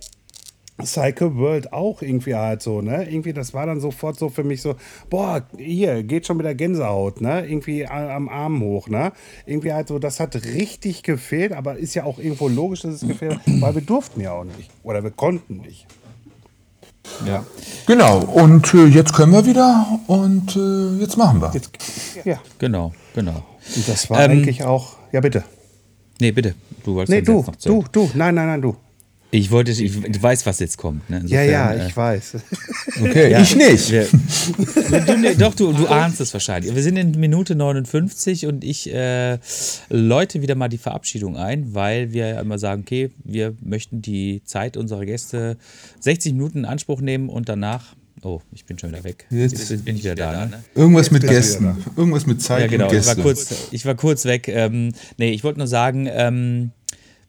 Cycle 0.86 1.36
World 1.36 1.74
auch 1.74 2.02
irgendwie 2.02 2.36
halt 2.36 2.62
so, 2.62 2.82
ne? 2.82 3.10
Irgendwie, 3.10 3.34
das 3.34 3.54
war 3.54 3.66
dann 3.66 3.80
sofort 3.80 4.18
so 4.18 4.30
für 4.30 4.44
mich 4.44 4.62
so, 4.62 4.76
boah, 5.10 5.44
hier, 5.58 6.04
geht 6.04 6.28
schon 6.28 6.38
mit 6.38 6.46
der 6.46 6.56
Gänsehaut, 6.56 7.22
ne? 7.22 7.46
Irgendwie 7.46 7.86
am 7.88 8.30
Arm 8.30 8.62
hoch, 8.62 8.88
ne? 8.88 9.12
Irgendwie 9.46 9.74
halt 9.74 9.88
so, 9.88 10.00
das 10.00 10.20
hat 10.20 10.36
richtig 10.36 11.04
gefehlt, 11.04 11.54
aber 11.54 11.78
ist 11.78 11.94
ja 11.94 12.04
auch 12.04 12.18
irgendwo 12.20 12.48
logisch, 12.48 12.82
dass 12.82 12.96
es 12.96 13.08
gefehlt 13.08 13.36
hat, 13.36 13.62
weil 13.62 13.76
wir 13.76 13.82
durften 13.82 14.22
ja 14.22 14.34
auch 14.34 14.44
nicht. 14.44 14.70
Oder 14.84 15.04
wir 15.04 15.12
konnten 15.12 15.58
nicht. 15.58 15.86
Ja. 17.26 17.46
Genau, 17.88 18.20
und 18.20 18.74
äh, 18.74 18.86
jetzt 18.86 19.14
können 19.14 19.34
wir 19.34 19.46
wieder 19.46 20.00
und 20.08 20.56
äh, 20.56 21.02
jetzt 21.02 21.18
machen 21.18 21.42
wir. 21.42 21.52
Jetzt, 21.54 21.72
ja. 22.24 22.40
Genau, 22.60 22.94
genau. 23.14 23.44
Und 23.76 23.88
das 23.88 24.10
war 24.10 24.24
Ähm, 24.24 24.32
eigentlich 24.32 24.64
auch, 24.64 24.96
ja 25.12 25.20
bitte. 25.20 25.44
Nee, 26.20 26.32
bitte. 26.32 26.54
Du 26.84 26.96
wolltest 26.96 27.12
Nee, 27.12 27.22
du, 27.22 27.42
noch 27.42 27.56
du, 27.56 27.84
du, 27.92 28.12
nein, 28.14 28.36
nein, 28.36 28.48
nein, 28.48 28.62
du. 28.62 28.76
Ich 29.34 29.50
wollte, 29.50 29.72
ich, 29.72 29.94
du 30.02 30.22
weißt, 30.22 30.46
was 30.46 30.60
jetzt 30.60 30.78
kommt. 30.78 31.10
Ne? 31.10 31.24
Ja, 31.26 31.42
ja, 31.42 31.72
Insofern, 31.72 31.88
ich 31.90 31.98
weiß. 31.98 32.34
Okay, 33.02 33.42
ich 33.42 33.56
nicht. 33.56 33.92
Wir, 33.92 34.08
du, 35.32 35.36
doch, 35.38 35.56
du, 35.56 35.72
du 35.72 35.88
ahnst 35.88 36.20
es 36.20 36.34
wahrscheinlich. 36.34 36.76
Wir 36.76 36.84
sind 36.84 36.98
in 36.98 37.12
Minute 37.20 37.56
59 37.56 38.46
und 38.48 38.64
ich 38.66 38.94
äh, 38.94 39.38
läute 39.90 40.42
wieder 40.42 40.56
mal 40.56 40.68
die 40.68 40.78
Verabschiedung 40.78 41.38
ein, 41.38 41.74
weil 41.74 42.12
wir 42.12 42.28
ja 42.28 42.42
immer 42.42 42.60
sagen, 42.60 42.82
okay, 42.82 43.12
wir 43.24 43.56
möchten 43.64 44.02
die 44.02 44.42
Zeit 44.44 44.76
unserer 44.76 45.06
Gäste 45.06 45.58
60 46.02 46.34
Minuten 46.34 46.60
in 46.60 46.66
Anspruch 46.66 47.00
nehmen 47.02 47.30
und 47.30 47.48
danach. 47.48 47.96
Oh, 48.24 48.40
ich 48.52 48.66
bin 48.66 48.78
schon 48.78 48.92
wieder 48.92 49.04
weg. 49.04 49.26
Jetzt- 49.32 49.70
Jetzt 49.70 49.84
bin 49.86 49.96
ich 49.96 50.04
wieder 50.04 50.14
da. 50.14 50.46
Ne? 50.46 50.64
Irgendwas 50.76 51.10
mit 51.10 51.22
bist 51.22 51.32
du 51.32 51.36
Gästen. 51.66 51.78
Irgendwas 51.96 52.28
mit 52.28 52.40
Zeit 52.42 52.62
Ja, 52.62 52.68
genau. 52.68 52.90
und 52.90 52.96
Ich 52.96 53.08
war 53.08 53.16
kurz, 53.16 53.54
ich 53.72 53.86
war 53.86 53.96
kurz 53.96 54.26
weg. 54.26 54.48
Ähm, 54.48 54.92
nee, 55.18 55.32
ich 55.32 55.44
wollte 55.44 55.58
nur 55.58 55.68
sagen, 55.68 56.08
ähm, 56.12 56.70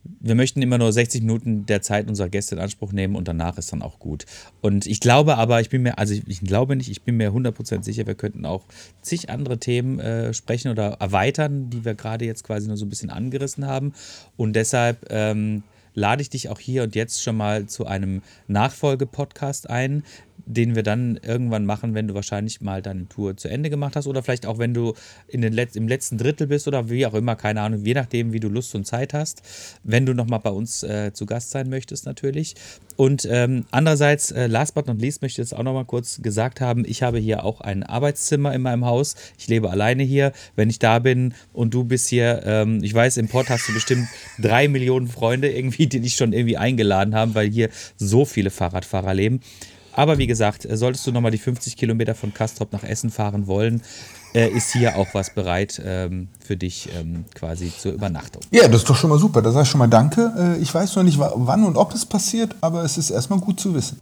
wir 0.05 0.35
möchten 0.35 0.63
immer 0.63 0.79
nur 0.79 0.93
60 0.93 1.23
Minuten 1.23 1.67
der 1.67 1.83
Zeit 1.83 2.09
unserer 2.09 2.29
Gäste 2.29 2.55
in 2.55 2.61
Anspruch 2.61 2.93
nehmen 2.93 3.15
und 3.17 3.29
danach 3.29 3.59
ist 3.59 3.73
dann 3.73 3.83
auch 3.83 3.99
gut. 3.99 4.27
Und 4.61 4.87
ich 4.87 5.01
glaube 5.01 5.37
aber, 5.37 5.61
ich 5.61 5.69
bin 5.69 5.83
mir, 5.83 5.99
also 5.99 6.15
ich, 6.15 6.27
ich 6.27 6.41
glaube 6.41 6.77
nicht, 6.77 6.91
ich 6.91 7.03
bin 7.03 7.17
mir 7.17 7.31
100% 7.31 7.83
sicher, 7.83 8.07
wir 8.07 8.15
könnten 8.15 8.45
auch 8.45 8.65
zig 9.01 9.31
andere 9.31 9.59
Themen 9.59 10.01
äh, 10.01 10.35
sprechen 10.35 10.71
oder 10.71 10.95
erweitern, 11.01 11.71
die 11.71 11.85
wir 11.85 11.95
gerade 11.95 12.25
jetzt 12.25 12.45
quasi 12.45 12.69
nur 12.69 12.77
so 12.77 12.85
ein 12.85 12.91
bisschen 12.91 13.11
angerissen 13.11 13.67
haben. 13.67 13.93
Und 14.37 14.55
deshalb 14.55 15.07
ähm, 15.11 15.63
lade 15.95 16.23
ich 16.23 16.31
dich 16.31 16.49
auch 16.49 16.59
hier 16.59 16.83
und 16.83 16.95
jetzt 16.95 17.23
schon 17.23 17.37
mal 17.37 17.67
zu 17.67 17.87
einem 17.87 18.23
Nachfolge-Podcast 18.49 19.69
ein, 19.71 20.05
den 20.47 20.75
wir 20.75 20.83
dann 20.83 21.19
irgendwann 21.23 21.67
machen, 21.67 21.95
wenn 21.95 22.09
du 22.09 22.15
wahrscheinlich 22.15 22.61
mal 22.61 22.83
deine 22.83 23.09
Tour 23.09 23.37
zu 23.37 23.49
Ende 23.49 23.71
gemacht 23.71 23.97
hast 23.97 24.07
oder 24.07 24.23
vielleicht 24.23 24.47
auch, 24.47 24.59
wenn 24.59 24.75
du 24.75 24.95
in 25.29 25.41
den 25.41 25.53
Letz-, 25.53 25.77
im 25.77 25.89
letzten 25.89 26.19
Drittel 26.19 26.47
bist 26.47 26.69
oder 26.69 26.89
wie 26.91 27.07
auch 27.07 27.15
immer, 27.15 27.37
keine 27.37 27.61
Ahnung, 27.63 27.85
je 27.85 27.95
nachdem, 27.95 28.33
wie 28.33 28.41
du 28.41 28.49
Lust 28.49 28.75
und 28.75 28.87
Zeit 28.87 29.15
hast, 29.15 29.43
wenn 29.83 30.07
du 30.07 30.15
nochmal 30.15 30.41
bei 30.41 30.51
uns 30.51 30.83
äh, 30.83 31.13
zu 31.13 31.27
Gast 31.27 31.51
sein 31.51 31.69
möchtest 31.69 32.07
natürlich. 32.07 32.55
Und 32.97 33.27
ähm, 33.31 33.65
andererseits, 33.71 34.31
äh, 34.31 34.47
last 34.47 34.75
but 34.75 34.87
not 34.87 35.01
least, 35.01 35.23
möchte 35.23 35.41
ich 35.41 35.51
jetzt 35.51 35.57
auch 35.57 35.63
nochmal 35.63 35.85
kurz 35.85 36.21
gesagt 36.23 36.61
haben, 36.61 36.85
ich 36.87 37.03
habe 37.03 37.19
hier 37.19 37.45
auch 37.45 37.61
ein 37.61 37.83
Arbeitszimmer 37.83 38.55
in 38.55 38.63
meinem 38.63 38.85
Haus. 38.85 39.17
Ich 39.39 39.49
lebe 39.49 39.71
alleine 39.71 40.03
hier. 40.03 40.33
Wenn 40.57 40.71
ich 40.71 40.79
da 40.79 40.99
bin 40.99 41.35
und 41.53 41.75
du 41.75 41.85
bist 41.85 42.09
hier, 42.09 42.43
ähm, 42.45 42.83
ich 42.83 42.93
weiß, 42.93 43.17
im 43.17 43.29
Port 43.29 43.49
hast 43.49 43.69
du 43.69 43.75
bestimmt 43.75 44.09
drei 44.39 44.69
Millionen 44.69 45.09
Freunde 45.09 45.51
irgendwie, 45.51 45.87
die 45.87 46.01
dich 46.01 46.17
schon 46.17 46.33
irgendwie 46.33 46.57
eingeladen 46.57 47.15
haben, 47.15 47.35
weil 47.35 47.51
hier 47.51 47.71
so 47.97 48.25
viele 48.25 48.51
Fahrradfahrer 48.51 49.15
leben. 49.15 49.41
Aber 49.95 50.19
wie 50.19 50.27
gesagt, 50.27 50.65
äh, 50.65 50.77
solltest 50.77 51.07
du 51.07 51.13
nochmal 51.13 51.31
die 51.31 51.39
50 51.39 51.77
Kilometer 51.77 52.15
von 52.15 52.33
Kastrop 52.33 52.73
nach 52.73 52.83
Essen 52.85 53.11
fahren 53.11 53.47
wollen, 53.47 53.83
äh, 54.35 54.49
ist 54.49 54.73
hier 54.73 54.97
auch 54.97 55.09
was 55.13 55.31
bereit 55.35 55.81
ähm, 55.85 56.29
für 56.45 56.57
dich 56.57 56.89
ähm, 56.99 57.25
quasi 57.35 57.71
zur 57.77 57.93
Übernachtung. 57.93 58.43
Ja, 58.51 58.67
das 58.69 58.83
ist 58.83 58.89
doch 58.91 58.97
schon 58.97 59.11
mal 59.11 59.19
super. 59.19 59.43
Da 59.43 59.53
sag 59.53 59.63
ich 59.65 59.69
schon 59.69 59.79
mal 59.79 59.89
Danke. 59.89 60.57
Äh, 60.59 60.63
Ich 60.63 60.73
weiß 60.75 60.97
noch 60.97 61.03
nicht, 61.03 61.19
wa- 61.19 61.33
wann 61.37 61.65
und 61.65 61.77
ob 61.77 61.93
es 61.95 62.07
passiert, 62.07 62.55
aber 62.63 62.83
es 62.85 62.97
ist 62.97 63.11
erstmal 63.11 63.39
gut 63.41 63.61
zu 63.61 63.75
wissen. 63.75 64.01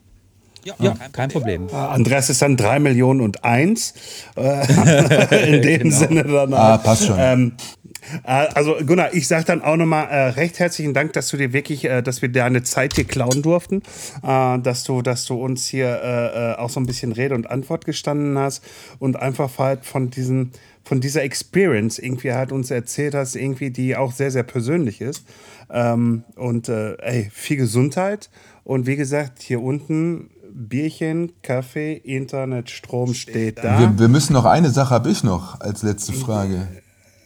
Ja, 0.63 0.75
kein 1.13 1.31
Problem. 1.31 1.69
Äh, 1.71 1.75
Andreas 1.75 2.29
ist 2.29 2.43
dann 2.43 2.57
3 2.59 2.81
Millionen 2.81 3.23
und 3.23 3.43
eins. 3.45 3.95
Äh, 4.37 5.47
in 5.57 5.63
dem 5.63 5.91
Sinne 5.91 6.23
dann. 6.23 6.53
Ah, 6.53 6.77
passt 6.77 7.07
schon. 7.07 7.17
Ähm, 7.19 7.53
äh, 7.59 7.80
also 8.23 8.77
Gunnar, 8.85 9.15
ich 9.15 9.29
sage 9.29 9.45
dann 9.45 9.63
auch 9.63 9.77
nochmal 9.77 10.09
äh, 10.09 10.29
recht 10.31 10.59
herzlichen 10.59 10.95
Dank, 10.95 11.13
dass 11.13 11.29
du 11.29 11.37
dir 11.37 11.53
wirklich, 11.53 11.85
äh, 11.85 12.03
dass 12.03 12.23
wir 12.23 12.29
deine 12.31 12.63
Zeit 12.63 12.95
hier 12.95 13.05
klauen 13.05 13.43
durften, 13.43 13.83
äh, 14.23 14.59
dass 14.59 14.85
du, 14.85 15.03
dass 15.03 15.25
du 15.27 15.35
uns 15.35 15.67
hier 15.67 16.01
äh, 16.03 16.53
äh, 16.53 16.57
auch 16.57 16.71
so 16.71 16.81
ein 16.81 16.87
bisschen 16.87 17.13
Rede 17.13 17.35
und 17.35 17.51
Antwort 17.51 17.85
gestanden 17.85 18.39
hast 18.39 18.65
und 18.99 19.17
einfach 19.17 19.59
halt 19.59 19.85
von 19.85 20.11
diesen 20.11 20.53
von 20.83 21.01
dieser 21.01 21.23
Experience 21.23 21.99
irgendwie 21.99 22.33
halt 22.33 22.53
uns 22.53 22.71
erzählt 22.71 23.15
hast, 23.15 23.37
irgendwie 23.37 23.71
die 23.71 23.97
auch 23.97 24.13
sehr 24.13 24.31
sehr 24.31 24.43
persönlich 24.43 25.01
ist 25.01 25.25
ähm, 25.71 26.25
und 26.37 26.69
äh, 26.69 26.95
ey 26.95 27.31
viel 27.33 27.59
Gesundheit 27.59 28.31
und 28.65 28.87
wie 28.87 28.97
gesagt 28.97 29.43
hier 29.43 29.63
unten 29.63 30.31
Bierchen, 30.53 31.33
Kaffee, 31.43 31.95
Internet, 31.95 32.71
Strom 32.71 33.15
steht 33.15 33.59
da. 33.59 33.79
Wir, 33.79 33.99
wir 33.99 34.09
müssen 34.09 34.33
noch 34.33 34.45
eine 34.45 34.71
Sache 34.71 34.91
habe 34.91 35.11
ich 35.11 35.23
noch 35.23 35.61
als 35.61 35.83
letzte 35.83 36.13
Frage. 36.13 36.67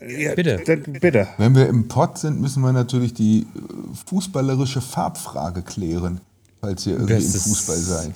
Ja, 0.09 0.35
Bitte. 0.35 0.61
dann- 0.67 0.83
Bitte. 1.01 1.29
Wenn 1.39 1.55
wir 1.55 1.69
im 1.69 1.89
Pott 1.89 2.19
sind, 2.19 2.41
müssen 2.41 2.63
wir 2.63 2.73
natürlich 2.73 3.15
die 3.15 3.41
äh, 3.41 3.45
fußballerische 4.07 4.81
Farbfrage 4.81 5.63
klären, 5.63 6.21
falls 6.61 6.87
ihr 6.87 6.95
irgendwie 6.95 7.15
Das 7.15 7.25
im 7.25 7.31
ist- 7.31 7.43
Fußball 7.49 7.77
seid. 7.79 8.11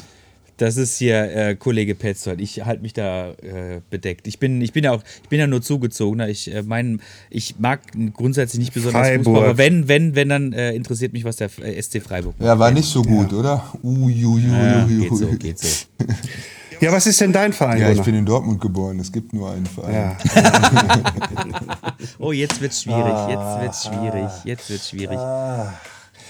Das 0.56 0.76
ist 0.76 0.98
hier 0.98 1.22
äh, 1.36 1.54
Kollege 1.54 1.94
Petzold. 1.94 2.40
Ich 2.40 2.64
halte 2.64 2.82
mich 2.82 2.92
da 2.92 3.30
äh, 3.30 3.80
bedeckt. 3.90 4.26
Ich 4.26 4.40
bin, 4.40 4.60
ich 4.60 4.72
bin 4.72 4.82
ja 4.82 4.90
auch, 4.90 5.04
ich 5.22 5.28
bin 5.28 5.38
ja 5.38 5.46
nur 5.46 5.62
zugezogener. 5.62 6.28
Ich 6.28 6.52
äh, 6.52 6.64
mein, 6.64 7.00
ich 7.30 7.60
mag 7.60 7.80
grundsätzlich 8.14 8.58
nicht 8.58 8.74
besonders 8.74 9.06
Freiburg. 9.06 9.24
Fußball, 9.26 9.44
aber 9.50 9.58
wenn, 9.58 9.86
wenn, 9.86 10.16
wenn, 10.16 10.28
dann 10.28 10.52
äh, 10.52 10.72
interessiert 10.72 11.12
mich, 11.12 11.22
was 11.22 11.36
der 11.36 11.48
äh, 11.62 11.80
SC 11.80 12.02
Freiburg 12.02 12.34
macht. 12.40 12.44
Ja, 12.48 12.58
war 12.58 12.72
nicht 12.72 12.88
so 12.88 13.02
gut, 13.02 13.32
oder? 13.32 13.72
Uiuiui. 13.84 14.48
Ja, 14.50 14.84
geht 14.84 15.16
so, 15.16 15.26
geht 15.28 15.58
so. 15.60 15.68
Ja, 16.80 16.92
was 16.92 17.06
ist 17.06 17.20
denn 17.20 17.32
dein 17.32 17.52
Verein, 17.52 17.80
Ja, 17.80 17.90
ich 17.90 18.02
bin 18.02 18.14
in 18.14 18.24
Dortmund 18.26 18.60
geboren. 18.60 18.98
Es 19.00 19.10
gibt 19.12 19.32
nur 19.32 19.50
einen 19.50 19.66
Verein. 19.66 19.94
Ja. 19.94 20.16
Oh, 22.20 22.32
jetzt 22.32 22.60
wird's 22.60 22.82
schwierig, 22.82 23.28
jetzt 23.28 23.60
wird's 23.62 23.84
schwierig, 23.86 24.30
jetzt 24.44 24.70
wird's 24.70 24.88
schwierig. 24.88 25.18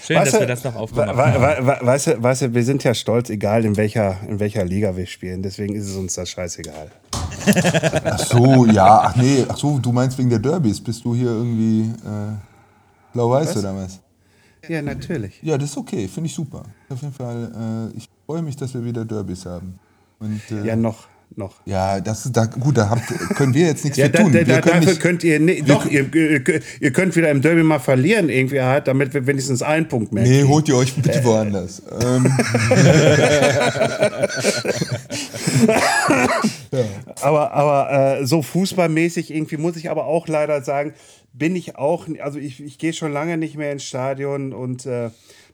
Schön, 0.03 0.17
Weißt 0.17 0.27
dass 0.27 0.33
du, 0.33 0.39
wir 0.39 0.47
das 0.47 0.63
noch 0.63 0.75
aufgemacht 0.75 1.15
we- 1.17 1.21
haben. 1.23 1.65
we- 1.67 1.67
we- 1.81 1.85
Weißt 1.85 2.07
du, 2.07 2.23
weißt 2.23 2.41
du, 2.43 2.53
wir 2.53 2.63
sind 2.63 2.83
ja 2.83 2.93
stolz, 2.93 3.29
egal 3.29 3.65
in 3.65 3.75
welcher, 3.77 4.17
in 4.27 4.39
welcher 4.39 4.65
Liga 4.65 4.95
wir 4.95 5.05
spielen. 5.05 5.41
Deswegen 5.43 5.75
ist 5.75 5.87
es 5.87 5.95
uns 5.95 6.15
das 6.15 6.29
scheißegal. 6.29 6.89
Ach 8.05 8.19
so, 8.19 8.65
ja. 8.65 9.01
Ach 9.03 9.15
nee, 9.15 9.45
ach 9.47 9.57
so, 9.57 9.77
du 9.79 9.91
meinst 9.91 10.17
wegen 10.17 10.29
der 10.29 10.39
Derbys. 10.39 10.81
Bist 10.81 11.03
du 11.05 11.13
hier 11.15 11.27
irgendwie 11.29 11.81
äh, 11.81 12.33
blau-weiß 13.13 13.57
oder 13.57 13.75
was? 13.75 13.99
Ja, 14.67 14.81
natürlich. 14.81 15.39
Ja, 15.43 15.57
das 15.57 15.71
ist 15.71 15.77
okay. 15.77 16.07
Finde 16.07 16.27
ich 16.27 16.35
super. 16.35 16.63
Auf 16.89 17.01
jeden 17.01 17.13
Fall, 17.13 17.89
äh, 17.93 17.97
ich 17.97 18.07
freue 18.25 18.41
mich, 18.41 18.55
dass 18.55 18.73
wir 18.73 18.83
wieder 18.83 19.05
Derbys 19.05 19.45
haben. 19.45 19.79
Und, 20.19 20.41
äh, 20.51 20.67
Ja, 20.67 20.75
noch, 20.75 21.07
noch. 21.35 21.55
Ja, 21.65 21.99
das 22.01 22.25
ist 22.25 22.35
da 22.35 22.45
gut, 22.45 22.77
da 22.77 22.89
habt, 22.89 23.07
können 23.35 23.53
wir 23.53 23.67
jetzt 23.67 23.83
nichts 23.83 23.97
Ja, 23.97 24.09
da, 24.09 24.21
tun. 24.23 24.33
da, 24.33 24.43
da, 24.43 24.61
dafür 24.61 24.79
nicht, 24.79 24.99
könnt 24.99 25.23
ihr, 25.23 25.39
ne, 25.39 25.61
doch, 25.63 25.85
ihr, 25.85 26.13
ihr, 26.13 26.91
könnt 26.91 27.15
wieder 27.15 27.29
im 27.31 27.41
Derby 27.41 27.63
mal 27.63 27.79
verlieren, 27.79 28.29
irgendwie 28.29 28.61
halt, 28.61 28.87
damit 28.87 29.13
wir 29.13 29.25
wenigstens 29.27 29.61
einen 29.61 29.87
Punkt 29.87 30.11
mehr 30.11 30.23
nee, 30.23 30.43
holt 30.43 30.67
ihr 30.67 30.75
euch 30.75 30.93
bitte 30.95 31.23
woanders. 31.23 31.81
Ähm, 32.01 32.25
Aber, 37.21 37.51
aber 37.51 38.19
äh, 38.19 38.25
so 38.25 38.41
fußballmäßig 38.41 39.33
irgendwie 39.33 39.57
muss 39.57 39.75
ich 39.75 39.89
aber 39.89 40.05
auch 40.05 40.27
leider 40.27 40.61
sagen, 40.61 40.93
bin 41.33 41.55
ich 41.55 41.75
auch, 41.75 42.07
also 42.21 42.39
ich, 42.39 42.63
ich 42.63 42.77
gehe 42.77 42.93
schon 42.93 43.11
lange 43.11 43.37
nicht 43.37 43.55
mehr 43.57 43.71
ins 43.71 43.83
Stadion 43.83 44.53
und 44.53 44.85
äh, 44.85 45.09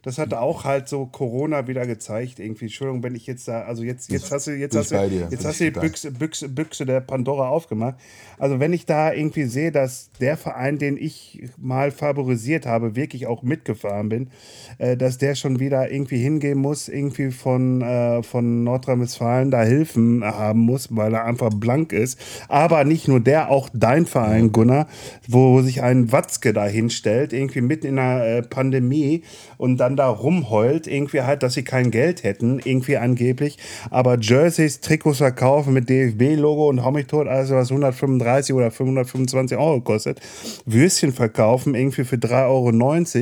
das 0.05 0.19
hat 0.19 0.35
auch 0.35 0.65
halt 0.65 0.87
so 0.87 1.07
Corona 1.07 1.67
wieder 1.67 1.87
gezeigt 1.87 2.39
irgendwie. 2.39 2.65
Entschuldigung, 2.65 3.01
wenn 3.01 3.15
ich 3.15 3.25
jetzt 3.25 3.47
da, 3.47 3.63
also 3.63 3.81
jetzt, 3.81 4.11
jetzt 4.11 4.31
hast 4.31 4.45
du, 4.45 4.51
jetzt 4.51 4.75
hast 4.75 4.91
du, 4.91 4.95
jetzt 4.95 5.43
hast 5.43 5.59
du 5.59 5.71
die. 5.71 5.79
Büchse, 5.79 6.11
Büchse, 6.11 6.47
Büchse 6.47 6.85
der 6.85 7.01
Pandora 7.01 7.49
aufgemacht. 7.49 7.95
Also 8.37 8.59
wenn 8.59 8.71
ich 8.71 8.85
da 8.85 9.11
irgendwie 9.11 9.45
sehe, 9.45 9.71
dass 9.71 10.11
der 10.21 10.37
Verein, 10.37 10.77
den 10.77 10.97
ich 10.97 11.49
mal 11.57 11.89
favorisiert 11.89 12.67
habe, 12.67 12.95
wirklich 12.95 13.25
auch 13.25 13.41
mitgefahren 13.41 14.09
bin, 14.09 14.29
äh, 14.77 14.95
dass 14.95 15.17
der 15.17 15.33
schon 15.33 15.59
wieder 15.59 15.91
irgendwie 15.91 16.17
hingehen 16.17 16.59
muss, 16.59 16.87
irgendwie 16.87 17.31
von, 17.31 17.81
äh, 17.81 18.21
von 18.21 18.63
Nordrhein-Westfalen 18.63 19.49
da 19.49 19.63
Hilfen 19.63 20.23
haben 20.23 20.59
muss, 20.59 20.95
weil 20.95 21.15
er 21.15 21.25
einfach 21.25 21.49
blank 21.49 21.91
ist. 21.91 22.19
Aber 22.47 22.83
nicht 22.83 23.07
nur 23.07 23.21
der, 23.21 23.49
auch 23.49 23.69
dein 23.73 24.05
Verein, 24.05 24.51
Gunnar, 24.51 24.85
wo 25.27 25.63
sich 25.63 25.81
ein 25.81 26.11
Watzke 26.11 26.53
da 26.53 26.67
hinstellt, 26.67 27.33
irgendwie 27.33 27.61
mitten 27.61 27.87
in 27.87 27.97
einer 27.97 28.23
äh, 28.23 28.41
Pandemie 28.43 29.23
und 29.57 29.77
dann 29.77 29.94
da 29.95 30.07
rumheult, 30.09 30.87
irgendwie 30.87 31.21
halt, 31.21 31.43
dass 31.43 31.53
sie 31.53 31.63
kein 31.63 31.91
Geld 31.91 32.23
hätten, 32.23 32.59
irgendwie 32.63 32.97
angeblich. 32.97 33.57
Aber 33.89 34.17
Jerseys, 34.19 34.79
Trikots 34.81 35.17
verkaufen 35.19 35.73
mit 35.73 35.89
DFB-Logo 35.89 36.67
und 36.69 36.83
hau 36.83 36.91
mich 36.91 37.07
tot, 37.07 37.27
also 37.27 37.55
was 37.55 37.69
135 37.71 38.53
oder 38.55 38.71
525 38.71 39.57
Euro 39.57 39.81
kostet. 39.81 40.19
Würstchen 40.65 41.13
verkaufen 41.13 41.75
irgendwie 41.75 42.03
für 42.03 42.17
3,90 42.17 42.45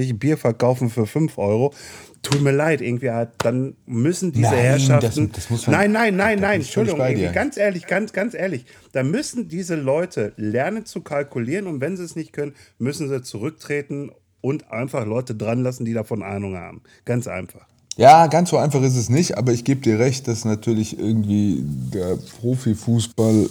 Euro, 0.09 0.13
Bier 0.15 0.37
verkaufen 0.37 0.89
für 0.89 1.05
5 1.05 1.37
Euro. 1.37 1.73
Tut 2.21 2.41
mir 2.41 2.51
leid, 2.51 2.79
irgendwie 2.79 3.11
halt, 3.11 3.31
dann 3.39 3.75
müssen 3.85 4.31
diese 4.31 4.51
Nein, 4.51 4.59
Herrschaften. 4.59 5.29
das- 5.33 5.47
das 5.49 5.67
nein, 5.67 5.91
nein, 5.91 6.15
nein, 6.15 6.39
nein, 6.39 6.61
Entschuldigung, 6.61 6.99
ganz 7.33 7.57
ehrlich, 7.57 7.85
ganz, 7.85 8.13
ganz 8.13 8.33
ehrlich. 8.33 8.63
Da 8.93 9.03
müssen 9.03 9.49
diese 9.49 9.75
Leute 9.75 10.31
lernen 10.37 10.85
zu 10.85 11.01
kalkulieren 11.01 11.67
und 11.67 11.81
wenn 11.81 11.97
sie 11.97 12.03
es 12.05 12.15
nicht 12.15 12.31
können, 12.31 12.53
müssen 12.79 13.09
sie 13.09 13.21
zurücktreten 13.23 14.11
und 14.43 14.69
einfach 14.71 15.05
Leute 15.05 15.33
dran 15.35 15.63
lassen, 15.63 15.85
die 15.85 15.93
davon 15.93 16.21
Ahnung 16.21 16.57
haben. 16.57 16.81
Ganz 17.05 17.27
einfach. 17.27 17.65
Ja, 17.95 18.27
ganz 18.27 18.49
so 18.49 18.57
einfach 18.57 18.81
ist 18.81 18.97
es 18.97 19.09
nicht, 19.09 19.37
aber 19.37 19.53
ich 19.53 19.63
gebe 19.63 19.79
dir 19.81 19.99
recht, 19.99 20.27
dass 20.27 20.43
natürlich 20.45 20.99
irgendwie 20.99 21.63
der 21.63 22.17
Profifußball 22.41 23.49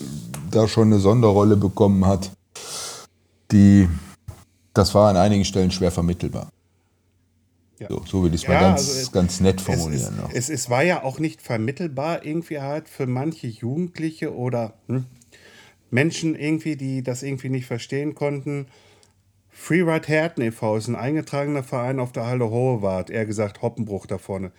da 0.51 0.69
schon 0.69 0.89
eine 0.89 0.99
Sonderrolle 0.99 1.57
bekommen 1.57 2.05
hat, 2.07 2.31
die, 3.53 3.89
das 4.75 4.95
war 4.95 5.09
an 5.11 5.17
einigen 5.17 5.45
Stellen 5.45 5.71
schwer 5.71 5.91
vermittelbar. 5.93 6.49
Ja. 7.79 7.89
So, 7.89 8.03
so 8.07 8.23
will 8.25 8.35
ich 8.35 8.43
es 8.43 8.49
mal 8.49 8.55
Ja, 8.55 8.61
ganz, 8.61 8.81
also 8.81 9.01
es- 9.01 9.13
ganz 9.13 9.41
nett 9.41 9.61
Es, 9.61 9.65
formulieren. 9.65 10.13
ist, 10.13 10.17
noch. 10.21 10.31
es, 10.35 10.51
es 10.51 10.69
war 10.69 10.83
ja 10.83 11.03
auch 11.05 11.19
nicht 11.21 11.41
vermittelbar 11.41 12.25
irgendwie 12.25 12.59
halt 12.61 12.89
für 12.89 13.07
manche 13.07 13.47
Jugendliche 13.47 14.35
oder 14.35 14.75
hm, 14.89 15.05
Menschen 15.91 16.35
irgendwie, 16.35 16.77
die 16.77 17.03
das 17.03 17.23
irgendwie 17.23 17.49
nicht 17.49 17.67
verstehen 17.67 18.15
konnten. 18.15 18.67
Freeride 19.55 20.09
Herten 20.09 20.43
e.V. 20.43 20.79
ist 20.79 20.89
ein 20.89 20.97
eingetragener 20.97 21.63
Verein 21.63 22.01
auf 22.01 22.11
der 22.11 22.27
Halle 22.27 22.49
Hohewart, 22.51 23.11
eher 23.11 23.27
gesagt 23.27 23.61
Hoppenbruch 23.61 24.07
da 24.07 24.17
vorne. 24.17 24.51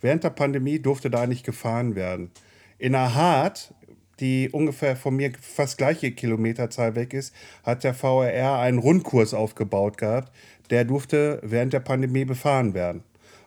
Während 0.00 0.24
der 0.24 0.30
Pandemie 0.30 0.80
durfte 0.80 1.10
da 1.10 1.26
nicht 1.28 1.46
gefahren 1.46 1.94
werden. 1.94 2.32
In 2.76 2.96
Hart, 2.96 3.72
die 4.18 4.50
ungefähr 4.50 4.96
von 4.96 5.14
mir 5.14 5.30
fast 5.40 5.78
gleiche 5.78 6.10
Kilometerzahl 6.10 6.96
weg 6.96 7.14
ist, 7.14 7.32
hat 7.62 7.84
der 7.84 7.94
VRR 7.94 8.58
einen 8.58 8.78
Rundkurs 8.78 9.32
aufgebaut 9.32 9.96
gehabt. 9.96 10.32
Der 10.70 10.84
durfte 10.84 11.38
während 11.42 11.72
der 11.72 11.80
Pandemie 11.80 12.24
befahren 12.24 12.74
werden. 12.74 13.04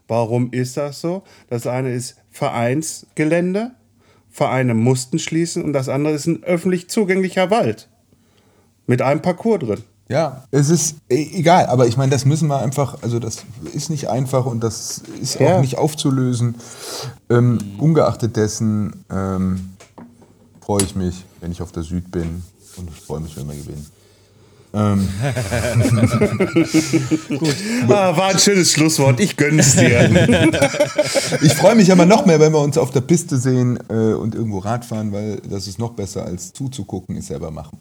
Warum 0.08 0.52
ist 0.54 0.78
das 0.78 1.02
so? 1.02 1.24
Das 1.50 1.68
eine 1.68 1.92
ist 1.92 2.22
Vereinsgelände, 2.32 3.72
Vereine 4.30 4.74
mussten 4.74 5.20
schließen 5.20 5.64
und 5.64 5.74
das 5.74 5.90
andere 5.90 6.14
ist 6.14 6.26
ein 6.26 6.44
öffentlich 6.44 6.90
zugänglicher 6.90 7.52
Wald 7.52 7.90
mit 8.88 9.02
einem 9.02 9.22
Parcours 9.22 9.60
drin. 9.60 9.84
Ja, 10.08 10.44
es 10.52 10.70
ist 10.70 10.98
e- 11.10 11.30
egal, 11.40 11.66
aber 11.66 11.88
ich 11.88 11.98
meine, 11.98 12.12
das 12.12 12.26
müssen 12.26 12.48
wir 12.48 12.60
einfach, 12.60 13.02
also 13.02 13.18
das 13.20 13.38
ist 13.74 13.90
nicht 13.90 14.08
einfach 14.10 14.46
und 14.46 14.60
das 14.64 15.02
ist 15.22 15.40
Ja. 15.40 15.56
auch 15.58 15.62
nicht 15.62 15.78
aufzulösen. 15.80 16.56
Ähm, 17.30 17.58
ungeachtet 17.80 18.36
dessen 18.38 19.04
ähm, 19.12 19.72
freue 20.62 20.84
ich 20.84 20.96
mich, 20.96 21.26
wenn 21.42 21.52
ich 21.52 21.62
auf 21.62 21.72
der 21.72 21.82
Süd 21.84 22.12
bin 22.12 22.44
und 22.78 22.88
ich 22.90 23.02
freue 23.02 23.20
mich, 23.22 23.36
wenn 23.36 23.48
wir 23.48 23.56
gewinnen. 23.56 23.86
Ah, 27.88 28.18
war 28.18 28.28
ein 28.28 28.40
schönes 28.40 28.72
Schlusswort. 28.74 29.20
Ich 29.22 29.38
gönn's 29.38 29.76
dir. 29.78 30.10
Ich 31.42 31.54
freue 31.54 31.76
mich 31.76 31.92
aber 31.92 32.06
noch 32.06 32.26
mehr, 32.26 32.40
wenn 32.42 32.52
wir 32.52 32.60
uns 32.60 32.78
auf 32.78 32.92
der 32.92 33.02
Piste 33.02 33.38
sehen 33.38 33.80
äh, 33.90 34.14
und 34.14 34.36
irgendwo 34.36 34.60
Radfahren, 34.60 35.12
weil 35.14 35.42
das 35.50 35.68
ist 35.68 35.80
noch 35.80 35.92
besser 35.94 36.26
als 36.26 36.52
zuzugucken, 36.54 37.16
ist 37.16 37.28
selber 37.28 37.52
machen. 37.52 37.80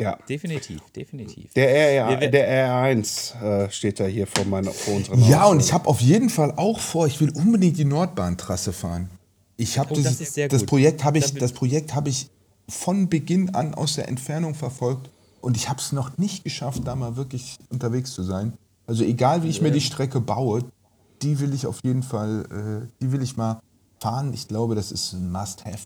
Ja. 0.00 0.18
Definitiv, 0.28 0.80
definitiv. 0.94 1.52
Der, 1.54 1.68
Wir- 1.68 2.18
R, 2.20 2.28
der 2.30 2.68
R1 2.70 3.42
äh, 3.42 3.70
steht 3.70 4.00
da 4.00 4.04
hier 4.06 4.26
vor, 4.26 4.44
meiner, 4.44 4.70
vor 4.70 4.94
unserem 4.94 5.20
Ja, 5.28 5.42
Haus. 5.42 5.50
und 5.52 5.60
ich 5.60 5.72
habe 5.72 5.88
auf 5.88 6.00
jeden 6.00 6.30
Fall 6.30 6.52
auch 6.56 6.78
vor, 6.80 7.06
ich 7.06 7.20
will 7.20 7.30
unbedingt 7.34 7.76
die 7.78 7.84
Nordbahntrasse 7.84 8.72
fahren. 8.72 9.10
Ich 9.56 9.78
habe 9.78 9.92
Oh, 9.94 10.00
das 10.00 10.18
das 10.34 10.50
gut. 10.60 10.66
Projekt 10.66 11.04
habe 11.04 11.18
ich, 11.18 11.34
das 11.34 11.52
Projekt 11.52 11.94
habe 11.94 12.08
ich 12.10 12.28
von 12.68 13.08
Beginn 13.08 13.54
an 13.54 13.74
aus 13.74 13.94
der 13.94 14.08
Entfernung 14.08 14.54
verfolgt 14.54 15.10
und 15.40 15.56
ich 15.56 15.68
habe 15.68 15.80
es 15.80 15.92
noch 15.92 16.16
nicht 16.18 16.44
geschafft, 16.44 16.82
da 16.84 16.94
mal 16.94 17.16
wirklich 17.16 17.58
unterwegs 17.70 18.12
zu 18.12 18.22
sein. 18.22 18.52
Also 18.86 19.04
egal 19.04 19.42
wie 19.42 19.48
ich 19.48 19.60
mir 19.60 19.70
die 19.70 19.80
Strecke 19.80 20.20
baue, 20.20 20.64
die 21.22 21.40
will 21.40 21.52
ich 21.54 21.66
auf 21.66 21.80
jeden 21.82 22.02
Fall, 22.02 22.44
äh, 22.84 22.88
die 23.02 23.10
will 23.12 23.22
ich 23.22 23.36
mal 23.36 23.60
fahren. 24.00 24.32
Ich 24.32 24.46
glaube, 24.48 24.74
das 24.76 24.92
ist 24.92 25.12
ein 25.14 25.30
Must-have. 25.32 25.80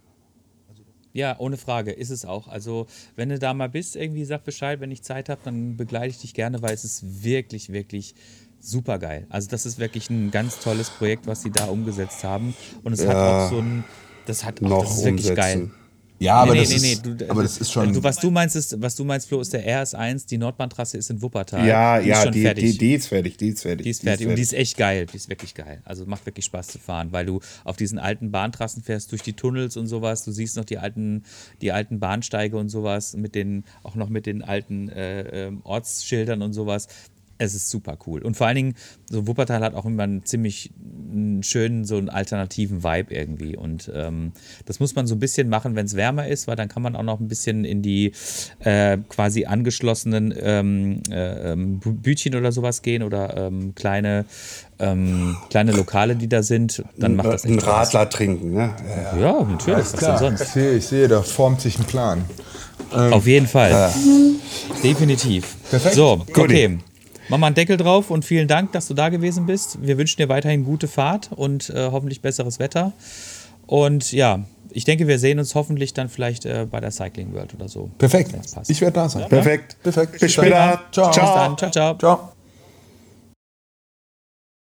Ja, 1.13 1.39
ohne 1.39 1.57
Frage, 1.57 1.93
ist 1.93 2.11
es 2.11 2.25
auch. 2.25 2.49
Also, 2.49 2.87
wenn 3.17 3.29
du 3.29 3.39
da 3.39 3.53
mal 3.55 3.69
bist, 3.69 3.97
irgendwie 3.97 4.25
sag 4.25 4.45
Bescheid, 4.45 4.81
wenn 4.81 4.91
ich 4.91 5.03
Zeit 5.03 5.29
habe, 5.29 5.41
dann 5.45 5.77
begleite 5.77 6.09
ich 6.09 6.21
dich 6.21 6.35
gerne, 6.35 6.63
weil 6.63 6.73
es 6.75 6.85
ist 6.85 7.23
wirklich, 7.23 7.71
wirklich 7.73 8.15
super 8.61 8.99
geil. 8.99 9.27
Also, 9.29 9.49
das 9.49 9.67
ist 9.67 9.79
wirklich 9.79 10.09
ein 10.11 10.31
ganz 10.31 10.59
tolles 10.61 10.91
Projekt, 10.91 11.27
was 11.27 11.43
sie 11.43 11.51
da 11.51 11.67
umgesetzt 11.67 12.25
haben. 12.25 12.55
Und 12.83 12.93
es 12.95 13.07
hat 13.07 13.17
Ja. 13.17 13.47
auch 13.47 13.51
so 13.51 13.59
ein, 13.59 13.85
das 14.27 14.45
hat, 14.45 14.61
ach, 14.63 14.69
noch 14.69 14.83
das 14.85 14.99
ist 14.99 15.05
wirklich 15.05 15.31
umsetzen. 15.31 15.35
geil. 15.37 15.71
Ja, 16.23 16.37
aber, 16.37 16.53
Nee, 16.55 16.61
das, 16.61 16.69
nee, 16.71 16.93
ist, 16.93 17.05
nee, 17.07 17.15
du- 17.17 17.31
aber 17.31 17.43
das 17.43 17.59
ist 17.59 17.73
schon. 17.73 17.93
Du, 17.93 18.03
was 18.03 18.17
du 18.17 18.31
meinst, 18.31 18.55
ist, 18.57 18.81
was 18.81 18.95
du 18.97 19.05
meinst, 19.05 19.29
Flo, 19.29 19.41
ist 19.41 19.53
der 19.53 19.67
RS1, 19.67 20.27
die 20.29 20.39
Nordbahntrasse 20.39 20.97
ist 20.99 21.11
in 21.11 21.21
Wuppertal. 21.21 21.67
Ja, 21.67 21.99
die 21.99 22.11
ist 22.11 22.17
ja, 22.17 22.23
schon 22.23 22.33
die, 22.33 22.43
fertig. 22.43 22.65
die, 22.73 22.79
die 22.79 22.95
ist 22.95 23.07
fertig, 23.09 23.37
die 23.37 23.49
ist 23.49 23.63
fertig. 23.63 23.85
Die 23.85 23.91
ist 23.91 24.03
fertig 24.03 24.27
und 24.29 24.37
die 24.37 24.43
ist 24.43 24.53
echt 24.55 24.77
geil. 24.77 25.07
Die 25.07 25.17
ist 25.17 25.29
wirklich 25.29 25.55
geil. 25.55 25.83
Also 25.85 26.07
macht 26.07 26.25
wirklich 26.27 26.45
Spaß 26.45 26.69
zu 26.69 26.79
fahren, 26.79 27.09
weil 27.13 27.27
du 27.27 27.41
auf 27.65 27.77
diesen 27.77 27.99
alten 27.99 28.31
Bahntrassen 28.31 28.83
fährst, 28.83 29.11
durch 29.13 29.23
die 29.23 29.33
Tunnels 29.33 29.77
und 29.77 29.87
sowas. 29.87 30.25
Du 30.25 30.33
siehst 30.33 30.57
noch 30.57 30.65
die 30.65 30.79
alten, 30.79 31.25
die 31.61 31.73
alten 31.73 31.99
Bahnsteige 32.01 32.57
und 32.57 32.69
sowas, 32.69 33.15
mit 33.17 33.35
den, 33.35 33.65
auch 33.83 33.95
noch 33.95 34.09
mit 34.09 34.27
den 34.27 34.43
alten 34.43 34.89
äh, 34.91 35.47
ähm, 35.47 35.61
Ortsschildern 35.65 36.43
und 36.43 36.53
sowas. 36.53 36.89
Es 37.43 37.55
ist 37.55 37.71
super 37.71 37.99
cool. 38.07 38.23
Und 38.23 38.37
vor 38.37 38.47
allen 38.47 38.57
Dingen, 38.57 38.75
so 39.11 39.27
Wuppertal 39.27 39.63
hat 39.63 39.75
auch 39.75 39.85
immer 39.85 40.05
einen 40.05 40.25
ziemlich 40.25 40.71
einen 41.13 41.43
schönen, 41.43 41.85
so 41.85 41.97
einen 41.97 42.09
alternativen 42.09 42.85
Vibe 42.85 43.13
irgendwie. 43.13 43.57
Und 43.57 43.91
ähm, 43.95 44.33
das 44.65 44.81
muss 44.81 44.95
man 44.95 45.07
so 45.07 45.15
ein 45.15 45.19
bisschen 45.19 45.49
machen, 45.49 45.75
wenn 45.75 45.87
es 45.87 45.97
wärmer 45.97 46.29
ist, 46.29 46.47
weil 46.47 46.57
dann 46.57 46.69
kann 46.69 46.83
man 46.83 46.97
auch 46.97 47.03
noch 47.03 47.21
ein 47.21 47.29
bisschen 47.29 47.65
in 47.65 47.83
die 47.83 48.13
äh, 48.61 48.99
quasi 49.09 49.45
angeschlossenen 49.45 50.33
ähm, 50.41 51.03
äh, 51.11 51.53
ähm, 51.53 51.81
Bütchen 51.81 52.37
oder 52.37 52.53
sowas 52.53 52.83
gehen 52.83 53.03
oder 53.03 53.37
ähm, 53.37 53.75
kleine, 53.75 54.25
ähm, 54.79 55.37
kleine 55.51 55.73
Lokale, 55.73 56.17
die 56.17 56.29
da 56.29 56.43
sind. 56.43 56.85
Dann 56.97 57.17
macht 57.17 57.29
das 57.33 57.45
ein 57.45 57.55
echt 57.55 57.63
Spaß. 57.63 57.89
Radler 57.89 58.09
trinken, 58.09 58.53
ne? 58.53 58.75
Ja. 59.15 59.19
Ja, 59.19 59.45
natürlich. 59.45 59.81
Was 59.81 59.93
denn 59.93 60.19
sonst? 60.19 60.41
Ich 60.43 60.49
sehe, 60.49 60.73
ich 60.77 60.87
sehe, 60.87 61.09
da 61.09 61.23
formt 61.23 61.61
sich 61.61 61.79
ein 61.79 61.85
Plan. 61.85 62.25
Auf 62.91 63.27
jeden 63.27 63.47
Fall. 63.47 63.91
Definitiv. 64.83 65.57
Perfekt. 65.71 65.95
So, 65.95 66.25
okay. 66.35 66.79
Mach 67.33 67.39
mal 67.39 67.47
einen 67.47 67.55
Deckel 67.55 67.79
drauf 67.79 68.11
und 68.11 68.27
vielen 68.27 68.47
Dank, 68.47 68.73
dass 68.73 68.89
du 68.89 68.93
da 68.93 69.09
gewesen 69.09 69.47
bist. 69.47 69.79
Wir 69.81 69.97
wünschen 69.97 70.19
dir 70.19 70.29
weiterhin 70.29 70.65
gute 70.65 70.87
Fahrt 70.87 71.31
und 71.35 71.71
äh, 71.71 71.89
hoffentlich 71.91 72.21
besseres 72.21 72.59
Wetter. 72.59 72.93
Und 73.67 74.13
ja, 74.13 74.41
ich 74.69 74.85
denke, 74.85 75.09
wir 75.09 75.19
sehen 75.19 75.39
uns 75.39 75.55
hoffentlich 75.55 75.95
dann 75.95 76.11
vielleicht 76.11 76.45
äh, 76.45 76.67
bei 76.71 76.79
der 76.81 76.91
Cycling 76.91 77.33
World 77.33 77.55
oder 77.55 77.69
so. 77.69 77.89
Perfekt. 77.97 78.35
Ich 78.69 78.83
werde 78.83 78.93
da 78.93 79.09
sein. 79.09 79.31
Perfekt. 79.31 79.79
Perfekt. 79.83 80.21
Bis 80.21 80.35
später. 80.35 80.83
Ciao. 80.93 81.09
Bis 81.09 81.17
dann. 81.17 81.57
Ciao, 81.57 81.71
ciao. 81.71 81.97
Ciao. 81.97 82.33